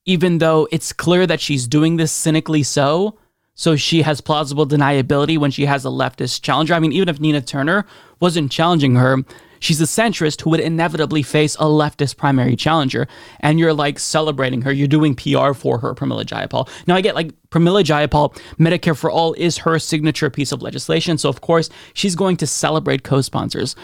even 0.06 0.38
though 0.38 0.68
it's 0.70 0.92
clear 0.92 1.26
that 1.26 1.40
she's 1.40 1.66
doing 1.66 1.96
this 1.96 2.12
cynically 2.12 2.62
so? 2.62 3.18
So 3.60 3.76
she 3.76 4.00
has 4.00 4.22
plausible 4.22 4.66
deniability 4.66 5.36
when 5.36 5.50
she 5.50 5.66
has 5.66 5.84
a 5.84 5.88
leftist 5.88 6.40
challenger. 6.40 6.72
I 6.72 6.78
mean, 6.78 6.92
even 6.92 7.10
if 7.10 7.20
Nina 7.20 7.42
Turner 7.42 7.84
wasn't 8.18 8.50
challenging 8.50 8.94
her, 8.94 9.18
she's 9.58 9.82
a 9.82 9.84
centrist 9.84 10.40
who 10.40 10.48
would 10.48 10.60
inevitably 10.60 11.22
face 11.22 11.56
a 11.56 11.64
leftist 11.64 12.16
primary 12.16 12.56
challenger. 12.56 13.06
And 13.40 13.60
you're 13.60 13.74
like 13.74 13.98
celebrating 13.98 14.62
her. 14.62 14.72
You're 14.72 14.88
doing 14.88 15.14
PR 15.14 15.52
for 15.52 15.76
her, 15.76 15.94
Pramila 15.94 16.24
Jayapal. 16.24 16.70
Now, 16.86 16.94
I 16.96 17.02
get 17.02 17.14
like 17.14 17.34
Pramila 17.50 17.84
Jayapal, 17.84 18.34
Medicare 18.56 18.96
for 18.96 19.10
All 19.10 19.34
is 19.34 19.58
her 19.58 19.78
signature 19.78 20.30
piece 20.30 20.52
of 20.52 20.62
legislation. 20.62 21.18
So, 21.18 21.28
of 21.28 21.42
course, 21.42 21.68
she's 21.92 22.16
going 22.16 22.38
to 22.38 22.46
celebrate 22.46 23.02
co 23.02 23.20
sponsors. 23.20 23.76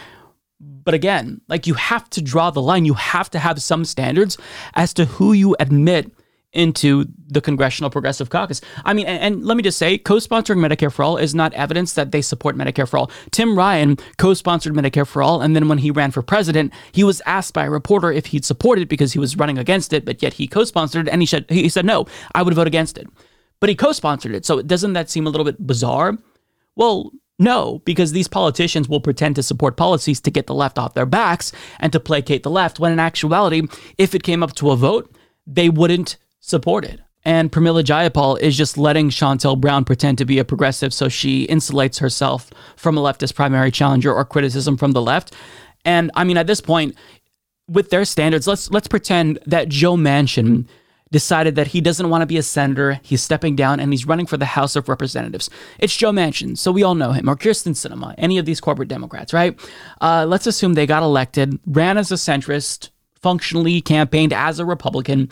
But 0.58 0.94
again, 0.94 1.42
like 1.48 1.66
you 1.66 1.74
have 1.74 2.08
to 2.10 2.22
draw 2.22 2.50
the 2.50 2.62
line. 2.62 2.86
You 2.86 2.94
have 2.94 3.28
to 3.28 3.38
have 3.38 3.60
some 3.60 3.84
standards 3.84 4.38
as 4.72 4.94
to 4.94 5.04
who 5.04 5.34
you 5.34 5.54
admit 5.60 6.10
into 6.52 7.04
the 7.28 7.40
Congressional 7.40 7.90
Progressive 7.90 8.30
Caucus. 8.30 8.60
I 8.84 8.94
mean, 8.94 9.06
and, 9.06 9.20
and, 9.20 9.44
let 9.44 9.56
me 9.56 9.62
just 9.62 9.78
say, 9.78 9.98
co 9.98 10.16
sponsoring 10.16 10.58
Medicare 10.58 10.92
for 10.92 11.02
All 11.02 11.16
is 11.16 11.34
not 11.34 11.52
evidence 11.54 11.92
that 11.94 12.12
they 12.12 12.22
support 12.22 12.56
Medicare 12.56 12.88
for 12.88 12.98
All. 12.98 13.10
Tim 13.30 13.56
Ryan 13.56 13.98
co 14.16 14.32
sponsored 14.32 14.72
Medicare 14.72 15.06
for 15.06 15.22
All, 15.22 15.42
and 15.42 15.54
then 15.54 15.68
when 15.68 15.78
he 15.78 15.90
ran 15.90 16.10
for 16.10 16.22
president, 16.22 16.72
he 16.92 17.04
was 17.04 17.20
asked 17.26 17.52
by 17.52 17.64
a 17.64 17.70
reporter 17.70 18.10
if 18.10 18.26
he'd 18.26 18.44
support 18.44 18.78
it 18.78 18.88
because 18.88 19.12
he 19.12 19.18
was 19.18 19.36
running 19.36 19.58
against 19.58 19.92
it, 19.92 20.04
but 20.04 20.22
yet 20.22 20.34
he 20.34 20.46
co 20.46 20.64
sponsored 20.64 21.08
it, 21.08 21.12
and 21.12 21.20
he 21.20 21.26
said, 21.26 21.44
he 21.48 21.68
said, 21.68 21.84
no, 21.84 22.06
I 22.34 22.42
would 22.42 22.54
vote 22.54 22.66
against 22.66 22.96
it. 22.96 23.06
But 23.60 23.68
he 23.68 23.74
co 23.74 23.92
sponsored 23.92 24.34
it. 24.34 24.46
So 24.46 24.62
doesn't 24.62 24.94
that 24.94 25.10
seem 25.10 25.26
a 25.26 25.30
little 25.30 25.44
bit 25.44 25.66
bizarre? 25.66 26.16
Well, 26.74 27.12
no, 27.38 27.82
because 27.84 28.12
these 28.12 28.28
politicians 28.28 28.88
will 28.88 29.00
pretend 29.00 29.36
to 29.36 29.42
support 29.42 29.76
policies 29.76 30.20
to 30.22 30.30
get 30.30 30.46
the 30.46 30.54
left 30.54 30.78
off 30.78 30.94
their 30.94 31.06
backs 31.06 31.52
and 31.80 31.92
to 31.92 32.00
placate 32.00 32.42
the 32.42 32.50
left, 32.50 32.80
when 32.80 32.92
in 32.92 32.98
actuality, 32.98 33.62
if 33.98 34.14
it 34.14 34.22
came 34.22 34.42
up 34.42 34.54
to 34.54 34.70
a 34.70 34.76
vote, 34.76 35.14
they 35.46 35.68
wouldn't 35.68 36.16
support 36.46 36.84
it. 36.84 37.00
And 37.24 37.50
Pramila 37.50 37.82
Jayapal 37.82 38.38
is 38.38 38.56
just 38.56 38.78
letting 38.78 39.10
Shontel 39.10 39.60
Brown 39.60 39.84
pretend 39.84 40.16
to 40.18 40.24
be 40.24 40.38
a 40.38 40.44
progressive 40.44 40.94
so 40.94 41.08
she 41.08 41.44
insulates 41.48 41.98
herself 41.98 42.50
from 42.76 42.96
a 42.96 43.00
leftist 43.00 43.34
primary 43.34 43.72
challenger 43.72 44.14
or 44.14 44.24
criticism 44.24 44.76
from 44.76 44.92
the 44.92 45.02
left. 45.02 45.34
And 45.84 46.12
I 46.14 46.22
mean, 46.22 46.36
at 46.36 46.46
this 46.46 46.60
point, 46.60 46.94
with 47.68 47.90
their 47.90 48.04
standards, 48.04 48.46
let's 48.46 48.70
let's 48.70 48.86
pretend 48.86 49.40
that 49.44 49.68
Joe 49.68 49.96
Manchin 49.96 50.68
decided 51.10 51.56
that 51.56 51.68
he 51.68 51.80
doesn't 51.80 52.10
want 52.10 52.22
to 52.22 52.26
be 52.26 52.36
a 52.36 52.42
senator. 52.44 53.00
He's 53.02 53.22
stepping 53.22 53.56
down 53.56 53.80
and 53.80 53.92
he's 53.92 54.06
running 54.06 54.26
for 54.26 54.36
the 54.36 54.44
House 54.44 54.76
of 54.76 54.88
Representatives. 54.88 55.50
It's 55.80 55.96
Joe 55.96 56.12
Manchin, 56.12 56.56
so 56.56 56.70
we 56.70 56.84
all 56.84 56.94
know 56.94 57.10
him, 57.10 57.28
or 57.28 57.34
Kyrsten 57.34 57.72
Sinema, 57.72 58.14
any 58.18 58.38
of 58.38 58.46
these 58.46 58.60
corporate 58.60 58.88
Democrats, 58.88 59.32
right? 59.32 59.58
Uh, 60.00 60.26
let's 60.28 60.46
assume 60.46 60.74
they 60.74 60.86
got 60.86 61.02
elected, 61.02 61.58
ran 61.66 61.98
as 61.98 62.12
a 62.12 62.16
centrist, 62.16 62.90
functionally 63.20 63.80
campaigned 63.80 64.32
as 64.32 64.60
a 64.60 64.64
Republican. 64.64 65.30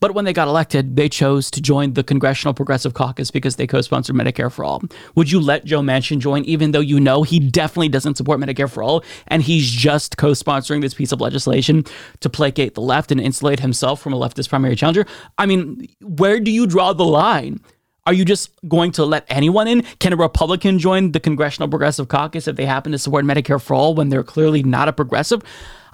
But 0.00 0.14
when 0.14 0.24
they 0.24 0.32
got 0.32 0.48
elected, 0.48 0.96
they 0.96 1.08
chose 1.08 1.50
to 1.52 1.60
join 1.60 1.92
the 1.92 2.02
Congressional 2.02 2.54
Progressive 2.54 2.94
Caucus 2.94 3.30
because 3.30 3.56
they 3.56 3.66
co 3.66 3.82
sponsored 3.82 4.16
Medicare 4.16 4.50
for 4.50 4.64
All. 4.64 4.82
Would 5.14 5.30
you 5.30 5.40
let 5.40 5.66
Joe 5.66 5.80
Manchin 5.80 6.18
join, 6.18 6.44
even 6.44 6.72
though 6.72 6.80
you 6.80 6.98
know 6.98 7.22
he 7.22 7.38
definitely 7.38 7.90
doesn't 7.90 8.16
support 8.16 8.40
Medicare 8.40 8.70
for 8.70 8.82
All 8.82 9.04
and 9.28 9.42
he's 9.42 9.70
just 9.70 10.16
co 10.16 10.32
sponsoring 10.32 10.80
this 10.80 10.94
piece 10.94 11.12
of 11.12 11.20
legislation 11.20 11.84
to 12.20 12.30
placate 12.30 12.74
the 12.74 12.80
left 12.80 13.12
and 13.12 13.20
insulate 13.20 13.60
himself 13.60 14.00
from 14.00 14.14
a 14.14 14.18
leftist 14.18 14.48
primary 14.48 14.74
challenger? 14.74 15.06
I 15.38 15.46
mean, 15.46 15.86
where 16.00 16.40
do 16.40 16.50
you 16.50 16.66
draw 16.66 16.92
the 16.92 17.04
line? 17.04 17.60
Are 18.06 18.14
you 18.14 18.24
just 18.24 18.50
going 18.66 18.92
to 18.92 19.04
let 19.04 19.26
anyone 19.28 19.68
in? 19.68 19.82
Can 20.00 20.14
a 20.14 20.16
Republican 20.16 20.78
join 20.78 21.12
the 21.12 21.20
Congressional 21.20 21.68
Progressive 21.68 22.08
Caucus 22.08 22.48
if 22.48 22.56
they 22.56 22.64
happen 22.64 22.92
to 22.92 22.98
support 22.98 23.24
Medicare 23.26 23.60
for 23.60 23.74
All 23.74 23.94
when 23.94 24.08
they're 24.08 24.24
clearly 24.24 24.62
not 24.62 24.88
a 24.88 24.92
progressive? 24.92 25.42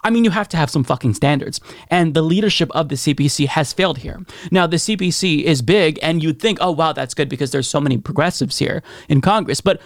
I 0.06 0.10
mean, 0.10 0.22
you 0.22 0.30
have 0.30 0.48
to 0.50 0.56
have 0.56 0.70
some 0.70 0.84
fucking 0.84 1.14
standards. 1.14 1.60
And 1.90 2.14
the 2.14 2.22
leadership 2.22 2.70
of 2.70 2.90
the 2.90 2.94
CPC 2.94 3.48
has 3.48 3.72
failed 3.72 3.98
here. 3.98 4.24
Now, 4.52 4.64
the 4.68 4.76
CPC 4.76 5.42
is 5.42 5.62
big, 5.62 5.98
and 6.00 6.22
you'd 6.22 6.40
think, 6.40 6.58
oh, 6.60 6.70
wow, 6.70 6.92
that's 6.92 7.12
good 7.12 7.28
because 7.28 7.50
there's 7.50 7.68
so 7.68 7.80
many 7.80 7.98
progressives 7.98 8.56
here 8.56 8.84
in 9.08 9.20
Congress. 9.20 9.60
But 9.60 9.82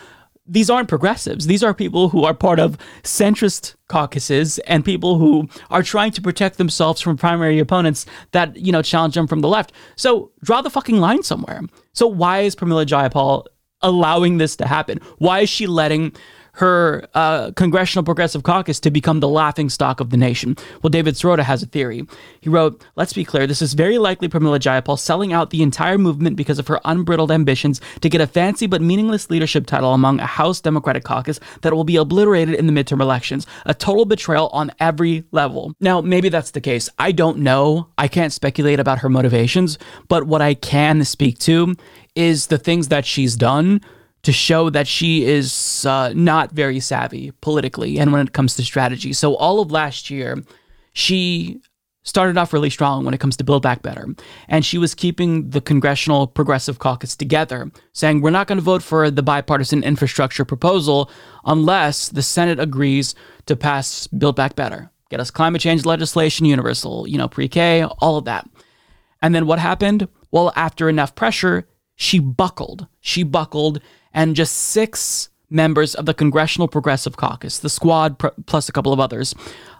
these 0.47 0.69
aren't 0.69 0.91
progressives. 0.91 1.47
These 1.47 1.63
are 1.63 1.73
people 1.73 2.11
who 2.11 2.25
are 2.25 2.35
part 2.35 2.61
of 2.61 2.77
centrist 3.03 3.77
caucuses 3.89 4.59
and 4.61 4.85
people 4.85 5.17
who 5.17 5.49
are 5.71 5.83
trying 5.83 6.13
to 6.13 6.21
protect 6.21 6.59
themselves 6.59 7.01
from 7.01 7.17
primary 7.17 7.59
opponents 7.59 8.05
that, 8.33 8.55
you 8.57 8.73
know, 8.73 8.83
challenge 8.83 9.15
them 9.15 9.27
from 9.27 9.41
the 9.41 9.49
left. 9.49 9.73
So 9.97 10.33
draw 10.45 10.61
the 10.61 10.69
fucking 10.69 10.99
line 10.99 11.23
somewhere. 11.23 11.63
So 11.95 12.07
why 12.07 12.41
is 12.41 12.55
Pramila 12.55 12.85
Jayapal 12.85 13.47
allowing 13.81 14.37
this 14.37 14.55
to 14.57 14.67
happen? 14.67 15.01
Why 15.17 15.41
is 15.41 15.49
she 15.49 15.67
letting 15.67 16.13
her 16.61 17.09
uh, 17.15 17.53
Congressional 17.53 18.05
Progressive 18.05 18.43
Caucus 18.43 18.79
to 18.81 18.91
become 18.91 19.21
the 19.21 19.29
laughing 19.29 19.71
stock 19.71 19.99
of 19.99 20.11
the 20.11 20.19
nation. 20.19 20.57
Well, 20.83 20.91
David 20.91 21.15
Sirota 21.15 21.43
has 21.43 21.63
a 21.63 21.67
theory. 21.67 22.07
He 22.43 22.51
wrote, 22.51 22.85
Let's 22.97 23.15
be 23.15 23.25
clear, 23.25 23.47
this 23.47 23.63
is 23.63 23.73
very 23.73 23.97
likely 23.97 24.29
Pramila 24.29 24.59
Jayapal 24.59 24.99
selling 24.99 25.33
out 25.33 25.49
the 25.49 25.63
entire 25.63 25.97
movement 25.97 26.37
because 26.37 26.59
of 26.59 26.69
her 26.69 26.79
unbridled 26.85 27.33
ambitions 27.33 27.81
to 28.03 28.11
get 28.11 28.21
a 28.21 28.27
fancy 28.27 28.67
but 28.67 28.83
meaningless 28.83 29.31
leadership 29.31 29.65
title 29.65 29.95
among 29.95 30.21
a 30.21 30.27
House 30.27 30.61
Democratic 30.61 31.03
caucus 31.03 31.41
that 31.63 31.73
will 31.73 31.85
be 31.85 31.97
obliterated 31.97 32.55
in 32.55 32.67
the 32.67 32.73
midterm 32.75 33.01
elections. 33.01 33.47
A 33.65 33.73
total 33.73 34.05
betrayal 34.05 34.49
on 34.49 34.71
every 34.81 35.25
level. 35.33 35.75
Now, 35.81 36.03
maybe 36.03 36.29
that's 36.29 36.51
the 36.51 36.61
case. 36.61 36.91
I 36.99 37.13
don't 37.13 37.39
know. 37.39 37.89
I 37.97 38.07
can't 38.07 38.35
speculate 38.35 38.79
about 38.79 38.99
her 38.99 39.09
motivations, 39.09 39.79
but 40.09 40.27
what 40.27 40.43
I 40.43 40.53
can 40.53 41.07
speak 41.07 41.39
to 41.39 41.75
is 42.15 42.49
the 42.49 42.59
things 42.59 42.89
that 42.89 43.07
she's 43.07 43.35
done 43.35 43.81
to 44.23 44.33
show 44.33 44.71
that 44.71 44.87
she 44.87 45.25
is 45.25 45.87
uh, 45.87 46.13
not 46.15 46.53
very 46.53 46.81
savvy 46.81 47.33
politically 47.41 47.99
and 47.99 48.13
when 48.13 48.21
it 48.27 48.33
comes 48.33 48.55
to 48.57 48.65
strategy. 48.65 49.13
So 49.13 49.35
all 49.37 49.61
of 49.61 49.71
last 49.71 50.11
year, 50.11 50.43
she 50.93 51.61
started 52.03 52.37
off 52.39 52.53
really 52.53 52.71
strong 52.71 53.05
when 53.05 53.15
it 53.15 53.21
comes 53.21 53.37
to 53.37 53.45
Build 53.45 53.63
Back 53.63 53.83
Better. 53.83 54.09
And 54.49 54.65
she 54.65 54.79
was 54.79 54.95
keeping 54.95 55.51
the 55.51 55.61
Congressional 55.61 56.27
Progressive 56.27 56.79
Caucus 56.79 57.17
together, 57.17 57.71
saying, 57.93 58.21
We're 58.21 58.31
not 58.31 58.47
going 58.47 58.59
to 58.59 58.63
vote 58.65 58.83
for 58.83 59.11
the 59.11 59.23
bipartisan 59.23 59.83
infrastructure 59.83 60.45
proposal 60.45 61.11
unless 61.45 62.09
the 62.09 62.23
Senate 62.23 62.59
agrees 62.61 63.15
to 63.47 63.57
pass 63.57 64.07
Build 64.07 64.37
Back 64.37 64.57
Better. 64.57 64.91
Get 65.11 65.21
us 65.21 65.31
climate 65.31 65.61
change 65.61 65.85
legislation, 65.85 66.47
universal, 66.47 67.07
you 67.07 67.19
know, 67.19 67.29
pre 67.29 67.49
K, 67.49 67.85
all 67.85 68.17
of 68.17 68.25
that. 68.27 68.49
And 69.23 69.35
then 69.35 69.47
what 69.47 69.59
happened? 69.59 70.09
Well, 70.31 70.53
after 70.57 70.89
enough 70.89 71.15
pressure, 71.15 71.67
she 71.97 72.19
buckled. 72.19 72.87
She 73.01 73.23
buckled 73.25 73.81
and 74.13 74.37
just 74.37 74.55
six 74.55 75.29
members 75.51 75.95
of 75.95 76.07
the 76.07 76.15
Congressional 76.15 76.69
Progressive 76.69 77.17
Caucus, 77.17 77.59
the 77.59 77.69
squad 77.69 78.19
pr- 78.19 78.29
plus 78.47 78.69
a 78.69 78.73
couple 78.73 78.93
of 78.93 79.01
others, 79.01 79.35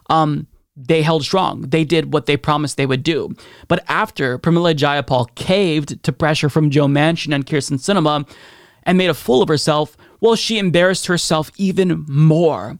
um, 0.09 0.47
they 0.75 1.01
held 1.01 1.23
strong. 1.23 1.61
They 1.61 1.83
did 1.83 2.13
what 2.13 2.25
they 2.25 2.37
promised 2.37 2.77
they 2.77 2.85
would 2.85 3.03
do. 3.03 3.33
But 3.67 3.83
after 3.87 4.39
Pramila 4.39 4.73
Jayapal 4.73 5.33
caved 5.35 6.01
to 6.03 6.11
pressure 6.11 6.49
from 6.49 6.69
Joe 6.69 6.87
Manchin 6.87 7.33
and 7.33 7.45
Kyrsten 7.45 7.77
Sinema 7.77 8.27
and 8.83 8.97
made 8.97 9.09
a 9.09 9.13
fool 9.13 9.41
of 9.41 9.49
herself, 9.49 9.97
well, 10.21 10.35
she 10.35 10.57
embarrassed 10.57 11.07
herself 11.07 11.51
even 11.57 12.05
more 12.07 12.79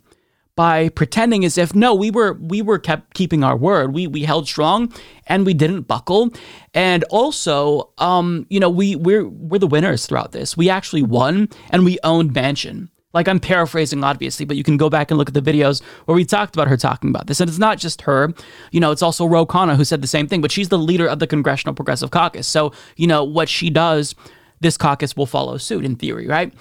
by 0.62 0.90
pretending 0.90 1.44
as 1.44 1.58
if 1.58 1.74
no 1.74 1.96
we 1.96 2.12
were 2.12 2.34
we 2.34 2.62
were 2.62 2.78
kept 2.78 3.16
keeping 3.16 3.44
our 3.44 3.58
word. 3.58 3.96
We 3.96 4.06
we 4.06 4.22
held 4.22 4.48
strong 4.48 4.94
and 5.26 5.44
we 5.44 5.56
didn't 5.56 5.88
buckle. 5.88 6.30
And 6.76 7.04
also 7.06 7.90
um 7.98 8.46
you 8.52 8.60
know 8.60 8.70
we 8.70 8.96
we're 8.96 9.28
we're 9.28 9.58
the 9.58 9.66
winners 9.66 10.06
throughout 10.06 10.34
this. 10.34 10.56
We 10.56 10.70
actually 10.70 11.02
won 11.02 11.50
and 11.72 11.84
we 11.84 11.98
owned 12.04 12.36
Manchin. 12.36 12.90
like 13.12 13.28
I'm 13.28 13.40
paraphrasing 13.40 14.04
obviously 14.04 14.46
but 14.46 14.56
you 14.56 14.64
can 14.64 14.78
go 14.78 14.88
back 14.88 15.10
and 15.10 15.18
look 15.18 15.30
at 15.30 15.34
the 15.34 15.42
videos 15.52 15.82
where 16.06 16.16
we 16.16 16.26
talked 16.26 16.56
about 16.56 16.68
her 16.68 16.78
talking 16.78 17.10
about 17.10 17.26
this. 17.26 17.40
And 17.40 17.50
it's 17.50 17.58
not 17.58 17.80
just 17.80 18.02
her. 18.04 18.32
You 18.72 18.80
know 18.82 18.92
it's 18.92 19.02
also 19.02 19.26
Ro 19.26 19.48
Khanna 19.48 19.76
who 19.78 19.84
said 19.84 20.04
the 20.04 20.14
same 20.16 20.28
thing 20.28 20.42
but 20.42 20.52
she's 20.52 20.70
the 20.70 20.78
leader 20.78 21.08
of 21.08 21.18
the 21.18 21.26
Congressional 21.26 21.74
Progressive 21.74 22.12
Caucus. 22.12 22.46
So 22.46 22.72
you 22.98 23.08
know 23.08 23.24
what 23.24 23.50
she 23.50 23.72
does 23.72 24.14
this 24.60 24.78
caucus 24.78 25.18
will 25.18 25.26
follow 25.26 25.58
suit 25.58 25.84
in 25.84 25.96
theory 25.96 26.28
right 26.28 26.54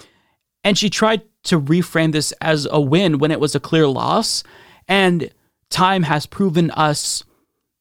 and 0.64 0.76
she 0.76 0.90
tried 0.90 1.22
to 1.44 1.61
reframe 1.61 2.12
this 2.12 2.32
as 2.40 2.66
a 2.70 2.80
win 2.80 3.18
when 3.18 3.30
it 3.30 3.40
was 3.40 3.54
a 3.54 3.61
clear 3.61 3.86
loss. 3.86 4.42
And 4.88 5.30
time 5.70 6.02
has 6.02 6.26
proven 6.26 6.70
us 6.72 7.24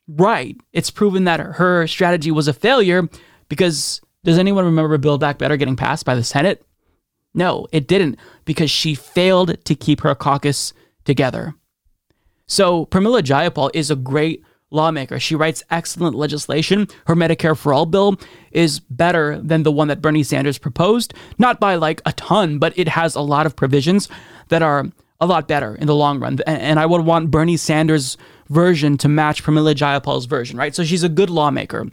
right. 0.07 0.55
It's 0.73 0.91
proven 0.91 1.25
that 1.25 1.39
her 1.39 1.88
strategy 1.88 2.32
was 2.32 2.47
a 2.47 2.53
failure 2.53 3.09
because 3.49 4.01
does 4.23 4.38
anyone 4.38 4.65
remember 4.65 4.97
Build 4.97 5.19
Back 5.19 5.38
Better 5.38 5.57
getting 5.57 5.75
passed 5.75 6.05
by 6.05 6.15
the 6.15 6.23
Senate? 6.23 6.65
No, 7.34 7.67
it 7.71 7.88
didn't 7.88 8.17
because 8.45 8.71
she 8.71 8.95
failed 8.95 9.63
to 9.65 9.75
keep 9.75 10.01
her 10.01 10.15
caucus 10.15 10.73
together. 11.05 11.53
So 12.47 12.86
Pramila 12.88 13.21
Jayapal 13.21 13.69
is 13.73 13.91
a 13.91 13.95
great 13.95 14.43
lawmaker. 14.72 15.20
She 15.20 15.36
writes 15.36 15.63
excellent 15.70 16.15
legislation. 16.15 16.88
Her 17.07 17.15
Medicare 17.15 17.57
for 17.57 17.74
All 17.74 17.86
bill 17.86 18.20
is 18.51 18.80
better 18.80 19.39
than 19.41 19.63
the 19.63 19.72
one 19.72 19.88
that 19.88 20.01
Bernie 20.01 20.24
Sanders 20.24 20.57
proposed, 20.57 21.13
not 21.38 21.59
by 21.59 21.76
like 21.76 22.01
a 22.05 22.13
ton, 22.13 22.59
but 22.59 22.78
it 22.78 22.88
has 22.88 23.15
a 23.15 23.22
lot 23.22 23.45
of 23.45 23.55
provisions 23.55 24.09
that 24.49 24.61
are 24.61 24.86
a 25.20 25.26
lot 25.26 25.47
better 25.47 25.76
in 25.76 25.88
the 25.88 25.95
long 25.95 26.20
run. 26.20 26.39
And 26.47 26.80
I 26.80 26.86
would 26.86 27.05
want 27.05 27.32
Bernie 27.32 27.57
Sanders' 27.57 28.17
version 28.49 28.97
to 28.99 29.09
match 29.09 29.43
Pramila 29.43 29.76
Jayapal's 29.76 30.26
version, 30.26 30.57
right? 30.57 30.74
So 30.74 30.84
she's 30.84 31.03
a 31.03 31.09
good 31.09 31.30
lawmaker. 31.30 31.88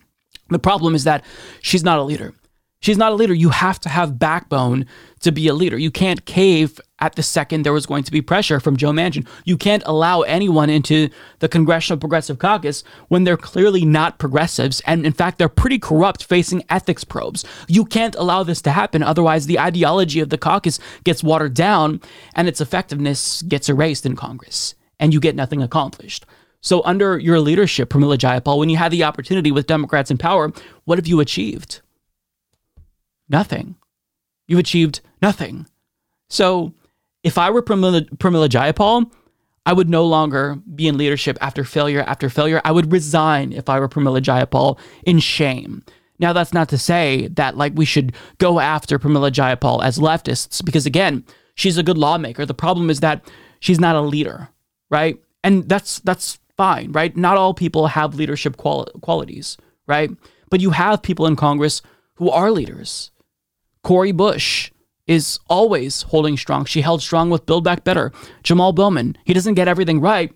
The 0.49 0.59
problem 0.59 0.95
is 0.95 1.05
that 1.05 1.25
she's 1.61 1.83
not 1.83 1.99
a 1.99 2.03
leader. 2.03 2.35
She's 2.81 2.99
not 2.99 3.11
a 3.11 3.17
leader. 3.17 3.35
You 3.35 3.49
have 3.49 3.81
to 3.81 3.89
have 3.89 4.19
backbone 4.19 4.87
to 5.21 5.33
be 5.33 5.49
a 5.49 5.55
leader. 5.55 5.77
You 5.77 5.91
can't 5.91 6.25
cave 6.25 6.81
at 6.99 7.15
the 7.15 7.23
second 7.23 7.63
there 7.63 7.73
was 7.73 7.87
going 7.87 8.05
to 8.05 8.13
be 8.13 8.23
pressure 8.23 8.61
from 8.61 8.77
Joe 8.77 8.91
Manchin. 8.91 9.27
You 9.45 9.57
can't 9.57 9.83
allow 9.87 10.23
anyone 10.23 10.71
into 10.71 11.09
the 11.41 11.49
Congressional 11.49 11.99
Progressive 11.99 12.39
Caucus 12.39 12.85
when 13.09 13.25
they're 13.25 13.37
clearly 13.37 13.85
not 13.85 14.19
progressives. 14.19 14.81
And 14.87 15.05
in 15.05 15.13
fact, 15.13 15.39
they're 15.39 15.49
pretty 15.49 15.79
corrupt 15.79 16.25
facing 16.25 16.65
ethics 16.71 17.05
probes. 17.05 17.45
You 17.69 17.85
can't 17.85 18.15
allow 18.15 18.43
this 18.43 18.63
to 18.63 18.71
happen. 18.71 19.03
Otherwise, 19.03 19.47
the 19.47 19.61
ideology 19.61 20.21
of 20.21 20.31
the 20.31 20.39
caucus 20.39 20.79
gets 21.05 21.23
watered 21.23 21.55
down 21.55 22.01
and 22.35 22.49
its 22.49 22.61
effectiveness 22.61 23.43
gets 23.43 23.69
erased 23.69 24.07
in 24.07 24.17
Congress 24.17 24.75
and 24.99 25.13
you 25.13 25.21
get 25.21 25.37
nothing 25.37 25.63
accomplished. 25.63 26.25
So, 26.63 26.83
under 26.85 27.19
your 27.19 27.39
leadership, 27.39 27.91
Pramila 27.91 28.17
Jayapal, 28.17 28.59
when 28.59 28.71
you 28.71 28.77
had 28.77 28.91
the 28.91 29.05
opportunity 29.05 29.53
with 29.53 29.67
Democrats 29.67 30.11
in 30.11 30.19
power, 30.19 30.53
what 30.85 30.99
have 30.99 31.07
you 31.07 31.21
achieved? 31.21 31.81
nothing. 33.29 33.77
You've 34.47 34.61
achieved 34.61 35.01
nothing. 35.21 35.67
So 36.29 36.73
if 37.27 37.39
I 37.39 37.51
were 37.51 37.61
Pramila, 37.61 38.09
Jayapal, 38.09 39.11
I 39.67 39.73
would 39.73 39.91
no 39.91 40.07
longer 40.07 40.55
be 40.77 40.87
in 40.87 40.97
leadership 40.97 41.37
after 41.41 41.65
failure 41.65 42.05
after 42.07 42.31
failure. 42.31 42.61
I 42.65 42.71
would 42.71 42.93
resign 42.93 43.53
if 43.53 43.69
I 43.69 43.81
were 43.81 43.89
Pramila 43.89 44.21
Jayapal 44.21 44.79
in 45.05 45.19
shame. 45.19 45.83
Now, 46.21 46.33
that's 46.33 46.55
not 46.55 46.69
to 46.69 46.79
say 46.79 47.27
that 47.33 47.57
like 47.57 47.73
we 47.75 47.85
should 47.85 48.15
go 48.39 48.61
after 48.61 48.97
Pramila 49.01 49.33
Jayapal 49.33 49.83
as 49.83 49.99
leftists, 49.99 50.65
because 50.65 50.87
again, 50.87 51.25
she's 51.57 51.77
a 51.77 51.83
good 51.83 51.99
lawmaker. 51.99 52.47
The 52.47 52.55
problem 52.55 52.91
is 52.91 53.01
that 53.01 53.29
she's 53.59 53.81
not 53.81 53.97
a 53.97 54.01
leader, 54.01 54.49
right? 54.89 55.21
And 55.43 55.69
that's 55.69 55.99
that's 55.99 56.39
fine, 56.57 56.93
right? 56.93 57.17
Not 57.17 57.37
all 57.37 57.55
people 57.55 57.89
have 57.89 58.15
leadership 58.15 58.57
quali- 58.57 58.93
qualities, 59.03 59.57
right? 59.89 60.11
But 60.49 60.61
you 60.61 60.71
have 60.71 61.03
people 61.03 61.27
in 61.27 61.35
Congress 61.35 61.83
who 62.15 62.31
are 62.31 62.53
leaders. 62.53 63.11
Cori 63.83 64.13
Bush 64.13 64.71
is 65.07 65.39
always 65.49 66.03
holding 66.03 66.37
strong. 66.37 66.65
She 66.65 66.81
held 66.81 67.03
strong 67.03 67.31
with 67.31 67.47
Build 67.47 67.65
Back 67.65 67.85
Better. 67.85 68.13
Jamal 68.43 68.73
Bowman, 68.73 69.17
he 69.25 69.35
doesn't 69.35 69.55
get 69.55 69.69
everything 69.69 70.01
right, 70.01 70.33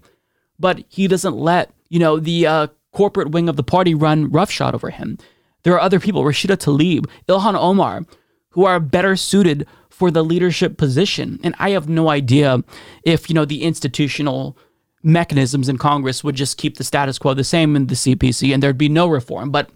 but 0.58 0.84
he 0.88 1.08
doesn't 1.08 1.36
let, 1.36 1.72
you 1.88 1.98
know, 1.98 2.20
the 2.20 2.46
uh, 2.46 2.66
corporate 2.92 3.30
wing 3.30 3.48
of 3.48 3.56
the 3.56 3.62
party 3.62 3.94
run 3.94 4.30
roughshod 4.30 4.74
over 4.74 4.90
him. 4.90 5.18
There 5.62 5.74
are 5.74 5.80
other 5.80 6.00
people, 6.00 6.22
Rashida 6.22 6.56
Tlaib, 6.56 7.06
Ilhan 7.28 7.54
Omar, 7.54 8.04
who 8.50 8.64
are 8.64 8.80
better 8.80 9.16
suited 9.16 9.66
for 9.88 10.10
the 10.10 10.24
leadership 10.24 10.76
position. 10.76 11.38
And 11.42 11.54
I 11.58 11.70
have 11.70 11.88
no 11.88 12.08
idea 12.08 12.62
if, 13.04 13.28
you 13.28 13.34
know, 13.34 13.44
the 13.44 13.62
institutional 13.62 14.56
mechanisms 15.02 15.68
in 15.68 15.78
Congress 15.78 16.22
would 16.24 16.34
just 16.34 16.58
keep 16.58 16.76
the 16.76 16.84
status 16.84 17.18
quo 17.18 17.34
the 17.34 17.44
same 17.44 17.76
in 17.76 17.86
the 17.86 17.94
CPC 17.94 18.52
and 18.52 18.62
there'd 18.62 18.78
be 18.78 18.88
no 18.88 19.08
reform. 19.08 19.50
But 19.50 19.70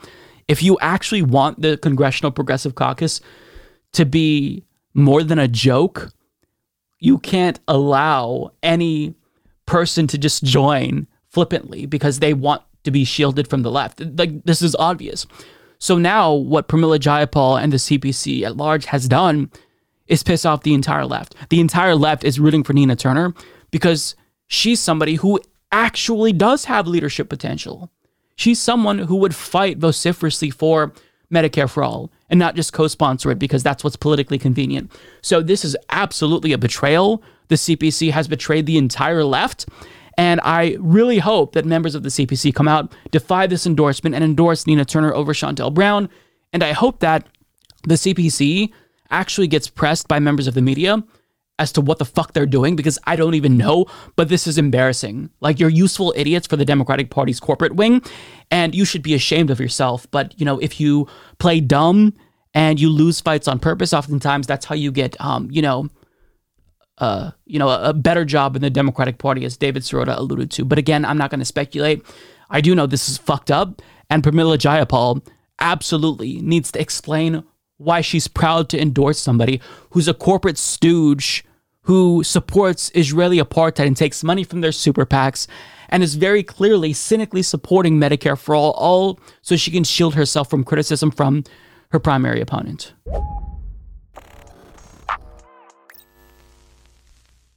if 0.49 0.63
you 0.63 0.79
actually 0.81 1.23
want 1.23 1.63
the 1.63 1.77
Congressional 1.79 2.31
Progressive 2.31 2.75
Caucus 2.75 3.21
to 3.93 4.05
be 4.05 4.65
more 4.95 5.23
than 5.23 5.39
a 5.39 5.49
joke, 5.49 6.11
you 7.01 7.19
can't 7.19 7.61
allow 7.69 8.53
any 8.63 9.15
person 9.67 10.07
to 10.07 10.19
just 10.19 10.45
join 10.45 11.07
flippantly 11.29 11.87
because 11.87 12.21
they 12.21 12.33
want 12.33 12.63
to 12.85 12.91
be 12.91 13.05
shielded 13.05 13.49
from 13.49 13.63
the 13.63 13.71
left. 13.71 14.01
Like 14.01 14.45
this 14.45 14.63
is 14.63 14.77
obvious. 14.77 15.27
So 15.79 15.99
now 15.99 16.33
what 16.33 16.69
Pramila 16.69 16.99
Jayapal 16.99 17.61
and 17.61 17.73
the 17.73 17.77
CPC 17.79 18.43
at 18.43 18.57
large 18.57 18.87
has 18.87 19.09
done 19.09 19.51
is 20.07 20.23
piss 20.23 20.45
off 20.45 20.63
the 20.63 20.75
entire 20.75 21.07
left. 21.07 21.35
The 21.49 21.61
entire 21.61 21.95
left 21.95 22.25
is 22.25 22.39
rooting 22.39 22.63
for 22.63 22.73
Nina 22.73 22.95
Turner 22.95 23.35
because 23.71 24.15
she's 24.47 24.81
somebody 24.81 25.17
who 25.17 25.41
actually 25.73 26.33
does 26.33 26.67
have 26.67 26.87
leadership 26.87 27.29
potential. 27.29 27.91
She's 28.37 28.61
someone 28.61 28.99
who 28.99 29.17
would 29.17 29.35
fight 29.35 29.79
vociferously 29.79 30.51
for 30.51 30.93
Medicare 31.33 31.71
for 31.71 31.83
all 31.83 32.11
and 32.35 32.39
not 32.41 32.57
just 32.57 32.73
co 32.73 32.89
sponsor 32.89 33.31
it 33.31 33.39
because 33.39 33.63
that's 33.63 33.85
what's 33.85 33.95
politically 33.95 34.39
convenient. 34.39 34.91
So, 35.23 35.41
this 35.41 35.65
is 35.65 35.77
absolutely 35.91 36.53
a 36.53 36.59
betrayal. 36.59 37.23
The 37.47 37.55
CPC 37.55 38.11
has 38.11 38.27
betrayed 38.27 38.67
the 38.67 38.77
entire 38.77 39.23
left. 39.23 39.67
And 40.19 40.41
I 40.43 40.77
really 40.81 41.19
hope 41.19 41.53
that 41.53 41.65
members 41.65 41.95
of 41.95 42.03
the 42.03 42.09
CPC 42.09 42.53
come 42.53 42.67
out, 42.67 42.93
defy 43.13 43.47
this 43.47 43.67
endorsement, 43.67 44.17
and 44.17 44.25
endorse 44.25 44.67
Nina 44.67 44.85
Turner 44.85 45.15
over 45.15 45.33
Shontel 45.33 45.73
Brown. 45.73 46.09
And 46.53 46.63
I 46.65 46.73
hope 46.73 47.01
that 47.01 47.29
the 47.85 47.95
CPC 47.95 48.73
actually 49.11 49.47
gets 49.47 49.69
pressed 49.69 50.09
by 50.09 50.19
members 50.19 50.49
of 50.49 50.55
the 50.55 50.63
media 50.63 51.05
as 51.59 51.71
to 51.73 51.81
what 51.81 51.99
the 51.99 52.05
fuck 52.05 52.33
they're 52.33 52.47
doing 52.47 52.75
because 52.75 52.99
I 53.05 53.15
don't 53.17 53.35
even 53.35 53.57
know, 53.57 53.87
but 54.17 54.29
this 54.29 54.47
is 54.47 54.59
embarrassing. 54.59 55.31
Like 55.41 55.61
you're 55.61 55.69
useful 55.69 56.13
idiots 56.17 56.47
for 56.49 56.57
the 56.57 56.65
Democratic 56.65 57.11
Party's 57.11 57.39
corporate 57.39 57.77
wing 57.77 58.03
and 58.51 58.75
you 58.75 58.85
should 58.85 59.03
be 59.03 59.15
ashamed 59.15 59.51
of 59.51 59.61
yourself. 59.61 60.09
But, 60.11 60.39
you 60.39 60.45
know, 60.45 60.59
if 60.59 60.81
you 60.81 61.09
play 61.39 61.61
dumb 61.61 62.15
and 62.55 62.81
you 62.81 62.89
lose 62.89 63.21
fights 63.21 63.49
on 63.49 63.59
purpose, 63.59 63.93
oftentimes 63.93 64.47
that's 64.47 64.67
how 64.67 64.75
you 64.75 64.93
get 64.93 65.21
um, 65.21 65.49
you 65.51 65.61
know, 65.61 65.89
uh, 66.99 67.33
you 67.45 67.59
know, 67.59 67.69
a, 67.69 67.91
a 67.91 67.93
better 67.93 68.25
job 68.25 68.57
in 68.57 68.63
the 68.63 68.71
Democratic 68.71 69.19
Party 69.19 69.45
as 69.45 69.57
David 69.57 69.83
Sirota 69.83 70.17
alluded 70.17 70.51
to. 70.53 70.65
But 70.65 70.79
again, 70.79 71.05
I'm 71.05 71.19
not 71.19 71.31
going 71.31 71.41
to 71.41 71.45
speculate. 71.45 72.05
I 72.51 72.61
do 72.61 72.75
know 72.75 72.87
this 72.87 73.09
is 73.09 73.19
fucked 73.19 73.51
up 73.51 73.83
and 74.11 74.23
Pramila 74.23 74.59
Jayapal 74.59 75.27
absolutely 75.61 76.41
needs 76.41 76.71
to 76.73 76.81
explain 76.81 77.43
why 77.79 78.01
she's 78.01 78.29
proud 78.29 78.69
to 78.69 78.81
endorse 78.81 79.19
somebody 79.19 79.61
who's 79.91 80.09
a 80.09 80.15
corporate 80.15 80.59
stooge 80.59 81.45
who 81.83 82.23
supports 82.23 82.91
Israeli 82.95 83.39
apartheid 83.39 83.87
and 83.87 83.97
takes 83.97 84.25
money 84.25 84.45
from 84.45 84.61
their 84.61 84.73
super 84.73 85.05
PACs 85.05 85.47
and 85.89 86.03
is 86.03 86.15
very 86.15 86.43
clearly 86.43 86.93
cynically 86.93 87.43
supporting 87.43 87.99
Medicare 87.99 88.39
for 88.39 88.55
all, 88.55 88.73
all 88.73 89.21
so 89.43 89.57
she 89.57 89.71
can 89.71 89.85
shield 89.85 90.15
herself 90.15 90.49
from 90.49 90.65
criticism 90.65 91.11
from 91.11 91.45
her 91.95 92.01
primary 92.01 92.41
opponent. 92.41 92.93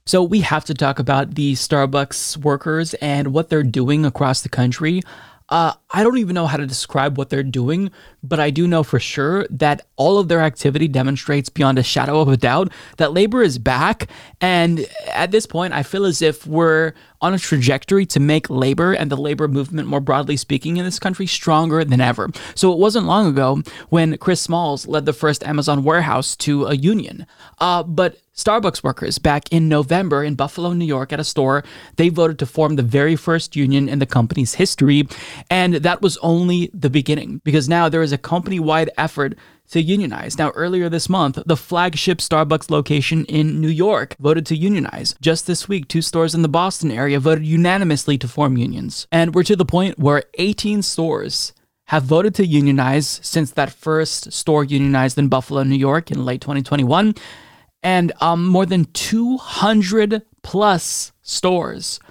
So, 0.05 0.23
we 0.23 0.41
have 0.41 0.63
to 0.65 0.75
talk 0.75 0.99
about 0.99 1.33
the 1.33 1.53
Starbucks 1.53 2.37
workers 2.37 2.93
and 2.95 3.33
what 3.33 3.49
they're 3.49 3.63
doing 3.63 4.05
across 4.05 4.41
the 4.41 4.47
country. 4.47 5.01
Uh, 5.49 5.73
I 5.89 6.03
don't 6.03 6.17
even 6.17 6.33
know 6.33 6.47
how 6.47 6.57
to 6.57 6.67
describe 6.67 7.17
what 7.17 7.29
they're 7.29 7.43
doing, 7.43 7.91
but 8.21 8.39
I 8.39 8.49
do 8.49 8.67
know 8.67 8.83
for 8.83 8.99
sure 8.99 9.45
that 9.49 9.85
all 9.95 10.19
of 10.19 10.27
their 10.27 10.41
activity 10.41 10.87
demonstrates 10.87 11.49
beyond 11.49 11.79
a 11.79 11.83
shadow 11.83 12.19
of 12.19 12.27
a 12.27 12.37
doubt 12.37 12.71
that 12.97 13.13
labor 13.13 13.41
is 13.41 13.57
back. 13.57 14.09
And 14.41 14.85
at 15.13 15.31
this 15.31 15.45
point, 15.45 15.73
I 15.73 15.83
feel 15.83 16.05
as 16.05 16.21
if 16.21 16.45
we're 16.45 16.93
on 17.21 17.33
a 17.33 17.39
trajectory 17.39 18.05
to 18.07 18.19
make 18.19 18.49
labor 18.49 18.93
and 18.93 19.09
the 19.09 19.17
labor 19.17 19.47
movement, 19.47 19.87
more 19.87 20.01
broadly 20.01 20.37
speaking, 20.37 20.77
in 20.77 20.85
this 20.85 20.99
country 20.99 21.25
stronger 21.25 21.83
than 21.85 22.01
ever. 22.01 22.29
So 22.53 22.73
it 22.73 22.79
wasn't 22.79 23.07
long 23.07 23.27
ago 23.27 23.61
when 23.89 24.17
Chris 24.17 24.41
Smalls 24.41 24.85
led 24.85 25.05
the 25.05 25.13
first 25.13 25.43
Amazon 25.43 25.83
warehouse 25.83 26.35
to 26.37 26.65
a 26.65 26.75
union. 26.75 27.25
Uh, 27.59 27.83
but 27.83 28.17
Starbucks 28.37 28.83
workers 28.83 29.17
back 29.17 29.51
in 29.51 29.67
November 29.67 30.23
in 30.23 30.35
Buffalo, 30.35 30.71
New 30.73 30.85
York, 30.85 31.11
at 31.11 31.19
a 31.19 31.23
store, 31.23 31.63
they 31.95 32.09
voted 32.09 32.37
to 32.39 32.45
form 32.45 32.75
the 32.75 32.83
very 32.83 33.15
first 33.15 33.55
union 33.55 33.89
in 33.89 33.99
the 33.99 34.05
company's 34.05 34.53
history. 34.53 35.07
And 35.49 35.75
that 35.75 36.01
was 36.01 36.17
only 36.17 36.69
the 36.73 36.89
beginning 36.89 37.41
because 37.43 37.67
now 37.67 37.89
there 37.89 38.03
is 38.03 38.11
a 38.11 38.17
company 38.17 38.59
wide 38.59 38.91
effort 38.97 39.35
to 39.71 39.81
unionize. 39.81 40.37
Now, 40.37 40.51
earlier 40.51 40.87
this 40.87 41.09
month, 41.09 41.39
the 41.45 41.57
flagship 41.57 42.19
Starbucks 42.19 42.69
location 42.69 43.25
in 43.25 43.59
New 43.59 43.67
York 43.67 44.15
voted 44.19 44.45
to 44.45 44.55
unionize. 44.55 45.15
Just 45.19 45.47
this 45.47 45.67
week, 45.67 45.87
two 45.87 46.01
stores 46.01 46.33
in 46.33 46.41
the 46.41 46.47
Boston 46.47 46.91
area 46.91 47.19
voted 47.19 47.45
unanimously 47.45 48.17
to 48.19 48.27
form 48.27 48.55
unions. 48.55 49.07
And 49.11 49.35
we're 49.35 49.43
to 49.43 49.55
the 49.55 49.65
point 49.65 49.99
where 49.99 50.23
18 50.35 50.83
stores 50.83 51.53
have 51.87 52.03
voted 52.03 52.35
to 52.35 52.45
unionize 52.45 53.19
since 53.23 53.51
that 53.51 53.73
first 53.73 54.31
store 54.31 54.63
unionized 54.63 55.17
in 55.17 55.27
Buffalo, 55.27 55.63
New 55.63 55.75
York 55.75 56.11
in 56.11 56.23
late 56.23 56.41
2021 56.41 57.15
and 57.87 58.11
um, 58.19 58.45
more 58.45 58.65
than 58.65 58.83
200 58.83 60.21
plus 60.43 61.13
stores 61.21 62.01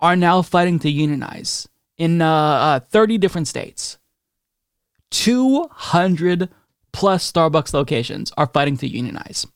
are 0.00 0.16
now 0.16 0.42
fighting 0.42 0.80
to 0.80 0.90
unionize 0.90 1.68
in 1.96 2.20
uh, 2.20 2.26
uh, 2.28 2.80
30 2.80 3.16
different 3.18 3.46
states. 3.46 3.96
200 5.12 6.48
plus 6.92 7.30
Starbucks 7.30 7.72
locations 7.72 8.32
are 8.36 8.48
fighting 8.48 8.76
to 8.78 8.88
unionize. 8.88 9.46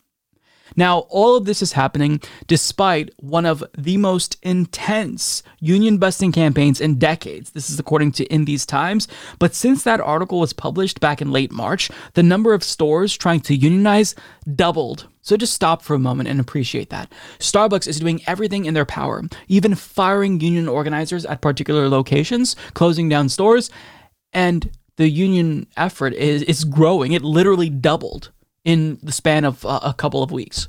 Now, 0.76 1.00
all 1.10 1.36
of 1.36 1.44
this 1.44 1.62
is 1.62 1.72
happening 1.72 2.20
despite 2.46 3.10
one 3.16 3.46
of 3.46 3.62
the 3.76 3.96
most 3.96 4.36
intense 4.42 5.42
union 5.60 5.98
busting 5.98 6.32
campaigns 6.32 6.80
in 6.80 6.98
decades. 6.98 7.50
This 7.50 7.70
is 7.70 7.78
according 7.78 8.12
to 8.12 8.24
In 8.26 8.44
These 8.44 8.66
Times. 8.66 9.08
But 9.38 9.54
since 9.54 9.82
that 9.82 10.00
article 10.00 10.40
was 10.40 10.52
published 10.52 11.00
back 11.00 11.20
in 11.20 11.32
late 11.32 11.52
March, 11.52 11.90
the 12.14 12.22
number 12.22 12.54
of 12.54 12.64
stores 12.64 13.16
trying 13.16 13.40
to 13.40 13.54
unionize 13.54 14.14
doubled. 14.54 15.08
So 15.22 15.36
just 15.36 15.54
stop 15.54 15.82
for 15.82 15.94
a 15.94 15.98
moment 15.98 16.28
and 16.28 16.38
appreciate 16.38 16.90
that. 16.90 17.10
Starbucks 17.38 17.88
is 17.88 18.00
doing 18.00 18.20
everything 18.26 18.66
in 18.66 18.74
their 18.74 18.84
power, 18.84 19.22
even 19.48 19.74
firing 19.74 20.40
union 20.40 20.68
organizers 20.68 21.24
at 21.24 21.40
particular 21.40 21.88
locations, 21.88 22.56
closing 22.74 23.08
down 23.08 23.30
stores, 23.30 23.70
and 24.34 24.70
the 24.96 25.08
union 25.08 25.66
effort 25.76 26.12
is, 26.12 26.42
is 26.42 26.64
growing. 26.64 27.12
It 27.12 27.22
literally 27.22 27.70
doubled 27.70 28.30
in 28.64 28.98
the 29.02 29.12
span 29.12 29.44
of 29.44 29.64
uh, 29.64 29.80
a 29.82 29.94
couple 29.94 30.22
of 30.22 30.30
weeks. 30.30 30.66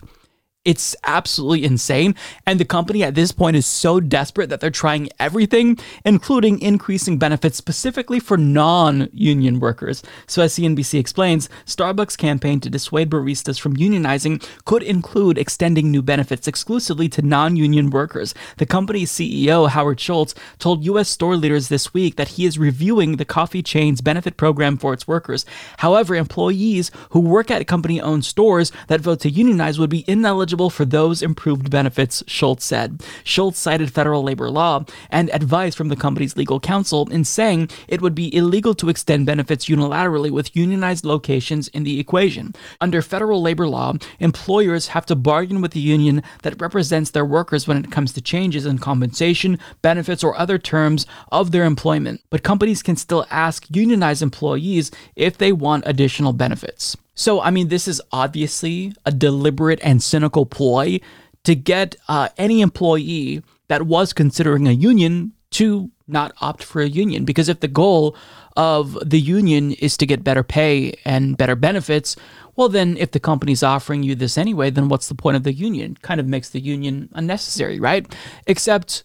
It's 0.66 0.96
absolutely 1.04 1.64
insane. 1.64 2.16
And 2.48 2.60
the 2.60 2.66
company 2.66 3.04
at 3.04 3.14
this 3.14 3.32
point 3.32 3.56
is 3.56 3.68
so 3.68 4.00
desperate 4.00 4.50
that 4.50 4.62
they're 4.62 4.72
trying 4.72 5.10
everything, 5.20 5.78
including 6.04 6.60
increasing 6.60 7.20
benefits 7.20 7.56
specifically 7.56 8.20
for 8.20 8.36
non 8.36 9.08
union 9.14 9.60
workers. 9.60 10.02
So, 10.26 10.42
as 10.42 10.56
CNBC 10.56 11.00
explains, 11.00 11.50
Starbucks' 11.68 12.18
campaign 12.18 12.60
to 12.62 12.70
dissuade 12.72 13.12
baristas 13.12 13.60
from 13.60 13.78
unionizing 13.78 14.44
could 14.66 14.82
include 14.82 15.38
extending 15.38 15.92
new 15.92 16.02
benefits 16.02 16.48
exclusively 16.48 17.10
to 17.10 17.22
non 17.22 17.56
union 17.56 17.92
workers. 17.92 18.34
The 18.58 18.66
company's 18.66 19.12
CEO, 19.12 19.70
Howard 19.70 20.00
Schultz, 20.00 20.34
told 20.58 20.84
U.S. 20.86 21.10
store 21.10 21.36
leaders 21.36 21.68
this 21.68 21.94
week 21.94 22.16
that 22.16 22.30
he 22.30 22.46
is 22.46 22.58
reviewing 22.58 23.18
the 23.18 23.26
coffee 23.26 23.62
chain's 23.62 24.02
benefit 24.02 24.36
program 24.36 24.78
for 24.78 24.94
its 24.94 25.08
workers. 25.08 25.46
However, 25.78 26.16
employees 26.16 26.90
who 27.12 27.20
work 27.20 27.52
at 27.52 27.68
company 27.68 28.02
owned 28.02 28.26
stores 28.26 28.72
that 28.88 29.02
vote 29.02 29.20
to 29.20 29.30
unionize 29.30 29.78
would 29.78 29.92
be 29.92 30.06
ineligible 30.08 30.55
eligible 30.56 30.70
for 30.70 30.86
those 30.86 31.22
improved 31.22 31.70
benefits, 31.70 32.24
Schultz 32.28 32.64
said. 32.64 33.04
Schultz 33.26 33.60
cited 33.60 33.92
federal 33.92 34.24
labor 34.24 34.50
law 34.50 34.86
and 35.10 35.30
advice 35.32 35.76
from 35.76 35.90
the 35.90 35.98
company's 35.98 36.38
legal 36.38 36.62
counsel 36.62 37.10
in 37.12 37.26
saying 37.26 37.70
it 37.90 38.02
would 38.02 38.16
be 38.16 38.34
illegal 38.34 38.74
to 38.76 38.88
extend 38.88 39.26
benefits 39.26 39.66
unilaterally 39.66 40.32
with 40.32 40.56
unionized 40.56 41.04
locations 41.04 41.68
in 41.70 41.84
the 41.84 42.00
equation. 42.00 42.54
Under 42.80 43.02
federal 43.02 43.42
labor 43.42 43.68
law, 43.68 43.96
employers 44.20 44.88
have 44.96 45.06
to 45.08 45.16
bargain 45.16 45.60
with 45.62 45.72
the 45.72 45.82
union 45.82 46.24
that 46.44 46.62
represents 46.62 47.12
their 47.12 47.26
workers 47.26 47.68
when 47.68 47.84
it 47.84 47.92
comes 47.92 48.14
to 48.14 48.22
changes 48.22 48.66
in 48.66 48.78
compensation, 48.78 49.60
benefits, 49.82 50.24
or 50.24 50.38
other 50.38 50.58
terms 50.58 51.06
of 51.34 51.52
their 51.52 51.66
employment. 51.66 52.22
But 52.30 52.44
companies 52.44 52.82
can 52.82 52.96
still 52.96 53.26
ask 53.30 53.66
unionized 53.76 54.22
employees 54.22 54.90
if 55.18 55.38
they 55.38 55.52
want 55.52 55.84
additional 55.86 56.32
benefits. 56.32 56.96
So, 57.16 57.42
I 57.42 57.50
mean, 57.50 57.70
this 57.70 57.88
is 57.88 58.02
obviously 58.12 58.94
a 59.06 59.12
deliberate 59.12 59.80
and 59.82 60.04
cynical 60.04 60.46
ploy 60.46 61.00
to 61.46 61.56
get 61.56 61.96
uh, 62.08 62.30
any 62.38 62.62
employee 62.62 63.42
that 63.68 63.84
was 63.84 64.14
considering 64.14 64.68
a 64.68 64.72
union 64.72 65.34
to 65.52 65.90
not 66.08 66.34
opt 66.42 66.64
for 66.64 66.82
a 66.82 66.88
union. 66.88 67.24
Because 67.26 67.50
if 67.50 67.62
the 67.62 67.68
goal 67.68 68.16
of 68.58 68.98
the 69.10 69.20
union 69.20 69.72
is 69.74 69.98
to 69.98 70.06
get 70.06 70.24
better 70.24 70.44
pay 70.44 70.94
and 71.06 71.38
better 71.38 71.56
benefits, 71.56 72.16
well, 72.56 72.70
then 72.70 72.98
if 72.98 73.12
the 73.12 73.20
company's 73.20 73.64
offering 73.64 74.04
you 74.04 74.16
this 74.16 74.38
anyway, 74.38 74.70
then 74.70 74.90
what's 74.90 75.08
the 75.08 75.16
point 75.16 75.38
of 75.38 75.44
the 75.44 75.54
union? 75.54 75.98
Kind 76.02 76.20
of 76.20 76.28
makes 76.28 76.50
the 76.50 76.60
union 76.60 77.10
unnecessary, 77.14 77.80
right? 77.80 78.06
Except, 78.48 79.04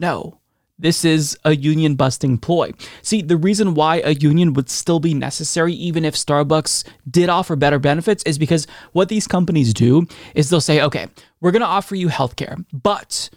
no. 0.00 0.40
This 0.78 1.04
is 1.04 1.38
a 1.44 1.56
union 1.56 1.94
busting 1.94 2.38
ploy. 2.38 2.72
See, 3.02 3.22
the 3.22 3.36
reason 3.36 3.74
why 3.74 4.00
a 4.04 4.12
union 4.12 4.52
would 4.52 4.68
still 4.68 5.00
be 5.00 5.14
necessary, 5.14 5.72
even 5.72 6.04
if 6.04 6.14
Starbucks 6.14 6.84
did 7.10 7.30
offer 7.30 7.56
better 7.56 7.78
benefits, 7.78 8.22
is 8.24 8.38
because 8.38 8.66
what 8.92 9.08
these 9.08 9.26
companies 9.26 9.72
do 9.72 10.06
is 10.34 10.50
they'll 10.50 10.60
say, 10.60 10.82
okay, 10.82 11.06
we're 11.40 11.52
going 11.52 11.60
to 11.60 11.66
offer 11.66 11.94
you 11.94 12.08
healthcare, 12.08 12.62
but 12.72 13.30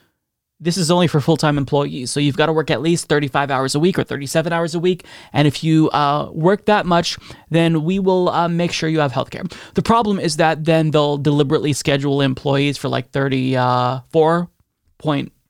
this 0.60 0.76
is 0.76 0.92
only 0.92 1.08
for 1.08 1.22
full-time 1.22 1.58
employees. 1.58 2.12
So 2.12 2.20
you've 2.20 2.36
got 2.36 2.48
to 2.48 2.54
work 2.54 2.70
at 2.70 2.82
least 2.82 3.08
35 3.08 3.50
hours 3.50 3.76
a 3.76 3.80
week 3.80 3.98
or 3.98 4.04
37 4.04 4.52
hours 4.52 4.76
a 4.76 4.80
week. 4.80 5.06
And 5.32 5.48
if 5.48 5.64
you 5.64 5.90
uh, 5.92 6.30
work 6.34 6.66
that 6.66 6.86
much 6.86 7.18
then 7.50 7.86
we 7.86 8.00
will 8.00 8.28
uh, 8.30 8.50
make 8.50 8.74
sure 8.74 8.90
you 8.90 9.00
have 9.00 9.14
healthcare. 9.14 9.50
The 9.76 9.82
problem 9.82 10.20
is 10.20 10.36
that 10.38 10.66
then 10.66 10.92
they'll 10.92 11.18
deliberately 11.18 11.72
schedule 11.72 12.20
employees 12.22 12.78
for 12.78 12.90
like 12.90 13.12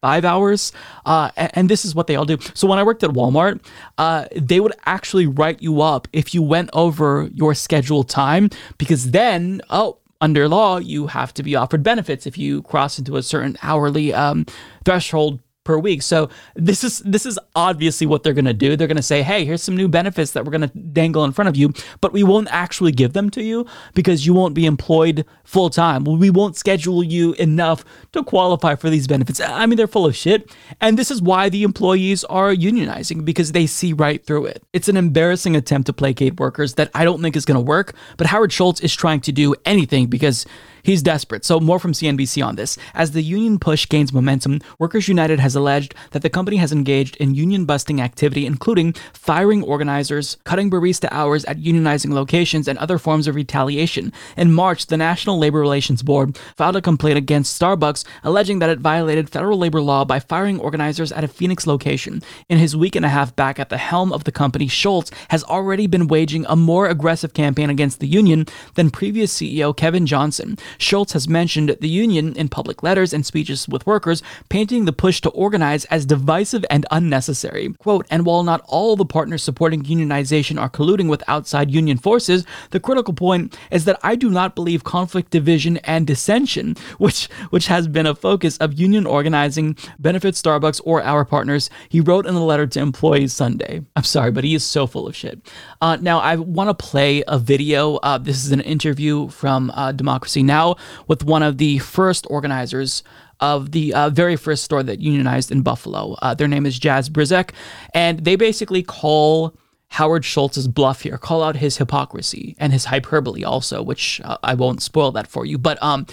34.5 0.03 0.23
hours 0.23 0.71
uh, 1.05 1.31
and, 1.35 1.51
and, 1.55 1.69
this 1.69 1.85
is 1.85 1.93
what 1.93 2.07
they 2.07 2.15
all 2.15 2.25
do. 2.25 2.37
So 2.53 2.67
when 2.67 2.79
i 2.79 2.83
worked 2.83 3.03
at 3.03 3.11
walmart 3.11 3.61
uh, 3.97 4.25
they 4.35 4.59
would 4.59 4.73
actually 4.85 5.27
write 5.27 5.61
you 5.61 5.81
up 5.81 6.07
if 6.13 6.33
you 6.33 6.41
went 6.41 6.69
over 6.73 7.29
your 7.33 7.53
scheduled 7.53 8.09
time 8.09 8.49
because 8.77 9.11
then 9.11 9.61
oh 9.69 9.97
under 10.21 10.49
law, 10.49 10.77
you 10.77 11.07
have 11.07 11.33
to 11.35 11.43
be 11.43 11.55
offered 11.55 11.83
benefits 11.83 12.27
if 12.27 12.37
you 12.37 12.61
cross 12.63 12.99
into 12.99 13.15
a 13.15 13.23
certain 13.23 13.57
hourly 13.61 14.13
um, 14.13 14.45
threshold 14.83 15.39
per 15.69 15.77
week. 15.77 16.01
So 16.01 16.29
this 16.55 16.83
is 16.83 16.97
this 17.05 17.27
is 17.27 17.37
obviously 17.55 18.07
what 18.07 18.23
they're 18.23 18.33
going 18.33 18.45
to 18.45 18.55
do. 18.55 18.75
They're 18.75 18.87
going 18.87 18.97
to 18.97 19.03
say, 19.03 19.21
"Hey, 19.21 19.45
here's 19.45 19.61
some 19.61 19.77
new 19.77 19.87
benefits 19.87 20.31
that 20.31 20.43
we're 20.43 20.51
going 20.57 20.67
to 20.67 20.75
dangle 20.79 21.23
in 21.25 21.31
front 21.31 21.47
of 21.47 21.55
you, 21.55 21.71
but 22.01 22.11
we 22.11 22.23
won't 22.23 22.47
actually 22.49 22.91
give 22.91 23.13
them 23.13 23.29
to 23.29 23.43
you 23.43 23.67
because 23.93 24.25
you 24.25 24.33
won't 24.33 24.55
be 24.55 24.65
employed 24.65 25.25
full 25.43 25.69
time. 25.69 26.05
We 26.05 26.31
won't 26.31 26.57
schedule 26.57 27.03
you 27.03 27.33
enough 27.33 27.85
to 28.13 28.23
qualify 28.23 28.73
for 28.73 28.89
these 28.89 29.05
benefits." 29.05 29.39
I 29.39 29.67
mean, 29.67 29.77
they're 29.77 29.85
full 29.85 30.07
of 30.07 30.15
shit, 30.15 30.51
and 30.81 30.97
this 30.97 31.11
is 31.11 31.21
why 31.21 31.49
the 31.49 31.61
employees 31.61 32.23
are 32.23 32.51
unionizing 32.51 33.23
because 33.23 33.51
they 33.51 33.67
see 33.67 33.93
right 33.93 34.25
through 34.25 34.47
it. 34.47 34.63
It's 34.73 34.89
an 34.89 34.97
embarrassing 34.97 35.55
attempt 35.55 35.85
to 35.85 35.93
placate 35.93 36.39
workers 36.39 36.73
that 36.75 36.89
I 36.95 37.05
don't 37.05 37.21
think 37.21 37.35
is 37.35 37.45
going 37.45 37.61
to 37.63 37.71
work, 37.75 37.93
but 38.17 38.25
Howard 38.25 38.51
Schultz 38.51 38.81
is 38.81 38.95
trying 38.95 39.21
to 39.21 39.31
do 39.31 39.53
anything 39.65 40.07
because 40.07 40.47
He's 40.83 41.01
desperate. 41.01 41.45
So, 41.45 41.59
more 41.59 41.79
from 41.79 41.93
CNBC 41.93 42.45
on 42.45 42.55
this. 42.55 42.77
As 42.93 43.11
the 43.11 43.21
union 43.21 43.59
push 43.59 43.87
gains 43.87 44.13
momentum, 44.13 44.61
Workers 44.77 45.07
United 45.07 45.39
has 45.39 45.55
alleged 45.55 45.95
that 46.11 46.21
the 46.21 46.29
company 46.29 46.57
has 46.57 46.71
engaged 46.71 47.15
in 47.17 47.35
union 47.35 47.65
busting 47.65 48.01
activity, 48.01 48.45
including 48.45 48.93
firing 49.13 49.63
organizers, 49.63 50.37
cutting 50.43 50.69
barista 50.69 51.07
hours 51.11 51.45
at 51.45 51.57
unionizing 51.57 52.11
locations, 52.11 52.67
and 52.67 52.77
other 52.79 52.97
forms 52.97 53.27
of 53.27 53.35
retaliation. 53.35 54.11
In 54.37 54.53
March, 54.53 54.87
the 54.87 54.97
National 54.97 55.37
Labor 55.37 55.59
Relations 55.59 56.03
Board 56.03 56.37
filed 56.57 56.75
a 56.75 56.81
complaint 56.81 57.17
against 57.17 57.59
Starbucks, 57.59 58.05
alleging 58.23 58.59
that 58.59 58.69
it 58.69 58.79
violated 58.79 59.29
federal 59.29 59.57
labor 59.57 59.81
law 59.81 60.05
by 60.05 60.19
firing 60.19 60.59
organizers 60.59 61.11
at 61.11 61.23
a 61.23 61.27
Phoenix 61.27 61.67
location. 61.67 62.21
In 62.47 62.57
his 62.57 62.75
week 62.75 62.95
and 62.95 63.05
a 63.05 63.09
half 63.09 63.35
back 63.35 63.59
at 63.59 63.69
the 63.69 63.77
helm 63.77 64.11
of 64.11 64.23
the 64.23 64.31
company, 64.31 64.67
Schultz 64.67 65.11
has 65.29 65.43
already 65.43 65.87
been 65.87 66.07
waging 66.07 66.45
a 66.47 66.55
more 66.55 66.87
aggressive 66.87 67.33
campaign 67.33 67.69
against 67.69 67.99
the 67.99 68.07
union 68.07 68.45
than 68.75 68.89
previous 68.89 69.33
CEO 69.35 69.75
Kevin 69.75 70.05
Johnson. 70.05 70.57
Schultz 70.79 71.13
has 71.13 71.27
mentioned 71.27 71.75
the 71.81 71.89
union 71.89 72.33
in 72.35 72.49
public 72.49 72.81
letters 72.81 73.13
and 73.13 73.25
speeches 73.25 73.67
with 73.67 73.85
workers, 73.85 74.23
painting 74.47 74.85
the 74.85 74.93
push 74.93 75.21
to 75.21 75.29
organize 75.31 75.85
as 75.85 76.05
divisive 76.05 76.65
and 76.69 76.85
unnecessary. 76.89 77.73
Quote, 77.79 78.07
and 78.09 78.25
while 78.25 78.43
not 78.43 78.61
all 78.65 78.95
the 78.95 79.05
partners 79.05 79.43
supporting 79.43 79.83
unionization 79.83 80.59
are 80.59 80.69
colluding 80.69 81.09
with 81.09 81.23
outside 81.27 81.69
union 81.69 81.97
forces, 81.97 82.45
the 82.71 82.79
critical 82.79 83.13
point 83.13 83.57
is 83.71 83.85
that 83.85 83.99
I 84.03 84.15
do 84.15 84.29
not 84.29 84.55
believe 84.55 84.83
conflict, 84.83 85.31
division, 85.31 85.77
and 85.83 86.07
dissension, 86.07 86.75
which 86.97 87.27
which 87.49 87.67
has 87.67 87.87
been 87.87 88.05
a 88.05 88.15
focus 88.15 88.57
of 88.57 88.79
union 88.79 89.05
organizing, 89.05 89.77
benefits 89.99 90.41
Starbucks 90.41 90.81
or 90.85 91.03
our 91.03 91.25
partners, 91.25 91.69
he 91.89 91.99
wrote 91.99 92.25
in 92.25 92.35
a 92.35 92.43
letter 92.43 92.65
to 92.67 92.79
employees 92.79 93.33
Sunday. 93.33 93.81
I'm 93.95 94.03
sorry, 94.03 94.31
but 94.31 94.43
he 94.43 94.55
is 94.55 94.63
so 94.63 94.87
full 94.87 95.07
of 95.07 95.15
shit. 95.15 95.39
Uh, 95.81 95.97
now, 95.99 96.19
I 96.19 96.37
want 96.37 96.69
to 96.69 96.73
play 96.73 97.23
a 97.27 97.37
video. 97.37 97.95
Uh, 97.97 98.17
this 98.17 98.45
is 98.45 98.51
an 98.51 98.61
interview 98.61 99.27
from 99.29 99.71
uh, 99.71 99.91
Democracy 99.91 100.43
Now! 100.43 100.58
Now 100.59 100.75
with 101.07 101.23
one 101.23 101.43
of 101.43 101.57
the 101.57 101.79
first 101.79 102.27
organizers 102.29 103.03
of 103.39 103.71
the 103.71 103.93
uh, 103.93 104.09
very 104.09 104.35
first 104.35 104.63
store 104.65 104.83
that 104.83 104.99
unionized 104.99 105.51
in 105.51 105.61
Buffalo. 105.61 106.17
Uh, 106.21 106.33
their 106.33 106.47
name 106.47 106.65
is 106.65 106.77
Jaz 106.77 107.09
Brisack, 107.09 107.51
and 107.93 108.25
they 108.25 108.35
basically 108.35 108.83
call 108.83 109.55
Howard 109.89 110.23
Schultz's 110.23 110.67
bluff 110.67 111.01
here, 111.01 111.17
call 111.17 111.41
out 111.41 111.55
his 111.55 111.77
hypocrisy 111.77 112.55
and 112.59 112.71
his 112.73 112.85
hyperbole 112.85 113.43
also, 113.43 113.81
which 113.81 114.21
uh, 114.23 114.37
I 114.43 114.53
won't 114.53 114.81
spoil 114.81 115.11
that 115.13 115.27
for 115.27 115.45
you. 115.45 115.57
But 115.57 115.81
um, 115.81 116.05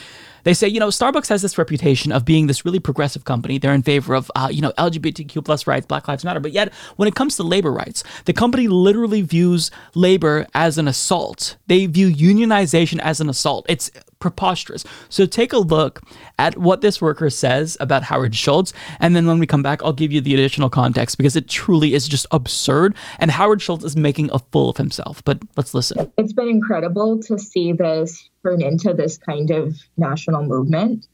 they 0.44 0.54
say, 0.54 0.68
you 0.68 0.80
know, 0.80 0.88
Starbucks 0.88 1.28
has 1.28 1.42
this 1.42 1.58
reputation 1.58 2.10
of 2.10 2.24
being 2.24 2.46
this 2.46 2.64
really 2.64 2.78
progressive 2.78 3.24
company. 3.24 3.58
They're 3.58 3.74
in 3.74 3.82
favor 3.82 4.14
of, 4.14 4.30
uh, 4.34 4.48
you 4.50 4.62
know, 4.62 4.72
LGBTQ 4.78 5.44
plus 5.44 5.66
rights, 5.66 5.86
Black 5.86 6.08
Lives 6.08 6.24
Matter. 6.24 6.40
But 6.40 6.52
yet, 6.52 6.72
when 6.96 7.06
it 7.06 7.14
comes 7.14 7.36
to 7.36 7.42
labor 7.42 7.72
rights, 7.72 8.02
the 8.24 8.32
company 8.32 8.66
literally 8.66 9.22
views 9.22 9.70
labor 9.94 10.46
as 10.54 10.78
an 10.78 10.88
assault. 10.88 11.56
They 11.66 11.86
view 11.86 12.08
unionization 12.08 13.00
as 13.00 13.20
an 13.20 13.28
assault. 13.28 13.66
It's 13.68 13.90
preposterous. 14.26 14.84
So 15.08 15.24
take 15.24 15.52
a 15.52 15.58
look 15.58 16.02
at 16.36 16.58
what 16.58 16.80
this 16.80 17.00
worker 17.00 17.30
says 17.30 17.76
about 17.78 18.02
Howard 18.02 18.34
Schultz, 18.34 18.72
and 18.98 19.14
then 19.14 19.26
when 19.26 19.38
we 19.38 19.46
come 19.46 19.62
back, 19.62 19.82
I'll 19.84 19.92
give 19.92 20.10
you 20.10 20.20
the 20.20 20.34
additional 20.34 20.68
context 20.68 21.16
because 21.16 21.36
it 21.36 21.48
truly 21.48 21.94
is 21.94 22.08
just 22.08 22.26
absurd. 22.32 22.96
And 23.20 23.30
Howard 23.30 23.62
Schultz 23.62 23.84
is 23.84 23.96
making 23.96 24.30
a 24.32 24.40
fool 24.40 24.70
of 24.70 24.78
himself. 24.78 25.22
But 25.24 25.38
let's 25.56 25.74
listen. 25.74 26.10
It's 26.16 26.32
been 26.32 26.48
incredible 26.48 27.20
to 27.22 27.38
see 27.38 27.72
this 27.72 28.28
turn 28.42 28.62
into 28.62 28.94
this 28.94 29.16
kind 29.16 29.50
of 29.52 29.76
national 29.96 30.42
movement. 30.42 31.06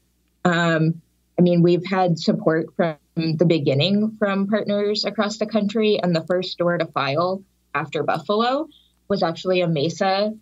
Um, 0.43 1.01
I 1.37 1.41
mean, 1.43 1.61
we've 1.61 1.85
had 1.85 2.17
support 2.17 2.67
from 2.75 2.97
the 3.15 3.45
beginning 3.45 4.15
from 4.17 4.47
partners 4.47 5.05
across 5.05 5.37
the 5.37 5.45
country, 5.45 5.99
and 6.01 6.15
the 6.15 6.25
first 6.25 6.51
store 6.51 6.79
to 6.79 6.85
file 6.87 7.43
after 7.75 8.01
Buffalo 8.01 8.67
was 9.07 9.21
actually 9.21 9.61
a 9.61 9.67
Mesa 9.67 10.33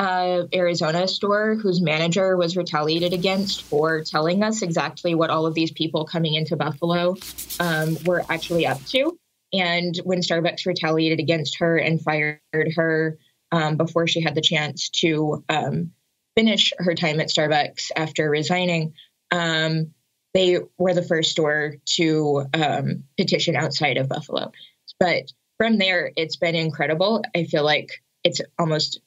uh, 0.00 0.46
Arizona 0.54 1.06
store 1.06 1.56
whose 1.56 1.82
manager 1.82 2.34
was 2.34 2.56
retaliated 2.56 3.12
against 3.12 3.62
for 3.64 4.02
telling 4.02 4.42
us 4.42 4.62
exactly 4.62 5.14
what 5.14 5.28
all 5.28 5.44
of 5.44 5.52
these 5.52 5.70
people 5.72 6.06
coming 6.06 6.34
into 6.34 6.56
Buffalo 6.56 7.16
um, 7.60 7.98
were 8.06 8.22
actually 8.30 8.66
up 8.66 8.82
to. 8.86 9.18
And 9.52 9.94
when 10.04 10.20
Starbucks 10.20 10.64
retaliated 10.64 11.20
against 11.20 11.58
her 11.58 11.76
and 11.76 12.00
fired 12.00 12.40
her 12.76 13.18
um, 13.52 13.76
before 13.76 14.06
she 14.08 14.22
had 14.22 14.34
the 14.34 14.40
chance 14.40 14.88
to 15.00 15.44
um, 15.50 15.90
finish 16.34 16.72
her 16.78 16.94
time 16.94 17.20
at 17.20 17.28
Starbucks 17.28 17.90
after 17.94 18.30
resigning, 18.30 18.94
um, 19.30 19.92
they 20.32 20.60
were 20.78 20.94
the 20.94 21.02
first 21.02 21.32
store 21.32 21.74
to 21.96 22.46
um, 22.54 23.04
petition 23.18 23.54
outside 23.54 23.98
of 23.98 24.08
Buffalo. 24.08 24.50
But 24.98 25.30
from 25.58 25.76
there, 25.76 26.10
it's 26.16 26.36
been 26.36 26.54
incredible. 26.54 27.22
I 27.36 27.44
feel 27.44 27.64
like 27.64 28.02
it's 28.24 28.40
almost 28.58 29.00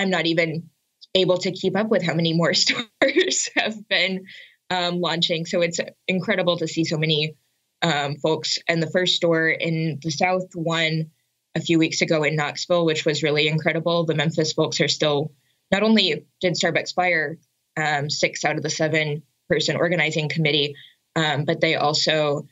I'm 0.00 0.08
not 0.10 0.26
even 0.26 0.70
able 1.14 1.36
to 1.38 1.52
keep 1.52 1.76
up 1.76 1.88
with 1.88 2.02
how 2.02 2.14
many 2.14 2.32
more 2.32 2.54
stores 2.64 3.50
have 3.54 3.86
been 3.88 4.26
um, 4.70 5.00
launching. 5.00 5.44
So 5.44 5.60
it's 5.60 5.78
incredible 6.08 6.56
to 6.58 6.68
see 6.68 6.84
so 6.84 6.96
many 6.96 7.36
um, 7.82 8.16
folks. 8.16 8.58
And 8.66 8.82
the 8.82 8.90
first 8.90 9.16
store 9.16 9.48
in 9.48 9.98
the 10.02 10.10
South 10.10 10.46
won 10.54 11.10
a 11.54 11.60
few 11.60 11.78
weeks 11.78 12.00
ago 12.00 12.22
in 12.22 12.36
Knoxville, 12.36 12.86
which 12.86 13.04
was 13.04 13.22
really 13.22 13.46
incredible. 13.46 14.06
The 14.06 14.14
Memphis 14.14 14.54
folks 14.54 14.80
are 14.80 14.88
still, 14.88 15.32
not 15.70 15.82
only 15.82 16.26
did 16.40 16.54
Starbucks 16.54 16.94
fire 16.94 17.38
um, 17.76 18.08
six 18.08 18.44
out 18.44 18.56
of 18.56 18.62
the 18.62 18.70
seven 18.70 19.22
person 19.48 19.76
organizing 19.76 20.28
committee, 20.28 20.76
um, 21.14 21.44
but 21.44 21.60
they 21.60 21.74
also 21.74 22.46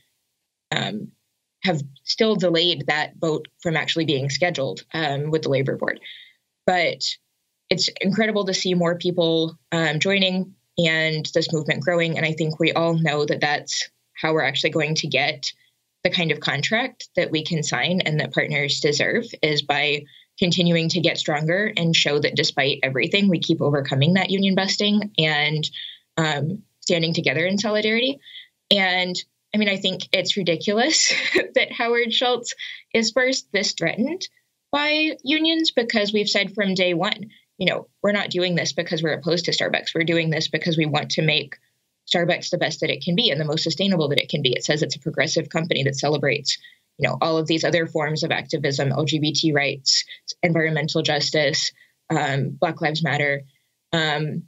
um, 0.71 1.13
have 1.63 1.81
still 2.05 2.35
delayed 2.35 2.85
that 2.89 3.13
vote 3.19 3.49
from 3.63 3.77
actually 3.77 4.05
being 4.05 4.29
scheduled 4.29 4.85
um, 4.93 5.31
with 5.31 5.43
the 5.43 5.49
labor 5.49 5.77
board. 5.77 6.01
But 6.67 7.03
it's 7.71 7.89
incredible 8.01 8.47
to 8.47 8.55
see 8.55 8.75
more 8.75 8.97
people 8.97 9.59
um, 9.73 9.99
joining. 9.99 10.55
and 10.79 11.27
this 11.35 11.53
movement 11.53 11.83
growing. 11.83 12.17
And 12.17 12.25
I 12.25 12.33
think 12.33 12.61
we 12.61 12.73
all 12.73 12.95
know 12.95 13.25
that 13.25 13.41
that's 13.41 13.89
how 14.15 14.33
we're 14.33 14.45
actually 14.45 14.71
going 14.71 14.95
to 14.97 15.09
get 15.09 15.53
the 16.05 16.11
kind 16.11 16.31
of 16.31 16.41
contract 16.41 17.09
that 17.17 17.31
we 17.31 17.45
can 17.45 17.63
sign 17.63 18.01
and 18.01 18.21
that 18.21 18.33
partners 18.33 18.81
deserve 18.81 19.25
is 19.43 19.63
by 19.63 20.05
continuing 20.39 20.89
to 20.91 21.01
get 21.01 21.19
stronger 21.19 21.73
and 21.77 21.95
show 21.95 22.19
that 22.19 22.37
despite 22.37 22.79
everything, 22.83 23.29
we 23.29 23.41
keep 23.41 23.61
overcoming 23.61 24.15
that 24.15 24.31
union 24.31 24.55
busting 24.55 25.13
and 25.19 25.69
um, 26.17 26.63
standing 26.81 27.13
together 27.13 27.45
in 27.45 27.59
solidarity. 27.59 28.21
And 28.71 29.17
I 29.55 29.59
mean, 29.59 29.69
I 29.69 29.77
think 29.77 30.03
it's 30.13 30.37
ridiculous 30.37 31.13
that 31.55 31.73
Howard 31.73 32.13
Schultz 32.13 32.55
is 32.95 33.11
first 33.11 33.49
this 33.53 33.73
threatened 33.73 34.29
by 34.71 35.17
unions 35.25 35.73
because 35.73 36.13
we've 36.13 36.29
said 36.29 36.55
from 36.55 36.75
day 36.75 36.95
one, 36.95 37.31
you 37.59 37.67
know, 37.67 37.89
we're 38.03 38.13
not 38.13 38.31
doing 38.31 38.55
this 38.55 38.73
because 38.73 39.03
we're 39.03 39.13
opposed 39.13 39.45
to 39.47 39.51
Starbucks. 39.51 39.95
We're 39.95 40.05
doing 40.05 40.31
this 40.31 40.49
because 40.49 40.79
we 40.79 40.87
want 40.87 41.11
to 41.13 41.23
make 41.23 41.57
Starbucks 42.13 42.51
the 42.51 42.59
best 42.59 42.81
that 42.81 42.91
it 42.91 43.03
can 43.03 43.17
be 43.17 43.31
and 43.31 43.41
the 43.41 43.45
most 43.45 43.65
sustainable 43.65 44.09
that 44.09 44.23
it 44.23 44.29
can 44.29 44.43
be. 44.43 44.53
It 44.53 44.65
says 44.65 44.83
it's 44.83 44.97
a 44.97 45.01
progressive 45.01 45.49
company 45.49 45.83
that 45.83 45.97
celebrates, 45.97 46.57
you 46.97 47.09
know, 47.09 47.19
all 47.21 47.37
of 47.37 47.47
these 47.47 47.65
other 47.65 47.87
forms 47.87 48.23
of 48.23 48.31
activism, 48.31 48.91
LGBT 48.91 49.55
rights, 49.55 50.05
environmental 50.43 51.03
justice, 51.03 51.73
um, 52.11 52.51
Black 52.51 52.81
Lives 52.81 53.03
Matter. 53.03 53.43
Um, 53.93 54.45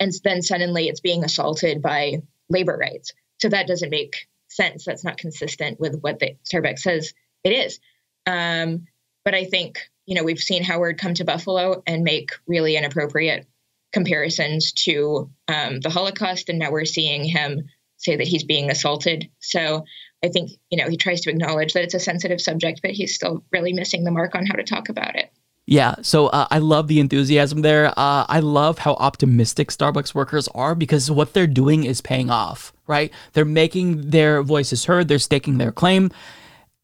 and 0.00 0.12
then 0.24 0.42
suddenly 0.42 0.88
it's 0.88 1.00
being 1.00 1.24
assaulted 1.24 1.82
by 1.82 2.22
labor 2.48 2.76
rights. 2.76 3.12
So 3.40 3.50
that 3.50 3.66
doesn't 3.66 3.90
make 3.90 4.28
sense. 4.48 4.84
That's 4.84 5.04
not 5.04 5.18
consistent 5.18 5.78
with 5.78 6.00
what 6.00 6.18
the 6.18 6.36
Starbucks 6.50 6.80
says 6.80 7.12
it 7.44 7.52
is. 7.52 7.78
Um, 8.26 8.86
but 9.28 9.34
I 9.34 9.44
think 9.44 9.90
you 10.06 10.14
know 10.14 10.24
we've 10.24 10.38
seen 10.38 10.64
Howard 10.64 10.96
come 10.96 11.12
to 11.12 11.22
Buffalo 11.22 11.82
and 11.86 12.02
make 12.02 12.30
really 12.46 12.76
inappropriate 12.76 13.46
comparisons 13.92 14.72
to 14.84 15.30
um, 15.48 15.80
the 15.80 15.90
Holocaust, 15.90 16.48
and 16.48 16.58
now 16.58 16.70
we're 16.70 16.86
seeing 16.86 17.24
him 17.24 17.68
say 17.98 18.16
that 18.16 18.26
he's 18.26 18.44
being 18.44 18.70
assaulted. 18.70 19.28
So 19.40 19.84
I 20.24 20.28
think 20.28 20.52
you 20.70 20.82
know 20.82 20.88
he 20.88 20.96
tries 20.96 21.20
to 21.20 21.30
acknowledge 21.30 21.74
that 21.74 21.82
it's 21.82 21.92
a 21.92 22.00
sensitive 22.00 22.40
subject, 22.40 22.80
but 22.80 22.92
he's 22.92 23.14
still 23.14 23.44
really 23.52 23.74
missing 23.74 24.04
the 24.04 24.10
mark 24.10 24.34
on 24.34 24.46
how 24.46 24.54
to 24.54 24.64
talk 24.64 24.88
about 24.88 25.14
it. 25.14 25.30
Yeah, 25.66 25.96
so 26.00 26.28
uh, 26.28 26.46
I 26.50 26.56
love 26.56 26.88
the 26.88 26.98
enthusiasm 26.98 27.60
there. 27.60 27.88
Uh, 27.88 28.24
I 28.26 28.40
love 28.40 28.78
how 28.78 28.94
optimistic 28.94 29.68
Starbucks 29.68 30.14
workers 30.14 30.48
are 30.54 30.74
because 30.74 31.10
what 31.10 31.34
they're 31.34 31.46
doing 31.46 31.84
is 31.84 32.00
paying 32.00 32.30
off, 32.30 32.72
right? 32.86 33.12
They're 33.34 33.44
making 33.44 34.08
their 34.08 34.42
voices 34.42 34.86
heard, 34.86 35.08
they're 35.08 35.18
staking 35.18 35.58
their 35.58 35.70
claim, 35.70 36.12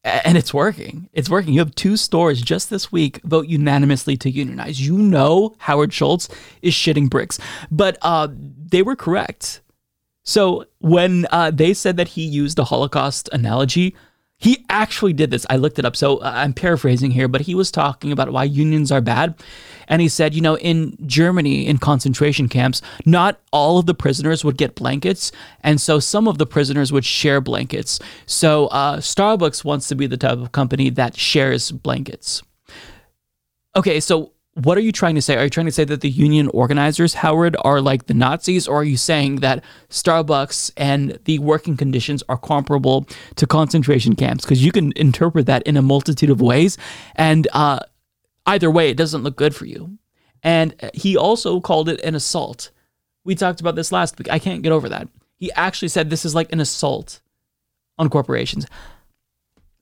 and 0.04 0.36
it's 0.36 0.52
working. 0.52 1.08
It's 1.12 1.30
working. 1.30 1.54
You 1.54 1.60
have 1.60 1.74
two 1.74 1.96
stores 1.96 2.42
just 2.42 2.70
this 2.70 2.92
week 2.92 3.20
vote 3.24 3.48
unanimously 3.48 4.16
to 4.18 4.30
unionize. 4.30 4.86
You 4.86 4.98
know 4.98 5.54
Howard 5.58 5.92
Schultz 5.92 6.28
is 6.62 6.74
shitting 6.74 7.08
bricks, 7.08 7.38
but 7.70 7.96
uh, 8.02 8.28
they 8.30 8.82
were 8.82 8.96
correct. 8.96 9.62
So 10.24 10.66
when 10.78 11.26
uh, 11.30 11.50
they 11.50 11.74
said 11.74 11.96
that 11.96 12.08
he 12.08 12.22
used 12.22 12.56
the 12.56 12.64
Holocaust 12.64 13.28
analogy, 13.32 13.94
he 14.38 14.64
actually 14.68 15.12
did 15.12 15.30
this. 15.30 15.46
I 15.48 15.56
looked 15.56 15.78
it 15.78 15.84
up. 15.84 15.96
So 15.96 16.18
uh, 16.18 16.32
I'm 16.34 16.52
paraphrasing 16.52 17.12
here, 17.12 17.28
but 17.28 17.42
he 17.42 17.54
was 17.54 17.70
talking 17.70 18.12
about 18.12 18.30
why 18.32 18.44
unions 18.44 18.92
are 18.92 19.00
bad. 19.00 19.34
And 19.88 20.02
he 20.02 20.08
said, 20.08 20.34
you 20.34 20.40
know, 20.40 20.56
in 20.58 20.96
Germany, 21.06 21.66
in 21.66 21.78
concentration 21.78 22.48
camps, 22.48 22.82
not 23.06 23.40
all 23.52 23.78
of 23.78 23.86
the 23.86 23.94
prisoners 23.94 24.44
would 24.44 24.58
get 24.58 24.74
blankets. 24.74 25.32
And 25.60 25.80
so 25.80 25.98
some 25.98 26.28
of 26.28 26.38
the 26.38 26.46
prisoners 26.46 26.92
would 26.92 27.04
share 27.04 27.40
blankets. 27.40 28.00
So 28.26 28.66
uh, 28.66 28.98
Starbucks 28.98 29.64
wants 29.64 29.88
to 29.88 29.94
be 29.94 30.06
the 30.06 30.16
type 30.16 30.38
of 30.38 30.52
company 30.52 30.90
that 30.90 31.16
shares 31.16 31.70
blankets. 31.70 32.42
Okay, 33.76 33.98
so 33.98 34.33
what 34.54 34.78
are 34.78 34.82
you 34.82 34.92
trying 34.92 35.16
to 35.16 35.22
say? 35.22 35.36
Are 35.36 35.44
you 35.44 35.50
trying 35.50 35.66
to 35.66 35.72
say 35.72 35.84
that 35.84 36.00
the 36.00 36.10
union 36.10 36.48
organizers, 36.48 37.14
Howard, 37.14 37.56
are 37.64 37.80
like 37.80 38.06
the 38.06 38.14
Nazis, 38.14 38.68
or 38.68 38.76
are 38.76 38.84
you 38.84 38.96
saying 38.96 39.36
that 39.36 39.64
Starbucks 39.90 40.70
and 40.76 41.18
the 41.24 41.40
working 41.40 41.76
conditions 41.76 42.22
are 42.28 42.38
comparable 42.38 43.06
to 43.34 43.46
concentration 43.48 44.14
camps? 44.14 44.44
Because 44.44 44.64
you 44.64 44.70
can 44.70 44.92
interpret 44.94 45.46
that 45.46 45.64
in 45.64 45.76
a 45.76 45.82
multitude 45.82 46.30
of 46.30 46.40
ways, 46.40 46.78
and 47.16 47.48
uh, 47.52 47.80
either 48.46 48.70
way, 48.70 48.90
it 48.90 48.96
doesn't 48.96 49.24
look 49.24 49.36
good 49.36 49.56
for 49.56 49.66
you. 49.66 49.98
And 50.44 50.74
he 50.94 51.16
also 51.16 51.60
called 51.60 51.88
it 51.88 52.00
an 52.02 52.14
assault. 52.14 52.70
We 53.24 53.34
talked 53.34 53.60
about 53.60 53.74
this 53.74 53.90
last 53.90 54.18
week. 54.18 54.30
I 54.30 54.38
can't 54.38 54.62
get 54.62 54.72
over 54.72 54.88
that. 54.90 55.08
He 55.38 55.50
actually 55.52 55.88
said 55.88 56.10
this 56.10 56.24
is 56.24 56.34
like 56.34 56.52
an 56.52 56.60
assault 56.60 57.20
on 57.98 58.08
corporations. 58.08 58.66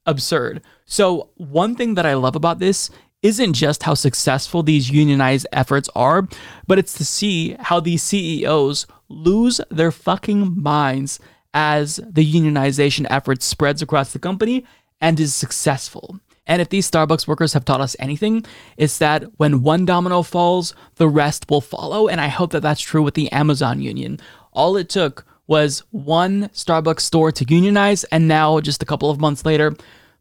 Absurd. 0.07 0.63
So, 0.87 1.31
one 1.37 1.77
thing 1.77 1.95
that 1.95 2.07
I 2.07 2.15
love 2.15 2.37
about 2.37 2.59
this 2.59 2.91
isn't 3.23 3.55
just 3.55 3.85
how 3.85 3.95
successful 3.95 4.63
these 4.63 4.91
unionized 4.91 5.47
efforts 5.53 5.89
are, 5.95 6.29
but 6.67 6.79
it's 6.79 6.95
to 6.95 7.05
see 7.05 7.57
how 7.61 7.81
these 7.81 8.03
CEOs 8.03 8.87
lose 9.09 9.61
their 9.71 9.93
fucking 9.93 10.61
minds 10.61 11.21
as 11.55 11.97
the 12.09 12.25
unionization 12.25 13.07
effort 13.11 13.43
spreads 13.43 13.83
across 13.83 14.13
the 14.13 14.19
company 14.19 14.65
and 15.01 15.21
is 15.21 15.35
successful. 15.35 16.19
And 16.47 16.61
if 16.61 16.71
these 16.71 16.91
Starbucks 16.91 17.29
workers 17.29 17.53
have 17.53 17.65
taught 17.65 17.81
us 17.81 17.95
anything, 17.99 18.45
it's 18.77 18.99
that 18.99 19.25
when 19.37 19.63
one 19.63 19.85
domino 19.85 20.23
falls, 20.23 20.75
the 20.97 21.09
rest 21.09 21.49
will 21.49 21.61
follow. 21.61 22.09
And 22.09 22.21
I 22.21 22.29
hope 22.29 22.51
that 22.51 22.63
that's 22.63 22.81
true 22.81 23.03
with 23.03 23.15
the 23.15 23.31
Amazon 23.31 23.81
union. 23.81 24.19
All 24.53 24.77
it 24.77 24.89
took 24.89 25.25
was 25.47 25.85
one 25.91 26.49
Starbucks 26.49 27.01
store 27.01 27.31
to 27.33 27.45
unionize, 27.49 28.05
and 28.05 28.27
now, 28.27 28.61
just 28.61 28.83
a 28.83 28.87
couple 28.87 29.11
of 29.11 29.21
months 29.21 29.45
later, 29.45 29.75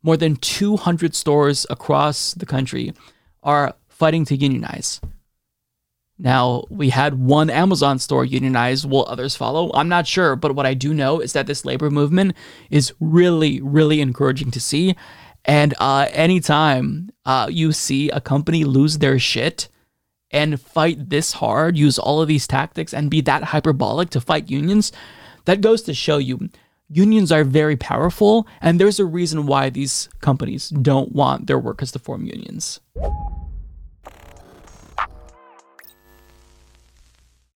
more 0.03 0.17
than 0.17 0.35
200 0.35 1.15
stores 1.15 1.65
across 1.69 2.33
the 2.33 2.45
country 2.45 2.93
are 3.43 3.75
fighting 3.89 4.25
to 4.25 4.35
unionize. 4.35 4.99
Now, 6.17 6.65
we 6.69 6.89
had 6.89 7.15
one 7.15 7.49
Amazon 7.49 7.97
store 7.97 8.23
unionize. 8.23 8.85
Will 8.85 9.05
others 9.07 9.35
follow? 9.35 9.71
I'm 9.73 9.89
not 9.89 10.05
sure, 10.05 10.35
but 10.35 10.53
what 10.53 10.67
I 10.67 10.75
do 10.75 10.93
know 10.93 11.19
is 11.19 11.33
that 11.33 11.47
this 11.47 11.65
labor 11.65 11.89
movement 11.89 12.35
is 12.69 12.93
really, 12.99 13.59
really 13.59 14.01
encouraging 14.01 14.51
to 14.51 14.59
see. 14.59 14.95
And 15.45 15.73
uh, 15.79 16.07
anytime 16.11 17.09
uh, 17.25 17.47
you 17.49 17.71
see 17.71 18.11
a 18.11 18.21
company 18.21 18.63
lose 18.63 18.99
their 18.99 19.17
shit 19.17 19.67
and 20.29 20.61
fight 20.61 21.09
this 21.09 21.33
hard, 21.33 21.75
use 21.75 21.97
all 21.97 22.21
of 22.21 22.27
these 22.27 22.45
tactics, 22.45 22.93
and 22.93 23.09
be 23.09 23.21
that 23.21 23.45
hyperbolic 23.45 24.11
to 24.11 24.21
fight 24.21 24.49
unions, 24.49 24.91
that 25.45 25.61
goes 25.61 25.81
to 25.83 25.93
show 25.95 26.19
you 26.19 26.49
unions 26.91 27.31
are 27.31 27.43
very 27.43 27.77
powerful, 27.77 28.47
and 28.61 28.79
there's 28.79 28.99
a 28.99 29.05
reason 29.05 29.45
why 29.45 29.69
these 29.69 30.09
companies 30.19 30.69
don't 30.69 31.13
want 31.13 31.47
their 31.47 31.59
workers 31.59 31.91
to 31.93 31.99
form 31.99 32.25
unions. 32.25 32.79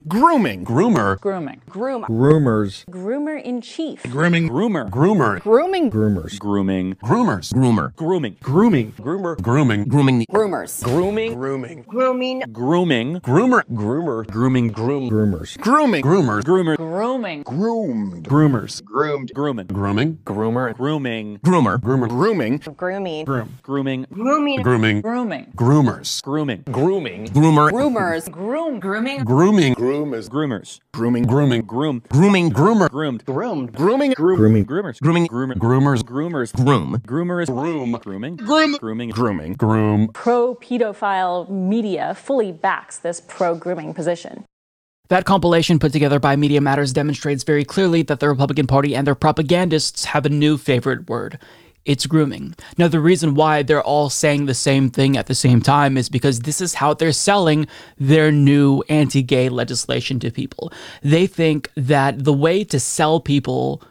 Grooming. 0.07 0.63
Groomer. 0.65 1.19
Grooming. 1.19 1.61
Groomer. 1.67 2.05
Groomers. 2.07 2.85
Groomer 2.85 3.41
in 3.43 3.59
chief. 3.59 4.03
Grooming. 4.03 4.49
Groomer. 4.49 4.87
Groomer. 4.91 5.41
Grooming. 5.41 5.89
Groomers. 5.89 6.37
Grooming. 6.37 6.93
Groomers. 7.03 7.51
Groomer. 7.51 7.95
Grooming. 7.95 8.37
Grooming. 8.39 8.91
Groomer. 8.91 9.41
Grooming. 9.41 9.85
Grooming. 9.85 10.25
Groomers. 10.31 10.83
Grooming. 10.83 11.33
Grooming. 11.33 11.81
Grooming. 11.87 12.41
Grooming. 12.51 13.19
Groomer. 13.21 13.63
Groomer. 13.71 14.27
Grooming. 14.27 14.67
Groom. 14.67 15.09
Groomers. 15.09 15.59
Grooming. 15.59 16.03
Groomers. 16.03 16.43
Groomer. 16.43 16.77
Grooming. 16.77 17.41
Groomed. 17.41 18.27
Groomers. 18.29 18.83
Groomed. 18.85 19.31
Grooming. 19.33 19.65
Grooming. 19.65 20.19
Groomer. 20.23 20.75
Grooming. 20.75 21.39
Groomer. 21.39 21.79
Groomer. 21.79 22.09
Grooming. 22.09 22.59
Grooming. 22.59 23.25
Groom. 23.25 23.57
Grooming. 23.63 24.05
Grooming. 24.11 24.61
Grooming. 24.61 25.01
Grooming. 25.01 25.51
Groomers. 25.55 26.21
Grooming. 26.21 26.63
Grooming. 26.69 27.25
Groomer. 27.29 27.71
Groomers. 27.71 28.29
Groom. 28.31 28.79
Grooming. 28.79 29.23
Grooming. 29.23 29.73
Groom 29.95 30.13
is 30.13 30.27
groomers. 30.27 30.81
Grooming. 30.91 31.23
Grooming. 31.23 31.61
Groom. 31.61 32.03
Grooming. 32.09 32.51
Groomer. 32.51 32.89
Groomed. 32.89 33.23
Groomed. 33.23 33.71
Grooming. 33.71 34.11
Groom. 34.11 34.35
Grooming. 34.35 34.65
Groomers. 34.65 34.99
Grooming. 34.99 35.27
Groomer. 35.27 35.55
Groomers. 35.55 36.03
Groomers. 36.03 36.65
Groom. 36.65 37.01
Groomers. 37.07 37.47
Groom. 37.47 37.93
Grooming. 37.93 38.35
Groom. 38.35 38.73
Grooming. 38.73 39.09
Grooming. 39.11 39.53
Groom. 39.53 40.09
Pro 40.09 40.55
pedophile 40.55 41.49
media 41.49 42.13
fully 42.13 42.51
backs 42.51 42.97
this 42.97 43.21
pro 43.21 43.55
grooming 43.55 43.93
position. 43.93 44.43
That 45.07 45.23
compilation 45.23 45.79
put 45.79 45.93
together 45.93 46.19
by 46.19 46.35
Media 46.35 46.59
Matters 46.59 46.91
demonstrates 46.91 47.43
very 47.45 47.63
clearly 47.63 48.01
that 48.03 48.19
the 48.19 48.27
Republican 48.27 48.67
Party 48.67 48.95
and 48.95 49.07
their 49.07 49.15
propagandists 49.15 50.03
have 50.05 50.25
a 50.25 50.29
new 50.29 50.57
favorite 50.57 51.09
word. 51.09 51.39
It's 51.85 52.07
grooming. 52.07 52.55
Now, 52.79 52.87
the 52.87 52.99
reason 52.99 53.35
why 53.35 53.61
they're 53.61 53.83
all 53.83 54.09
saying 54.09 54.47
the 54.47 54.55
same 54.55 54.89
thing 54.89 55.15
at 55.15 55.27
the 55.27 55.35
same 55.35 55.61
time 55.61 55.97
is 55.97 56.09
because 56.09 56.39
this 56.39 56.59
is 56.59 56.73
how 56.73 56.95
they're 56.95 57.11
selling 57.11 57.67
their 57.99 58.31
new 58.31 58.83
anti 58.89 59.21
gay 59.21 59.49
legislation 59.49 60.19
to 60.21 60.31
people. 60.31 60.73
They 61.03 61.27
think 61.27 61.71
that 61.75 62.23
the 62.23 62.33
way 62.33 62.63
to 62.65 62.79
sell 62.79 63.19
people 63.19 63.83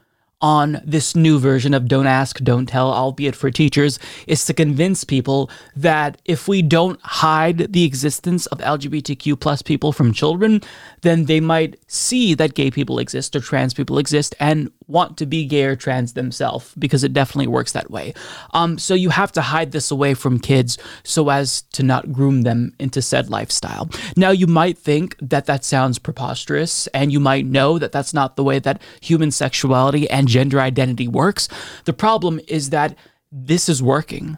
on 0.45 0.79
this 0.85 1.17
new 1.17 1.39
version 1.39 1.73
of 1.73 1.89
Don't 1.89 2.07
Ask, 2.07 2.39
Don't 2.41 2.67
Tell, 2.67 2.93
albeit 2.93 3.35
for 3.35 3.51
teachers, 3.51 3.99
is 4.27 4.45
to 4.45 4.53
convince 4.53 5.03
people 5.03 5.49
that 5.75 6.21
if 6.27 6.47
we 6.47 6.61
don't 6.61 7.01
hide 7.01 7.73
the 7.73 7.85
existence 7.85 8.45
of 8.49 8.59
LGBTQ 8.59 9.41
plus 9.41 9.63
people 9.63 9.91
from 9.91 10.13
children, 10.13 10.61
then 11.01 11.25
they 11.25 11.41
might 11.41 11.79
see 11.87 12.35
that 12.35 12.53
gay 12.53 12.71
people 12.71 12.99
exist 12.99 13.35
or 13.35 13.41
trans 13.41 13.73
people 13.73 13.97
exist 13.99 14.35
and 14.39 14.71
want 14.87 15.17
to 15.17 15.25
be 15.25 15.47
gay 15.47 15.65
or 15.65 15.77
trans 15.77 16.13
themselves 16.13 16.75
because 16.79 17.05
it 17.05 17.15
definitely 17.15 17.47
works 17.47 17.73
that 17.73 17.91
way. 17.91 18.13
Um, 18.53 18.77
so 18.77 18.93
you 18.93 19.09
have 19.09 19.33
to 19.33 19.41
hide 19.41 19.73
this 19.73 19.91
away 19.91 20.13
from 20.13 20.39
kids 20.39 20.77
so 21.05 21.31
as 21.31 21.63
to 21.73 21.83
not 21.83 22.13
groom 22.13 22.43
them 22.43 22.75
into 22.79 23.01
said 23.01 23.31
lifestyle. 23.31 23.89
Now, 24.15 24.31
you 24.31 24.47
might 24.47 24.77
think 24.77 25.17
that 25.23 25.47
that 25.47 25.65
sounds 25.65 25.99
preposterous, 25.99 26.87
and 26.89 27.11
you 27.11 27.19
might 27.19 27.47
know 27.47 27.79
that 27.79 27.93
that's 27.93 28.13
not 28.13 28.37
the 28.37 28.45
way 28.45 28.59
that 28.59 28.83
human 29.01 29.31
sexuality 29.31 30.09
and 30.11 30.29
gender 30.35 30.61
identity 30.61 31.09
works. 31.09 31.49
The 31.85 31.93
problem 31.93 32.41
is 32.49 32.71
that 32.71 32.97
this 33.31 33.69
is 33.69 33.83
working. 33.83 34.37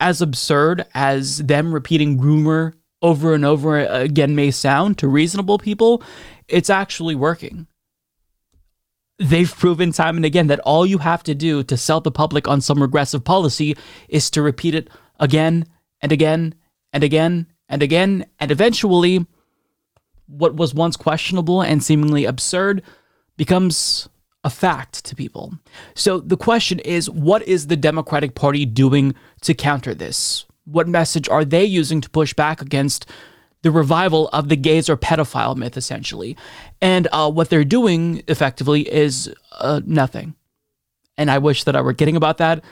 As 0.00 0.20
absurd 0.20 0.86
as 0.94 1.38
them 1.38 1.72
repeating 1.72 2.18
groomer 2.18 2.72
over 3.00 3.34
and 3.34 3.44
over 3.44 3.78
again 3.78 4.34
may 4.34 4.50
sound 4.50 4.98
to 4.98 5.08
reasonable 5.08 5.58
people, 5.58 6.02
it's 6.48 6.70
actually 6.70 7.14
working. 7.14 7.66
They've 9.18 9.54
proven 9.54 9.92
time 9.92 10.16
and 10.16 10.24
again 10.24 10.48
that 10.48 10.60
all 10.60 10.86
you 10.86 10.98
have 10.98 11.22
to 11.24 11.34
do 11.34 11.62
to 11.64 11.76
sell 11.76 12.00
the 12.00 12.10
public 12.10 12.48
on 12.48 12.60
some 12.60 12.82
regressive 12.82 13.22
policy 13.22 13.76
is 14.08 14.30
to 14.30 14.42
repeat 14.42 14.74
it 14.74 14.88
again 15.20 15.66
and 16.00 16.10
again 16.10 16.54
and 16.92 17.04
again 17.04 17.46
and 17.68 17.82
again, 17.82 18.26
and 18.38 18.50
eventually, 18.50 19.26
what 20.26 20.54
was 20.54 20.74
once 20.74 20.96
questionable 20.96 21.62
and 21.62 21.82
seemingly 21.82 22.24
absurd 22.24 22.82
becomes 23.36 24.08
a 24.44 24.50
fact 24.50 25.04
to 25.06 25.16
people. 25.16 25.54
So 25.94 26.20
the 26.20 26.36
question 26.36 26.78
is 26.80 27.10
what 27.10 27.42
is 27.48 27.66
the 27.66 27.76
Democratic 27.76 28.34
Party 28.34 28.66
doing 28.66 29.14
to 29.40 29.54
counter 29.54 29.94
this? 29.94 30.44
What 30.66 30.86
message 30.86 31.28
are 31.28 31.44
they 31.44 31.64
using 31.64 32.00
to 32.02 32.10
push 32.10 32.34
back 32.34 32.60
against 32.60 33.06
the 33.62 33.70
revival 33.70 34.28
of 34.28 34.50
the 34.50 34.56
gays 34.56 34.90
or 34.90 34.96
pedophile 34.96 35.56
myth, 35.56 35.76
essentially? 35.76 36.36
And 36.80 37.08
uh, 37.10 37.30
what 37.30 37.48
they're 37.48 37.64
doing 37.64 38.22
effectively 38.28 38.82
is 38.82 39.34
uh, 39.52 39.80
nothing. 39.84 40.34
And 41.16 41.30
I 41.30 41.38
wish 41.38 41.64
that 41.64 41.76
I 41.76 41.80
were 41.80 41.94
kidding 41.94 42.16
about 42.16 42.38
that, 42.38 42.62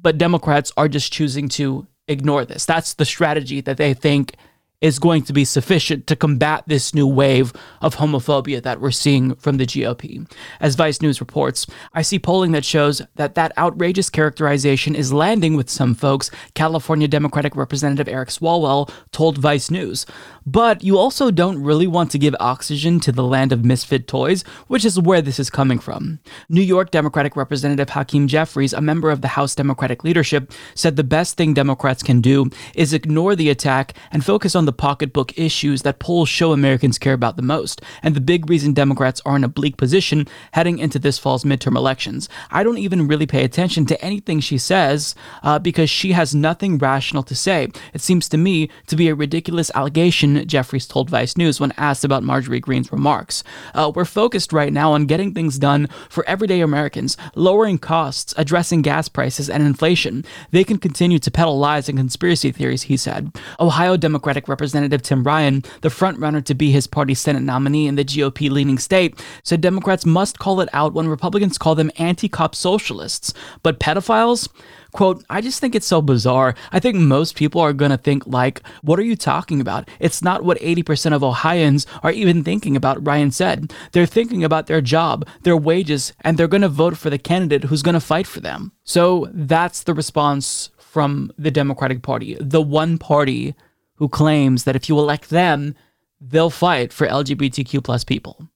but 0.00 0.18
Democrats 0.18 0.72
are 0.76 0.88
just 0.88 1.12
choosing 1.12 1.48
to 1.50 1.86
ignore 2.08 2.44
this. 2.44 2.64
That's 2.64 2.94
the 2.94 3.04
strategy 3.04 3.60
that 3.62 3.78
they 3.78 3.94
think 3.94 4.36
is 4.80 4.98
going 4.98 5.22
to 5.22 5.32
be 5.32 5.44
sufficient 5.44 6.06
to 6.06 6.16
combat 6.16 6.64
this 6.66 6.94
new 6.94 7.06
wave 7.06 7.52
of 7.80 7.96
homophobia 7.96 8.62
that 8.62 8.80
we're 8.80 8.90
seeing 8.90 9.34
from 9.36 9.56
the 9.56 9.66
GOP. 9.66 10.30
As 10.60 10.74
Vice 10.74 11.00
News 11.00 11.20
reports, 11.20 11.66
I 11.94 12.02
see 12.02 12.18
polling 12.18 12.52
that 12.52 12.64
shows 12.64 13.00
that 13.14 13.34
that 13.34 13.56
outrageous 13.56 14.10
characterization 14.10 14.94
is 14.94 15.12
landing 15.12 15.56
with 15.56 15.70
some 15.70 15.94
folks, 15.94 16.30
California 16.54 17.08
Democratic 17.08 17.56
Representative 17.56 18.08
Eric 18.08 18.28
Swalwell 18.28 18.90
told 19.12 19.38
Vice 19.38 19.70
News. 19.70 20.04
But 20.46 20.84
you 20.84 20.96
also 20.96 21.32
don't 21.32 21.60
really 21.60 21.88
want 21.88 22.12
to 22.12 22.18
give 22.18 22.36
oxygen 22.38 23.00
to 23.00 23.10
the 23.10 23.24
land 23.24 23.50
of 23.50 23.64
misfit 23.64 24.06
toys, 24.06 24.44
which 24.68 24.84
is 24.84 25.00
where 25.00 25.20
this 25.20 25.40
is 25.40 25.50
coming 25.50 25.80
from. 25.80 26.20
New 26.48 26.62
York 26.62 26.92
Democratic 26.92 27.34
Representative 27.34 27.90
Hakeem 27.90 28.28
Jeffries, 28.28 28.72
a 28.72 28.80
member 28.80 29.10
of 29.10 29.22
the 29.22 29.28
House 29.28 29.56
Democratic 29.56 30.04
leadership, 30.04 30.52
said 30.76 30.94
the 30.94 31.02
best 31.02 31.36
thing 31.36 31.52
Democrats 31.52 32.00
can 32.00 32.20
do 32.20 32.48
is 32.76 32.92
ignore 32.92 33.34
the 33.34 33.50
attack 33.50 33.94
and 34.12 34.24
focus 34.24 34.54
on 34.54 34.66
the 34.66 34.72
pocketbook 34.72 35.36
issues 35.36 35.82
that 35.82 35.98
polls 35.98 36.28
show 36.28 36.52
Americans 36.52 36.96
care 36.96 37.12
about 37.12 37.34
the 37.34 37.42
most, 37.42 37.82
and 38.04 38.14
the 38.14 38.20
big 38.20 38.48
reason 38.48 38.72
Democrats 38.72 39.20
are 39.26 39.34
in 39.34 39.42
a 39.42 39.48
bleak 39.48 39.76
position 39.76 40.28
heading 40.52 40.78
into 40.78 41.00
this 41.00 41.18
fall's 41.18 41.42
midterm 41.42 41.76
elections. 41.76 42.28
I 42.52 42.62
don't 42.62 42.78
even 42.78 43.08
really 43.08 43.26
pay 43.26 43.42
attention 43.42 43.84
to 43.86 44.00
anything 44.04 44.38
she 44.38 44.58
says 44.58 45.16
uh, 45.42 45.58
because 45.58 45.90
she 45.90 46.12
has 46.12 46.36
nothing 46.36 46.78
rational 46.78 47.24
to 47.24 47.34
say. 47.34 47.68
It 47.92 48.00
seems 48.00 48.28
to 48.28 48.36
me 48.36 48.70
to 48.86 48.94
be 48.94 49.08
a 49.08 49.14
ridiculous 49.16 49.72
allegation, 49.74 50.35
Jeffries 50.44 50.86
told 50.86 51.10
Vice 51.10 51.36
News 51.36 51.60
when 51.60 51.72
asked 51.76 52.04
about 52.04 52.22
Marjorie 52.22 52.60
Greene's 52.60 52.92
remarks. 52.92 53.42
Uh, 53.74 53.90
we're 53.94 54.04
focused 54.04 54.52
right 54.52 54.72
now 54.72 54.92
on 54.92 55.06
getting 55.06 55.32
things 55.32 55.58
done 55.58 55.88
for 56.08 56.24
everyday 56.28 56.60
Americans, 56.60 57.16
lowering 57.34 57.78
costs, 57.78 58.34
addressing 58.36 58.82
gas 58.82 59.08
prices 59.08 59.48
and 59.48 59.62
inflation. 59.62 60.24
They 60.50 60.64
can 60.64 60.78
continue 60.78 61.18
to 61.18 61.30
peddle 61.30 61.58
lies 61.58 61.88
and 61.88 61.98
conspiracy 61.98 62.52
theories, 62.52 62.82
he 62.82 62.96
said. 62.96 63.32
Ohio 63.58 63.96
Democratic 63.96 64.48
Representative 64.48 65.02
Tim 65.02 65.24
Ryan, 65.24 65.64
the 65.80 65.88
frontrunner 65.88 66.44
to 66.44 66.54
be 66.54 66.70
his 66.70 66.86
party's 66.86 67.20
Senate 67.20 67.42
nominee 67.42 67.86
in 67.86 67.94
the 67.94 68.04
GOP 68.04 68.50
leaning 68.50 68.78
state, 68.78 69.22
said 69.42 69.60
Democrats 69.60 70.04
must 70.04 70.38
call 70.38 70.60
it 70.60 70.68
out 70.72 70.92
when 70.92 71.08
Republicans 71.08 71.58
call 71.58 71.74
them 71.74 71.90
anti 71.98 72.28
cop 72.28 72.54
socialists. 72.54 73.32
But 73.62 73.80
pedophiles? 73.80 74.48
Quote, 74.96 75.22
I 75.28 75.42
just 75.42 75.60
think 75.60 75.74
it's 75.74 75.86
so 75.86 76.00
bizarre. 76.00 76.54
I 76.72 76.80
think 76.80 76.96
most 76.96 77.36
people 77.36 77.60
are 77.60 77.74
going 77.74 77.90
to 77.90 77.98
think, 77.98 78.26
like, 78.26 78.62
what 78.80 78.98
are 78.98 79.04
you 79.04 79.14
talking 79.14 79.60
about? 79.60 79.90
It's 80.00 80.22
not 80.22 80.42
what 80.42 80.58
80% 80.58 81.12
of 81.12 81.22
Ohioans 81.22 81.86
are 82.02 82.12
even 82.12 82.42
thinking 82.42 82.76
about, 82.76 83.06
Ryan 83.06 83.30
said. 83.30 83.74
They're 83.92 84.06
thinking 84.06 84.42
about 84.42 84.68
their 84.68 84.80
job, 84.80 85.28
their 85.42 85.54
wages, 85.54 86.14
and 86.22 86.38
they're 86.38 86.48
going 86.48 86.62
to 86.62 86.70
vote 86.70 86.96
for 86.96 87.10
the 87.10 87.18
candidate 87.18 87.64
who's 87.64 87.82
going 87.82 87.92
to 87.92 88.00
fight 88.00 88.26
for 88.26 88.40
them. 88.40 88.72
So 88.84 89.28
that's 89.34 89.82
the 89.82 89.92
response 89.92 90.70
from 90.78 91.30
the 91.36 91.50
Democratic 91.50 92.00
Party, 92.00 92.38
the 92.40 92.62
one 92.62 92.96
party 92.96 93.54
who 93.96 94.08
claims 94.08 94.64
that 94.64 94.76
if 94.76 94.88
you 94.88 94.98
elect 94.98 95.28
them, 95.28 95.74
they'll 96.22 96.48
fight 96.48 96.90
for 96.90 97.06
LGBTQ 97.06 97.84
plus 97.84 98.02
people. 98.02 98.48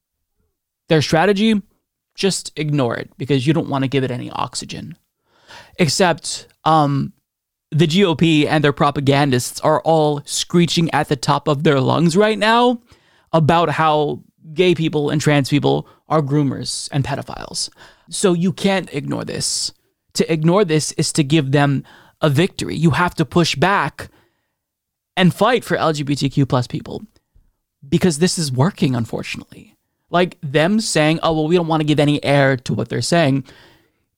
Their 0.88 1.02
strategy? 1.02 1.60
Just 2.14 2.50
ignore 2.56 2.96
it 2.96 3.10
because 3.18 3.46
you 3.46 3.52
don't 3.52 3.68
want 3.68 3.84
to 3.84 3.88
give 3.88 4.04
it 4.04 4.10
any 4.10 4.30
oxygen. 4.30 4.96
Except 5.78 6.48
um, 6.64 7.12
the 7.70 7.86
GOP 7.86 8.46
and 8.46 8.64
their 8.64 8.72
propagandists 8.72 9.60
are 9.60 9.80
all 9.82 10.22
screeching 10.24 10.90
at 10.92 11.08
the 11.08 11.16
top 11.16 11.48
of 11.48 11.62
their 11.62 11.80
lungs 11.80 12.16
right 12.16 12.38
now 12.38 12.80
about 13.32 13.70
how 13.70 14.22
gay 14.52 14.74
people 14.74 15.10
and 15.10 15.20
trans 15.20 15.48
people 15.48 15.86
are 16.08 16.20
groomers 16.20 16.88
and 16.92 17.04
pedophiles. 17.04 17.70
So 18.08 18.32
you 18.32 18.52
can't 18.52 18.92
ignore 18.92 19.24
this. 19.24 19.72
To 20.14 20.32
ignore 20.32 20.64
this 20.64 20.90
is 20.92 21.12
to 21.12 21.22
give 21.22 21.52
them 21.52 21.84
a 22.20 22.28
victory. 22.28 22.74
You 22.74 22.90
have 22.90 23.14
to 23.16 23.24
push 23.24 23.54
back 23.54 24.08
and 25.16 25.32
fight 25.32 25.64
for 25.64 25.76
LGBTQ 25.76 26.48
plus 26.48 26.66
people 26.66 27.02
because 27.88 28.18
this 28.18 28.38
is 28.38 28.50
working, 28.50 28.94
unfortunately. 28.96 29.76
Like 30.10 30.36
them 30.42 30.80
saying, 30.80 31.20
oh, 31.22 31.32
well, 31.32 31.46
we 31.46 31.54
don't 31.54 31.68
want 31.68 31.82
to 31.82 31.86
give 31.86 32.00
any 32.00 32.22
air 32.24 32.56
to 32.56 32.74
what 32.74 32.88
they're 32.88 33.00
saying 33.00 33.44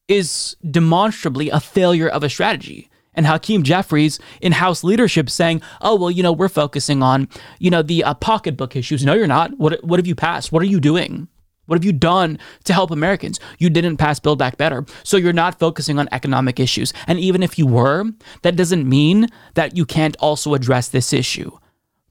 is 0.09 0.57
demonstrably 0.69 1.51
a 1.51 1.61
failure 1.61 2.09
of 2.09 2.23
a 2.23 2.29
strategy. 2.29 2.91
And 3.15 3.27
Hakeem 3.27 3.63
Jeffries 3.63 4.19
in 4.41 4.53
House 4.53 4.83
leadership 4.83 5.29
saying, 5.29 5.61
"Oh 5.83 5.97
well, 5.97 6.11
you 6.11 6.23
know, 6.23 6.33
we're 6.33 6.49
focusing 6.49 7.03
on, 7.03 7.29
you 7.59 7.71
know, 7.71 7.83
the 7.83 8.05
uh, 8.05 8.15
pocketbook 8.15 8.75
issues." 8.75 9.05
No, 9.05 9.15
you're 9.15 9.27
not. 9.27 9.59
What 9.59 9.85
what 9.85 9.99
have 9.99 10.07
you 10.07 10.15
passed? 10.15 10.51
What 10.51 10.63
are 10.63 10.67
you 10.67 10.81
doing? 10.81 11.29
What 11.67 11.77
have 11.77 11.85
you 11.85 11.93
done 11.93 12.39
to 12.65 12.73
help 12.73 12.91
Americans? 12.91 13.39
You 13.59 13.71
didn't 13.71 13.97
pass 13.97 14.19
Build 14.19 14.39
Back 14.39 14.57
Better. 14.57 14.85
So 15.05 15.17
you're 15.17 15.33
not 15.33 15.59
focusing 15.59 15.99
on 15.99 16.09
economic 16.11 16.59
issues. 16.59 16.93
And 17.07 17.21
even 17.21 17.43
if 17.43 17.59
you 17.59 17.67
were, 17.67 18.05
that 18.43 18.57
doesn't 18.57 18.89
mean 18.89 19.29
that 19.55 19.77
you 19.77 19.87
can't 19.87 20.17
also 20.19 20.55
address 20.55 20.89
this 20.89 21.13
issue. 21.13 21.51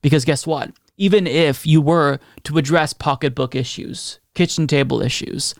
Because 0.02 0.26
guess 0.26 0.48
what? 0.48 0.72
Even 0.98 1.28
if 1.28 1.68
you 1.68 1.82
were 1.82 2.20
to 2.44 2.58
address 2.58 2.94
pocketbook 2.94 3.54
issues, 3.54 4.20
kitchen 4.36 4.68
table 4.68 5.02
issues, 5.02 5.54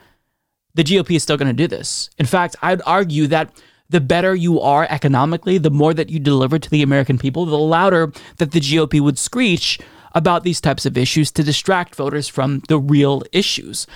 the 0.74 0.84
GOP 0.84 1.16
is 1.16 1.24
still 1.24 1.38
going 1.38 1.48
to 1.48 1.54
do 1.54 1.68
this. 1.68 2.10
In 2.18 2.26
fact, 2.26 2.56
I'd 2.62 2.82
argue 2.86 3.28
that 3.28 3.52
the 3.90 4.02
better 4.02 4.34
you 4.34 4.60
are 4.62 4.88
economically, 4.90 5.58
the 5.58 5.70
more 5.70 5.94
that 5.94 6.10
you 6.10 6.20
deliver 6.20 6.58
to 6.58 6.70
the 6.70 6.82
American 6.82 7.18
people, 7.18 7.46
the 7.46 7.58
louder 7.58 8.12
that 8.38 8.52
the 8.52 8.62
GOP 8.62 9.02
would 9.02 9.20
screech 9.20 9.80
about 10.14 10.44
these 10.44 10.62
types 10.62 10.86
of 10.86 10.98
issues 10.98 11.32
to 11.32 11.44
distract 11.44 11.96
voters 11.96 12.28
from 12.28 12.62
the 12.68 12.80
real 12.80 13.24
issues. 13.32 13.88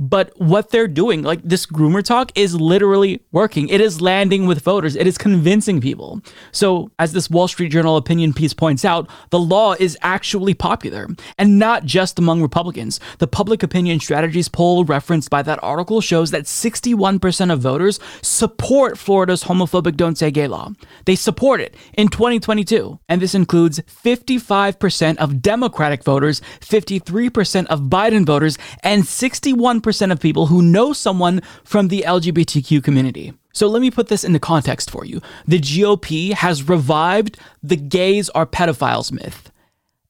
But 0.00 0.32
what 0.40 0.70
they're 0.70 0.88
doing, 0.88 1.22
like 1.22 1.42
this 1.42 1.66
groomer 1.66 2.02
talk, 2.02 2.32
is 2.34 2.58
literally 2.58 3.20
working. 3.32 3.68
It 3.68 3.82
is 3.82 4.00
landing 4.00 4.46
with 4.46 4.62
voters. 4.62 4.96
It 4.96 5.06
is 5.06 5.18
convincing 5.18 5.78
people. 5.82 6.22
So, 6.52 6.90
as 6.98 7.12
this 7.12 7.28
Wall 7.28 7.48
Street 7.48 7.68
Journal 7.68 7.98
opinion 7.98 8.32
piece 8.32 8.54
points 8.54 8.82
out, 8.82 9.10
the 9.28 9.38
law 9.38 9.74
is 9.78 9.98
actually 10.00 10.54
popular, 10.54 11.06
and 11.36 11.58
not 11.58 11.84
just 11.84 12.18
among 12.18 12.40
Republicans. 12.40 12.98
The 13.18 13.26
public 13.26 13.62
opinion 13.62 14.00
strategies 14.00 14.48
poll 14.48 14.86
referenced 14.86 15.28
by 15.28 15.42
that 15.42 15.62
article 15.62 16.00
shows 16.00 16.30
that 16.30 16.44
61% 16.44 17.52
of 17.52 17.60
voters 17.60 18.00
support 18.22 18.96
Florida's 18.96 19.44
homophobic 19.44 19.96
Don't 19.96 20.16
Say 20.16 20.30
Gay 20.30 20.48
law. 20.48 20.72
They 21.04 21.14
support 21.14 21.60
it 21.60 21.76
in 21.92 22.08
2022. 22.08 22.98
And 23.10 23.20
this 23.20 23.34
includes 23.34 23.80
55% 23.80 25.18
of 25.18 25.42
Democratic 25.42 26.04
voters, 26.04 26.40
53% 26.60 27.66
of 27.66 27.82
Biden 27.82 28.24
voters, 28.24 28.56
and 28.82 29.02
61% 29.02 29.89
of 29.92 30.20
people 30.20 30.46
who 30.46 30.62
know 30.62 30.92
someone 30.92 31.40
from 31.64 31.88
the 31.88 32.04
LGBTQ 32.06 32.82
community. 32.82 33.32
So 33.52 33.66
let 33.66 33.82
me 33.82 33.90
put 33.90 34.08
this 34.08 34.24
into 34.24 34.38
context 34.38 34.90
for 34.90 35.04
you. 35.04 35.20
The 35.46 35.58
GOP 35.58 36.32
has 36.32 36.68
revived 36.68 37.38
the 37.62 37.76
gays 37.76 38.28
are 38.30 38.46
pedophiles 38.46 39.10
myth. 39.12 39.50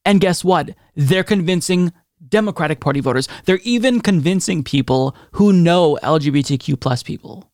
And 0.05 0.21
guess 0.21 0.43
what? 0.43 0.71
They're 0.95 1.23
convincing 1.23 1.91
Democratic 2.27 2.79
Party 2.79 2.99
voters. 2.99 3.27
They're 3.45 3.59
even 3.63 3.99
convincing 3.99 4.63
people 4.63 5.15
who 5.33 5.53
know 5.53 5.97
LGBTQ 6.03 6.79
plus 6.79 7.03
people. 7.03 7.51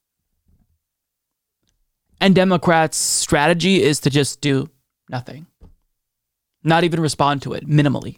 And 2.19 2.33
Democrats' 2.33 2.97
strategy 2.97 3.81
is 3.81 3.99
to 4.01 4.09
just 4.09 4.41
do 4.41 4.69
nothing, 5.09 5.45
not 6.63 6.83
even 6.83 6.99
respond 6.99 7.43
to 7.43 7.53
it 7.53 7.67
minimally. 7.67 8.17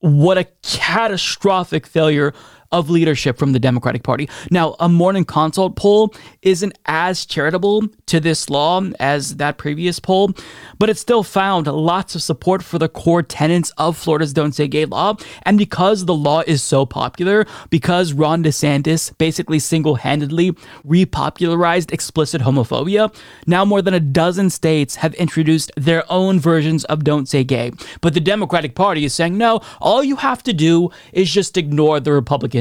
What 0.00 0.38
a 0.38 0.48
catastrophic 0.62 1.86
failure 1.86 2.32
of 2.72 2.90
leadership 2.90 3.38
from 3.38 3.52
the 3.52 3.60
Democratic 3.60 4.02
Party. 4.02 4.28
Now, 4.50 4.74
a 4.80 4.88
morning 4.88 5.24
consult 5.24 5.76
poll 5.76 6.14
isn't 6.42 6.76
as 6.86 7.24
charitable 7.24 7.82
to 8.06 8.18
this 8.18 8.50
law 8.50 8.82
as 8.98 9.36
that 9.36 9.58
previous 9.58 10.00
poll, 10.00 10.32
but 10.78 10.90
it 10.90 10.98
still 10.98 11.22
found 11.22 11.66
lots 11.66 12.14
of 12.14 12.22
support 12.22 12.62
for 12.62 12.78
the 12.78 12.88
core 12.88 13.22
tenets 13.22 13.70
of 13.78 13.96
Florida's 13.96 14.32
Don't 14.32 14.52
Say 14.52 14.66
Gay 14.66 14.86
law. 14.86 15.16
And 15.42 15.58
because 15.58 16.06
the 16.06 16.14
law 16.14 16.42
is 16.46 16.62
so 16.62 16.86
popular, 16.86 17.46
because 17.70 18.12
Ron 18.12 18.42
DeSantis 18.42 19.16
basically 19.18 19.58
single 19.58 19.96
handedly 19.96 20.52
repopularized 20.86 21.92
explicit 21.92 22.40
homophobia, 22.40 23.14
now 23.46 23.64
more 23.64 23.82
than 23.82 23.94
a 23.94 24.00
dozen 24.00 24.50
states 24.50 24.96
have 24.96 25.14
introduced 25.14 25.70
their 25.76 26.10
own 26.10 26.40
versions 26.40 26.84
of 26.84 27.04
Don't 27.04 27.28
Say 27.28 27.44
Gay. 27.44 27.72
But 28.00 28.14
the 28.14 28.20
Democratic 28.20 28.74
Party 28.74 29.04
is 29.04 29.14
saying, 29.14 29.36
no, 29.36 29.60
all 29.80 30.02
you 30.02 30.16
have 30.16 30.42
to 30.44 30.52
do 30.52 30.90
is 31.12 31.30
just 31.30 31.56
ignore 31.56 32.00
the 32.00 32.12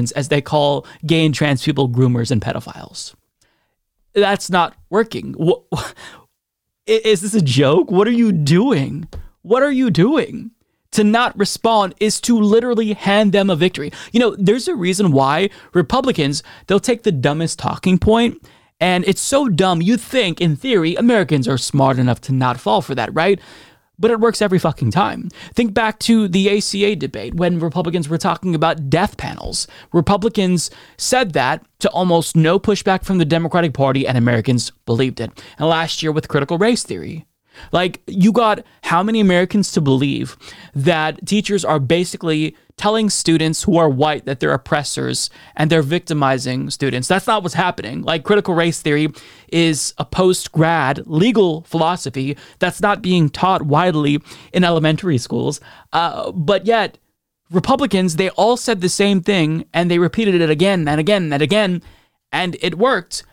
Republicans 0.02 0.12
as 0.14 0.30
they 0.30 0.42
call 0.42 0.86
gay 1.06 1.26
and 1.26 1.36
trans 1.36 1.64
people 1.64 1.90
groomers 1.90 2.32
and 2.32 2.42
pedophiles. 2.42 3.16
That's 4.14 4.50
not 4.50 4.76
working. 4.90 5.36
Is 6.86 7.22
this 7.22 7.34
a 7.34 7.42
joke? 7.42 7.92
What 7.92 8.08
are 8.08 8.18
you 8.18 8.32
doing? 8.32 9.08
What 9.44 9.64
are 9.64 9.72
you 9.72 9.90
doing? 9.90 10.52
To 10.92 11.04
not 11.04 11.38
respond 11.40 11.96
is 12.00 12.20
to 12.22 12.38
literally 12.38 12.94
hand 12.94 13.32
them 13.32 13.50
a 13.50 13.56
victory. 13.56 13.92
You 14.12 14.20
know, 14.20 14.36
there's 14.38 14.68
a 14.68 14.76
reason 14.76 15.12
why 15.12 15.50
Republicans, 15.74 16.44
they'll 16.68 16.82
take 16.82 17.04
the 17.04 17.14
dumbest 17.14 17.60
talking 17.60 17.98
point 17.98 18.46
and 18.82 19.06
it's 19.08 19.22
so 19.22 19.48
dumb, 19.48 19.82
you 19.82 19.96
think, 19.96 20.42
in 20.42 20.56
theory, 20.56 20.96
Americans 20.96 21.48
are 21.48 21.60
smart 21.60 22.00
enough 22.00 22.20
to 22.22 22.34
not 22.34 22.60
fall 22.60 22.82
for 22.82 22.96
that, 22.96 23.14
right? 23.14 23.40
But 24.02 24.12
it 24.12 24.20
works 24.20 24.42
every 24.42 24.60
fucking 24.60 24.92
time. 24.92 25.30
Think 25.54 25.74
back 25.74 26.00
to 26.00 26.28
the 26.28 26.58
ACA 26.58 26.96
debate 26.96 27.36
when 27.36 27.60
Republicans 27.60 28.10
were 28.10 28.18
talking 28.18 28.56
about 28.56 28.90
death 28.90 29.16
panels. 29.16 29.68
Republicans 29.94 30.72
said 30.98 31.34
that 31.34 31.64
to 31.80 31.90
almost 31.92 32.36
no 32.36 32.60
pushback 32.60 33.06
from 33.06 33.20
the 33.20 33.26
Democratic 33.26 33.74
Party, 33.74 34.08
and 34.08 34.18
Americans 34.18 34.72
believed 34.86 35.22
it. 35.22 35.32
And 35.58 35.70
last 35.70 36.02
year 36.02 36.12
with 36.12 36.28
critical 36.28 36.58
race 36.58 36.84
theory. 36.84 37.26
Like, 37.72 38.02
you 38.08 38.32
got 38.32 38.64
how 38.84 39.04
many 39.04 39.20
Americans 39.20 39.72
to 39.74 39.82
believe 39.82 40.38
that 40.74 41.26
teachers 41.26 41.64
are 41.64 41.80
basically 41.80 42.56
telling 42.78 43.10
students 43.10 43.64
who 43.64 43.78
are 43.78 43.90
white 43.90 44.26
that 44.26 44.40
they're 44.40 44.54
oppressors 44.54 45.30
and 45.56 45.70
they're 45.70 45.82
victimizing 45.82 46.70
students? 46.70 47.08
That's 47.08 47.28
not 47.28 47.44
what's 47.44 47.56
happening. 47.56 48.02
Like, 48.02 48.24
critical 48.24 48.54
race 48.54 48.82
theory 48.82 49.10
is 49.52 49.94
a 49.98 50.06
post 50.06 50.52
grad 50.52 51.06
legal 51.06 51.62
philosophy 51.62 52.38
that's 52.60 52.82
not 52.82 53.02
being 53.02 53.30
taught 53.30 53.64
widely 53.64 54.20
in 54.54 54.64
elementary 54.64 55.18
schools. 55.18 55.60
Uh, 55.94 56.32
but 56.32 56.66
yet, 56.66 56.98
Republicans, 57.52 58.16
they 58.16 58.30
all 58.32 58.56
said 58.58 58.82
the 58.82 58.90
same 58.90 59.22
thing 59.22 59.66
and 59.74 59.92
they 59.92 60.00
repeated 60.00 60.42
it 60.42 60.50
again 60.50 60.88
and 60.88 61.00
again 61.00 61.34
and 61.34 61.42
again, 61.44 61.82
and 62.32 62.56
it 62.62 62.78
worked 62.78 63.24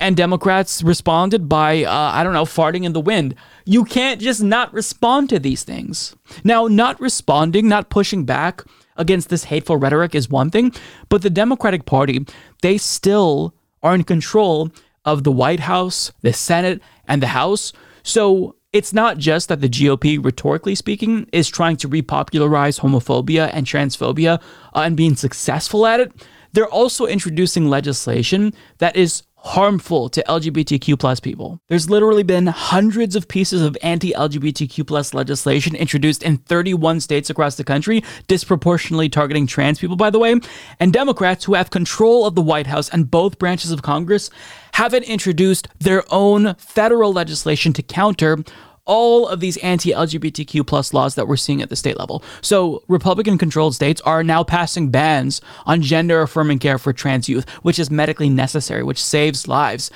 and 0.00 0.16
Democrats 0.16 0.82
responded 0.82 1.48
by, 1.48 1.84
uh, 1.84 2.10
I 2.12 2.24
don't 2.24 2.32
know, 2.32 2.44
farting 2.44 2.84
in 2.84 2.94
the 2.94 3.00
wind. 3.00 3.34
You 3.66 3.84
can't 3.84 4.20
just 4.20 4.42
not 4.42 4.72
respond 4.72 5.28
to 5.28 5.38
these 5.38 5.62
things. 5.62 6.16
Now, 6.42 6.66
not 6.66 6.98
responding, 7.00 7.68
not 7.68 7.90
pushing 7.90 8.24
back 8.24 8.64
against 8.96 9.28
this 9.28 9.44
hateful 9.44 9.76
rhetoric 9.76 10.14
is 10.14 10.28
one 10.28 10.50
thing, 10.50 10.72
but 11.08 11.22
the 11.22 11.30
Democratic 11.30 11.84
Party, 11.84 12.24
they 12.62 12.78
still 12.78 13.54
are 13.82 13.94
in 13.94 14.04
control 14.04 14.70
of 15.04 15.24
the 15.24 15.32
White 15.32 15.60
House, 15.60 16.12
the 16.22 16.32
Senate, 16.32 16.82
and 17.06 17.22
the 17.22 17.28
House. 17.28 17.72
So 18.02 18.56
it's 18.72 18.92
not 18.92 19.18
just 19.18 19.48
that 19.48 19.60
the 19.60 19.68
GOP, 19.68 20.22
rhetorically 20.22 20.74
speaking, 20.74 21.28
is 21.32 21.48
trying 21.48 21.76
to 21.78 21.88
repopularize 21.88 22.80
homophobia 22.80 23.50
and 23.52 23.66
transphobia 23.66 24.40
uh, 24.74 24.80
and 24.80 24.96
being 24.96 25.16
successful 25.16 25.86
at 25.86 26.00
it. 26.00 26.12
They're 26.52 26.68
also 26.68 27.06
introducing 27.06 27.68
legislation 27.68 28.52
that 28.78 28.96
is 28.96 29.22
harmful 29.42 30.08
to 30.10 30.22
LGBTQ 30.28 30.98
plus 30.98 31.18
people. 31.18 31.60
There's 31.68 31.88
literally 31.88 32.22
been 32.22 32.46
hundreds 32.46 33.16
of 33.16 33.26
pieces 33.26 33.62
of 33.62 33.76
anti-LGBTQ 33.82 34.86
plus 34.86 35.14
legislation 35.14 35.74
introduced 35.74 36.22
in 36.22 36.38
31 36.38 37.00
states 37.00 37.30
across 37.30 37.56
the 37.56 37.64
country, 37.64 38.04
disproportionately 38.28 39.08
targeting 39.08 39.46
trans 39.46 39.78
people, 39.78 39.96
by 39.96 40.10
the 40.10 40.18
way. 40.18 40.36
And 40.78 40.92
Democrats 40.92 41.44
who 41.44 41.54
have 41.54 41.70
control 41.70 42.26
of 42.26 42.34
the 42.34 42.42
White 42.42 42.66
House 42.66 42.88
and 42.90 43.10
both 43.10 43.38
branches 43.38 43.70
of 43.70 43.82
Congress 43.82 44.30
haven't 44.72 45.04
introduced 45.04 45.68
their 45.78 46.04
own 46.12 46.54
federal 46.54 47.12
legislation 47.12 47.72
to 47.72 47.82
counter 47.82 48.44
all 48.90 49.28
of 49.28 49.38
these 49.38 49.56
anti-LGBTQ 49.58 50.66
plus 50.66 50.92
laws 50.92 51.14
that 51.14 51.28
we're 51.28 51.36
seeing 51.36 51.62
at 51.62 51.68
the 51.68 51.76
state 51.76 51.96
level. 51.96 52.24
So 52.42 52.82
Republican 52.88 53.38
controlled 53.38 53.76
states 53.76 54.00
are 54.00 54.24
now 54.24 54.42
passing 54.42 54.90
bans 54.90 55.40
on 55.64 55.80
gender 55.80 56.22
affirming 56.22 56.58
care 56.58 56.76
for 56.76 56.92
trans 56.92 57.28
youth, 57.28 57.48
which 57.62 57.78
is 57.78 57.88
medically 57.88 58.28
necessary, 58.28 58.82
which 58.82 59.00
saves 59.00 59.46
lives. 59.46 59.92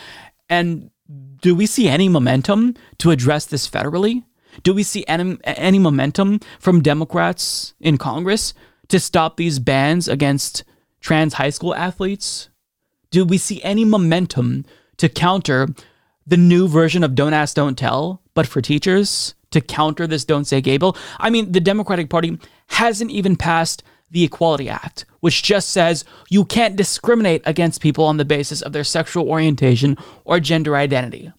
And 0.49 0.91
do 1.43 1.57
we 1.57 1.67
see 1.67 1.89
any 1.89 2.09
momentum 2.09 2.77
to 2.99 3.11
address 3.11 3.47
this 3.47 3.69
federally? 3.69 4.23
Do 4.63 4.73
we 4.73 4.85
see 4.85 5.05
any, 5.09 5.39
any 5.43 5.81
momentum 5.81 6.39
from 6.61 6.81
Democrats 6.81 7.75
in 7.81 7.99
Congress 7.99 8.55
to 8.89 9.01
stop 9.01 9.37
these 9.37 9.59
bans 9.59 10.07
against 10.07 10.63
trans 11.01 11.35
high 11.35 11.51
school 11.51 11.75
athletes? 11.75 12.49
Do 13.11 13.25
we 13.25 13.39
see 13.39 13.61
any 13.65 13.85
momentum 13.85 14.65
to 14.99 15.09
counter 15.09 15.67
the 16.25 16.37
new 16.37 16.69
version 16.69 17.03
of 17.03 17.17
Don't 17.17 17.35
Ask, 17.35 17.57
Don't 17.57 17.77
Tell, 17.77 18.23
but 18.35 18.47
for 18.47 18.61
teachers 18.61 19.35
to 19.51 19.61
counter 19.61 20.07
this 20.07 20.25
Don't 20.25 20.45
Say 20.45 20.61
Gay 20.61 20.77
bill. 20.77 20.97
I 21.19 21.31
mean, 21.31 21.53
the 21.53 21.61
Democratic 21.61 22.11
Party 22.11 22.39
hasn't 22.69 23.11
even 23.11 23.37
passed 23.37 23.83
the 24.11 24.25
Equality 24.25 24.69
Act, 24.69 25.07
which 25.21 25.43
just 25.43 25.71
says 25.71 26.05
you 26.29 26.45
can't 26.45 26.77
discriminate 26.77 27.43
against 27.45 27.81
people 27.81 28.05
on 28.05 28.17
the 28.17 28.25
basis 28.25 28.63
of 28.63 28.73
their 28.73 28.85
sexual 28.85 29.29
orientation 29.29 29.97
or 30.25 30.41
gender 30.41 30.77
identity. 30.77 31.33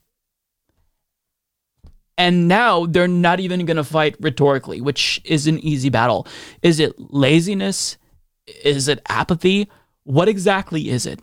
And 2.17 2.47
now 2.47 2.85
they're 2.85 3.07
not 3.07 3.39
even 3.39 3.65
going 3.65 3.77
to 3.77 3.83
fight 3.83 4.15
rhetorically, 4.19 4.81
which 4.81 5.21
is 5.25 5.47
an 5.47 5.59
easy 5.59 5.89
battle. 5.89 6.27
Is 6.61 6.79
it 6.79 6.93
laziness? 6.97 7.97
Is 8.63 8.87
it 8.87 9.01
apathy? 9.09 9.69
What 10.03 10.29
exactly 10.29 10.89
is 10.89 11.05
it? 11.05 11.19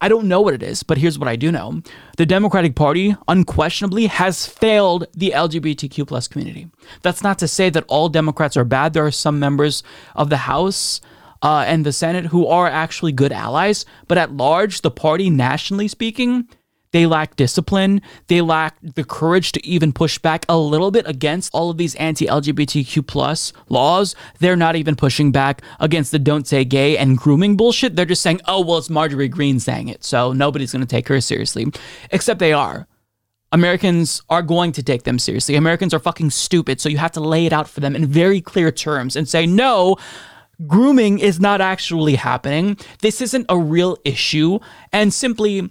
I 0.00 0.08
don't 0.08 0.28
know 0.28 0.42
what 0.42 0.52
it 0.52 0.62
is, 0.62 0.82
but 0.82 0.98
here's 0.98 1.18
what 1.18 1.28
I 1.28 1.36
do 1.36 1.50
know. 1.50 1.80
The 2.18 2.26
Democratic 2.26 2.74
Party 2.74 3.16
unquestionably 3.28 4.06
has 4.06 4.44
failed 4.44 5.06
the 5.14 5.32
LGBTQ 5.34 6.06
plus 6.06 6.28
community. 6.28 6.68
That's 7.00 7.22
not 7.22 7.38
to 7.38 7.48
say 7.48 7.70
that 7.70 7.84
all 7.88 8.10
Democrats 8.10 8.58
are 8.58 8.64
bad. 8.64 8.92
There 8.92 9.06
are 9.06 9.10
some 9.10 9.38
members 9.38 9.82
of 10.14 10.28
the 10.28 10.36
House 10.36 11.00
uh, 11.42 11.64
and 11.66 11.86
the 11.86 11.92
Senate 11.92 12.26
who 12.26 12.46
are 12.46 12.66
actually 12.66 13.12
good 13.12 13.32
allies, 13.32 13.86
but 14.06 14.18
at 14.18 14.32
large, 14.32 14.82
the 14.82 14.90
party, 14.90 15.30
nationally 15.30 15.88
speaking, 15.88 16.46
they 16.96 17.04
lack 17.04 17.36
discipline. 17.36 18.00
They 18.28 18.40
lack 18.40 18.78
the 18.80 19.04
courage 19.04 19.52
to 19.52 19.66
even 19.66 19.92
push 19.92 20.16
back 20.16 20.46
a 20.48 20.56
little 20.56 20.90
bit 20.90 21.06
against 21.06 21.54
all 21.54 21.68
of 21.68 21.76
these 21.76 21.94
anti-LGBTQ 21.96 23.06
plus 23.06 23.52
laws. 23.68 24.16
They're 24.38 24.56
not 24.56 24.76
even 24.76 24.96
pushing 24.96 25.30
back 25.30 25.60
against 25.78 26.10
the 26.10 26.18
don't 26.18 26.46
say 26.46 26.64
gay 26.64 26.96
and 26.96 27.18
grooming 27.18 27.54
bullshit. 27.54 27.96
They're 27.96 28.06
just 28.06 28.22
saying, 28.22 28.40
oh, 28.46 28.64
well, 28.64 28.78
it's 28.78 28.88
Marjorie 28.88 29.28
Greene 29.28 29.60
saying 29.60 29.88
it. 29.88 30.04
So 30.04 30.32
nobody's 30.32 30.72
going 30.72 30.80
to 30.80 30.86
take 30.86 31.06
her 31.08 31.20
seriously. 31.20 31.66
Except 32.12 32.38
they 32.38 32.54
are. 32.54 32.86
Americans 33.52 34.22
are 34.30 34.40
going 34.40 34.72
to 34.72 34.82
take 34.82 35.02
them 35.02 35.18
seriously. 35.18 35.54
Americans 35.54 35.92
are 35.92 35.98
fucking 35.98 36.30
stupid. 36.30 36.80
So 36.80 36.88
you 36.88 36.96
have 36.96 37.12
to 37.12 37.20
lay 37.20 37.44
it 37.44 37.52
out 37.52 37.68
for 37.68 37.80
them 37.80 37.94
in 37.94 38.06
very 38.06 38.40
clear 38.40 38.72
terms 38.72 39.16
and 39.16 39.28
say, 39.28 39.44
no, 39.44 39.96
grooming 40.66 41.18
is 41.18 41.40
not 41.40 41.60
actually 41.60 42.14
happening. 42.14 42.78
This 43.02 43.20
isn't 43.20 43.44
a 43.50 43.58
real 43.58 43.98
issue. 44.06 44.60
And 44.94 45.12
simply 45.12 45.68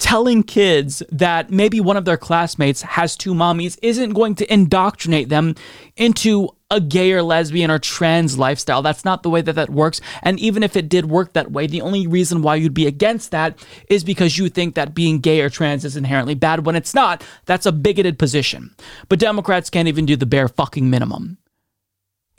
telling 0.00 0.42
kids 0.42 1.02
that 1.12 1.50
maybe 1.50 1.78
one 1.78 1.96
of 1.96 2.06
their 2.06 2.16
classmates 2.16 2.82
has 2.82 3.16
two 3.16 3.34
mommies 3.34 3.78
isn't 3.82 4.14
going 4.14 4.34
to 4.34 4.52
indoctrinate 4.52 5.28
them 5.28 5.54
into 5.96 6.48
a 6.70 6.80
gay 6.80 7.12
or 7.12 7.22
lesbian 7.22 7.70
or 7.70 7.78
trans 7.78 8.38
lifestyle. 8.38 8.80
That's 8.80 9.04
not 9.04 9.22
the 9.22 9.30
way 9.30 9.42
that 9.42 9.54
that 9.54 9.70
works. 9.70 10.00
And 10.22 10.40
even 10.40 10.62
if 10.62 10.76
it 10.76 10.88
did 10.88 11.06
work 11.06 11.34
that 11.34 11.52
way, 11.52 11.66
the 11.66 11.82
only 11.82 12.06
reason 12.06 12.42
why 12.42 12.54
you'd 12.56 12.74
be 12.74 12.86
against 12.86 13.30
that 13.32 13.58
is 13.88 14.02
because 14.02 14.38
you 14.38 14.48
think 14.48 14.74
that 14.74 14.94
being 14.94 15.18
gay 15.18 15.40
or 15.40 15.50
trans 15.50 15.84
is 15.84 15.96
inherently 15.96 16.34
bad 16.34 16.64
when 16.64 16.76
it's 16.76 16.94
not. 16.94 17.22
That's 17.44 17.66
a 17.66 17.72
bigoted 17.72 18.18
position. 18.18 18.74
But 19.08 19.18
Democrats 19.18 19.68
can't 19.68 19.88
even 19.88 20.06
do 20.06 20.16
the 20.16 20.26
bare 20.26 20.48
fucking 20.48 20.88
minimum 20.88 21.38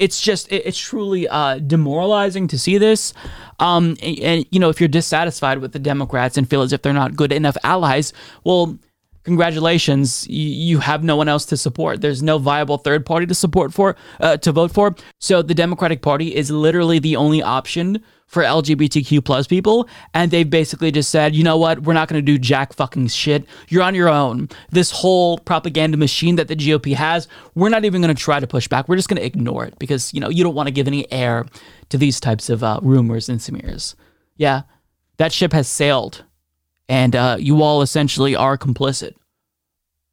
it's 0.02 0.20
just 0.20 0.52
it's 0.52 0.80
truly 0.80 1.28
uh, 1.28 1.60
demoralizing 1.60 2.48
to 2.48 2.58
see 2.58 2.78
this. 2.80 3.14
Um, 3.60 3.96
and, 4.02 4.20
and, 4.20 4.46
you 4.50 4.60
know, 4.60 4.70
if 4.70 4.82
you're 4.82 4.90
dissatisfied 4.90 5.60
with 5.60 5.72
the 5.72 5.80
Democrats 5.80 6.38
and 6.38 6.50
feel 6.50 6.64
as 6.64 6.74
if 6.74 6.82
they're 6.82 6.92
not 6.92 7.16
good 7.16 7.32
enough 7.32 7.56
allies, 7.64 8.12
well, 8.44 8.80
congratulations, 9.24 10.28
you 10.28 10.80
have 10.80 11.04
no 11.04 11.16
one 11.16 11.30
else 11.30 11.46
to 11.46 11.58
support. 11.58 12.02
There's 12.02 12.24
no 12.24 12.40
viable 12.40 12.80
third 12.80 13.06
party 13.06 13.28
to 13.28 13.36
support 13.36 13.72
for 13.72 13.96
uh, 14.20 14.38
to 14.38 14.52
vote 14.52 14.72
for. 14.72 14.96
So 15.20 15.44
the 15.44 15.54
Democratic 15.54 16.02
Party 16.02 16.36
is 16.36 16.50
literally 16.50 16.98
the 16.98 17.16
only 17.16 17.44
option 17.44 18.04
for 18.32 18.44
LGBTQ 18.44 19.26
plus 19.26 19.46
people, 19.46 19.90
and 20.14 20.32
they've 20.32 20.50
basically 20.50 20.90
just 20.90 21.10
said, 21.10 21.36
you 21.36 21.44
know 21.44 21.58
what, 21.58 21.82
we're 21.84 21.94
not 21.94 22.08
going 22.08 22.18
to 22.18 22.26
do 22.26 22.38
jack 22.38 22.72
fucking 22.72 23.10
shit. 23.10 23.46
You're 23.68 23.84
on 23.84 23.94
your 23.94 24.08
own. 24.08 24.48
This 24.70 24.90
whole 24.90 25.38
propaganda 25.38 25.98
machine 25.98 26.38
that 26.38 26.48
the 26.48 26.56
GOP 26.56 26.96
has, 26.96 27.28
we're 27.56 27.68
not 27.68 27.84
even 27.84 28.02
going 28.02 28.16
to 28.16 28.20
try 28.20 28.40
to 28.40 28.48
push 28.48 28.70
back. 28.70 28.88
We're 28.88 28.96
just 28.96 29.10
going 29.10 29.20
to 29.20 29.26
ignore 29.26 29.66
it 29.66 29.78
because 29.80 30.14
you 30.14 30.22
know 30.22 30.30
you 30.30 30.46
don't 30.46 30.56
want 30.56 30.68
to 30.68 30.72
give 30.72 30.88
any 30.88 31.12
air 31.12 31.46
to 31.90 31.98
these 31.98 32.22
types 32.22 32.50
of 32.50 32.64
uh, 32.64 32.80
rumors 32.82 33.28
and 33.28 33.42
smears. 33.42 33.98
Yeah, 34.38 34.62
that 35.18 35.34
ship 35.34 35.52
has 35.52 35.68
sailed, 35.68 36.24
and 36.88 37.14
uh, 37.18 37.36
you 37.38 37.62
all 37.62 37.82
essentially 37.82 38.34
are 38.34 38.58
complicit 38.58 39.16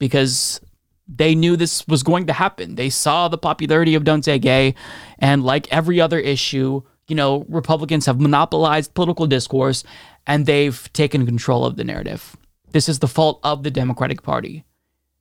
because 0.00 0.60
they 1.06 1.36
knew 1.36 1.54
this 1.54 1.86
was 1.86 2.02
going 2.02 2.26
to 2.26 2.32
happen. 2.32 2.74
They 2.74 2.90
saw 2.90 3.28
the 3.28 3.38
popularity 3.38 3.94
of 3.94 4.02
Don't 4.02 4.24
Say 4.24 4.40
Gay, 4.40 4.74
and 5.20 5.44
like 5.44 5.72
every 5.72 6.00
other 6.00 6.18
issue, 6.18 6.82
you 7.08 7.14
know, 7.14 7.44
Republicans 7.48 8.06
have 8.06 8.20
monopolized 8.20 8.94
political 8.94 9.26
discourse 9.26 9.82
and 10.26 10.46
they've 10.46 10.92
taken 10.92 11.26
control 11.26 11.64
of 11.64 11.76
the 11.76 11.84
narrative. 11.84 12.36
This 12.72 12.88
is 12.88 12.98
the 12.98 13.08
fault 13.08 13.40
of 13.42 13.62
the 13.62 13.70
Democratic 13.70 14.22
Party. 14.22 14.64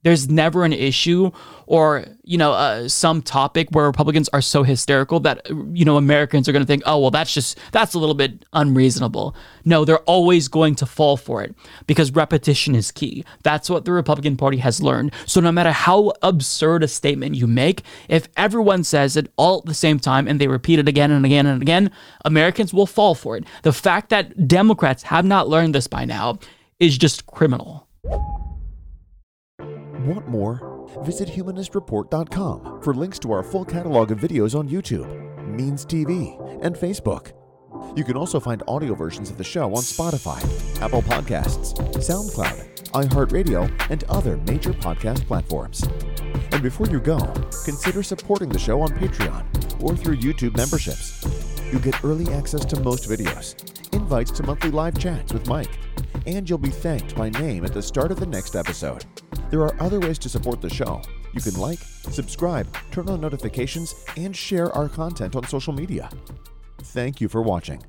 There's 0.08 0.30
never 0.30 0.64
an 0.64 0.72
issue 0.72 1.32
or, 1.66 2.06
you 2.24 2.38
know, 2.38 2.54
uh, 2.54 2.88
some 2.88 3.22
topic 3.22 3.68
where 3.72 3.86
Republicans 3.86 4.30
are 4.30 4.42
so 4.42 4.64
hysterical 4.64 5.20
that, 5.20 5.46
you 5.74 5.84
know, 5.84 5.98
Americans 5.98 6.48
are 6.48 6.54
going 6.54 6.64
to 6.64 6.66
think, 6.66 6.82
oh, 6.86 6.98
well, 6.98 7.12
that's 7.12 7.34
just, 7.34 7.60
that's 7.74 7.94
a 7.94 8.00
little 8.00 8.16
bit 8.16 8.46
unreasonable. 8.54 9.36
No, 9.66 9.84
they're 9.84 10.00
always 10.00 10.48
going 10.48 10.76
to 10.76 10.86
fall 10.86 11.18
for 11.18 11.44
it 11.44 11.54
because 11.88 12.10
repetition 12.12 12.74
is 12.74 12.90
key. 12.90 13.26
That's 13.44 13.70
what 13.70 13.84
the 13.84 13.92
Republican 13.92 14.38
Party 14.38 14.60
has 14.60 14.82
learned. 14.82 15.14
So 15.26 15.42
no 15.42 15.52
matter 15.52 15.74
how 15.74 16.14
absurd 16.22 16.84
a 16.84 16.88
statement 16.88 17.36
you 17.36 17.46
make, 17.46 17.84
if 18.08 18.30
everyone 18.38 18.86
says 18.86 19.18
it 19.18 19.30
all 19.36 19.58
at 19.58 19.66
the 19.66 19.74
same 19.74 20.00
time 20.00 20.26
and 20.26 20.40
they 20.40 20.48
repeat 20.48 20.80
it 20.80 20.88
again 20.88 21.12
and 21.12 21.26
again 21.26 21.46
and 21.46 21.62
again, 21.62 21.92
Americans 22.24 22.74
will 22.74 22.88
fall 22.88 23.14
for 23.14 23.36
it. 23.36 23.44
The 23.64 23.74
fact 23.74 24.08
that 24.12 24.48
Democrats 24.48 25.04
have 25.04 25.26
not 25.26 25.50
learned 25.50 25.76
this 25.76 25.88
by 25.88 26.06
now 26.06 26.40
is 26.80 26.98
just 26.98 27.26
criminal. 27.26 27.90
Want 30.08 30.26
more? 30.30 30.88
Visit 31.04 31.28
humanistreport.com 31.28 32.82
for 32.82 32.94
links 32.94 33.20
to 33.20 33.34
our 33.34 33.44
full 33.44 33.66
catalog 33.66 34.10
of 34.10 34.20
videos 34.20 34.58
on 34.58 34.70
YouTube, 34.70 35.06
Means 35.46 35.86
TV, 35.86 36.40
and 36.64 36.78
Facebook. 36.78 37.34
You 37.94 38.06
can 38.06 38.16
also 38.16 38.40
find 38.40 38.64
audio 38.70 38.96
versions 38.96 39.30
of 39.30 39.38
the 39.38 39.44
show 39.44 39.66
on 39.66 39.82
Spotify, 39.82 40.42
Apple 40.82 41.02
Podcasts, 41.02 41.76
SoundCloud, 41.96 42.86
iHeartRadio, 42.92 43.70
and 43.90 44.06
other 44.06 44.38
major 44.48 44.72
podcast 44.72 45.28
platforms. 45.28 45.84
And 46.54 46.64
before 46.64 46.88
you 46.88 47.02
go, 47.02 47.20
consider 47.66 48.02
supporting 48.02 48.48
the 48.48 48.60
show 48.60 48.80
on 48.80 48.92
Patreon 48.92 49.84
or 49.84 49.98
through 49.98 50.20
YouTube 50.20 50.56
memberships. 50.56 51.22
You 51.70 51.80
get 51.80 52.02
early 52.06 52.32
access 52.34 52.64
to 52.64 52.80
most 52.80 53.10
videos, 53.10 53.56
invites 53.94 54.32
to 54.32 54.44
monthly 54.44 54.72
live 54.72 54.98
chats 54.98 55.34
with 55.34 55.50
Mike, 55.50 55.78
and 56.26 56.50
you'll 56.50 56.60
be 56.60 56.70
thanked 56.70 57.14
by 57.14 57.28
name 57.28 57.66
at 57.66 57.74
the 57.74 57.82
start 57.82 58.10
of 58.10 58.22
the 58.22 58.26
next 58.26 58.56
episode. 58.56 59.04
There 59.50 59.62
are 59.62 59.74
other 59.80 60.00
ways 60.00 60.20
to 60.20 60.30
support 60.30 60.62
the 60.62 60.70
show. 60.70 61.02
You 61.34 61.42
can 61.42 61.60
like, 61.60 61.80
subscribe, 61.80 62.68
turn 62.92 63.10
on 63.10 63.22
notifications, 63.22 63.96
and 64.18 64.36
share 64.36 64.72
our 64.74 64.90
content 64.90 65.36
on 65.36 65.46
social 65.48 65.74
media. 65.74 66.10
Thank 66.80 67.22
you 67.22 67.30
for 67.30 67.42
watching. 67.42 67.82